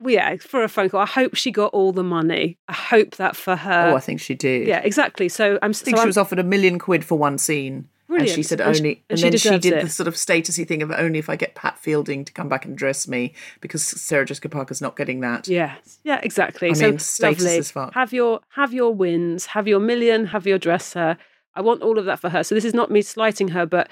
Well, 0.00 0.12
yeah, 0.14 0.36
for 0.36 0.62
a 0.64 0.68
phone 0.68 0.90
call. 0.90 1.00
I 1.00 1.06
hope 1.06 1.34
she 1.34 1.50
got 1.50 1.72
all 1.72 1.92
the 1.92 2.02
money. 2.04 2.58
I 2.68 2.72
hope 2.74 3.16
that 3.16 3.36
for 3.36 3.56
her. 3.56 3.90
oh, 3.92 3.96
I 3.96 4.00
think 4.00 4.20
she 4.20 4.34
did. 4.34 4.66
Yeah, 4.68 4.80
exactly. 4.80 5.28
So 5.28 5.58
I'm. 5.62 5.70
I 5.70 5.72
think 5.72 5.96
so 5.96 5.96
she 5.96 6.00
I'm- 6.00 6.08
was 6.08 6.18
offered 6.18 6.38
a 6.38 6.44
million 6.44 6.78
quid 6.78 7.04
for 7.04 7.18
one 7.18 7.38
scene. 7.38 7.88
And 8.06 8.20
she 8.20 8.26
Brilliant. 8.26 8.46
said 8.46 8.60
And 8.60 8.76
she- 8.76 8.80
only, 8.80 8.90
and 8.90 9.02
and, 9.10 9.18
she 9.18 9.22
then 9.24 9.32
she 9.32 9.38
deserves 9.48 9.62
did 9.62 9.72
it. 9.72 9.82
the 9.82 9.88
sort 9.88 10.06
of 10.06 10.14
statusy 10.14 10.68
thing 10.68 10.82
of 10.82 10.90
only 10.92 11.18
if 11.18 11.28
I 11.30 11.34
get 11.36 11.54
Pat 11.56 11.78
Fielding 11.78 12.24
to 12.26 12.32
come 12.32 12.48
back 12.48 12.64
and 12.64 12.76
dress 12.76 13.08
me 13.08 13.32
because 13.60 13.82
Sarah 13.82 14.24
Jessica 14.26 14.48
Parker's 14.50 14.80
not 14.82 14.94
getting 14.94 15.18
that. 15.20 15.48
Yeah, 15.48 15.74
yeah, 16.04 16.20
exactly. 16.22 16.68
I 16.70 16.74
so 16.74 16.90
mean, 16.90 16.98
status 17.00 17.42
lovely. 17.42 17.58
as 17.58 17.70
fuck. 17.72 17.94
Have 17.94 18.12
your 18.12 18.40
have 18.50 18.72
your 18.74 18.94
wins, 18.94 19.46
have 19.46 19.66
your 19.66 19.80
million, 19.80 20.26
have 20.26 20.46
your 20.46 20.58
dresser. 20.58 21.16
I 21.56 21.60
want 21.62 21.82
all 21.82 21.98
of 21.98 22.04
that 22.04 22.20
for 22.20 22.28
her. 22.28 22.44
So 22.44 22.54
this 22.54 22.64
is 22.64 22.74
not 22.74 22.90
me 22.90 23.00
slighting 23.02 23.48
her, 23.48 23.64
but 23.66 23.88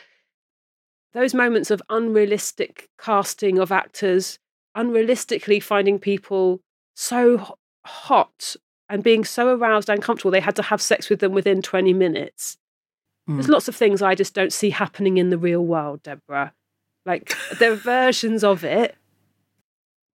those 1.14 1.34
moments 1.34 1.70
of 1.70 1.82
unrealistic 1.88 2.90
casting 3.00 3.58
of 3.58 3.72
actors, 3.72 4.38
unrealistically 4.76 5.62
finding 5.62 5.98
people 5.98 6.60
so 6.94 7.56
hot 7.84 8.56
and 8.88 9.02
being 9.02 9.24
so 9.24 9.54
aroused 9.54 9.88
and 9.90 10.02
comfortable 10.02 10.30
they 10.30 10.40
had 10.40 10.56
to 10.56 10.62
have 10.62 10.80
sex 10.82 11.08
with 11.08 11.20
them 11.20 11.32
within 11.32 11.62
20 11.62 11.92
minutes. 11.92 12.58
There's 13.26 13.46
Hmm. 13.46 13.52
lots 13.52 13.68
of 13.68 13.76
things 13.76 14.02
I 14.02 14.14
just 14.14 14.34
don't 14.34 14.52
see 14.52 14.70
happening 14.70 15.16
in 15.16 15.30
the 15.30 15.38
real 15.38 15.64
world, 15.64 16.02
Deborah. 16.02 16.52
Like 17.06 17.32
there 17.58 17.72
are 17.72 17.76
versions 17.76 18.42
of 18.44 18.64
it, 18.64 18.96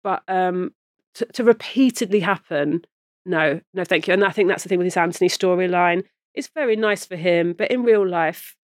but 0.03 0.23
um, 0.29 0.73
to, 1.15 1.25
to 1.27 1.45
repeatedly 1.45 2.21
happen, 2.21 2.85
no, 3.25 3.61
no, 3.75 3.85
thank 3.85 4.07
you. 4.07 4.15
And 4.15 4.25
I 4.25 4.31
think 4.31 4.49
that's 4.49 4.63
the 4.63 4.69
thing 4.69 4.79
with 4.79 4.87
this 4.87 4.97
Anthony 4.97 5.29
storyline. 5.29 6.05
It's 6.35 6.49
very 6.49 6.77
nice 6.77 7.05
for 7.07 7.17
him, 7.17 7.55
but 7.55 7.71
in 7.71 7.83
real 7.83 8.07
life, 8.07 8.57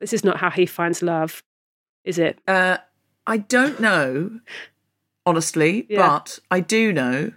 this 0.00 0.12
is 0.12 0.24
not 0.24 0.38
how 0.38 0.50
he 0.50 0.66
finds 0.66 1.02
love, 1.02 1.42
is 2.04 2.18
it? 2.18 2.38
Uh, 2.48 2.78
I 3.26 3.36
don't 3.38 3.78
know, 3.80 4.40
honestly, 5.26 5.86
Yeah. 5.88 6.06
but 6.08 6.38
I 6.50 6.60
do 6.60 6.92
know 6.92 7.32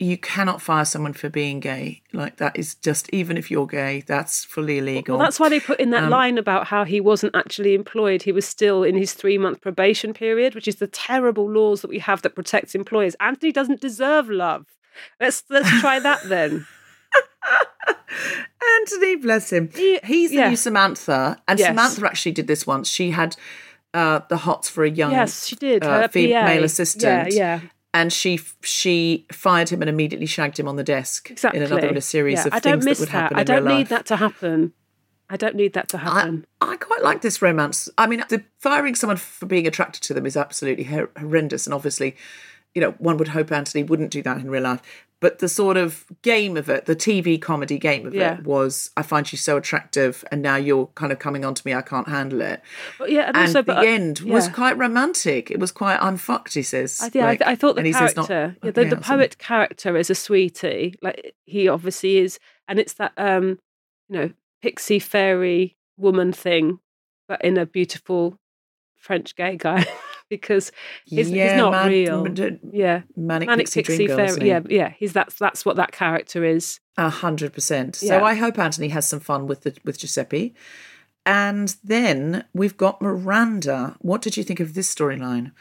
you 0.00 0.18
cannot 0.18 0.60
fire 0.60 0.84
someone 0.84 1.12
for 1.12 1.28
being 1.30 1.60
gay. 1.60 2.02
Like 2.12 2.36
that 2.38 2.58
is 2.58 2.74
just 2.74 3.08
even 3.12 3.36
if 3.38 3.50
you're 3.50 3.66
gay, 3.66 4.02
that's 4.06 4.44
fully 4.44 4.78
illegal. 4.78 5.16
Well, 5.16 5.24
that's 5.24 5.38
why 5.38 5.48
they 5.48 5.60
put 5.60 5.78
in 5.78 5.90
that 5.90 6.04
Um, 6.04 6.10
line 6.10 6.36
about 6.36 6.66
how 6.66 6.84
he 6.84 7.00
wasn't 7.00 7.34
actually 7.36 7.74
employed. 7.74 8.22
He 8.24 8.32
was 8.32 8.44
still 8.46 8.82
in 8.82 8.96
his 8.96 9.12
three 9.14 9.38
month 9.38 9.60
probation 9.60 10.12
period, 10.12 10.54
which 10.56 10.66
is 10.66 10.76
the 10.76 10.88
terrible 10.88 11.48
laws 11.48 11.80
that 11.82 11.88
we 11.88 12.00
have 12.00 12.22
that 12.22 12.34
protects 12.34 12.74
employers. 12.74 13.14
Anthony 13.20 13.52
doesn't 13.52 13.80
deserve 13.80 14.28
love. 14.28 14.66
Let's 15.20 15.44
let's 15.48 15.70
try 15.80 16.00
that 16.00 16.28
then. 16.28 16.66
Anthony, 18.80 19.16
bless 19.16 19.52
him. 19.52 19.70
He- 19.74 20.00
He's 20.04 20.30
the 20.30 20.36
yeah. 20.36 20.48
new 20.48 20.56
Samantha, 20.56 21.40
and 21.46 21.58
Yes. 21.58 21.68
Samantha 21.68 22.06
actually 22.06 22.32
did 22.32 22.46
this 22.46 22.66
once. 22.66 22.88
She 22.88 23.10
had 23.10 23.36
uh, 23.94 24.20
the 24.28 24.36
hots 24.36 24.68
for 24.68 24.84
a 24.84 24.90
young 24.90 25.12
yes, 25.12 25.46
she 25.46 25.56
did. 25.56 25.82
uh, 25.84 26.02
Her 26.02 26.08
female 26.08 26.64
assistant. 26.64 27.32
Yeah, 27.32 27.38
yeah. 27.38 27.60
and 27.94 28.12
she 28.12 28.40
she 28.62 29.26
fired 29.32 29.68
him 29.70 29.80
and 29.82 29.88
immediately 29.88 30.26
shagged 30.26 30.58
him 30.58 30.68
on 30.68 30.76
the 30.76 30.84
desk 30.84 31.30
Exactly. 31.30 31.60
in 31.60 31.66
another 31.66 31.86
in 31.88 31.96
a 31.96 32.00
series 32.00 32.40
Yeah, 32.40 32.48
of 32.48 32.54
I 32.54 32.60
things 32.60 32.84
that 32.84 32.98
would 33.00 33.08
happen 33.08 33.36
I 33.36 33.40
in 33.40 33.46
don't 33.46 33.64
need 33.64 33.70
life. 33.74 33.88
that 33.90 34.06
to 34.06 34.16
happen. 34.16 34.72
I 35.30 35.36
don't 35.38 35.56
need 35.56 35.72
that 35.72 35.88
to 35.88 35.98
happen. 35.98 36.44
I 36.60 36.76
quite 36.76 37.02
like 37.02 37.22
this 37.22 37.40
romance. 37.40 37.88
I 37.96 38.06
mean, 38.06 38.22
the 38.28 38.44
firing 38.58 38.94
someone 38.94 39.16
for 39.16 39.46
being 39.46 39.66
attracted 39.66 40.02
to 40.02 40.14
them 40.14 40.26
is 40.26 40.36
absolutely 40.36 40.84
hor- 40.84 41.10
horrendous, 41.18 41.66
and 41.66 41.72
obviously, 41.72 42.14
you 42.74 42.82
know, 42.82 42.90
one 42.98 43.16
would 43.16 43.28
hope 43.28 43.50
Anthony 43.50 43.84
wouldn't 43.84 44.10
do 44.10 44.20
that 44.22 44.36
in 44.36 44.50
real 44.50 44.64
life. 44.64 44.82
But 45.20 45.38
the 45.38 45.48
sort 45.48 45.78
of 45.78 46.04
game 46.20 46.56
of 46.56 46.68
it, 46.68 46.84
the 46.84 46.94
TV 46.96 47.40
comedy 47.40 47.78
game 47.78 48.06
of 48.06 48.14
Yeah. 48.14 48.38
it, 48.38 48.44
was 48.44 48.90
I 48.96 49.02
find 49.02 49.30
you 49.32 49.38
so 49.38 49.56
attractive, 49.56 50.22
and 50.30 50.42
now 50.42 50.56
you're 50.56 50.88
kind 50.88 51.12
of 51.12 51.18
coming 51.18 51.44
on 51.46 51.54
to 51.54 51.62
me. 51.66 51.72
I 51.72 51.80
can't 51.80 52.08
handle 52.08 52.42
it. 52.42 52.60
But 52.98 53.10
yeah, 53.10 53.28
and, 53.28 53.36
And 53.36 53.46
also, 53.46 53.60
the 53.60 53.72
but, 53.74 53.78
uh, 53.78 53.88
end 53.88 54.20
was 54.20 54.48
quite 54.48 54.76
romantic. 54.76 55.50
It 55.50 55.58
was 55.58 55.72
quite 55.72 55.96
I'm 56.02 56.18
fucked. 56.18 56.52
He 56.54 56.62
says. 56.62 57.00
I, 57.02 57.10
yeah, 57.14 57.24
Like, 57.26 57.38
th- 57.38 57.48
I 57.48 57.54
thought 57.54 57.76
the 57.76 57.92
says 57.92 58.16
not- 58.16 58.26
character, 58.28 58.56
yeah, 58.62 58.70
the, 58.72 58.84
the 58.84 58.96
poet 58.96 59.38
character 59.38 59.96
is 59.96 60.10
a 60.10 60.14
sweetie. 60.14 60.94
Like 61.00 61.34
he 61.46 61.68
obviously 61.68 62.18
is, 62.18 62.38
and 62.68 62.78
it's 62.78 62.94
that 62.94 63.12
um, 63.16 63.58
you 64.10 64.16
know, 64.18 64.30
pixie 64.62 64.98
fairy 64.98 65.76
woman 65.96 66.32
thing, 66.34 66.80
but 67.28 67.42
in 67.42 67.56
a 67.56 67.64
beautiful 67.64 68.36
French 68.96 69.34
gay 69.36 69.56
guy 69.56 69.86
because 70.28 70.72
he's, 71.04 71.28
he's 71.28 71.52
not 71.54 71.70
mad- 71.72 71.88
real. 71.88 72.24
d- 72.24 72.58
Yeah, 72.72 73.02
manic, 73.16 73.46
manic 73.48 73.66
pixie, 73.66 73.80
pixie, 73.82 73.96
dream 73.96 74.08
girl, 74.08 74.16
fairy. 74.16 74.28
isn't 74.30 74.42
he? 74.42 74.48
Yeah, 74.48 74.60
yeah. 74.68 74.88
He's 74.98 75.12
that's 75.12 75.36
that's 75.36 75.64
what 75.64 75.76
that 75.76 75.92
character 75.92 76.44
is. 76.44 76.80
A 76.96 77.10
hundred 77.10 77.52
percent. 77.52 77.96
So 77.96 78.22
I 78.24 78.34
hope 78.34 78.58
Anthony 78.58 78.88
has 78.88 79.06
some 79.08 79.20
fun 79.20 79.46
with 79.46 79.62
the 79.62 79.76
with 79.84 79.98
Giuseppe. 79.98 80.54
And 81.26 81.74
then 81.82 82.44
we've 82.52 82.76
got 82.76 83.00
Miranda. 83.00 83.96
What 84.00 84.20
did 84.20 84.36
you 84.36 84.44
think 84.44 84.60
of 84.60 84.74
this 84.74 84.94
storyline? 84.94 85.52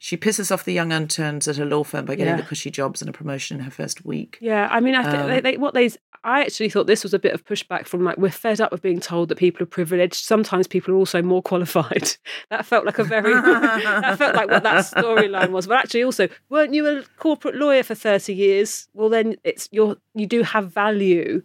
She 0.00 0.16
pisses 0.16 0.52
off 0.52 0.64
the 0.64 0.72
young 0.72 0.92
interns 0.92 1.48
at 1.48 1.56
her 1.56 1.64
law 1.66 1.82
firm 1.82 2.04
by 2.04 2.14
getting 2.14 2.34
Yeah. 2.34 2.40
the 2.40 2.46
cushy 2.46 2.70
jobs 2.70 3.02
and 3.02 3.08
a 3.08 3.12
promotion 3.12 3.58
in 3.58 3.64
her 3.64 3.70
first 3.70 4.04
week. 4.04 4.38
Yeah, 4.40 4.68
I 4.70 4.78
mean, 4.78 4.94
I 4.94 5.02
think 5.02 5.22
Um, 5.24 5.28
they, 5.28 5.40
they, 5.40 5.56
what 5.56 5.74
they. 5.74 5.90
I 6.24 6.40
actually 6.42 6.68
thought 6.68 6.86
this 6.86 7.02
was 7.02 7.14
a 7.14 7.18
bit 7.18 7.32
of 7.32 7.44
pushback 7.44 7.86
from 7.86 8.02
like 8.04 8.18
we're 8.18 8.30
fed 8.30 8.60
up 8.60 8.72
with 8.72 8.82
being 8.82 9.00
told 9.00 9.28
that 9.28 9.36
people 9.38 9.62
are 9.62 9.66
privileged. 9.66 10.14
Sometimes 10.16 10.66
people 10.66 10.92
are 10.94 10.96
also 10.96 11.22
more 11.22 11.42
qualified. 11.50 12.16
that 12.50 12.66
felt 12.66 12.84
like 12.84 12.98
a 12.98 13.04
very 13.04 13.32
that 13.32 14.18
felt 14.18 14.34
like 14.34 14.50
what 14.50 14.62
that 14.62 14.84
storyline 14.94 15.50
was. 15.50 15.66
But 15.66 15.78
actually, 15.78 16.02
also, 16.04 16.28
weren't 16.48 16.74
you 16.74 16.86
a 16.86 17.02
corporate 17.18 17.54
lawyer 17.56 17.82
for 17.82 17.94
thirty 17.94 18.34
years? 18.34 18.88
Well, 18.94 19.08
then 19.08 19.36
it's 19.44 19.68
your 19.72 19.96
you 20.14 20.26
do 20.26 20.42
have 20.42 20.72
value 20.72 21.42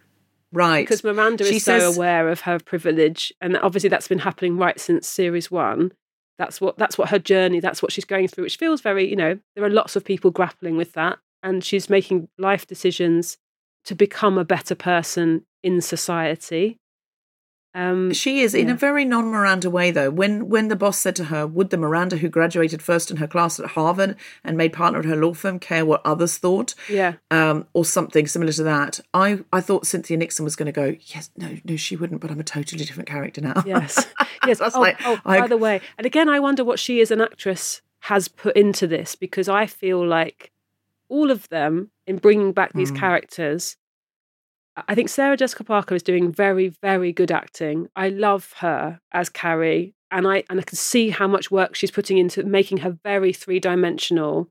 Right. 0.51 0.83
because 0.83 1.03
Miranda 1.03 1.45
She 1.45 1.55
is 1.55 1.63
so 1.63 1.91
aware 1.91 2.29
of 2.29 2.41
her 2.41 2.59
privilege, 2.59 3.33
and 3.41 3.57
obviously 3.57 3.89
that's 3.89 4.07
been 4.07 4.19
happening 4.19 4.57
right 4.57 4.79
since 4.79 5.07
series 5.07 5.49
one. 5.49 5.91
That's 6.37 6.61
what 6.61 6.77
that's 6.77 6.97
what 6.97 7.09
her 7.09 7.19
journey. 7.19 7.59
That's 7.59 7.81
what 7.81 7.91
she's 7.91 8.05
going 8.05 8.27
through, 8.27 8.43
which 8.43 8.57
feels 8.57 8.81
very 8.81 9.09
you 9.09 9.15
know 9.15 9.39
there 9.55 9.65
are 9.65 9.69
lots 9.69 9.95
of 9.95 10.05
people 10.05 10.29
grappling 10.31 10.77
with 10.77 10.93
that, 10.93 11.17
and 11.41 11.63
she's 11.63 11.89
making 11.89 12.27
life 12.37 12.67
decisions 12.67 13.37
to 13.85 13.95
become 13.95 14.37
a 14.37 14.45
better 14.45 14.75
person 14.75 15.45
in 15.61 15.81
society. 15.81 16.77
Um, 17.75 18.13
She 18.13 18.41
is 18.41 18.53
in 18.53 18.67
Yeah. 18.67 18.73
a 18.75 18.77
very 18.77 19.03
non-Miranda 19.03 19.67
way, 19.67 19.89
though. 19.89 20.11
When 20.11 20.47
when 20.47 20.67
the 20.67 20.75
boss 20.75 20.99
said 20.99 21.15
to 21.15 21.23
her, 21.25 21.47
"Would 21.47 21.71
the 21.71 21.77
Miranda 21.77 22.17
who 22.17 22.29
graduated 22.29 22.83
first 22.83 23.09
in 23.09 23.17
her 23.17 23.25
class 23.25 23.59
at 23.59 23.71
Harvard 23.71 24.15
and 24.43 24.55
made 24.55 24.73
partner 24.73 24.99
at 24.99 25.05
her 25.05 25.15
law 25.15 25.33
firm 25.33 25.57
care 25.57 25.83
what 25.83 26.01
others 26.05 26.37
thought?" 26.37 26.75
yeah, 26.87 27.13
um, 27.31 27.65
or 27.73 27.83
something 27.83 28.27
similar 28.27 28.51
to 28.53 28.63
that. 28.63 28.99
I, 29.11 29.39
I 29.51 29.59
thought 29.59 29.87
Cynthia 29.87 30.17
Nixon 30.17 30.45
was 30.45 30.55
going 30.55 30.67
to 30.67 30.71
go, 30.71 30.95
yes, 31.07 31.31
no, 31.35 31.57
no, 31.63 31.75
she 31.75 31.95
wouldn't, 31.95 32.21
but 32.21 32.29
I'm 32.29 32.39
a 32.39 32.43
totally 32.43 32.85
different 32.85 33.09
character 33.09 33.41
now. 33.41 33.63
yes, 33.65 34.05
yes. 34.45 34.59
That's 34.59 34.75
oh, 34.75 34.79
like, 34.81 34.97
oh, 35.03 35.19
I- 35.25 35.39
by 35.39 35.47
the 35.47 35.57
way, 35.57 35.81
and 35.97 36.05
again, 36.05 36.29
I 36.29 36.39
wonder 36.39 36.63
what 36.63 36.77
she 36.77 37.01
as 37.01 37.09
an 37.09 37.21
actress 37.21 37.81
has 38.01 38.27
put 38.27 38.55
into 38.55 38.85
this 38.85 39.15
because 39.15 39.49
I 39.49 39.65
feel 39.65 40.05
like 40.05 40.51
all 41.09 41.31
of 41.31 41.49
them 41.49 41.89
in 42.07 42.17
bringing 42.17 42.51
back 42.51 42.73
these 42.73 42.91
Mm. 42.91 42.99
characters. 42.99 43.77
I 44.87 44.95
think 44.95 45.09
Sarah 45.09 45.37
Jessica 45.37 45.63
Parker 45.63 45.93
is 45.95 46.01
doing 46.03 46.31
very, 46.31 46.69
very 46.81 47.11
good 47.13 47.31
acting. 47.31 47.89
I 47.95 48.09
love 48.09 48.53
her 48.57 48.99
as 49.11 49.29
Carrie, 49.29 49.93
and 50.09 50.27
I 50.27 50.43
and 50.49 50.59
I 50.59 50.63
can 50.63 50.75
see 50.77 51.09
how 51.09 51.27
much 51.27 51.51
work 51.51 51.75
she's 51.75 51.91
putting 51.91 52.17
into 52.17 52.43
making 52.43 52.79
her 52.79 52.97
very 53.03 53.33
three 53.33 53.59
dimensional, 53.59 54.49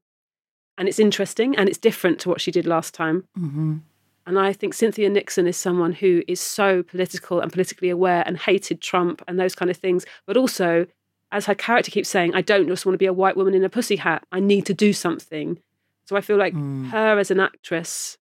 and 0.79 0.89
it's 0.89 1.01
interesting 1.01 1.57
and 1.57 1.69
it's 1.69 1.79
different 1.79 2.21
to 2.21 2.29
what 2.29 2.41
she 2.41 2.51
did 2.53 2.67
last 2.67 2.95
time. 2.95 3.25
Mhm. 3.37 3.81
And 4.25 4.39
I 4.39 4.53
think 4.53 4.75
Cynthia 4.75 5.11
Nixon 5.11 5.49
is 5.49 5.57
someone 5.57 5.93
who 5.95 6.23
is 6.29 6.41
so 6.41 6.85
political 6.85 7.41
and 7.41 7.51
politically 7.53 7.91
aware 7.91 8.23
and 8.25 8.39
hated 8.39 8.81
Trump 8.81 9.21
and 9.27 9.39
those 9.41 9.57
kind 9.57 9.69
of 9.69 9.77
things. 9.77 10.07
But 10.27 10.37
also, 10.37 10.87
as 11.33 11.47
her 11.47 11.57
character 11.57 11.91
keeps 11.91 12.09
saying, 12.09 12.33
I 12.33 12.43
don't 12.43 12.69
just 12.69 12.87
want 12.87 12.95
to 12.95 12.99
be 12.99 13.07
a 13.07 13.13
white 13.13 13.37
woman 13.37 13.55
in 13.55 13.65
a 13.65 13.69
pussy 13.69 13.97
hat. 13.97 14.25
I 14.31 14.39
need 14.39 14.65
to 14.67 14.75
do 14.75 14.93
something. 14.93 15.59
So 16.05 16.17
I 16.17 16.21
feel 16.21 16.37
like 16.37 16.55
Mm. 16.55 16.91
her 16.91 17.19
as 17.19 17.31
an 17.31 17.41
actress 17.41 18.19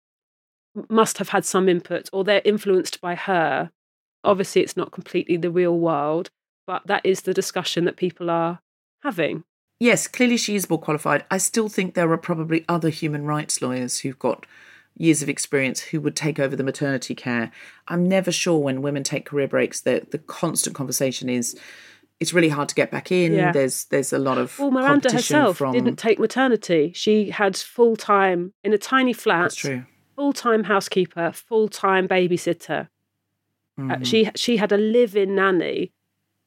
must 0.89 1.17
have 1.17 1.29
had 1.29 1.45
some 1.45 1.67
input 1.69 2.09
or 2.13 2.23
they're 2.23 2.41
influenced 2.45 3.01
by 3.01 3.15
her. 3.15 3.71
Obviously, 4.23 4.61
it's 4.61 4.77
not 4.77 4.91
completely 4.91 5.37
the 5.37 5.51
real 5.51 5.77
world, 5.77 6.29
but 6.65 6.85
that 6.87 7.05
is 7.05 7.21
the 7.21 7.33
discussion 7.33 7.85
that 7.85 7.95
people 7.97 8.29
are 8.29 8.59
having. 9.03 9.43
Yes, 9.79 10.07
clearly 10.07 10.37
she 10.37 10.55
is 10.55 10.69
more 10.69 10.79
qualified. 10.79 11.23
I 11.29 11.37
still 11.37 11.69
think 11.69 11.93
there 11.93 12.11
are 12.11 12.17
probably 12.17 12.65
other 12.67 12.89
human 12.89 13.25
rights 13.25 13.61
lawyers 13.61 13.99
who've 13.99 14.17
got 14.17 14.45
years 14.95 15.21
of 15.21 15.29
experience 15.29 15.79
who 15.79 16.01
would 16.01 16.15
take 16.15 16.39
over 16.39 16.55
the 16.55 16.63
maternity 16.63 17.13
care. 17.13 17.51
I'm 17.87 18.07
never 18.09 18.31
sure 18.31 18.57
when 18.57 18.81
women 18.81 19.03
take 19.03 19.25
career 19.25 19.47
breaks 19.47 19.79
that 19.81 20.09
the 20.09 20.17
constant 20.17 20.75
conversation 20.75 21.29
is 21.29 21.55
it's 22.19 22.33
really 22.33 22.49
hard 22.49 22.69
to 22.69 22.75
get 22.75 22.89
back 22.91 23.11
in. 23.11 23.33
Yeah. 23.33 23.51
There's 23.51 23.85
there's 23.85 24.11
a 24.13 24.17
lot 24.19 24.37
of 24.37 24.57
Well, 24.59 24.71
Miranda 24.71 25.11
herself 25.11 25.57
from 25.57 25.73
didn't 25.73 25.97
take 25.97 26.19
maternity. 26.19 26.91
She 26.95 27.29
had 27.29 27.55
full 27.57 27.95
time 27.95 28.53
in 28.63 28.73
a 28.73 28.77
tiny 28.77 29.13
flat. 29.13 29.41
That's 29.43 29.55
true. 29.55 29.83
full 30.15 30.33
time 30.33 30.63
housekeeper, 30.63 31.31
full 31.31 31.67
time 31.69 32.07
babysitter. 32.07 32.89
Uh, 33.79 33.81
Mhm. 33.97 34.05
she 34.05 34.29
she 34.35 34.57
had 34.57 34.71
a 34.71 34.77
live 34.77 35.15
in 35.15 35.35
nanny, 35.35 35.91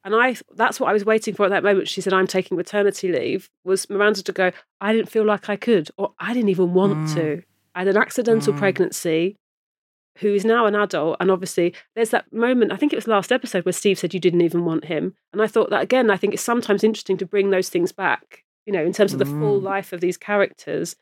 and 0.05 0.15
I 0.15 0.37
that's 0.57 0.81
what 0.81 0.89
I 0.91 0.93
was 0.93 1.05
waiting 1.05 1.35
for 1.35 1.45
at 1.45 1.51
that 1.51 1.63
moment. 1.63 1.87
She 1.87 2.01
said, 2.01 2.13
"I'm 2.13 2.27
taking 2.27 2.57
maternity 2.57 3.13
leave." 3.13 3.49
Was 3.65 3.89
Miranda 3.89 4.23
to 4.25 4.33
go? 4.33 4.51
I 4.81 4.93
didn't 4.93 5.09
feel 5.11 5.25
like 5.25 5.49
I 5.49 5.55
could, 5.57 5.89
or 5.97 6.13
I 6.19 6.35
didn't 6.35 6.49
even 6.49 6.75
want 6.75 6.95
Mm. 7.09 7.15
to. 7.15 7.43
I 7.77 7.81
had 7.81 7.89
an 7.89 7.97
accidental 7.97 8.53
Mm. 8.53 8.59
pregnancy. 8.59 9.37
Who 10.19 10.35
is 10.35 10.45
now 10.45 10.67
an 10.67 10.75
adult, 10.75 11.17
and 11.21 11.31
obviously 11.31 11.73
there's 11.95 12.11
that 12.11 12.33
moment. 12.33 12.73
I 12.73 12.77
think 12.77 12.93
it 12.93 12.97
was 12.97 13.07
last 13.09 13.33
episode 13.33 13.65
where 13.65 13.73
Steve 13.73 13.99
said 13.99 14.13
you 14.13 14.21
didn't 14.21 14.43
even 14.43 14.65
want 14.65 14.85
him, 14.87 15.15
and 15.33 15.41
I 15.41 15.47
thought 15.47 15.71
that 15.71 15.83
again. 15.83 16.11
I 16.11 16.17
think 16.17 16.35
it's 16.35 16.43
sometimes 16.43 16.85
interesting 16.85 17.17
to 17.19 17.27
bring 17.27 17.51
those 17.51 17.69
things 17.69 17.93
back. 17.93 18.45
You 18.67 18.73
know, 18.73 18.85
in 18.85 18.93
terms 18.93 19.13
of 19.13 19.19
the 19.19 19.25
full 19.25 19.61
Mm. 19.61 19.65
life 19.65 19.93
of 19.93 20.01
these 20.01 20.17
characters. 20.17 20.97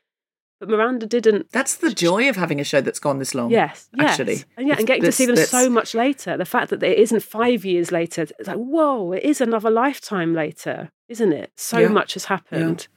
But 0.61 0.69
Miranda 0.71 1.07
didn't 1.07 1.53
That's 1.53 1.77
the 1.77 1.93
joy 1.95 2.29
of 2.29 2.35
having 2.35 2.61
a 2.61 2.65
show 2.65 2.81
that's 2.81 2.99
gone 2.99 3.19
this 3.21 3.33
long. 3.33 3.49
Yes, 3.51 3.89
yes. 3.97 4.11
actually. 4.11 4.43
and 4.57 4.67
yeah, 4.67 4.73
It's- 4.73 4.79
and 4.79 4.87
getting 4.89 5.05
to 5.05 5.13
see 5.13 5.25
them 5.27 5.37
so 5.37 5.71
much 5.71 5.95
later. 5.95 6.37
The 6.37 6.45
fact 6.45 6.71
that 6.71 6.83
it 6.83 6.99
isn't 6.99 7.23
five 7.23 7.65
years 7.65 7.93
later, 7.93 8.23
it's 8.23 8.33
like 8.49 8.57
whoa, 8.57 9.13
it 9.13 9.23
is 9.23 9.41
another 9.41 9.71
lifetime 9.71 10.35
later, 10.35 10.91
isn't 11.09 11.33
it? 11.33 11.53
So 11.57 11.79
Yeah. 11.79 11.89
much 11.89 12.15
has 12.15 12.25
happened. 12.27 12.89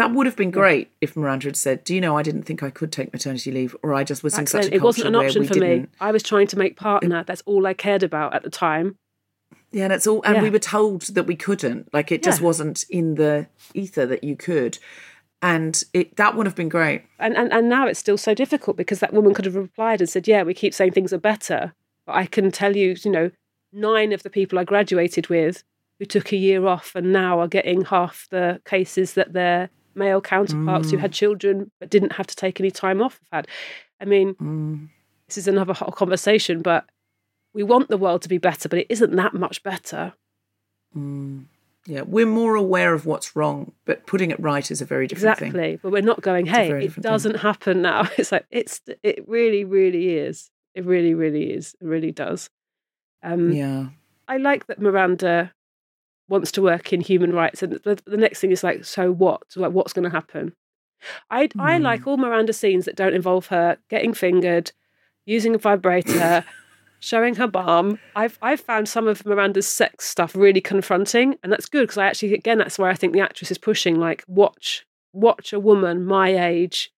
That 0.00 0.14
would 0.14 0.26
have 0.26 0.36
been 0.36 0.50
great 0.50 0.90
if 1.00 1.14
Miranda 1.16 1.46
had 1.48 1.56
said, 1.56 1.84
"Do 1.84 1.94
you 1.94 2.00
know 2.00 2.16
I 2.16 2.22
didn't 2.22 2.44
think 2.44 2.62
I 2.62 2.70
could 2.70 2.90
take 2.90 3.12
maternity 3.12 3.50
leave, 3.52 3.76
or 3.82 3.92
I 3.92 4.02
just 4.02 4.22
was 4.24 4.38
in 4.38 4.46
such 4.46 4.64
then, 4.64 4.72
a 4.72 4.76
it 4.76 4.82
wasn't 4.82 5.04
culture 5.04 5.08
an 5.08 5.18
where 5.18 5.26
option 5.26 5.42
we 5.42 5.48
for 5.48 5.54
me. 5.54 5.60
didn't." 5.60 5.90
I 6.00 6.10
was 6.10 6.22
trying 6.22 6.46
to 6.48 6.58
make 6.58 6.76
partner. 6.76 7.22
That's 7.24 7.42
all 7.44 7.66
I 7.66 7.74
cared 7.74 8.02
about 8.02 8.34
at 8.34 8.42
the 8.42 8.50
time. 8.50 8.96
Yeah, 9.72 9.84
and 9.84 9.92
it's 9.92 10.06
all, 10.06 10.22
and 10.22 10.36
Yeah. 10.36 10.42
we 10.42 10.50
were 10.50 10.58
told 10.58 11.02
that 11.14 11.26
we 11.26 11.36
couldn't. 11.36 11.92
Like 11.92 12.10
it 12.10 12.22
just 12.22 12.40
Yeah. 12.40 12.46
wasn't 12.46 12.84
in 12.88 13.14
the 13.16 13.46
ether 13.74 14.06
that 14.06 14.24
you 14.24 14.36
could, 14.36 14.78
and 15.42 15.82
it 15.92 16.16
that 16.16 16.34
would 16.34 16.46
have 16.46 16.56
been 16.56 16.68
great. 16.70 17.02
And, 17.18 17.36
and 17.36 17.52
and 17.52 17.68
now 17.68 17.86
it's 17.86 18.00
still 18.00 18.18
so 18.18 18.32
difficult 18.34 18.76
because 18.78 19.00
that 19.00 19.12
woman 19.12 19.34
could 19.34 19.44
have 19.44 19.54
replied 19.54 20.00
and 20.00 20.08
said, 20.08 20.26
"Yeah, 20.26 20.42
we 20.44 20.54
keep 20.54 20.72
saying 20.74 20.92
things 20.92 21.12
are 21.12 21.18
better, 21.18 21.74
but 22.06 22.16
I 22.16 22.24
can 22.26 22.50
tell 22.50 22.74
you, 22.74 22.96
you 23.04 23.10
know, 23.10 23.30
nine 23.72 24.12
of 24.12 24.22
the 24.22 24.30
people 24.30 24.58
I 24.58 24.64
graduated 24.64 25.28
with 25.28 25.62
who 25.98 26.06
took 26.06 26.32
a 26.32 26.36
year 26.36 26.66
off 26.66 26.92
and 26.96 27.12
now 27.12 27.38
are 27.38 27.46
getting 27.48 27.82
half 27.84 28.26
the 28.30 28.62
cases 28.64 29.12
that 29.14 29.34
their 29.34 29.68
male 29.94 30.20
counterparts 30.20 30.90
who 30.90 30.96
Mm. 30.96 31.00
had 31.00 31.12
children 31.12 31.70
but 31.80 31.90
didn't 31.90 32.12
have 32.12 32.26
to 32.26 32.36
take 32.36 32.60
any 32.60 32.70
time 32.70 33.00
off 33.02 33.18
have 33.30 33.44
had." 33.44 33.48
I 34.00 34.04
mean, 34.04 34.34
Mm. 34.34 34.88
this 35.26 35.38
is 35.38 35.48
another 35.48 35.72
whole 35.74 35.92
conversation, 35.92 36.62
but 36.62 36.84
we 37.52 37.62
want 37.62 37.88
the 37.88 37.96
world 37.98 38.22
to 38.22 38.28
be 38.28 38.38
better, 38.38 38.68
but 38.68 38.78
it 38.78 38.86
isn't 38.88 39.14
that 39.16 39.34
much 39.34 39.62
better. 39.62 40.14
Mm. 40.96 41.44
Yeah, 41.86 42.02
we're 42.02 42.26
more 42.26 42.56
aware 42.56 42.92
of 42.92 43.06
what's 43.06 43.34
wrong, 43.34 43.72
but 43.86 44.06
putting 44.06 44.30
it 44.30 44.38
right 44.38 44.70
is 44.70 44.82
a 44.82 44.84
very 44.84 45.06
different 45.06 45.38
thing. 45.38 45.48
exactly. 45.48 45.78
But 45.82 45.92
we're 45.92 46.02
not 46.02 46.20
going, 46.20 46.46
hey, 46.46 46.84
it 46.84 47.00
doesn't 47.00 47.36
happen 47.36 47.82
now. 47.82 48.02
It's 48.18 48.32
like 48.32 48.46
it's 48.50 48.82
it 49.02 49.26
really, 49.26 49.64
really 49.64 50.16
is. 50.18 50.50
It 50.74 50.84
really, 50.84 51.14
really 51.14 51.52
is. 51.52 51.74
It 51.80 51.86
really 51.86 52.12
does. 52.12 52.50
Um, 53.22 53.50
Yeah. 53.52 53.86
I 54.28 54.36
like 54.36 54.66
that 54.66 54.80
Miranda 54.80 55.52
wants 56.30 56.50
to 56.52 56.62
work 56.62 56.92
in 56.94 57.02
human 57.02 57.32
rights, 57.34 57.62
and 57.62 57.72
the, 57.84 58.00
the 58.06 58.16
next 58.16 58.40
thing 58.40 58.50
is 58.52 58.64
like, 58.64 58.84
so 58.86 59.12
what? 59.12 59.42
Like, 59.56 59.72
what's 59.72 59.92
going 59.92 60.08
to 60.08 60.16
happen? 60.16 60.54
I 61.30 61.48
I 61.58 61.76
Hmm. 61.76 61.82
like 61.82 62.06
all 62.06 62.16
Miranda 62.16 62.52
scenes 62.54 62.86
that 62.86 62.96
don't 62.96 63.14
involve 63.14 63.48
her 63.48 63.76
getting 63.90 64.14
fingered, 64.14 64.72
using 65.26 65.54
a 65.54 65.58
vibrator, 65.58 66.44
showing 67.00 67.34
her 67.34 67.46
bum. 67.46 67.98
I've 68.14 68.38
I've 68.40 68.60
found 68.60 68.88
some 68.88 69.08
of 69.08 69.26
Miranda's 69.26 69.66
sex 69.66 70.06
stuff 70.06 70.34
really 70.34 70.60
confronting, 70.60 71.36
and 71.42 71.52
that's 71.52 71.68
good 71.68 71.82
because 71.82 71.98
I 71.98 72.06
actually 72.06 72.34
again 72.34 72.58
that's 72.58 72.78
where 72.78 72.90
I 72.90 72.94
think 72.94 73.12
the 73.12 73.20
actress 73.20 73.50
is 73.50 73.58
pushing. 73.58 73.98
Like, 73.98 74.24
watch 74.26 74.86
watch 75.12 75.52
a 75.52 75.58
woman 75.60 76.06
my 76.06 76.28
age 76.48 76.92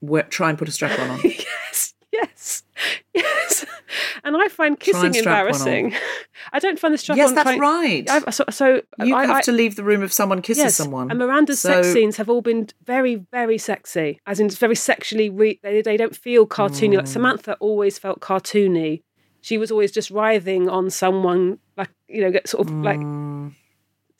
we 0.00 0.20
try 0.22 0.48
and 0.48 0.58
put 0.58 0.68
a 0.68 0.72
strap 0.72 0.98
on 0.98 1.10
on. 1.10 1.20
yes, 1.24 1.94
yes, 2.12 2.62
yes. 3.14 3.59
And 4.24 4.36
I 4.36 4.48
find 4.48 4.78
kissing 4.78 5.12
strap 5.12 5.46
one 5.50 5.60
on. 5.60 5.68
embarrassing. 5.68 5.94
I 6.52 6.58
don't 6.58 6.78
find 6.78 6.94
the 6.94 6.98
strap 6.98 7.16
yes, 7.18 7.28
on. 7.30 7.34
that's 7.34 7.46
trying- 7.48 7.60
right. 7.60 8.10
I've, 8.10 8.34
so, 8.34 8.44
so 8.50 8.82
you 9.02 9.14
I, 9.14 9.26
have 9.26 9.36
I- 9.36 9.40
to 9.42 9.52
leave 9.52 9.76
the 9.76 9.84
room 9.84 10.02
if 10.02 10.12
someone 10.12 10.42
kisses 10.42 10.62
yes, 10.64 10.76
someone. 10.76 11.10
And 11.10 11.18
Miranda's 11.18 11.60
sex 11.60 11.88
scenes 11.92 12.16
have 12.16 12.28
all 12.30 12.42
been 12.42 12.68
very, 12.84 13.16
very 13.16 13.58
sexy. 13.58 14.20
As 14.26 14.40
in, 14.40 14.50
very 14.50 14.76
sexually. 14.76 15.30
Re- 15.30 15.60
they, 15.62 15.82
they 15.82 15.96
don't 15.96 16.14
feel 16.16 16.46
cartoony. 16.46 16.94
Mm. 16.94 16.96
Like 16.98 17.06
Samantha 17.06 17.56
always 17.60 17.98
felt 17.98 18.20
cartoony. 18.20 19.02
She 19.40 19.56
was 19.58 19.70
always 19.70 19.90
just 19.90 20.10
writhing 20.10 20.68
on 20.68 20.90
someone, 20.90 21.58
like 21.76 21.88
you 22.08 22.20
know, 22.20 22.30
get 22.30 22.48
sort 22.48 22.68
of 22.68 22.74
like. 22.74 23.00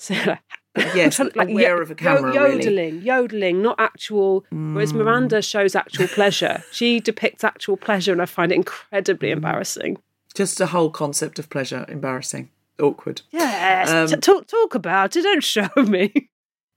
So, 0.00 0.14
Mm. 0.14 0.38
Yes, 0.76 1.18
aware 1.36 1.48
yo- 1.76 1.78
of 1.78 1.90
a 1.90 1.94
camera, 1.94 2.30
really. 2.32 2.38
Mm. 2.38 2.64
yodeling, 2.64 3.02
yodeling, 3.02 3.62
not 3.62 3.76
actual. 3.78 4.44
Whereas 4.50 4.94
Miranda 4.94 5.42
shows 5.42 5.74
actual 5.74 6.06
pleasure. 6.08 6.62
She 6.72 7.00
depicts 7.00 7.42
actual 7.44 7.76
pleasure, 7.76 8.12
and 8.12 8.22
I 8.22 8.26
find 8.26 8.52
it 8.52 8.54
Mm. 8.56 8.58
incredibly 8.58 9.30
embarrassing. 9.30 9.98
Just 10.34 10.58
the 10.58 10.66
whole 10.66 10.90
concept 10.90 11.38
of 11.40 11.50
pleasure, 11.50 11.84
embarrassing, 11.88 12.50
awkward. 12.80 13.22
Yes, 13.32 13.90
Um, 13.90 14.06
t- 14.08 14.16
talk 14.16 14.46
talk 14.46 14.74
about 14.76 15.16
it. 15.16 15.22
Don't 15.22 15.42
show 15.42 15.68
me. 15.76 16.12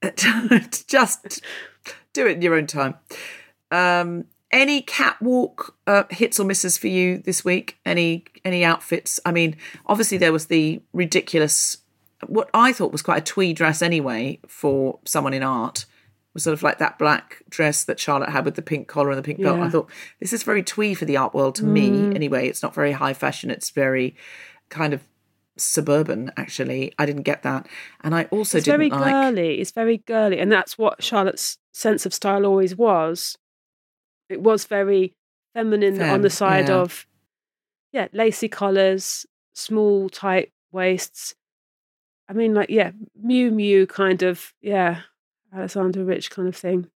Just 0.87 1.41
do 2.13 2.27
it 2.27 2.37
in 2.37 2.41
your 2.41 2.55
own 2.55 2.67
time. 2.67 2.95
Um, 3.71 4.25
any 4.51 4.81
catwalk 4.81 5.75
uh, 5.87 6.03
hits 6.11 6.39
or 6.39 6.45
misses 6.45 6.77
for 6.77 6.87
you 6.87 7.19
this 7.19 7.43
week? 7.45 7.77
Any 7.85 8.25
any 8.45 8.63
outfits? 8.65 9.19
I 9.25 9.31
mean, 9.31 9.55
obviously 9.85 10.17
there 10.17 10.33
was 10.33 10.47
the 10.47 10.81
ridiculous, 10.93 11.77
what 12.29 12.49
I 12.53 12.73
thought 12.73 12.91
was 12.91 13.01
quite 13.01 13.17
a 13.19 13.25
twee 13.25 13.53
dress 13.53 13.81
anyway 13.81 14.39
for 14.47 14.99
someone 15.05 15.33
in 15.33 15.43
art. 15.43 15.85
Was 16.33 16.45
sort 16.45 16.55
of 16.55 16.63
like 16.63 16.79
that 16.79 16.97
black 16.97 17.43
dress 17.47 17.83
that 17.83 17.99
Charlotte 17.99 18.29
had 18.29 18.43
with 18.43 18.55
the 18.55 18.63
pink 18.63 18.87
collar 18.87 19.11
and 19.11 19.19
the 19.19 19.23
pink 19.23 19.39
belt. 19.39 19.59
Yeah. 19.59 19.65
I 19.65 19.69
thought 19.69 19.91
this 20.19 20.33
is 20.33 20.41
very 20.41 20.63
twee 20.63 20.95
for 20.95 21.05
the 21.05 21.15
art 21.15 21.35
world 21.35 21.53
to 21.55 21.63
me. 21.63 21.91
Mm. 21.91 22.15
Anyway, 22.15 22.47
it's 22.47 22.63
not 22.63 22.73
very 22.73 22.91
high 22.91 23.13
fashion. 23.13 23.51
It's 23.51 23.69
very 23.69 24.15
kind 24.69 24.95
of 24.95 25.03
suburban. 25.57 26.31
Actually, 26.35 26.91
I 26.97 27.05
didn't 27.05 27.21
get 27.21 27.43
that, 27.43 27.67
and 28.01 28.15
I 28.15 28.23
also 28.31 28.57
It's 28.57 28.65
didn't 28.65 28.79
very 28.79 28.89
like. 28.89 29.11
girly. 29.11 29.59
It's 29.61 29.69
very 29.69 29.97
girly, 29.99 30.39
and 30.39 30.51
that's 30.51 30.75
what 30.75 31.03
Charlotte's 31.03 31.59
sense 31.71 32.03
of 32.07 32.15
style 32.15 32.47
always 32.47 32.75
was. 32.75 33.37
It 34.27 34.41
was 34.41 34.65
very 34.65 35.13
feminine 35.53 36.01
on 36.01 36.21
the 36.21 36.31
side 36.31 36.69
yeah. 36.69 36.77
of, 36.77 37.05
yeah, 37.91 38.07
lacy 38.11 38.47
collars, 38.47 39.27
small 39.53 40.09
tight 40.09 40.51
waists. 40.71 41.35
I 42.29 42.33
mean, 42.33 42.53
like 42.53 42.69
yeah, 42.69 42.91
Miu 43.23 43.51
Miu 43.51 43.87
kind 43.87 44.23
of 44.23 44.53
yeah, 44.61 45.01
Alessandra 45.55 46.03
Rich 46.03 46.31
kind 46.31 46.47
of 46.47 46.55
thing. 46.55 46.87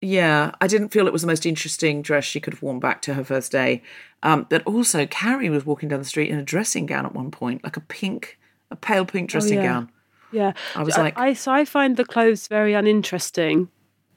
Yeah, 0.00 0.50
I 0.60 0.66
didn't 0.66 0.88
feel 0.88 1.06
it 1.06 1.12
was 1.12 1.22
the 1.22 1.28
most 1.28 1.46
interesting 1.46 2.02
dress 2.02 2.24
she 2.24 2.40
could 2.40 2.54
have 2.54 2.62
worn 2.62 2.80
back 2.80 3.02
to 3.02 3.14
her 3.14 3.22
first 3.22 3.52
day. 3.52 3.82
Um, 4.24 4.46
but 4.50 4.62
also, 4.66 5.06
Carrie 5.06 5.48
was 5.48 5.64
walking 5.64 5.88
down 5.88 6.00
the 6.00 6.04
street 6.04 6.28
in 6.28 6.38
a 6.38 6.42
dressing 6.42 6.86
gown 6.86 7.06
at 7.06 7.14
one 7.14 7.30
point, 7.30 7.62
like 7.62 7.76
a 7.76 7.80
pink, 7.80 8.36
a 8.70 8.76
pale 8.76 9.04
pink 9.04 9.30
dressing 9.30 9.58
Oh, 9.58 9.62
yeah. 9.62 9.68
gown. 9.68 9.90
Yeah, 10.32 10.52
I 10.74 10.82
was 10.82 10.96
like- 10.96 11.16
I, 11.18 11.34
so 11.34 11.52
I 11.52 11.64
find 11.64 11.96
the 11.96 12.04
clothes 12.04 12.48
very 12.48 12.72
uninteresting, 12.74 13.68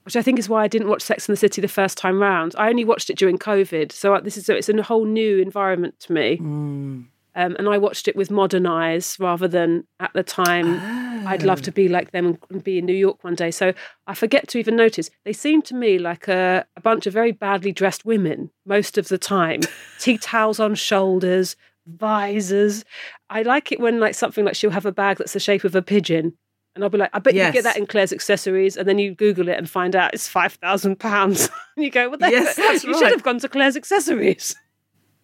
which 0.06 0.16
I 0.16 0.22
think 0.24 0.40
is 0.40 0.50
why 0.50 0.64
I 0.64 0.68
didn't 0.68 0.88
watch 0.88 1.02
Sex 1.04 1.28
and 1.28 1.34
the 1.34 1.40
City 1.40 1.62
the 1.62 1.68
first 1.68 1.98
time 2.00 2.20
round. 2.20 2.56
I 2.58 2.70
only 2.70 2.86
watched 2.86 3.10
it 3.12 3.18
during 3.18 3.38
COVID, 3.38 3.92
so 3.92 4.20
this 4.24 4.38
is 4.38 4.50
it's 4.50 4.70
a 4.70 4.82
whole 4.82 5.06
new 5.06 5.38
environment 5.40 6.00
to 6.02 6.14
me. 6.14 6.38
Mm. 6.38 7.06
Um, 7.38 7.56
and 7.60 7.68
I 7.68 7.78
watched 7.78 8.08
it 8.08 8.16
with 8.16 8.32
modern 8.32 8.66
eyes 8.66 9.18
rather 9.20 9.48
than 9.48 9.86
at 10.00 10.12
the 10.14 10.24
time. 10.24 10.80
I'd 11.28 11.44
love 11.44 11.60
Oh. 11.60 11.64
to 11.64 11.72
be 11.72 11.90
like 11.90 12.12
them 12.12 12.38
and 12.50 12.64
be 12.64 12.78
in 12.78 12.86
New 12.86 12.94
York 12.96 13.24
one 13.24 13.36
day. 13.36 13.52
So 13.52 13.74
I 14.08 14.14
forget 14.14 14.48
to 14.50 14.58
even 14.58 14.76
notice. 14.76 15.10
They 15.26 15.34
seem 15.34 15.62
to 15.64 15.76
me 15.76 15.98
like 16.00 16.28
a, 16.28 16.66
a 16.78 16.82
bunch 16.82 17.08
of 17.08 17.14
very 17.14 17.32
badly 17.34 17.72
dressed 17.72 18.06
women 18.06 18.52
most 18.66 18.98
of 18.98 19.08
the 19.10 19.18
time. 19.18 19.62
Tea 20.00 20.18
towels 20.18 20.60
on 20.60 20.76
shoulders, 20.76 21.56
visors. 21.86 22.86
I 23.30 23.42
like 23.42 23.72
it 23.72 23.80
when 23.80 24.00
like 24.00 24.16
something 24.16 24.46
like 24.46 24.56
she'll 24.56 24.70
have 24.72 24.86
a 24.86 24.92
bag 24.92 25.18
that's 25.18 25.34
the 25.34 25.40
shape 25.40 25.64
of 25.64 25.76
a 25.76 25.82
pigeon. 25.82 26.38
And 26.76 26.84
I'll 26.84 26.90
be 26.90 26.98
like, 26.98 27.10
I 27.14 27.20
bet 27.20 27.34
you 27.36 27.52
get 27.54 27.64
that 27.64 27.78
in 27.78 27.86
Claire's 27.88 28.12
accessories, 28.12 28.76
and 28.76 28.86
then 28.86 29.00
you 29.00 29.16
Google 29.16 29.48
it 29.48 29.58
and 29.58 29.70
find 29.70 29.96
out 29.96 30.14
it's 30.14 30.28
five 30.28 30.54
thousand 30.56 31.00
pounds. 31.00 31.50
and 31.78 31.86
you 31.86 31.90
go, 31.90 32.10
well, 32.10 32.20
Yes, 32.30 32.58
that's 32.58 32.84
you 32.84 32.92
right. 32.92 33.00
should 33.00 33.12
have 33.12 33.24
gone 33.24 33.40
to 33.40 33.48
Claire's 33.48 33.78
accessories. 33.78 34.54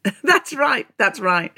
That's 0.24 0.54
right. 0.54 0.88
That's 0.98 1.20
right. 1.20 1.52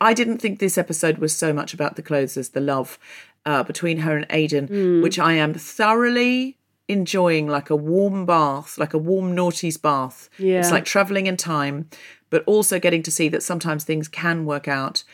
I 0.00 0.14
didn't 0.14 0.38
think 0.38 0.58
this 0.58 0.78
episode 0.78 1.18
was 1.18 1.36
so 1.36 1.52
much 1.52 1.74
about 1.74 1.96
the 1.96 2.02
clothes 2.02 2.36
as 2.36 2.50
the 2.50 2.60
love 2.60 2.98
uh, 3.46 3.62
between 3.62 3.98
her 3.98 4.16
and 4.16 4.26
Aidan, 4.30 4.68
Hmm. 4.68 5.02
which 5.02 5.18
I 5.18 5.34
am 5.34 5.54
thoroughly 5.54 6.56
enjoying 6.88 7.46
like 7.46 7.70
a 7.70 7.76
warm 7.76 8.26
bath, 8.26 8.76
like 8.78 8.94
a 8.94 8.98
warm 8.98 9.34
noughties 9.36 9.80
bath. 9.80 10.28
Yeah. 10.38 10.58
It's 10.60 10.70
like 10.72 10.84
traveling 10.84 11.26
in 11.26 11.36
time, 11.36 11.88
but 12.30 12.42
also 12.46 12.78
getting 12.80 13.02
to 13.04 13.10
see 13.10 13.28
that 13.28 13.42
sometimes 13.42 13.84
things 13.84 14.08
can 14.08 14.44
work 14.44 14.66
out 14.66 15.04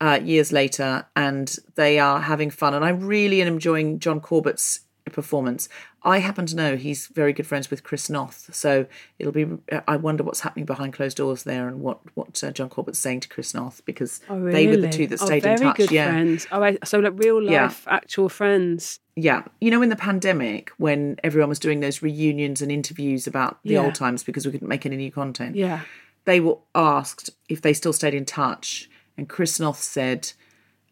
uh, 0.00 0.18
years 0.22 0.52
later 0.52 1.06
and 1.14 1.56
they 1.74 1.98
are 1.98 2.20
having 2.20 2.50
fun. 2.50 2.74
And 2.74 2.84
I 2.84 2.90
really 2.90 3.40
am 3.42 3.48
enjoying 3.48 3.98
John 3.98 4.20
Corbett's 4.20 4.80
performance. 5.12 5.68
I 6.02 6.18
happen 6.18 6.46
to 6.46 6.56
know 6.56 6.76
he's 6.76 7.06
very 7.08 7.32
good 7.32 7.46
friends 7.46 7.70
with 7.70 7.82
Chris 7.82 8.08
Noth, 8.10 8.54
so 8.54 8.86
it'll 9.18 9.32
be. 9.32 9.46
I 9.88 9.96
wonder 9.96 10.22
what's 10.22 10.40
happening 10.40 10.64
behind 10.66 10.92
closed 10.92 11.16
doors 11.16 11.44
there, 11.44 11.68
and 11.68 11.80
what 11.80 11.98
what 12.14 12.42
uh, 12.44 12.50
John 12.52 12.68
Corbett's 12.68 12.98
saying 12.98 13.20
to 13.20 13.28
Chris 13.28 13.54
Noth 13.54 13.82
because 13.84 14.20
Oh, 14.28 14.42
they 14.44 14.66
were 14.66 14.76
the 14.76 14.88
two 14.88 15.06
that 15.08 15.22
Oh, 15.22 15.26
stayed 15.26 15.42
very 15.42 15.56
in 15.56 15.62
touch. 15.62 15.76
good 15.76 15.90
yeah, 15.90 16.10
friends. 16.10 16.46
Oh, 16.52 16.62
I, 16.62 16.78
so 16.84 16.98
like 17.00 17.14
real 17.16 17.42
life, 17.42 17.84
Yeah. 17.86 17.94
actual 17.94 18.28
friends. 18.28 19.00
yeah. 19.16 19.42
You 19.60 19.70
know, 19.70 19.82
in 19.82 19.88
the 19.88 19.96
pandemic 19.96 20.70
when 20.78 21.18
everyone 21.24 21.48
was 21.48 21.58
doing 21.58 21.80
those 21.80 22.02
reunions 22.02 22.60
and 22.62 22.70
interviews 22.70 23.26
about 23.26 23.58
the 23.64 23.74
Yeah. 23.74 23.80
old 23.84 23.94
times 23.94 24.22
because 24.22 24.44
we 24.46 24.52
couldn't 24.52 24.68
make 24.68 24.84
any 24.86 24.96
new 24.96 25.10
content. 25.12 25.56
Yeah. 25.56 25.80
they 26.24 26.40
were 26.40 26.58
asked 26.74 27.30
if 27.48 27.62
they 27.62 27.72
still 27.72 27.92
stayed 27.92 28.12
in 28.12 28.24
touch, 28.24 28.90
and 29.16 29.28
Chris 29.28 29.60
Noth 29.60 29.80
said, 29.80 30.32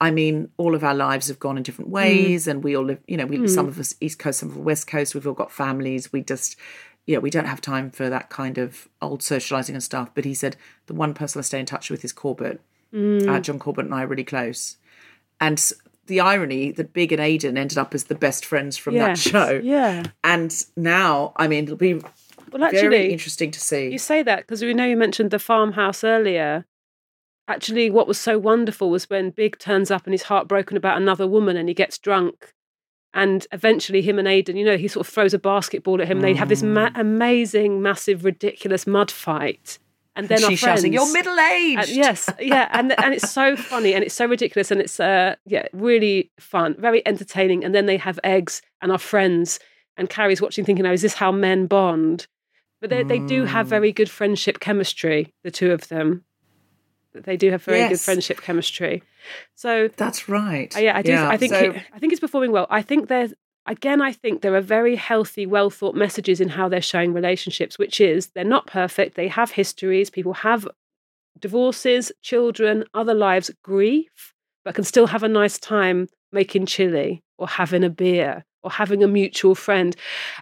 "I 0.01 0.11
mean, 0.11 0.51
all 0.57 0.74
of 0.74 0.84
our 0.84 0.95
lives 0.95 1.28
have 1.28 1.38
gone 1.38 1.57
in 1.57 1.62
different 1.62 1.90
mm. 1.90 1.95
ways, 1.95 2.47
and 2.47 2.62
we 2.62 2.76
all 2.76 2.84
live. 2.84 3.01
You 3.07 3.16
know, 3.16 3.26
we 3.26 3.47
some 3.49 3.66
mm. 3.66 3.70
of 3.70 3.80
us 3.80 3.95
East 4.01 4.18
Coast, 4.18 4.40
some 4.40 4.51
of 4.51 4.57
us 4.57 4.62
West 4.62 4.86
Coast. 4.86 5.14
We've 5.14 5.26
all 5.26 5.34
got 5.34 5.51
families. 5.51 6.12
We 6.12 6.22
just." 6.22 6.57
Yeah, 7.07 7.18
we 7.18 7.28
don't 7.28 7.45
have 7.45 7.61
time 7.61 7.90
for 7.90 8.09
that 8.09 8.30
kind 8.30 8.57
of 8.57 8.88
old 9.03 9.22
socializing 9.22 9.74
and 9.74 9.82
stuff. 9.82 10.09
But 10.14 10.24
he 10.24 10.32
said 10.32 10.57
the 10.86 10.95
one 10.95 11.12
person 11.12 11.38
I 11.38 11.42
stay 11.42 11.61
in 11.61 11.66
touch 11.66 11.90
with 11.90 12.03
is 12.03 12.14
Corbett. 12.14 12.62
Uh, 12.95 12.97
mm. 12.97 13.42
John 13.42 13.59
Corbett 13.59 13.84
and 13.84 13.95
I 13.95 14.05
are 14.05 14.07
really 14.07 14.24
close. 14.24 14.78
And 15.38 15.62
the 16.07 16.20
irony 16.20 16.70
that 16.72 16.92
Big 16.92 17.12
and 17.12 17.20
Aidan 17.20 17.57
ended 17.57 17.78
up 17.78 17.95
as 17.95 18.05
the 18.05 18.14
best 18.14 18.45
friends 18.45 18.76
from 18.76 18.95
that 18.95 19.18
show. 19.18 19.61
yeah. 19.62 20.05
And 20.22 20.55
now, 20.76 21.32
I 21.36 21.49
mean, 21.49 21.64
it'll 21.64 21.76
be 21.76 21.95
Well, 22.53 22.64
actually, 22.64 22.88
very 22.88 23.12
interesting 23.12 23.51
to 23.51 23.61
see. 23.61 23.90
You 23.90 23.99
say 23.99 24.22
that 24.22 24.40
because 24.40 24.62
we 24.62 24.74
know 24.74 24.84
you 24.84 24.97
mentioned 24.97 25.30
the 25.30 25.38
farmhouse 25.38 26.05
earlier. 26.05 26.66
Actually, 27.47 27.90
what 27.90 28.09
was 28.09 28.18
so 28.18 28.38
wonderful 28.38 28.88
was 28.91 29.11
when 29.11 29.30
Big 29.30 29.58
turns 29.58 29.91
up 29.91 30.04
and 30.07 30.14
he's 30.14 30.22
heartbroken 30.25 30.76
about 30.76 30.96
another 30.96 31.26
woman 31.26 31.57
and 31.57 31.68
he 31.68 31.75
gets 31.75 31.99
drunk. 31.99 32.53
And 33.12 33.46
eventually, 33.53 34.03
him 34.03 34.18
and 34.18 34.26
Aidan, 34.26 34.57
you 34.57 34.64
know, 34.64 34.76
he 34.76 34.88
sort 34.88 35.07
of 35.07 35.12
throws 35.12 35.34
a 35.34 35.38
basketball 35.38 36.00
at 36.00 36.08
him. 36.08 36.21
They 36.21 36.34
have 36.34 36.49
this 36.49 36.62
ma- 36.62 36.88
Mm. 36.91 37.00
amazing, 37.00 37.83
massive, 37.83 38.25
ridiculous 38.25 38.87
mud 38.87 39.11
fight. 39.11 39.79
And 40.16 40.29
then 40.29 40.42
our 40.45 40.50
She's 40.50 40.58
shouting, 40.61 40.92
friends- 40.92 40.95
"You're 40.95 41.12
middle 41.12 41.38
aged." 41.38 41.91
Yes, 41.91 42.29
yeah, 42.41 42.68
and 42.72 42.99
and 43.04 43.12
it's 43.14 43.30
so 43.30 43.57
funny 43.57 43.95
and 43.95 44.03
it's 44.04 44.14
so 44.14 44.26
ridiculous 44.26 44.71
and 44.71 44.80
it's 44.80 44.99
uh 45.00 45.34
yeah 45.45 45.66
really 45.72 46.30
fun, 46.38 46.76
very 46.79 47.04
entertaining. 47.07 47.64
And 47.64 47.75
then 47.75 47.87
they 47.87 47.96
have 47.96 48.18
eggs 48.25 48.62
and 48.80 48.91
our 48.92 48.99
friends 48.99 49.58
and 49.96 50.08
Carrie's 50.08 50.41
watching, 50.41 50.64
thinking, 50.64 50.87
"Oh, 50.87 50.92
is 50.92 51.03
this 51.03 51.14
how 51.14 51.30
men 51.33 51.66
bond?" 51.66 52.26
But 52.80 52.91
they 52.91 53.03
they 53.03 53.18
do 53.18 53.45
Mm. 53.45 53.49
have 53.49 53.66
very 53.66 53.92
good 53.92 54.08
friendship 54.11 54.61
chemistry, 54.61 55.33
the 55.42 55.50
two 55.50 55.72
of 55.72 55.88
them. 55.88 56.25
They 57.14 57.36
do 57.36 57.50
have 57.50 57.62
very 57.62 57.88
good 57.88 58.00
friendship 58.00 58.41
chemistry. 58.41 59.03
So 59.54 59.88
That's 59.96 60.28
right. 60.28 60.74
uh, 60.76 60.80
yeah, 60.80 60.96
I 60.96 61.03
do. 61.03 61.14
I 61.16 61.36
think 61.36 61.53
so- 61.53 61.70
it, 61.70 61.82
I 61.92 61.99
think 61.99 62.12
it's 62.12 62.20
performing 62.20 62.53
well. 62.53 62.66
I 62.70 62.82
think 62.82 63.08
there's 63.08 63.32
again. 63.66 64.03
I 64.03 64.12
think 64.12 64.42
there 64.42 64.54
are 64.54 64.61
very 64.61 64.96
healthy, 64.96 65.46
well 65.46 65.70
thought 65.70 65.95
messages 65.95 66.41
in 66.41 66.49
how 66.50 66.68
they're 66.68 66.82
showing 66.82 67.12
relationships, 67.12 67.78
which 67.78 68.00
is 68.00 68.28
they're 68.28 68.45
not 68.45 68.66
perfect. 68.66 69.14
They 69.16 69.28
have 69.28 69.53
histories. 69.53 70.11
People 70.11 70.34
have 70.34 70.66
divorces, 71.38 72.12
children, 72.22 72.84
other 72.95 73.14
lives, 73.14 73.50
grief, 73.62 74.34
but 74.64 74.74
can 74.74 74.84
still 74.84 75.07
have 75.07 75.22
a 75.22 75.28
nice 75.28 75.58
time 75.58 76.08
making 76.32 76.66
chili 76.66 77.22
or 77.38 77.49
having 77.49 77.84
a 77.84 77.91
beer 77.91 78.45
or 78.64 78.70
having 78.70 79.04
a 79.04 79.08
mutual 79.08 79.54
friend. 79.54 79.95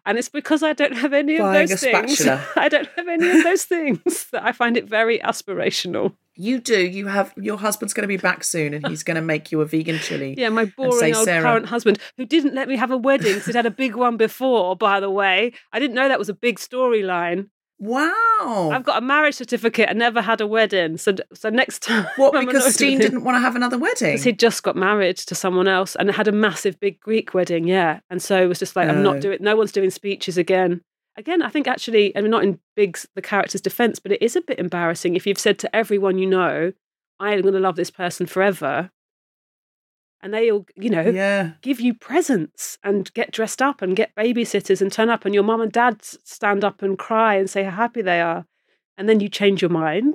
And 0.06 0.16
it's 0.16 0.28
because 0.28 0.62
I 0.62 0.72
don't 0.72 0.96
have 0.96 1.12
any 1.12 1.36
of 1.36 1.52
those 1.52 1.72
a 1.72 1.76
things. 1.76 2.18
spatula. 2.18 2.46
I 2.56 2.68
don't 2.68 2.88
have 2.96 3.08
any 3.08 3.28
of 3.28 3.44
those 3.44 3.64
things 3.64 4.26
that 4.32 4.44
I 4.44 4.52
find 4.52 4.76
it 4.76 4.86
very 4.88 5.18
aspirational. 5.18 6.14
You 6.34 6.60
do. 6.60 6.80
You 6.80 7.08
have 7.08 7.34
your 7.36 7.58
husband's 7.58 7.92
going 7.92 8.04
to 8.04 8.08
be 8.08 8.16
back 8.16 8.42
soon, 8.42 8.72
and 8.72 8.86
he's 8.86 9.02
going 9.02 9.16
to 9.16 9.20
make 9.20 9.52
you 9.52 9.60
a 9.60 9.66
vegan 9.66 9.98
chili. 9.98 10.34
Yeah, 10.38 10.48
my 10.48 10.64
say, 10.64 10.72
boring 10.78 11.14
old 11.14 11.26
"Sara." 11.26 11.42
current 11.42 11.66
husband 11.66 11.98
who 12.16 12.24
didn't 12.24 12.54
let 12.54 12.68
me 12.68 12.76
have 12.76 12.90
a 12.90 12.96
wedding 12.96 13.34
because 13.34 13.46
he'd 13.46 13.54
had 13.54 13.66
a 13.66 13.70
big 13.70 13.96
one 13.96 14.16
before, 14.16 14.74
by 14.74 14.98
the 14.98 15.10
way. 15.10 15.52
I 15.72 15.78
didn't 15.78 15.94
know 15.94 16.08
that 16.08 16.18
was 16.18 16.30
a 16.30 16.34
big 16.34 16.58
storyline. 16.58 17.48
Wow. 17.82 18.70
I've 18.72 18.84
got 18.84 18.98
a 18.98 19.04
marriage 19.04 19.34
certificate 19.34 19.88
I 19.90 19.92
never 19.92 20.22
had 20.22 20.40
a 20.40 20.46
wedding. 20.46 20.96
So 20.98 21.16
so 21.34 21.50
next 21.50 21.82
time 21.82 22.06
what? 22.16 22.36
I'm 22.36 22.46
Because 22.46 22.72
Steen 22.74 22.98
didn't 22.98 23.24
want 23.24 23.34
to 23.34 23.40
have 23.40 23.56
another 23.56 23.76
wedding. 23.76 24.10
Because 24.12 24.22
he'd 24.22 24.38
just 24.38 24.62
got 24.62 24.76
married 24.76 25.16
to 25.16 25.34
someone 25.34 25.66
else 25.66 25.96
and 25.96 26.08
had 26.12 26.28
a 26.28 26.32
massive 26.32 26.78
big 26.78 27.00
Greek 27.00 27.34
wedding, 27.34 27.66
yeah. 27.66 27.98
And 28.08 28.22
so 28.22 28.40
it 28.40 28.46
was 28.46 28.60
just 28.60 28.76
like, 28.76 28.88
I'm 28.88 28.98
Oh. 28.98 29.02
not 29.02 29.20
doing 29.20 29.38
no 29.40 29.56
one's 29.56 29.72
doing 29.72 29.90
speeches 29.90 30.38
again. 30.38 30.80
Again, 31.16 31.42
I 31.42 31.48
think 31.48 31.66
actually, 31.66 32.16
I 32.16 32.20
mean 32.20 32.30
not 32.30 32.44
in 32.44 32.60
Big's 32.76 33.04
the 33.16 33.20
character's 33.22 33.60
defense, 33.60 33.98
but 33.98 34.12
it 34.12 34.22
is 34.22 34.36
a 34.36 34.42
bit 34.42 34.60
embarrassing 34.60 35.16
if 35.16 35.26
you've 35.26 35.36
said 35.38 35.58
to 35.58 35.74
everyone 35.76 36.18
you 36.18 36.26
know, 36.26 36.72
I 37.18 37.32
am 37.34 37.42
gonna 37.42 37.58
love 37.58 37.74
this 37.74 37.90
person 37.90 38.26
forever. 38.26 38.90
And 40.22 40.32
they'll 40.32 40.64
you 40.76 40.88
know, 40.88 41.02
yeah. 41.02 41.52
give 41.62 41.80
you 41.80 41.94
presents 41.94 42.78
and 42.84 43.12
get 43.12 43.32
dressed 43.32 43.60
up 43.60 43.82
and 43.82 43.96
get 43.96 44.14
babysitters 44.14 44.80
and 44.80 44.92
turn 44.92 45.10
up 45.10 45.24
and 45.24 45.34
your 45.34 45.42
mum 45.42 45.60
and 45.60 45.72
dad 45.72 46.02
stand 46.02 46.62
up 46.64 46.80
and 46.80 46.96
cry 46.96 47.34
and 47.34 47.50
say 47.50 47.64
how 47.64 47.72
happy 47.72 48.02
they 48.02 48.20
are. 48.20 48.46
And 48.96 49.08
then 49.08 49.18
you 49.18 49.28
change 49.28 49.62
your 49.62 49.70
mind. 49.70 50.14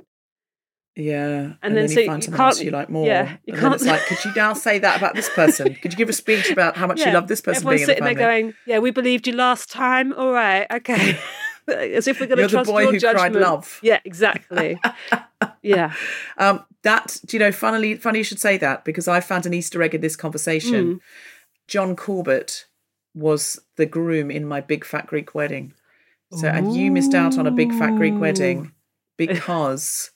Yeah, 0.96 1.52
and, 1.62 1.76
then 1.76 1.86
then, 1.86 1.88
so 1.88 2.00
you 2.00 2.06
find 2.06 2.26
you 2.26 2.32
else 2.32 2.56
can't- 2.56 2.64
you 2.64 2.70
like 2.72 2.88
more. 2.90 3.06
yeah, 3.06 3.36
you 3.46 3.54
and 3.54 3.62
then 3.62 3.72
it's 3.72 3.84
can't- 3.84 3.98
like, 4.00 4.06
could 4.08 4.24
you 4.24 4.32
now 4.34 4.52
say 4.52 4.80
that 4.80 4.96
about 4.98 5.14
this 5.14 5.28
person? 5.28 5.74
Could 5.74 5.92
you 5.92 5.96
give 5.96 6.08
a 6.08 6.12
speech 6.12 6.50
about 6.50 6.76
how 6.76 6.88
much 6.88 6.98
you 6.98 7.12
love 7.12 7.28
this 7.28 7.40
person 7.40 7.58
Everyone's 7.58 7.78
being 7.80 7.82
in 7.82 7.86
the 7.86 8.08
sitting 8.08 8.18
there 8.18 8.26
going, 8.26 8.54
"Yeah, 8.66 8.78
we 8.80 8.90
believed 8.90 9.28
you 9.28 9.34
last 9.34 9.70
time. 9.70 10.12
All 10.14 10.32
right, 10.32 10.66
okay." 10.72 11.16
As 11.68 12.08
if 12.08 12.18
we're 12.18 12.26
going 12.26 12.38
to 12.38 12.42
You're 12.42 12.48
the 12.48 12.52
trust 12.52 12.70
boy 12.70 12.80
your 12.80 12.92
who 12.94 12.98
cried 13.00 13.16
judgment. 13.16 13.36
love. 13.44 13.78
Yeah, 13.82 14.00
exactly. 14.04 14.80
yeah. 15.76 15.92
Um, 16.38 16.64
that 16.82 17.20
do 17.26 17.36
you 17.36 17.40
know? 17.40 17.52
Funnily, 17.52 17.96
funny 17.96 18.18
you 18.18 18.24
should 18.24 18.40
say 18.40 18.56
that 18.58 18.84
because 18.84 19.08
I 19.08 19.20
found 19.20 19.46
an 19.46 19.54
Easter 19.54 19.82
egg 19.82 19.94
in 19.94 20.00
this 20.00 20.16
conversation. 20.16 20.94
Mm. 20.94 21.00
John 21.66 21.96
Corbett 21.96 22.66
was 23.14 23.58
the 23.76 23.86
groom 23.86 24.30
in 24.30 24.46
my 24.46 24.60
big 24.60 24.84
fat 24.84 25.06
Greek 25.06 25.34
wedding. 25.34 25.74
So, 26.32 26.46
and 26.46 26.74
you 26.76 26.90
missed 26.92 27.14
out 27.14 27.38
on 27.38 27.46
a 27.46 27.50
big 27.50 27.72
fat 27.72 27.96
Greek 27.96 28.18
wedding 28.18 28.72
because 29.16 30.10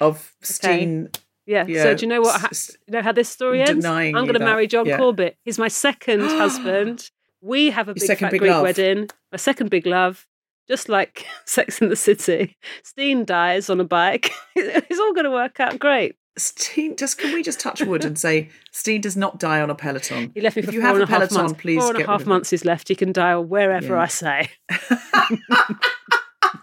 of 0.00 0.34
Steen. 0.42 1.08
Yeah. 1.46 1.64
Yeah, 1.66 1.82
So 1.84 1.94
do 1.94 2.04
you 2.04 2.08
know 2.10 2.20
what? 2.20 2.40
ha- 2.40 2.50
you 2.86 2.92
know 2.92 3.02
how 3.02 3.12
this 3.12 3.28
story 3.30 3.62
ends? 3.62 3.82
denying 3.82 4.14
I'm 4.14 4.24
going 4.24 4.34
to 4.38 4.40
marry 4.44 4.66
John 4.66 4.84
Yeah. 4.86 4.98
Corbett. 4.98 5.36
He's 5.44 5.58
my 5.58 5.68
second 5.68 6.20
husband. 6.42 7.10
We 7.40 7.70
have 7.70 7.88
a 7.88 7.94
big 7.94 8.18
fat 8.18 8.30
big 8.30 8.40
Greek 8.40 8.50
love. 8.52 8.62
wedding. 8.62 9.08
My 9.32 9.38
second 9.38 9.70
big 9.70 9.86
love. 9.86 10.26
Just 10.70 10.88
like 10.88 11.26
Sex 11.46 11.80
in 11.80 11.88
the 11.88 11.96
City. 11.96 12.56
Steen 12.82 13.24
dies 13.24 13.70
on 13.70 13.80
a 13.80 13.84
bike. 13.84 14.30
it's 14.56 14.98
all 15.00 15.12
going 15.14 15.24
to 15.24 15.30
work 15.30 15.60
out 15.60 15.78
great. 15.78 16.16
Steen, 16.36 16.94
just 16.96 17.18
can 17.18 17.32
we 17.34 17.42
just 17.42 17.58
touch 17.58 17.80
wood 17.82 18.04
and 18.04 18.16
say 18.16 18.48
Steen 18.70 19.00
does 19.00 19.16
not 19.16 19.40
die 19.40 19.60
on 19.60 19.70
a 19.70 19.74
peloton? 19.74 20.30
He 20.34 20.40
left 20.40 20.54
me 20.56 20.60
if 20.62 20.66
for 20.68 20.72
you 20.74 20.80
four 20.80 20.86
have 20.88 20.96
and 20.96 21.04
a 21.04 21.06
half 21.08 21.18
peloton, 21.30 21.36
months. 21.46 21.60
please 21.60 21.80
four 21.82 21.90
and 21.94 22.00
a 22.02 22.06
half 22.06 22.26
months 22.26 22.52
is 22.52 22.64
left. 22.64 22.86
He 22.88 22.94
can 22.94 23.10
die 23.12 23.36
wherever 23.38 23.94
Yeah. 23.94 24.02
I 24.02 24.06
say. 24.06 24.48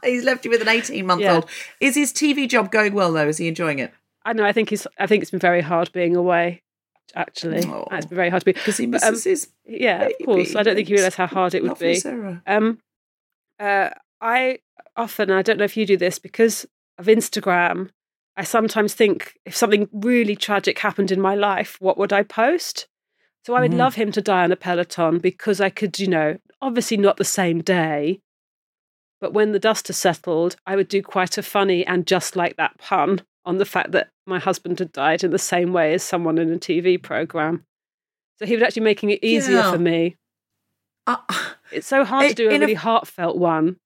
He's 0.04 0.24
left 0.24 0.46
you 0.46 0.52
with 0.52 0.62
an 0.62 0.68
18 0.70 1.06
month 1.06 1.22
Yeah. 1.22 1.36
old. 1.36 1.50
Is 1.80 1.96
his 1.96 2.14
TV 2.14 2.48
job 2.48 2.72
going 2.72 2.94
well 2.94 3.12
though? 3.12 3.28
Is 3.28 3.38
he 3.38 3.48
enjoying 3.48 3.80
it? 3.80 3.94
I 4.24 4.34
know. 4.34 4.46
I 4.46 4.52
think 4.54 4.70
he's. 4.70 4.88
I 5.00 5.08
think 5.08 5.22
it's 5.22 5.32
been 5.32 5.40
very 5.40 5.62
hard 5.62 5.92
being 5.92 6.16
away. 6.16 6.62
Actually, 7.16 7.64
Oh. 7.66 7.88
it's 7.92 8.06
been 8.08 8.16
very 8.16 8.30
hard 8.30 8.42
to 8.42 8.46
be. 8.46 8.54
Because 8.54 8.78
he 8.78 8.86
But, 8.88 9.04
um, 9.04 9.14
his 9.14 9.50
yeah, 9.66 10.04
of 10.08 10.14
course. 10.26 10.56
I 10.56 10.64
don't 10.64 10.76
think 10.76 10.88
he 10.88 10.94
realised 10.96 11.16
how 11.18 11.28
hard 11.28 11.54
it 11.54 11.64
would 11.64 11.78
be. 11.80 11.96
Sara. 11.96 12.42
Um, 12.48 12.80
uh, 13.60 13.90
I 14.22 14.60
often, 14.96 15.32
I 15.32 15.42
don't 15.42 15.58
know 15.58 15.66
if 15.66 15.78
you 15.78 15.86
do 15.86 15.98
this 15.98 16.20
because 16.20 16.66
of 16.98 17.06
Instagram. 17.08 17.90
I 18.38 18.44
sometimes 18.44 18.94
think 18.94 19.34
if 19.46 19.56
something 19.56 19.88
really 19.94 20.36
tragic 20.36 20.80
happened 20.80 21.12
in 21.12 21.22
my 21.22 21.36
life, 21.36 21.78
what 21.80 21.98
would 21.98 22.12
I 22.14 22.24
post? 22.24 22.88
So 23.46 23.54
I 23.54 23.62
would 23.62 23.72
Mhm. 23.72 23.78
love 23.78 23.96
him 23.96 24.12
to 24.14 24.22
die 24.22 24.44
on 24.44 24.52
a 24.52 24.56
peloton 24.56 25.20
because 25.20 25.62
I 25.62 25.70
could, 25.70 26.00
you 26.00 26.08
know, 26.08 26.38
obviously 26.62 26.98
not 26.98 27.18
the 27.18 27.24
same 27.24 27.62
day, 27.62 28.20
but 29.22 29.34
when 29.34 29.52
the 29.52 29.60
dust 29.60 29.88
has 29.88 29.98
settled, 29.98 30.56
I 30.66 30.76
would 30.76 30.88
do 30.88 31.02
quite 31.02 31.38
a 31.38 31.44
funny 31.44 31.86
and 31.86 32.08
just 32.08 32.36
like 32.36 32.58
that 32.58 32.78
pun 32.78 33.22
on 33.46 33.58
the 33.58 33.66
fact 33.66 33.92
that 33.92 34.10
my 34.26 34.40
husband 34.40 34.80
had 34.80 34.92
died 34.92 35.24
in 35.24 35.32
the 35.32 35.40
same 35.40 35.72
way 35.74 35.94
as 35.94 36.04
someone 36.04 36.38
in 36.38 36.52
a 36.52 36.58
TV 36.58 36.98
program. 37.02 37.64
So 38.40 38.46
he 38.46 38.56
was 38.56 38.64
actually 38.64 38.82
making 38.84 39.12
it 39.12 39.24
easier 39.24 39.58
Yeah. 39.58 39.72
for 39.72 39.78
me. 39.78 40.18
Uh, 41.08 41.18
It's 41.72 41.88
so 41.88 42.06
hard 42.06 42.30
to 42.30 42.34
do 42.36 42.48
a 42.50 42.52
in 42.54 42.62
a- 42.62 42.66
really 42.66 42.74
heartfelt 42.76 43.38
one. 43.38 43.78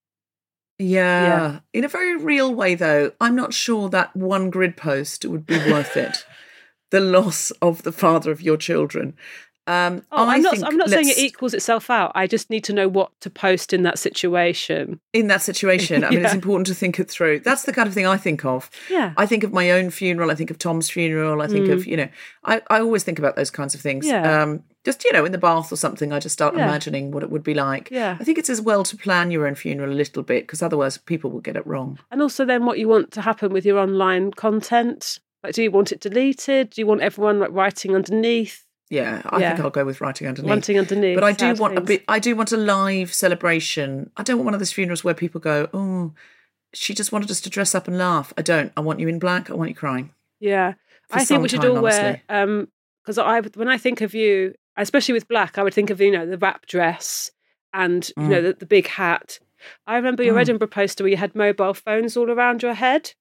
yeah. 0.77 1.59
In 1.73 1.83
a 1.83 1.87
very 1.87 2.15
real 2.17 2.53
way, 2.53 2.75
though, 2.75 3.11
I'm 3.19 3.35
not 3.35 3.53
sure 3.53 3.89
that 3.89 4.15
one 4.15 4.49
grid 4.49 4.77
post 4.77 5.25
would 5.25 5.45
be 5.45 5.57
worth 5.57 5.97
it. 5.97 6.25
the 6.91 6.99
loss 6.99 7.51
of 7.61 7.83
the 7.83 7.91
father 7.91 8.31
of 8.31 8.41
your 8.41 8.57
children. 8.57 9.15
Um, 9.67 10.03
Oh, 10.11 10.27
I 10.27 10.35
I'm 10.35 10.41
not. 10.41 10.63
I'm 10.63 10.77
not 10.77 10.89
saying 10.89 11.09
it 11.09 11.19
equals 11.19 11.53
itself 11.53 11.91
out. 11.91 12.11
I 12.15 12.25
just 12.25 12.49
need 12.49 12.63
to 12.63 12.73
know 12.73 12.87
what 12.87 13.11
to 13.21 13.29
post 13.29 13.71
in 13.71 13.83
that 13.83 13.99
situation. 13.99 14.99
in 15.13 15.27
that 15.27 15.41
situation. 15.43 16.03
I 16.05 16.09
mean, 16.09 16.25
it's 16.25 16.33
important 16.33 16.65
to 16.67 16.73
think 16.75 16.99
it 16.99 17.09
through. 17.09 17.41
That's 17.41 17.63
the 17.63 17.73
kind 17.73 17.87
of 17.87 17.93
thing 17.93 18.07
I 18.07 18.17
think 18.17 18.43
of. 18.45 18.69
Yeah. 18.89 19.13
I 19.15 19.25
think 19.27 19.43
of 19.43 19.53
my 19.53 19.69
own 19.71 19.91
funeral. 19.91 20.31
I 20.31 20.35
think 20.35 20.49
of 20.49 20.57
Tom's 20.57 20.89
funeral. 20.89 21.41
I 21.43 21.47
think 21.47 21.69
of, 21.69 21.85
you 21.85 21.97
know, 21.97 22.09
I, 22.43 22.61
I 22.69 22.79
always 22.81 23.03
think 23.03 23.19
about 23.19 23.35
those 23.35 23.51
kinds 23.51 23.75
of 23.75 23.81
things. 23.81 24.05
Mm. 24.07 24.09
Yeah. 24.09 24.41
Um, 24.41 24.63
just, 24.85 25.03
you 25.03 25.11
know, 25.11 25.25
in 25.25 25.31
the 25.31 25.37
bath 25.37 25.71
or 25.71 25.75
something, 25.75 26.13
I 26.13 26.19
just 26.19 26.33
start 26.33 26.55
Yeah. 26.55 26.63
imagining 26.65 27.11
what 27.11 27.21
it 27.23 27.29
would 27.29 27.43
be 27.43 27.53
like. 27.53 27.89
Yeah. 27.91 28.17
I 28.19 28.23
think 28.23 28.37
it's 28.37 28.49
as 28.49 28.61
well 28.61 28.83
to 28.83 28.95
plan 28.97 29.29
your 29.31 29.45
own 29.47 29.55
funeral 29.55 29.91
a 29.91 29.93
little 29.93 30.23
bit 30.23 30.43
because 30.43 30.61
otherwise 30.61 30.97
people 30.97 31.29
will 31.31 31.41
get 31.41 31.55
it 31.57 31.67
wrong. 31.67 31.99
And 32.11 32.21
also, 32.21 32.45
then 32.45 32.65
what 32.65 32.79
you 32.79 32.87
want 32.87 33.11
to 33.11 33.21
happen 33.21 33.51
with 33.51 33.65
your 33.65 33.77
online 33.77 34.31
content? 34.31 35.19
Like, 35.43 35.53
do 35.53 35.63
you 35.63 35.71
want 35.71 35.91
it 35.91 35.99
deleted? 35.99 36.71
Do 36.71 36.81
you 36.81 36.87
want 36.87 37.01
everyone 37.01 37.39
like 37.39 37.51
writing 37.51 37.95
underneath? 37.95 38.65
Yeah, 38.89 39.21
I 39.25 39.39
Yeah. 39.39 39.49
think 39.49 39.63
I'll 39.65 39.69
go 39.69 39.85
with 39.85 40.01
writing 40.01 40.27
underneath. 40.27 40.49
Wanting 40.49 40.79
underneath, 40.79 41.15
But 41.15 41.23
I 41.23 41.31
do 41.33 41.53
want 41.55 41.77
a 41.77 41.81
bit. 41.81 42.03
I 42.07 42.17
do 42.19 42.35
want 42.35 42.51
a 42.51 42.57
live 42.57 43.13
celebration. 43.13 44.09
I 44.17 44.23
don't 44.23 44.37
want 44.37 44.45
one 44.45 44.53
of 44.55 44.59
those 44.59 44.71
funerals 44.71 45.03
where 45.03 45.13
people 45.13 45.39
go, 45.39 45.69
"Oh, 45.73 46.13
she 46.73 46.93
just 46.93 47.11
wanted 47.11 47.29
us 47.29 47.39
to 47.41 47.49
dress 47.49 47.75
up 47.75 47.87
and 47.87 47.97
laugh." 47.97 48.33
I 48.37 48.41
don't. 48.41 48.71
I 48.75 48.81
want 48.81 48.99
you 48.99 49.07
in 49.07 49.19
black. 49.19 49.49
I 49.49 49.53
want 49.53 49.69
you 49.69 49.75
crying. 49.75 50.11
Yeah, 50.39 50.73
I 51.11 51.23
think 51.25 51.41
we 51.43 51.49
should 51.49 51.61
time, 51.61 51.71
all 51.71 51.81
wear 51.81 51.93
honestly. 51.93 52.21
um 52.29 52.67
because 53.03 53.17
I 53.19 53.41
when 53.55 53.67
I 53.67 53.77
think 53.77 54.01
of 54.01 54.13
you, 54.15 54.55
especially 54.81 55.13
with 55.13 55.27
black, 55.27 55.57
I 55.57 55.63
would 55.63 55.73
think 55.73 55.89
of 55.89 56.01
you 56.01 56.11
know 56.11 56.25
the 56.25 56.37
wrap 56.37 56.65
dress 56.65 57.31
and 57.73 58.09
you 58.17 58.23
know 58.27 58.41
the, 58.41 58.53
the 58.53 58.65
big 58.65 58.87
hat. 58.87 59.39
I 59.85 59.95
remember 59.97 60.23
your 60.23 60.35
Mm. 60.35 60.41
Edinburgh 60.41 60.69
poster 60.69 61.03
where 61.03 61.11
you 61.11 61.17
had 61.17 61.35
mobile 61.35 61.73
phones 61.73 62.15
all 62.17 62.31
around 62.31 62.63
your 62.63 62.73
head. 62.73 63.13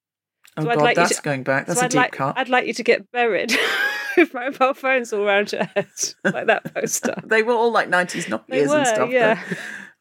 Oh 0.56 0.62
So 0.62 0.68
God, 0.68 0.76
like 0.78 0.97
you 0.97 1.02
that's 1.02 1.16
to- 1.16 1.22
going 1.22 1.43
back. 1.43 1.66
That's 1.66 1.78
so 1.80 1.82
a 1.82 1.86
I'd 1.86 1.90
deep 1.90 1.98
like, 1.98 2.12
cut. 2.12 2.39
I'd 2.39 2.48
like 2.48 2.66
you 2.66 2.72
to 2.74 2.82
get 2.82 3.10
buried 3.12 3.52
with 4.16 4.32
mobile 4.35 4.74
phones 4.74 5.12
all 5.12 5.22
around 5.26 5.52
your 5.52 5.64
head, 5.64 5.86
like 6.24 6.47
that 6.47 6.72
poster. 6.74 7.14
They 7.26 7.43
were 7.43 7.52
all 7.55 7.70
like 7.72 7.89
nineties 7.89 8.26
Nokias 8.26 8.72
and 8.74 8.86
stuff. 8.86 9.10
yeah. 9.10 9.35
though. 9.35 9.56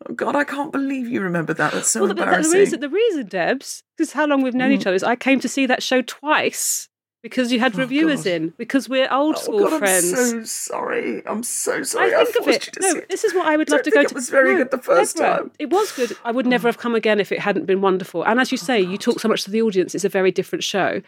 Oh 0.09 0.13
God, 0.13 0.35
I 0.35 0.43
can't 0.43 0.71
believe 0.71 1.07
you 1.07 1.21
remember 1.21 1.53
that. 1.55 1.73
That's 1.73 1.89
so 1.89 2.01
well, 2.01 2.09
the, 2.09 2.13
the- 2.13 2.25
the 2.43 2.49
reason, 2.57 2.79
the 2.81 2.89
reason, 2.89 3.25
Debs, 3.27 3.83
because 3.97 4.13
how 4.13 4.27
long 4.27 4.43
we've 4.43 4.53
known 4.53 4.71
each 4.71 4.81
Mm. 4.81 4.87
other 4.87 4.95
is 4.95 5.03
I 5.03 5.15
came 5.15 5.39
to 5.39 5.49
see 5.49 5.65
that 5.65 5.81
show 5.81 6.03
twice 6.03 6.87
because 7.29 7.51
you 7.51 7.59
had 7.59 7.75
Oh, 7.75 7.79
reviewers 7.79 8.23
God. 8.23 8.31
in 8.31 8.53
because 8.57 8.87
we're 8.87 9.11
old 9.11 9.35
oh 9.35 9.39
school 9.39 9.69
God, 9.69 9.79
friends. 9.79 10.13
I'm 10.13 10.15
so 10.15 10.43
sorry. 10.43 11.27
I'm 11.27 11.43
so 11.43 11.83
sorry. 11.83 12.15
I 12.15 12.23
think 12.23 12.37
of 12.37 12.47
it. 12.47 12.69
No, 12.79 12.89
it. 12.95 13.09
this 13.09 13.25
is 13.25 13.33
what 13.33 13.45
I 13.47 13.57
would 13.57 13.69
love 13.69 13.83
to 13.83 13.91
go 13.91 13.99
it 13.99 14.07
to. 14.07 14.13
It 14.13 14.15
was 14.15 14.29
very 14.29 14.53
No, 14.53 14.57
good 14.59 14.71
the 14.71 14.77
first 14.77 15.17
Deborah, 15.17 15.37
time. 15.37 15.51
It 15.59 15.69
was 15.69 15.91
good. 15.91 16.15
I 16.23 16.31
would 16.31 16.45
hmm. 16.45 16.51
never 16.51 16.67
have 16.69 16.77
come 16.77 16.95
again 16.95 17.19
if 17.19 17.31
it 17.33 17.39
hadn't 17.39 17.65
been 17.65 17.81
wonderful. 17.81 18.23
And 18.23 18.39
as 18.39 18.51
you 18.51 18.57
oh, 18.61 18.65
say, 18.65 18.79
you 18.81 18.97
talk 18.97 19.19
so 19.19 19.27
much 19.27 19.43
to 19.43 19.51
the 19.51 19.61
audience. 19.61 19.93
It's 19.93 20.05
a 20.05 20.09
very 20.09 20.31
different 20.31 20.63
show. 20.63 21.01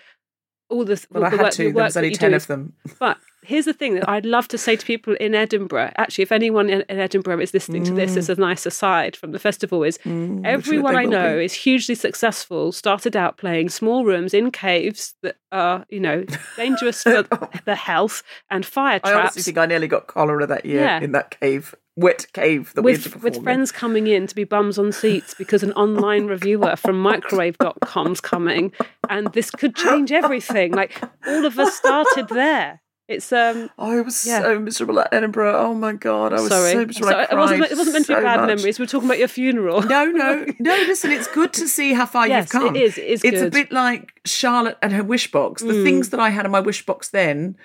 All 0.69 0.85
the 0.85 1.03
But 1.11 1.23
I 1.23 1.29
the 1.31 1.37
had 1.37 1.43
work, 1.43 1.53
to. 1.53 1.63
the 1.65 1.71
There 1.71 1.83
was 1.83 1.93
that 1.95 2.03
only 2.03 2.15
ten 2.15 2.31
do 2.31 2.35
of 2.37 2.47
them. 2.47 2.73
But 2.99 3.17
here's 3.41 3.65
the 3.65 3.73
thing 3.73 3.95
that 3.95 4.07
I'd 4.07 4.25
love 4.25 4.47
to 4.49 4.57
say 4.57 4.75
to 4.75 4.85
people 4.85 5.15
in 5.15 5.33
Edinburgh. 5.33 5.91
Actually, 5.97 6.21
if 6.23 6.31
anyone 6.31 6.69
in, 6.69 6.81
in 6.89 6.99
Edinburgh 6.99 7.39
is 7.39 7.53
listening 7.53 7.83
to 7.85 7.93
this 7.93 8.15
as 8.17 8.29
a 8.29 8.35
nice 8.35 8.65
aside 8.65 9.15
from 9.15 9.31
the 9.31 9.39
festival, 9.39 9.83
is 9.83 9.97
Mm, 9.99 10.45
everyone 10.45 10.95
I 10.95 11.05
know 11.05 11.37
be. 11.37 11.45
is 11.45 11.53
hugely 11.53 11.95
successful. 11.95 12.71
Started 12.71 13.15
out 13.15 13.37
playing 13.37 13.69
small 13.69 14.05
rooms 14.05 14.33
in 14.33 14.51
caves 14.51 15.15
that 15.23 15.37
are, 15.51 15.85
you 15.89 15.99
know, 15.99 16.23
dangerous 16.57 17.01
for 17.03 17.23
the 17.65 17.75
health 17.75 18.21
and 18.51 18.65
fire 18.65 18.99
traps. 18.99 19.15
I 19.15 19.19
honestly 19.19 19.41
think 19.43 19.57
I 19.57 19.65
nearly 19.65 19.87
got 19.87 20.05
cholera 20.07 20.45
that 20.47 20.65
year 20.65 20.81
Yeah. 20.81 20.99
in 21.01 21.13
that 21.13 21.31
cave, 21.39 21.73
wet 21.99 22.25
cave 22.33 22.73
that 22.75 22.81
we 22.81 22.91
with, 22.93 23.03
perform 23.03 23.21
with 23.23 23.43
friends 23.43 23.71
coming 23.71 24.07
in 24.07 24.27
to 24.27 24.35
be 24.35 24.43
bums 24.43 24.77
on 24.79 24.91
seats 24.91 25.33
because 25.33 25.63
an 25.63 25.71
online 25.73 26.25
reviewer 26.35 26.75
from 26.75 26.99
microwave.com's 27.01 28.21
coming 28.21 28.71
and 29.09 29.31
this 29.33 29.51
could 29.51 29.75
change 29.75 30.11
everything 30.11 30.71
like 30.73 31.01
all 31.27 31.45
of 31.45 31.57
us 31.59 31.73
started 31.75 32.27
there 32.29 32.81
it's 33.07 33.33
um 33.33 33.71
I 33.79 34.01
was 34.01 34.23
Yeah. 34.27 34.41
so 34.41 34.59
miserable 34.59 34.99
at 34.99 35.11
Edinburgh. 35.11 35.57
Oh 35.57 35.73
my 35.73 35.93
God, 35.93 36.31
I 36.31 36.35
was 36.41 36.49
sorry, 36.49 36.73
so 36.73 36.85
miserable. 36.85 37.09
sorry. 37.09 37.25
It 37.31 37.35
wasn't 37.35 37.63
it 37.63 37.75
wasn't 37.77 37.93
meant 37.93 38.05
to 38.05 38.11
be 38.13 38.19
so 38.19 38.21
bad 38.23 38.39
much. 38.41 38.47
memories 38.55 38.79
we're 38.79 38.85
talking 38.85 39.07
about 39.09 39.17
your 39.17 39.27
funeral 39.27 39.81
No, 39.81 40.05
no, 40.05 40.45
no. 40.59 40.75
Listen, 40.87 41.11
it's 41.11 41.25
good 41.27 41.51
to 41.53 41.67
see 41.67 41.93
how 41.93 42.05
far 42.05 42.27
Yes, 42.27 42.43
you've 42.43 42.51
come. 42.51 42.75
it 42.75 42.79
is, 42.83 42.99
it 42.99 43.05
is 43.05 43.23
It's 43.23 43.41
a 43.41 43.49
bit 43.49 43.71
like 43.71 44.21
Charlotte 44.25 44.77
and 44.83 44.93
her 44.93 45.03
wish 45.03 45.31
box. 45.31 45.63
The 45.63 45.69
Mm. 45.73 45.83
things 45.83 46.09
that 46.11 46.19
I 46.19 46.29
had 46.29 46.45
in 46.45 46.51
my 46.51 46.59
wish 46.59 46.85
box 46.85 47.09
then, 47.09 47.57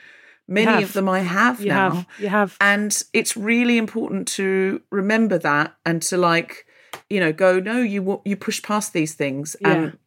Many 0.46 0.66
have. 0.66 0.82
of 0.84 0.92
them 0.92 1.08
I 1.08 1.20
have 1.20 1.60
You 1.60 1.68
now. 1.68 1.90
have. 1.90 2.06
You 2.18 2.28
have. 2.28 2.56
And 2.60 3.02
it's 3.12 3.36
really 3.36 3.78
important 3.78 4.28
to 4.28 4.82
remember 4.90 5.38
that 5.38 5.74
and 5.86 6.02
to 6.02 6.16
like, 6.18 6.66
you 7.08 7.18
know, 7.20 7.32
go, 7.32 7.60
no, 7.60 7.80
you 7.80 8.20
you 8.24 8.36
push 8.36 8.62
past 8.62 8.92
these 8.92 9.14
things 9.14 9.56
Yeah. 9.60 9.72
and 9.72 9.98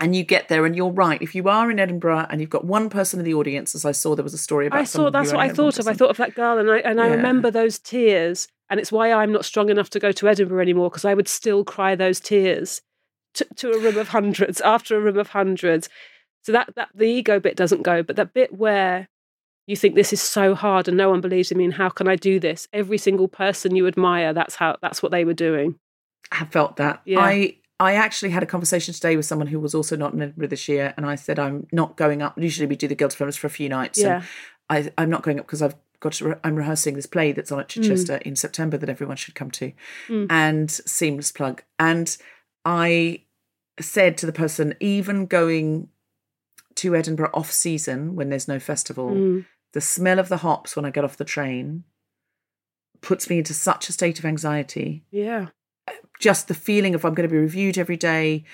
and 0.00 0.16
you 0.16 0.24
get 0.24 0.48
there 0.48 0.66
and 0.66 0.74
you're 0.74 0.90
right. 0.90 1.22
If 1.22 1.34
you 1.34 1.48
are 1.48 1.70
in 1.70 1.78
Edinburgh 1.78 2.26
and 2.28 2.40
you've 2.40 2.50
got 2.50 2.64
one 2.64 2.90
person 2.90 3.20
in 3.20 3.24
the 3.24 3.34
audience, 3.34 3.74
as 3.74 3.84
I 3.84 3.92
saw 3.92 4.14
there 4.16 4.24
was 4.24 4.34
a 4.34 4.38
story 4.38 4.66
about 4.66 4.80
I 4.80 4.84
thought 4.84 5.12
that's 5.12 5.28
what 5.32 5.38
I 5.38 5.42
only 5.44 5.48
had 5.48 5.58
one 5.58 5.70
thought 5.72 5.78
of. 5.78 5.86
I 5.88 5.94
thought 5.94 6.10
of 6.10 6.16
that 6.16 6.34
girl, 6.34 6.58
and 6.58 6.70
I 6.70 6.78
and 6.78 7.00
I 7.00 7.06
Yeah. 7.06 7.14
remember 7.14 7.50
those 7.50 7.78
tears, 7.78 8.48
and 8.68 8.80
it's 8.80 8.90
why 8.90 9.12
I'm 9.12 9.30
not 9.32 9.44
strong 9.44 9.68
enough 9.70 9.90
to 9.90 10.00
go 10.00 10.10
to 10.12 10.28
Edinburgh 10.28 10.60
anymore 10.60 10.90
because 10.90 11.04
I 11.04 11.14
would 11.14 11.28
still 11.28 11.64
cry 11.64 11.94
those 11.94 12.18
tears 12.20 12.82
to, 13.34 13.46
to 13.56 13.70
a 13.72 13.78
room 13.78 13.96
of 13.96 14.08
hundreds 14.08 14.60
after 14.60 14.96
a 14.96 15.00
room 15.00 15.18
of 15.18 15.28
hundreds. 15.28 15.88
So 16.42 16.52
that 16.52 16.74
that 16.74 16.88
the 16.94 17.04
ego 17.06 17.38
bit 17.38 17.56
doesn't 17.56 17.82
go, 17.82 18.02
but 18.02 18.16
that 18.16 18.34
bit 18.34 18.52
where 18.58 19.08
you 19.66 19.76
think 19.76 19.94
this 19.94 20.12
is 20.12 20.20
so 20.20 20.54
hard 20.54 20.88
and 20.88 20.96
no 20.96 21.08
one 21.10 21.20
believes 21.20 21.50
in 21.52 21.58
me, 21.58 21.64
and 21.64 21.74
how 21.74 21.88
can 21.88 22.08
I 22.08 22.16
do 22.16 22.40
this? 22.40 22.68
Every 22.72 22.98
single 22.98 23.28
person 23.28 23.76
you 23.76 23.86
admire, 23.86 24.32
that's 24.32 24.56
how 24.56 24.76
that's 24.82 25.02
what 25.02 25.12
they 25.12 25.24
were 25.24 25.34
doing. 25.34 25.76
I 26.30 26.36
have 26.36 26.50
felt 26.50 26.76
that. 26.76 27.02
Yeah. 27.04 27.20
I 27.20 27.56
I 27.80 27.94
actually 27.94 28.30
had 28.30 28.42
a 28.42 28.46
conversation 28.46 28.94
today 28.94 29.16
with 29.16 29.26
someone 29.26 29.48
who 29.48 29.58
was 29.58 29.74
also 29.74 29.96
not 29.96 30.12
in 30.12 30.22
Edinburgh 30.22 30.48
this 30.48 30.68
year, 30.68 30.94
and 30.96 31.04
I 31.06 31.14
said 31.16 31.38
I'm 31.38 31.66
not 31.72 31.96
going 31.96 32.22
up. 32.22 32.38
Usually 32.38 32.66
we 32.66 32.76
do 32.76 32.88
the 32.88 32.94
Guild 32.94 33.12
Films 33.12 33.36
for 33.36 33.46
a 33.46 33.50
few 33.50 33.68
nights. 33.68 34.00
Yeah. 34.00 34.22
And 34.70 34.88
I 34.96 35.02
I'm 35.02 35.10
not 35.10 35.22
going 35.22 35.38
up 35.40 35.46
because 35.46 35.62
I've 35.62 35.76
got 36.00 36.12
to. 36.14 36.28
Re- 36.28 36.40
I'm 36.44 36.56
rehearsing 36.56 36.94
this 36.94 37.06
play 37.06 37.32
that's 37.32 37.52
on 37.52 37.60
at 37.60 37.68
Mm. 37.68 37.82
Chichester 37.82 38.16
in 38.16 38.36
September 38.36 38.76
that 38.76 38.88
everyone 38.88 39.16
should 39.16 39.34
come 39.34 39.50
to, 39.52 39.72
and 40.08 40.70
seamless 40.70 41.32
plug. 41.32 41.62
And 41.78 42.16
I 42.64 43.22
said 43.80 44.18
to 44.18 44.26
the 44.26 44.32
person, 44.32 44.74
even 44.80 45.26
going 45.26 45.88
to 46.76 46.94
Edinburgh 46.96 47.30
off 47.34 47.50
season 47.52 48.14
when 48.16 48.28
there's 48.30 48.48
no 48.48 48.58
festival, 48.58 49.10
Mm. 49.10 49.46
the 49.72 49.80
smell 49.80 50.18
of 50.18 50.28
the 50.28 50.38
hops 50.38 50.74
when 50.76 50.84
I 50.84 50.90
get 50.90 51.04
off 51.04 51.16
the 51.16 51.24
train 51.24 51.84
puts 53.00 53.28
me 53.28 53.38
into 53.38 53.54
such 53.54 53.88
a 53.88 53.92
state 53.92 54.18
of 54.18 54.24
anxiety 54.24 55.04
Yeah, 55.10 55.48
just 56.20 56.48
the 56.48 56.54
feeling 56.54 56.94
of 56.94 57.04
I'm 57.04 57.14
going 57.14 57.28
to 57.28 57.32
be 57.32 57.38
reviewed 57.40 57.76
every 57.78 57.96
day. 57.96 58.44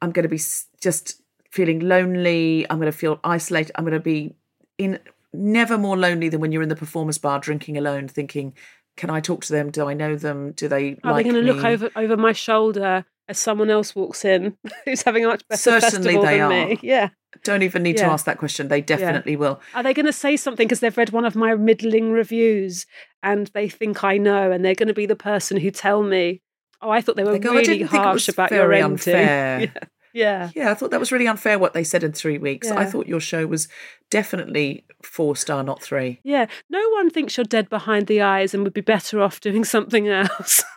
I'm 0.00 0.12
going 0.12 0.22
to 0.22 0.28
be 0.28 0.40
just 0.80 1.20
feeling 1.50 1.80
lonely. 1.80 2.64
I'm 2.70 2.78
going 2.78 2.90
to 2.90 2.96
feel 2.96 3.20
isolated. 3.24 3.72
I'm 3.74 3.84
going 3.84 3.92
to 3.92 4.00
be 4.00 4.34
in 4.78 4.98
never 5.34 5.76
more 5.76 5.96
lonely 5.96 6.28
than 6.30 6.40
when 6.40 6.52
you're 6.52 6.62
in 6.62 6.68
the 6.70 6.76
performance 6.76 7.18
bar 7.18 7.38
drinking 7.40 7.76
alone, 7.76 8.08
thinking, 8.08 8.54
"Can 8.96 9.10
I 9.10 9.20
talk 9.20 9.42
to 9.44 9.52
them? 9.52 9.70
Do 9.70 9.86
I 9.88 9.92
know 9.94 10.16
them? 10.16 10.52
Do 10.52 10.68
they 10.68 10.96
are 11.04 11.12
like 11.12 11.26
they 11.26 11.30
going 11.30 11.44
to 11.46 11.52
look 11.52 11.64
over 11.64 11.90
over 11.96 12.16
my 12.16 12.32
shoulder 12.32 13.04
as 13.28 13.38
someone 13.38 13.68
else 13.68 13.94
walks 13.94 14.24
in 14.24 14.56
who's 14.86 15.02
having 15.02 15.24
a 15.24 15.28
much 15.28 15.46
better 15.48 15.60
Certainly 15.60 16.14
festival 16.14 16.22
they 16.22 16.38
than 16.38 16.52
are. 16.52 16.66
me? 16.68 16.78
Yeah. 16.82 17.08
Don't 17.44 17.62
even 17.62 17.82
need 17.82 17.98
to 17.98 18.04
ask 18.04 18.24
that 18.24 18.38
question. 18.38 18.68
They 18.68 18.80
definitely 18.80 19.36
will. 19.36 19.60
Are 19.74 19.82
they 19.82 19.94
going 19.94 20.06
to 20.06 20.12
say 20.12 20.36
something 20.36 20.66
because 20.66 20.80
they've 20.80 20.96
read 20.96 21.10
one 21.10 21.24
of 21.24 21.36
my 21.36 21.54
middling 21.54 22.10
reviews 22.10 22.86
and 23.22 23.48
they 23.48 23.68
think 23.68 24.02
I 24.02 24.16
know 24.16 24.50
and 24.50 24.64
they're 24.64 24.74
going 24.74 24.88
to 24.88 24.94
be 24.94 25.06
the 25.06 25.16
person 25.16 25.58
who 25.58 25.70
tell 25.70 26.02
me, 26.02 26.40
oh, 26.80 26.90
I 26.90 27.00
thought 27.00 27.16
they 27.16 27.24
were 27.24 27.32
They 27.32 27.38
go, 27.38 27.52
really 27.52 27.64
didn't 27.64 27.88
think 27.88 28.02
it 28.02 28.06
harsh 28.06 28.28
about 28.28 28.50
your 28.50 28.72
unfair." 28.72 29.72
Yeah. 30.14 30.50
yeah. 30.54 30.64
Yeah, 30.64 30.70
I 30.70 30.74
thought 30.74 30.90
that 30.90 31.00
was 31.00 31.12
really 31.12 31.28
unfair 31.28 31.58
what 31.58 31.74
they 31.74 31.84
said 31.84 32.02
in 32.02 32.12
three 32.12 32.38
weeks. 32.38 32.70
I 32.70 32.86
thought 32.86 33.06
your 33.06 33.20
show 33.20 33.46
was 33.46 33.68
definitely 34.10 34.86
four 35.02 35.36
star, 35.36 35.62
not 35.62 35.82
three. 35.82 36.18
Yeah. 36.24 36.46
No 36.70 36.82
one 36.92 37.10
thinks 37.10 37.36
you're 37.36 37.44
dead 37.44 37.68
behind 37.68 38.06
the 38.06 38.22
eyes 38.22 38.54
and 38.54 38.64
would 38.64 38.72
be 38.72 38.80
better 38.80 39.20
off 39.20 39.40
doing 39.40 39.64
something 39.66 40.08
else. 40.08 40.64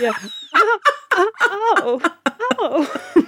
yeah. 0.00 0.12
Oh, 1.18 2.00
oh. 2.58 3.26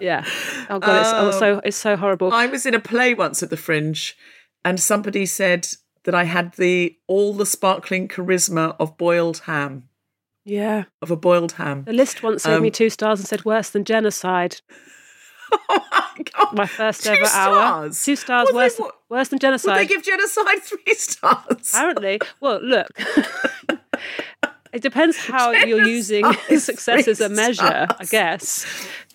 yeah. 0.00 0.24
Oh 0.70 0.78
god, 0.78 1.00
it's 1.00 1.10
oh, 1.12 1.30
so 1.38 1.60
it's 1.64 1.76
so 1.76 1.96
horrible. 1.96 2.32
I 2.32 2.46
was 2.46 2.66
in 2.66 2.74
a 2.74 2.80
play 2.80 3.14
once 3.14 3.42
at 3.42 3.50
the 3.50 3.56
Fringe, 3.56 4.16
and 4.64 4.78
somebody 4.80 5.26
said 5.26 5.68
that 6.04 6.14
I 6.14 6.24
had 6.24 6.54
the 6.54 6.96
all 7.06 7.32
the 7.34 7.46
sparkling 7.46 8.08
charisma 8.08 8.76
of 8.78 8.96
boiled 8.96 9.38
ham, 9.46 9.88
yeah. 10.44 10.84
of 11.02 11.10
a 11.10 11.16
boiled 11.16 11.52
ham. 11.52 11.84
The 11.84 11.92
list 11.92 12.22
once 12.22 12.44
gave 12.46 12.60
me 12.60 12.68
Um, 12.68 12.72
two 12.72 12.90
stars 12.90 13.20
and 13.20 13.28
said 13.28 13.44
worse 13.44 13.70
than 13.70 13.84
genocide. 13.84 14.60
Oh 15.68 15.78
my 16.18 16.24
god! 16.32 16.56
My 16.56 16.66
first 16.66 17.04
Two 17.04 17.10
ever 17.10 17.20
hour. 17.26 17.28
stars? 17.28 18.02
Two 18.04 18.16
stars 18.16 18.46
Would 18.46 18.54
they- 18.54 18.56
worse, 18.64 18.78
what- 18.78 18.94
worse 19.08 19.28
than 19.28 19.36
Would 19.36 19.42
genocide. 19.42 19.78
they 19.78 19.86
give 19.86 20.02
genocide 20.02 20.60
three 20.62 20.94
stars? 20.94 21.70
Apparently. 21.72 22.18
Well, 22.40 22.60
look. 22.60 22.88
it 24.76 24.82
depends 24.82 25.16
how 25.26 25.52
you're 25.52 25.86
using 25.86 26.30
success 26.58 27.08
as 27.08 27.22
a 27.22 27.30
measure, 27.30 27.86
I 27.98 28.04
guess. 28.10 28.66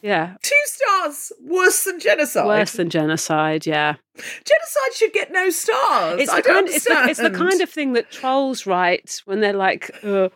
Yeah. 0.02 0.36
Two 0.42 0.56
stars 0.66 1.32
worse 1.44 1.84
than 1.84 2.00
genocide. 2.00 2.48
Worse 2.48 2.72
than 2.72 2.90
genocide, 2.90 3.68
yeah. 3.68 3.94
genocide 4.18 4.94
should 4.96 5.14
get 5.14 5.32
no 5.32 5.52
stars. 5.52 6.20
It's 6.20 6.34
the, 6.34 6.42
kind, 6.42 6.68
it's, 6.68 6.86
the, 6.86 7.04
it's 7.08 7.20
the 7.20 7.30
kind 7.30 7.62
of 7.62 7.70
thing 7.70 7.94
that 7.94 8.10
trolls 8.10 8.66
write 8.66 9.22
when 9.26 9.42
they're 9.42 9.54
like, 9.54 9.92
uh, 10.04 10.30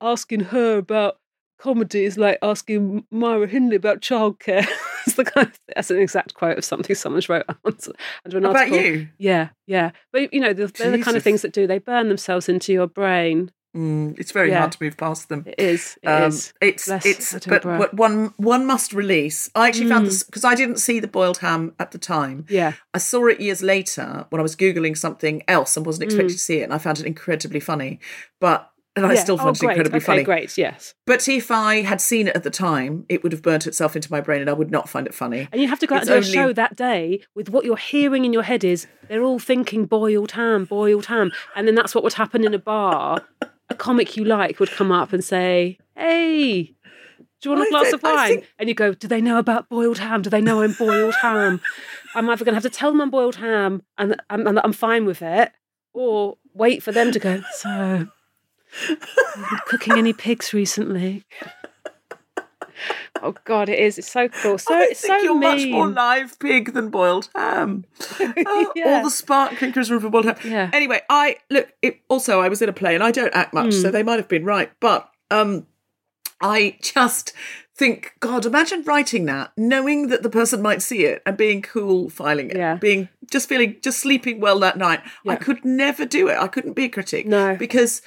asking 0.00 0.40
her 0.40 0.78
about 0.78 1.18
comedy 1.58 2.04
is 2.04 2.16
like 2.16 2.38
asking 2.40 3.04
Myra 3.10 3.48
Hindley 3.48 3.74
about 3.74 4.00
childcare. 4.00 4.64
it's 5.06 5.16
the 5.16 5.24
kind 5.24 5.48
of, 5.48 5.58
that's 5.74 5.90
an 5.90 5.98
exact 5.98 6.34
quote 6.34 6.58
of 6.58 6.64
something 6.64 6.94
someone's 6.94 7.28
wrote 7.28 7.46
under 8.24 8.38
an 8.38 8.44
About 8.44 8.70
you? 8.70 9.08
Yeah, 9.18 9.48
yeah. 9.66 9.90
But, 10.12 10.32
you 10.32 10.38
know, 10.38 10.52
they're, 10.52 10.68
they're 10.68 10.92
the 10.92 11.02
kind 11.02 11.16
of 11.16 11.24
things 11.24 11.42
that 11.42 11.52
do, 11.52 11.66
they 11.66 11.78
burn 11.78 12.06
themselves 12.06 12.48
into 12.48 12.72
your 12.72 12.86
brain. 12.86 13.50
Mm, 13.76 14.18
it's 14.18 14.32
very 14.32 14.50
Yeah. 14.50 14.60
hard 14.60 14.72
to 14.72 14.78
move 14.82 14.96
past 14.96 15.28
them. 15.28 15.44
It 15.46 15.60
is. 15.60 15.98
It 16.02 16.08
Um, 16.08 16.28
is. 16.28 16.52
It's 16.60 16.88
it's 16.88 17.34
Edinburgh. 17.34 17.78
but 17.78 17.94
one 17.94 18.32
one 18.38 18.64
must 18.66 18.92
release. 18.92 19.50
I 19.54 19.68
actually 19.68 19.86
Mm. 19.86 19.90
found 19.90 20.06
this 20.06 20.22
because 20.22 20.44
I 20.44 20.54
didn't 20.54 20.78
see 20.78 20.98
the 21.00 21.08
boiled 21.08 21.38
ham 21.38 21.74
at 21.78 21.90
the 21.90 21.98
time. 21.98 22.46
Yeah. 22.48 22.72
I 22.94 22.98
saw 22.98 23.26
it 23.26 23.40
years 23.40 23.62
later 23.62 24.24
when 24.30 24.40
I 24.40 24.42
was 24.42 24.56
googling 24.56 24.96
something 24.96 25.42
else 25.46 25.76
and 25.76 25.84
wasn't 25.84 26.04
expecting 26.04 26.30
to 26.30 26.38
see 26.38 26.60
it, 26.60 26.62
and 26.62 26.72
I 26.72 26.78
found 26.78 26.98
it 27.00 27.06
incredibly 27.06 27.60
funny. 27.60 28.00
But 28.40 28.70
and 28.98 29.04
I 29.04 29.10
Mm. 29.10 29.14
Yeah. 29.16 29.20
still 29.24 29.34
oh, 29.34 29.38
found 29.44 29.56
it 29.58 29.62
incredibly 29.62 29.96
okay, 29.98 30.06
funny. 30.06 30.22
great, 30.22 30.56
yes. 30.56 30.94
But 31.06 31.28
if 31.28 31.50
I 31.50 31.82
had 31.82 32.00
seen 32.00 32.28
it 32.28 32.34
at 32.34 32.44
the 32.44 32.50
time, 32.50 33.04
it 33.10 33.22
would 33.22 33.32
have 33.32 33.42
burnt 33.42 33.66
itself 33.66 33.94
into 33.94 34.10
my 34.10 34.22
brain, 34.22 34.40
and 34.40 34.48
I 34.48 34.54
would 34.54 34.70
not 34.70 34.88
find 34.88 35.06
it 35.06 35.12
funny. 35.12 35.48
And 35.52 35.60
you 35.60 35.68
have 35.68 35.78
to 35.80 35.86
go 35.86 35.96
out 35.96 36.00
It's 36.04 36.10
and 36.10 36.24
do 36.24 36.30
a 36.30 36.32
show 36.32 36.52
that 36.54 36.76
day 36.76 37.20
with 37.34 37.50
what 37.50 37.66
you're 37.66 37.76
hearing 37.76 38.24
in 38.24 38.32
your 38.32 38.44
head 38.44 38.64
is 38.64 38.86
they're 39.06 39.22
all 39.22 39.38
thinking 39.38 39.84
boiled 39.84 40.30
ham, 40.32 40.64
boiled 40.64 41.06
ham. 41.06 41.30
And 41.54 41.68
then 41.68 41.74
that's 41.74 41.94
what 41.94 42.04
would 42.04 42.14
happen 42.14 42.42
in 42.42 42.54
a 42.54 42.58
bar. 42.58 43.22
A 43.68 43.74
comic 43.74 44.16
you 44.16 44.24
like 44.24 44.60
would 44.60 44.70
come 44.70 44.92
up 44.92 45.12
and 45.12 45.24
say, 45.24 45.78
Hey, 45.96 46.74
do 47.40 47.50
you 47.50 47.56
want 47.56 47.62
a 47.62 47.66
I 47.66 47.70
glass 47.70 47.84
think- 47.84 47.94
of 47.94 48.02
wine? 48.02 48.28
think- 48.28 48.46
And 48.58 48.68
you 48.68 48.74
go, 48.74 48.94
Do 48.94 49.08
they 49.08 49.20
know 49.20 49.38
about 49.38 49.68
boiled 49.68 49.98
ham? 49.98 50.22
Do 50.22 50.30
they 50.30 50.40
know 50.40 50.62
I'm 50.62 50.72
boiled 50.74 51.14
ham? 51.16 51.60
I'm 52.14 52.30
either 52.30 52.44
going 52.44 52.52
to 52.54 52.60
have 52.62 52.70
to 52.70 52.76
tell 52.78 52.90
them 52.92 53.00
I'm 53.00 53.10
boiled 53.10 53.36
ham 53.36 53.82
and, 53.98 54.16
and, 54.30 54.46
and 54.48 54.60
I'm 54.62 54.72
fine 54.72 55.04
with 55.04 55.20
it, 55.22 55.52
or 55.92 56.36
wait 56.54 56.82
for 56.82 56.92
them 56.92 57.12
to 57.12 57.18
go, 57.18 57.42
So, 57.56 57.68
have 57.68 58.08
you 58.88 58.96
been 59.50 59.58
cooking 59.66 59.98
any 59.98 60.12
pigs 60.12 60.52
recently? 60.54 61.24
Oh 63.22 63.34
God, 63.44 63.68
it 63.68 63.78
is. 63.78 63.98
It's 63.98 64.10
so 64.10 64.28
cool. 64.28 64.58
So 64.58 64.74
I 64.74 64.86
think 64.86 64.96
so 64.96 65.16
you're 65.18 65.34
much 65.34 65.66
more 65.66 65.88
live 65.88 66.38
pig 66.38 66.72
than 66.74 66.90
boiled 66.90 67.28
ham. 67.34 67.84
Oh, 68.20 68.72
Yeah. 68.74 68.98
All 68.98 69.04
the 69.04 69.10
spark 69.10 69.50
sparkling 69.52 69.72
charisma 69.72 70.00
for 70.00 70.10
boiled 70.10 70.26
ham. 70.26 70.36
Yeah. 70.44 70.70
Anyway, 70.72 71.00
I 71.08 71.36
look. 71.50 71.72
It, 71.82 72.00
also, 72.08 72.40
I 72.40 72.48
was 72.48 72.60
in 72.62 72.68
a 72.68 72.72
play, 72.72 72.94
and 72.94 73.02
I 73.02 73.10
don't 73.10 73.34
act 73.34 73.52
much, 73.54 73.74
Hmm. 73.74 73.80
so 73.82 73.90
they 73.90 74.02
might 74.02 74.18
have 74.18 74.28
been 74.28 74.44
right. 74.44 74.70
But 74.80 75.10
um, 75.30 75.66
I 76.40 76.78
just 76.82 77.32
think, 77.74 78.14
God, 78.20 78.46
imagine 78.46 78.82
writing 78.84 79.24
that, 79.26 79.52
knowing 79.56 80.08
that 80.08 80.22
the 80.22 80.30
person 80.30 80.62
might 80.62 80.82
see 80.82 81.04
it, 81.04 81.22
and 81.26 81.36
being 81.36 81.62
cool 81.62 82.08
filing 82.10 82.50
it, 82.50 82.56
Yeah. 82.56 82.74
being 82.76 83.08
just 83.30 83.48
feeling, 83.48 83.76
just 83.82 83.98
sleeping 83.98 84.40
well 84.40 84.58
that 84.60 84.78
night. 84.78 85.00
I 85.26 85.36
could 85.36 85.64
never 85.64 86.04
do 86.06 86.28
it. 86.28 86.36
I 86.38 86.48
couldn't 86.48 86.72
be 86.74 86.84
a 86.84 86.88
critic. 86.88 87.26
No. 87.26 87.56
because. 87.56 88.02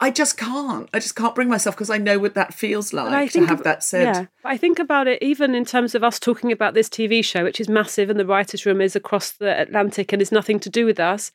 I 0.00 0.10
just 0.10 0.36
can't. 0.36 0.88
I 0.92 0.98
just 0.98 1.14
can't 1.16 1.34
bring 1.34 1.48
myself 1.48 1.74
because 1.76 1.90
I 1.90 1.98
know 1.98 2.18
what 2.18 2.34
that 2.34 2.54
feels 2.54 2.92
like 2.92 3.32
to 3.32 3.40
have 3.46 3.58
ab- 3.58 3.64
that 3.64 3.82
said. 3.84 4.02
Yeah, 4.14 4.26
I 4.44 4.56
think 4.56 4.78
about 4.78 5.06
it 5.06 5.22
even 5.22 5.54
in 5.54 5.64
terms 5.64 5.94
of 5.94 6.02
us 6.04 6.18
talking 6.18 6.50
about 6.52 6.74
this 6.74 6.88
TV 6.88 7.24
show, 7.24 7.44
which 7.44 7.60
is 7.60 7.68
massive, 7.68 8.10
and 8.10 8.18
the 8.18 8.26
writers' 8.26 8.64
room 8.66 8.80
is 8.80 8.94
across 8.96 9.30
the 9.30 9.60
Atlantic 9.60 10.12
and 10.12 10.20
is 10.22 10.32
nothing 10.32 10.58
to 10.60 10.70
do 10.70 10.84
with 10.86 10.98
us. 11.00 11.32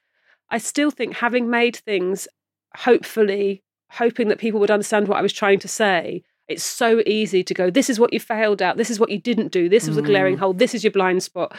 I 0.50 0.58
still 0.58 0.92
think 0.92 1.16
having 1.16 1.50
made 1.50 1.76
things, 1.78 2.28
hopefully, 2.76 3.64
hoping 3.92 4.28
that 4.28 4.40
people 4.40 4.60
would 4.60 4.72
understand 4.72 5.08
what 5.08 5.18
I 5.18 5.22
was 5.22 5.34
trying 5.34 5.60
to 5.60 5.68
say. 5.68 6.24
It's 6.48 6.64
so 6.64 7.02
easy 7.06 7.44
to 7.44 7.54
go. 7.54 7.70
This 7.70 7.90
is 7.90 8.00
what 8.00 8.12
you 8.12 8.20
failed 8.20 8.62
at. 8.62 8.76
This 8.78 8.90
is 8.90 9.00
what 9.00 9.10
you 9.10 9.18
didn't 9.20 9.52
do. 9.52 9.70
This 9.70 9.88
was 9.88 9.98
a 9.98 10.02
Mm. 10.02 10.06
glaring 10.06 10.38
hole. 10.38 10.54
This 10.54 10.76
is 10.76 10.84
your 10.84 10.92
blind 10.92 11.24
spot. 11.24 11.56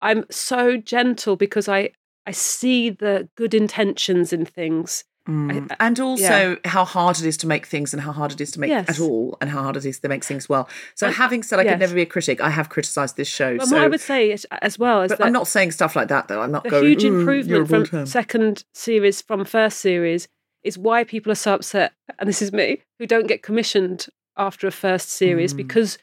I'm 0.00 0.24
so 0.30 0.76
gentle 0.76 1.36
because 1.36 1.68
I 1.68 1.90
I 2.24 2.30
see 2.30 2.88
the 2.88 3.28
good 3.36 3.52
intentions 3.52 4.32
in 4.32 4.44
things. 4.46 5.04
Mm. 5.28 5.70
I- 5.70 5.76
and 5.86 6.00
also 6.00 6.56
how 6.64 6.84
hard 6.84 7.18
it 7.20 7.24
is 7.26 7.36
to 7.38 7.46
make 7.46 7.66
things 7.66 7.92
and 7.94 8.02
how 8.02 8.10
hard 8.10 8.32
it 8.32 8.40
is 8.40 8.50
to 8.52 8.60
make 8.60 8.70
Yes. 8.70 8.88
at 8.88 8.98
all 9.00 9.38
and 9.40 9.50
how 9.50 9.62
hard 9.62 9.76
it 9.76 9.84
is 9.86 10.00
to 10.00 10.08
make 10.08 10.24
things 10.24 10.48
well. 10.48 10.68
So 10.96 11.06
And- 11.06 11.14
having 11.16 11.42
said 11.44 11.60
I 11.60 11.62
yes. 11.62 11.72
could 11.74 11.78
never 11.80 11.94
be 11.94 12.02
a 12.02 12.06
critic, 12.06 12.40
I 12.40 12.50
have 12.50 12.68
criticised 12.68 13.16
this 13.16 13.28
show. 13.28 13.56
But 13.56 13.68
so 13.68 13.76
what 13.76 13.84
I 13.84 13.88
would 13.88 14.00
say 14.00 14.36
as 14.60 14.78
well 14.80 15.02
is 15.02 15.10
but 15.10 15.18
that 15.18 15.24
I'm 15.26 15.32
not 15.32 15.46
saying 15.46 15.70
stuff 15.70 15.94
like 15.94 16.08
that 16.08 16.26
though. 16.26 16.40
I'm 16.42 16.50
not 16.50 16.64
the 16.64 16.70
going 16.70 16.84
huge 16.86 17.04
"Ooh, 17.04 17.06
you're 17.08 17.16
a 17.16 17.20
improvement 17.20 17.88
from 17.88 17.98
ham." 17.98 18.06
second 18.06 18.64
series 18.74 19.22
from 19.22 19.44
first 19.44 19.78
series 19.78 20.26
is 20.64 20.76
why 20.76 21.04
people 21.04 21.30
are 21.30 21.36
so 21.36 21.54
upset 21.54 21.92
and 22.18 22.28
this 22.28 22.42
is 22.42 22.52
me 22.52 22.78
who 22.98 23.06
don't 23.06 23.26
get 23.28 23.42
commissioned 23.42 24.06
after 24.36 24.66
a 24.66 24.72
first 24.72 25.08
series 25.08 25.54
Mm. 25.54 25.58
because 25.58 25.98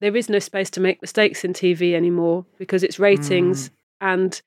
there 0.00 0.16
is 0.16 0.28
no 0.28 0.38
space 0.40 0.70
to 0.70 0.80
make 0.80 1.00
mistakes 1.02 1.44
in 1.44 1.52
TV 1.52 1.94
anymore 1.94 2.44
because 2.58 2.82
it's 2.82 2.98
ratings 2.98 3.70
and 4.00 4.40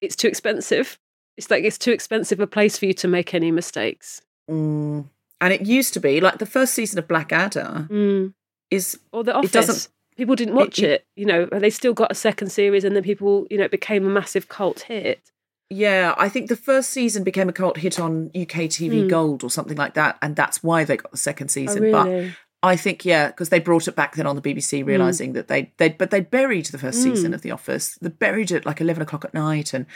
it's 0.00 0.16
too 0.16 0.28
expensive. 0.28 0.98
It's 1.36 1.50
like 1.50 1.64
it's 1.64 1.78
too 1.78 1.92
expensive 1.92 2.40
a 2.40 2.46
place 2.46 2.78
for 2.78 2.86
you 2.86 2.94
to 2.94 3.08
make 3.08 3.34
any 3.34 3.50
mistakes. 3.50 4.22
Mm. 4.50 5.06
And 5.40 5.52
it 5.52 5.62
used 5.62 5.94
to 5.94 6.00
be 6.00 6.20
like 6.20 6.38
the 6.38 6.46
first 6.46 6.74
season 6.74 6.98
of 6.98 7.08
Blackadder 7.08 7.86
Mm. 7.90 8.34
is 8.70 8.98
Or 9.12 9.24
The 9.24 9.30
It 9.32 9.36
Office. 9.36 9.50
doesn't- 9.52 9.88
people 10.16 10.34
didn't 10.36 10.54
watch 10.54 10.78
it- 10.80 10.90
it, 10.90 11.06
You 11.16 11.24
know, 11.24 11.46
they 11.46 11.70
still 11.70 11.94
got 11.94 12.12
a 12.12 12.14
second 12.14 12.50
series, 12.50 12.84
and 12.84 12.94
then 12.94 13.02
people, 13.02 13.46
you 13.50 13.56
know, 13.58 13.64
it 13.64 13.70
became 13.70 14.04
a 14.06 14.10
massive 14.10 14.48
cult 14.48 14.80
hit. 14.80 15.30
Yeah, 15.70 16.14
I 16.18 16.28
think 16.28 16.48
the 16.48 16.56
first 16.56 16.90
season 16.90 17.22
became 17.22 17.48
a 17.48 17.52
cult 17.52 17.78
hit 17.78 17.98
on 18.00 18.30
UK 18.34 18.66
TV 18.68 19.02
Hmm. 19.02 19.08
Gold 19.08 19.44
or 19.44 19.50
something 19.50 19.76
like 19.76 19.94
that, 19.94 20.18
and 20.20 20.34
that's 20.36 20.62
why 20.64 20.84
they 20.84 20.96
got 20.96 21.10
the 21.12 21.16
second 21.16 21.46
Oh, 21.50 21.52
season. 21.52 21.82
really? 21.84 21.92
But 22.28 22.36
I 22.62 22.76
think 22.76 23.04
yeah, 23.04 23.28
because 23.28 23.48
they 23.48 23.58
brought 23.58 23.88
it 23.88 23.96
back 23.96 24.16
then 24.16 24.26
on 24.26 24.36
the 24.36 24.42
BBC, 24.42 24.82
mm. 24.82 24.86
realizing 24.86 25.32
that 25.32 25.48
they 25.48 25.72
they 25.78 25.88
but 25.88 26.10
they 26.10 26.20
buried 26.20 26.66
the 26.66 26.78
first 26.78 27.00
mm. 27.00 27.04
season 27.04 27.32
of 27.32 27.42
The 27.42 27.50
Office. 27.50 27.96
They 28.00 28.10
buried 28.10 28.50
it 28.50 28.66
like 28.66 28.80
eleven 28.80 29.02
o'clock 29.02 29.24
at 29.24 29.32
night 29.32 29.72
and 29.72 29.86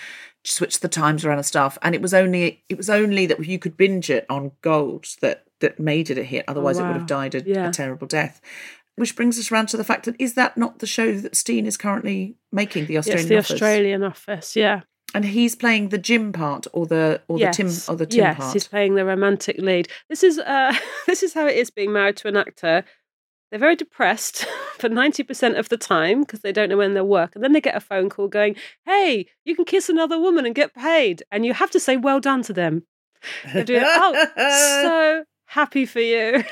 switched 0.45 0.81
the 0.81 0.89
times 0.89 1.25
around 1.25 1.39
and 1.39 1.47
stuff. 1.47 1.77
And 1.83 1.95
it 1.95 2.01
was 2.01 2.15
only 2.15 2.65
it 2.69 2.79
was 2.79 2.89
only 2.89 3.27
that 3.27 3.45
you 3.45 3.59
could 3.59 3.77
binge 3.77 4.09
it 4.09 4.25
on 4.31 4.53
Gold 4.63 5.07
that 5.21 5.45
that 5.61 5.79
made 5.79 6.11
it 6.11 6.19
a 6.19 6.25
hit. 6.25 6.45
Oh, 6.49 6.53
Otherwise, 6.53 6.79
it 6.79 6.83
would 6.83 6.97
have 6.97 7.07
died 7.07 7.35
a, 7.35 7.43
Yeah. 7.43 7.69
a 7.69 7.73
terrible 7.73 8.07
death. 8.07 8.41
Which 8.97 9.17
brings 9.17 9.39
us 9.39 9.51
around 9.51 9.67
to 9.69 9.77
the 9.77 9.85
fact 9.85 10.05
that 10.07 10.17
is 10.19 10.35
that 10.35 10.57
not 10.57 10.79
the 10.79 10.87
show 10.87 11.13
that 11.19 11.37
Steen 11.37 11.67
is 11.67 11.77
currently 11.77 12.37
making, 12.53 12.87
the 12.87 12.97
Australian 12.97 13.25
yes, 13.25 13.29
the 13.29 13.39
Office? 13.39 13.51
Australian 13.51 14.03
Office. 14.05 14.57
Yeah. 14.57 14.83
And 15.15 15.25
he's 15.25 15.55
playing 15.55 15.89
the 15.91 15.99
Jim 15.99 16.33
part 16.33 16.67
or 16.73 16.87
the 16.87 17.23
or 17.29 17.39
yes. 17.39 17.57
the 17.57 17.63
Tim 17.63 17.95
or 17.95 17.97
the 17.97 18.07
Tim 18.07 18.19
yes, 18.19 18.37
part. 18.37 18.53
he's 18.53 18.69
playing 18.69 18.97
the 18.97 19.05
romantic 19.05 19.59
lead. 19.59 19.89
This 20.09 20.23
is 20.23 20.39
uh, 20.39 20.75
this 21.07 21.23
is 21.23 21.33
how 21.33 21.47
it 21.47 21.57
is 21.57 21.71
being 21.71 21.93
married 21.93 22.17
to 22.19 22.29
an 22.29 22.37
actor. 22.37 22.85
They're 23.51 23.61
very 23.61 23.77
depressed 23.77 24.45
for 24.79 24.89
ninety 24.89 25.23
percent 25.23 25.57
of 25.57 25.69
the 25.69 25.77
time 25.77 26.21
because 26.21 26.41
they 26.41 26.53
don't 26.53 26.69
know 26.69 26.77
when 26.77 26.95
they'll 26.95 27.07
work, 27.07 27.35
and 27.35 27.45
then 27.45 27.53
they 27.53 27.61
get 27.61 27.77
a 27.77 27.81
phone 27.81 28.11
call 28.11 28.29
going, 28.29 28.57
"Hey, 28.85 29.27
you 29.45 29.55
can 29.55 29.65
kiss 29.65 29.89
another 29.89 30.19
woman 30.19 30.45
and 30.45 30.55
get 30.55 30.75
paid," 30.75 31.23
and 31.31 31.47
you 31.47 31.55
have 31.55 31.71
to 31.71 31.81
say 31.81 31.97
"well 31.97 32.21
done" 32.21 32.43
to 32.43 32.53
them. 32.53 32.83
They're 33.53 33.65
doing, 33.65 33.83
oh, 33.85 34.27
so 34.37 35.25
happy 35.47 35.87
for 35.87 36.01
you. 36.01 36.45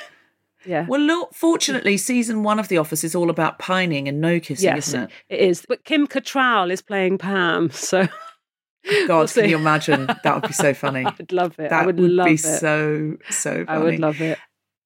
yeah. 0.64 0.86
well, 0.86 1.02
look, 1.02 1.34
fortunately, 1.34 1.98
season 1.98 2.42
one 2.44 2.58
of 2.58 2.68
The 2.68 2.78
Office 2.78 3.04
is 3.04 3.14
all 3.14 3.28
about 3.28 3.58
pining 3.58 4.08
and 4.08 4.22
no 4.22 4.40
kissing, 4.40 4.74
Yes, 4.74 4.88
isn't 4.88 5.02
it? 5.02 5.10
it 5.28 5.40
is. 5.40 5.66
But 5.68 5.84
Kim 5.84 6.06
Cattrall 6.06 6.70
is 6.72 6.80
playing 6.80 7.18
Pam, 7.18 7.68
so 7.70 8.08
God, 9.06 9.08
we'll 9.08 9.28
can 9.28 9.48
you 9.48 9.56
imagine? 9.56 10.06
That 10.06 10.34
would 10.34 10.48
be 10.48 10.52
so 10.52 10.74
funny. 10.84 11.04
I 11.04 11.14
would 11.16 11.32
love 11.32 11.58
it. 11.58 11.70
That 11.70 11.82
I 11.82 11.86
would, 11.86 11.98
would 11.98 12.10
love 12.10 12.26
be 12.26 12.34
it. 12.34 12.38
so 12.38 13.16
so 13.30 13.64
funny. 13.64 13.68
I 13.68 13.78
would 13.78 13.98
love 14.00 14.20
it. 14.20 14.38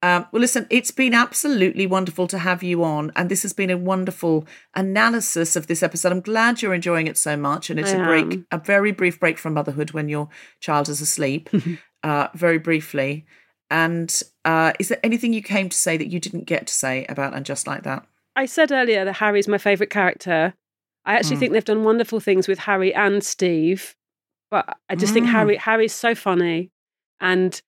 Um, 0.02 0.26
well, 0.30 0.40
listen, 0.40 0.66
it's 0.70 0.90
been 0.90 1.14
absolutely 1.14 1.86
wonderful 1.86 2.26
to 2.28 2.38
have 2.38 2.62
you 2.62 2.84
on, 2.84 3.10
and 3.16 3.30
this 3.30 3.42
has 3.42 3.52
been 3.52 3.70
a 3.70 3.78
wonderful 3.78 4.46
analysis 4.74 5.56
of 5.56 5.66
this 5.66 5.82
episode. 5.82 6.12
I'm 6.12 6.20
glad 6.20 6.60
you're 6.60 6.74
enjoying 6.74 7.06
it 7.06 7.16
so 7.16 7.36
much, 7.36 7.70
and 7.70 7.80
it's 7.80 7.92
I 7.92 7.96
a 7.96 8.04
break, 8.04 8.24
am. 8.24 8.46
a 8.52 8.58
very 8.58 8.92
brief 8.92 9.18
break 9.18 9.38
from 9.38 9.54
motherhood 9.54 9.92
when 9.92 10.08
your 10.08 10.28
child 10.60 10.88
is 10.88 11.00
asleep, 11.00 11.48
uh, 12.02 12.28
very 12.34 12.58
briefly. 12.58 13.26
And 13.70 14.22
uh, 14.44 14.74
is 14.78 14.88
there 14.88 15.00
anything 15.02 15.32
you 15.32 15.42
came 15.42 15.68
to 15.70 15.76
say 15.76 15.96
that 15.96 16.08
you 16.08 16.20
didn't 16.20 16.44
get 16.44 16.66
to 16.68 16.74
say 16.74 17.06
about 17.08 17.34
and 17.34 17.44
just 17.44 17.66
like 17.66 17.82
that? 17.82 18.06
I 18.36 18.46
said 18.46 18.70
earlier 18.70 19.04
that 19.04 19.16
Harry's 19.16 19.48
my 19.48 19.58
favourite 19.58 19.90
character. 19.90 20.54
I 21.06 21.14
actually 21.14 21.36
Mm. 21.36 21.40
think 21.40 21.52
they've 21.52 21.64
done 21.64 21.84
wonderful 21.84 22.20
things 22.20 22.48
with 22.48 22.58
Harry 22.60 22.92
and 22.94 23.22
Steve, 23.24 23.96
but 24.50 24.76
I 24.88 24.96
just 24.96 25.14
think 25.14 25.26
Mm. 25.26 25.30
Harry 25.32 25.56
Harry's 25.56 25.94
so 25.94 26.14
funny, 26.14 26.70
and 27.20 27.60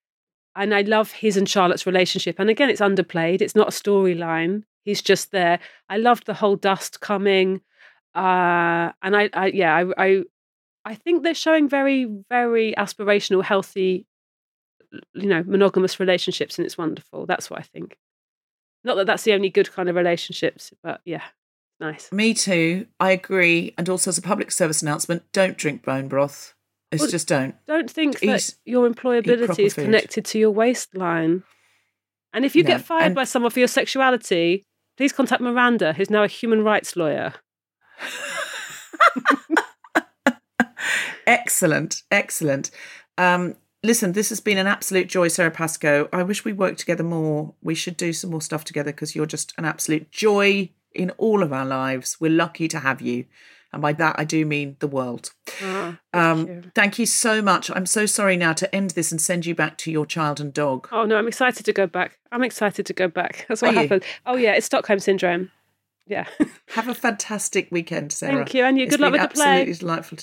and 0.56 0.74
I 0.74 0.80
love 0.82 1.12
his 1.12 1.36
and 1.36 1.48
Charlotte's 1.48 1.86
relationship. 1.86 2.38
And 2.40 2.50
again, 2.50 2.68
it's 2.68 2.80
underplayed. 2.80 3.40
It's 3.40 3.54
not 3.54 3.68
a 3.68 3.70
storyline. 3.70 4.64
He's 4.84 5.00
just 5.02 5.30
there. 5.30 5.60
I 5.88 5.98
loved 5.98 6.26
the 6.26 6.34
whole 6.34 6.56
dust 6.56 7.00
coming, 7.00 7.60
uh, 8.14 8.90
and 9.02 9.16
I, 9.16 9.30
I 9.32 9.46
yeah, 9.54 9.74
I, 9.76 10.06
I 10.06 10.24
I 10.84 10.94
think 10.96 11.22
they're 11.22 11.34
showing 11.34 11.68
very 11.68 12.04
very 12.28 12.74
aspirational, 12.76 13.44
healthy, 13.44 14.06
you 15.14 15.26
know, 15.28 15.42
monogamous 15.44 16.00
relationships, 16.00 16.58
and 16.58 16.64
it's 16.66 16.78
wonderful. 16.78 17.26
That's 17.26 17.50
what 17.50 17.60
I 17.60 17.62
think. 17.62 17.96
Not 18.84 18.94
that 18.96 19.06
that's 19.06 19.24
the 19.24 19.34
only 19.34 19.50
good 19.50 19.70
kind 19.72 19.88
of 19.88 19.96
relationships, 19.96 20.72
but 20.82 21.00
yeah, 21.04 21.24
nice. 21.80 22.10
Me 22.12 22.34
too. 22.34 22.86
I 23.00 23.12
agree. 23.12 23.74
And 23.78 23.88
also, 23.88 24.10
as 24.10 24.18
a 24.18 24.22
public 24.22 24.50
service 24.52 24.82
announcement, 24.82 25.22
don't 25.32 25.56
drink 25.56 25.84
bone 25.84 26.08
broth. 26.08 26.54
It's 26.90 27.02
Well, 27.02 27.10
just 27.10 27.28
don't. 27.28 27.54
Don't 27.66 27.90
think 27.90 28.22
Eat- 28.22 28.26
that 28.28 28.50
your 28.64 28.88
employability 28.88 29.66
is 29.66 29.74
connected 29.74 30.24
to 30.26 30.38
your 30.38 30.50
waistline. 30.50 31.42
And 32.32 32.44
if 32.44 32.56
you 32.56 32.62
No, 32.62 32.68
get 32.68 32.80
fired 32.84 33.02
and- 33.06 33.14
by 33.14 33.24
someone 33.24 33.50
for 33.50 33.58
your 33.58 33.68
sexuality, 33.68 34.64
please 34.96 35.12
contact 35.12 35.42
Miranda, 35.42 35.92
who's 35.92 36.10
now 36.10 36.24
a 36.24 36.28
human 36.28 36.62
rights 36.64 36.96
lawyer. 36.96 37.34
Excellent, 41.26 42.02
excellent. 42.10 42.70
Um, 43.18 43.56
listen, 43.82 44.12
this 44.12 44.30
has 44.30 44.40
been 44.40 44.56
an 44.56 44.66
absolute 44.66 45.08
joy, 45.08 45.28
Sara 45.28 45.50
Pascoe. 45.50 46.08
I 46.10 46.22
wish 46.22 46.42
we 46.44 46.54
worked 46.54 46.78
together 46.78 47.04
more. 47.04 47.54
We 47.62 47.74
should 47.74 47.98
do 47.98 48.14
some 48.14 48.30
more 48.30 48.40
stuff 48.40 48.64
together 48.64 48.92
because 48.92 49.14
you're 49.14 49.26
just 49.26 49.52
an 49.58 49.66
absolute 49.66 50.10
joy 50.10 50.70
in 50.94 51.10
all 51.12 51.42
of 51.42 51.52
our 51.52 51.66
lives. 51.66 52.16
We're 52.20 52.30
lucky 52.30 52.68
to 52.68 52.80
have 52.80 53.00
you. 53.00 53.26
And 53.72 53.82
by 53.82 53.92
that, 53.92 54.16
I 54.18 54.24
do 54.24 54.46
mean 54.46 54.76
the 54.80 54.88
world. 54.88 55.32
Ah, 55.62 55.98
thank 56.12 56.24
Um, 56.24 56.46
you. 56.46 56.62
thank 56.74 56.98
you 56.98 57.04
so 57.04 57.42
much. 57.42 57.70
I'm 57.70 57.84
so 57.84 58.06
sorry 58.06 58.36
now 58.36 58.54
to 58.54 58.74
end 58.74 58.90
this 58.90 59.12
and 59.12 59.20
send 59.20 59.44
you 59.44 59.54
back 59.54 59.76
to 59.78 59.90
your 59.90 60.06
child 60.06 60.40
and 60.40 60.54
dog. 60.54 60.88
Oh 60.90 61.04
no, 61.04 61.16
I'm 61.18 61.28
excited 61.28 61.66
to 61.66 61.72
go 61.74 61.86
back. 61.86 62.18
I'm 62.32 62.42
excited 62.42 62.86
to 62.86 62.92
go 62.94 63.08
back. 63.08 63.44
That's 63.48 63.60
what 63.60 63.72
Are 63.72 63.74
you? 63.74 63.80
happened. 63.80 64.04
Oh 64.24 64.36
yeah, 64.36 64.54
it's 64.54 64.64
Stockholm 64.66 65.00
syndrome. 65.00 65.50
Yeah. 66.06 66.24
Have 66.70 66.88
a 66.88 66.94
fantastic 66.94 67.68
weekend, 67.70 68.10
Sara. 68.12 68.36
Thank 68.36 68.54
you, 68.54 68.64
and 68.64 68.78
you. 68.78 68.84
It's 68.84 68.92
Good 68.96 69.00
luck 69.00 69.12
with 69.12 69.20
the 69.20 69.28
play. 69.28 69.44
Absolutely 69.60 69.74
delightful. 69.74 70.18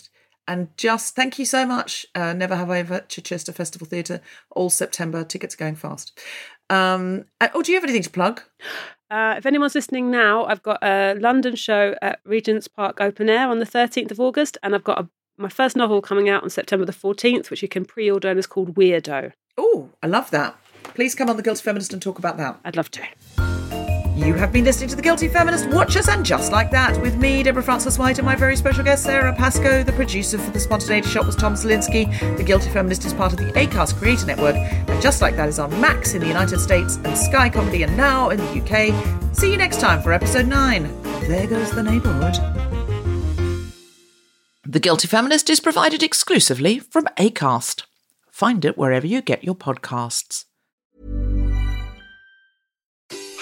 And 0.47 0.75
just 0.77 1.15
thank 1.15 1.37
you 1.37 1.45
so 1.45 1.67
much. 1.67 2.05
Uh, 2.15 2.33
Never 2.33 2.55
Have 2.55 2.71
I 2.71 2.79
Ever 2.79 3.01
Chichester 3.07 3.51
Festival 3.51 3.85
Theatre, 3.87 4.21
all 4.51 4.71
September. 4.71 5.23
Tickets 5.23 5.55
going 5.55 5.75
fast. 5.75 6.19
Um, 6.71 7.25
uh, 7.39 7.49
oh, 7.53 7.61
do 7.61 7.71
you 7.71 7.77
have 7.77 7.83
anything 7.83 8.01
to 8.03 8.09
plug? 8.09 8.41
Uh, 9.15 9.35
if 9.37 9.45
anyone's 9.45 9.73
listening 9.73 10.11
now, 10.11 10.43
I've 10.43 10.61
got 10.61 10.83
a 10.83 11.13
London 11.13 11.55
show 11.55 11.95
at 12.01 12.19
Regent's 12.25 12.67
Park 12.67 12.99
Open 12.99 13.29
Air 13.29 13.47
on 13.47 13.59
the 13.59 13.65
13th 13.65 14.11
of 14.11 14.19
August, 14.19 14.57
and 14.61 14.75
I've 14.75 14.83
got 14.83 14.99
a, 14.99 15.07
my 15.37 15.47
first 15.47 15.77
novel 15.77 16.01
coming 16.01 16.27
out 16.27 16.43
on 16.43 16.49
September 16.49 16.85
the 16.85 16.91
14th, 16.91 17.49
which 17.49 17.61
you 17.61 17.69
can 17.69 17.85
pre-order, 17.85 18.27
and 18.27 18.37
it's 18.37 18.45
called 18.45 18.75
Weirdo. 18.75 19.31
Oh, 19.57 19.91
I 20.03 20.07
love 20.07 20.31
that. 20.31 20.57
Please 20.83 21.15
come 21.15 21.29
on 21.29 21.37
The 21.37 21.43
Guilty 21.43 21.61
Feminist 21.61 21.93
and 21.93 22.01
talk 22.01 22.19
about 22.19 22.35
that. 22.35 22.59
I'd 22.65 22.75
love 22.75 22.91
to. 22.91 23.54
You 24.15 24.33
have 24.35 24.53
been 24.53 24.63
listening 24.63 24.87
to 24.89 24.95
The 24.95 25.01
Guilty 25.01 25.27
Feminist. 25.27 25.69
Watch 25.71 25.97
us 25.97 26.07
and 26.07 26.25
just 26.25 26.49
like 26.53 26.71
that 26.71 26.99
with 27.01 27.17
me, 27.17 27.43
Deborah 27.43 27.61
Frances-White, 27.61 28.17
and 28.17 28.25
my 28.25 28.33
very 28.33 28.55
special 28.55 28.81
guest, 28.81 29.03
Sara 29.03 29.35
Pascoe. 29.35 29.83
The 29.83 29.91
producer 29.91 30.37
for 30.37 30.51
The 30.51 30.59
Spontaneity 30.61 31.09
Shop 31.09 31.25
was 31.25 31.35
Tom 31.35 31.55
Zielinski. 31.55 32.37
The 32.37 32.43
Guilty 32.43 32.69
Feminist 32.69 33.03
is 33.03 33.13
part 33.13 33.33
of 33.33 33.39
the 33.39 33.51
ACAST 33.51 33.95
Creator 33.97 34.25
Network, 34.25 34.55
and 34.55 35.01
just 35.01 35.21
like 35.21 35.35
that 35.35 35.49
is 35.49 35.59
on 35.59 35.69
Max 35.81 36.13
in 36.13 36.21
the 36.21 36.27
United 36.27 36.61
States 36.61 36.95
and 37.03 37.17
Sky 37.17 37.49
Comedy 37.49 37.83
and 37.83 37.97
now 37.97 38.29
in 38.29 38.37
the 38.37 38.61
UK. 38.61 39.35
See 39.35 39.51
you 39.51 39.57
next 39.57 39.81
time 39.81 40.01
for 40.01 40.13
episode 40.13 40.47
9. 40.47 41.01
There 41.27 41.47
goes 41.47 41.71
the 41.71 41.83
neighbourhood. 41.83 42.35
The 44.63 44.79
Guilty 44.79 45.09
Feminist 45.09 45.49
is 45.49 45.59
provided 45.59 46.01
exclusively 46.01 46.79
from 46.79 47.03
ACAST. 47.17 47.83
Find 48.31 48.63
it 48.63 48.77
wherever 48.77 49.05
you 49.05 49.21
get 49.21 49.43
your 49.43 49.55
podcasts. 49.55 50.45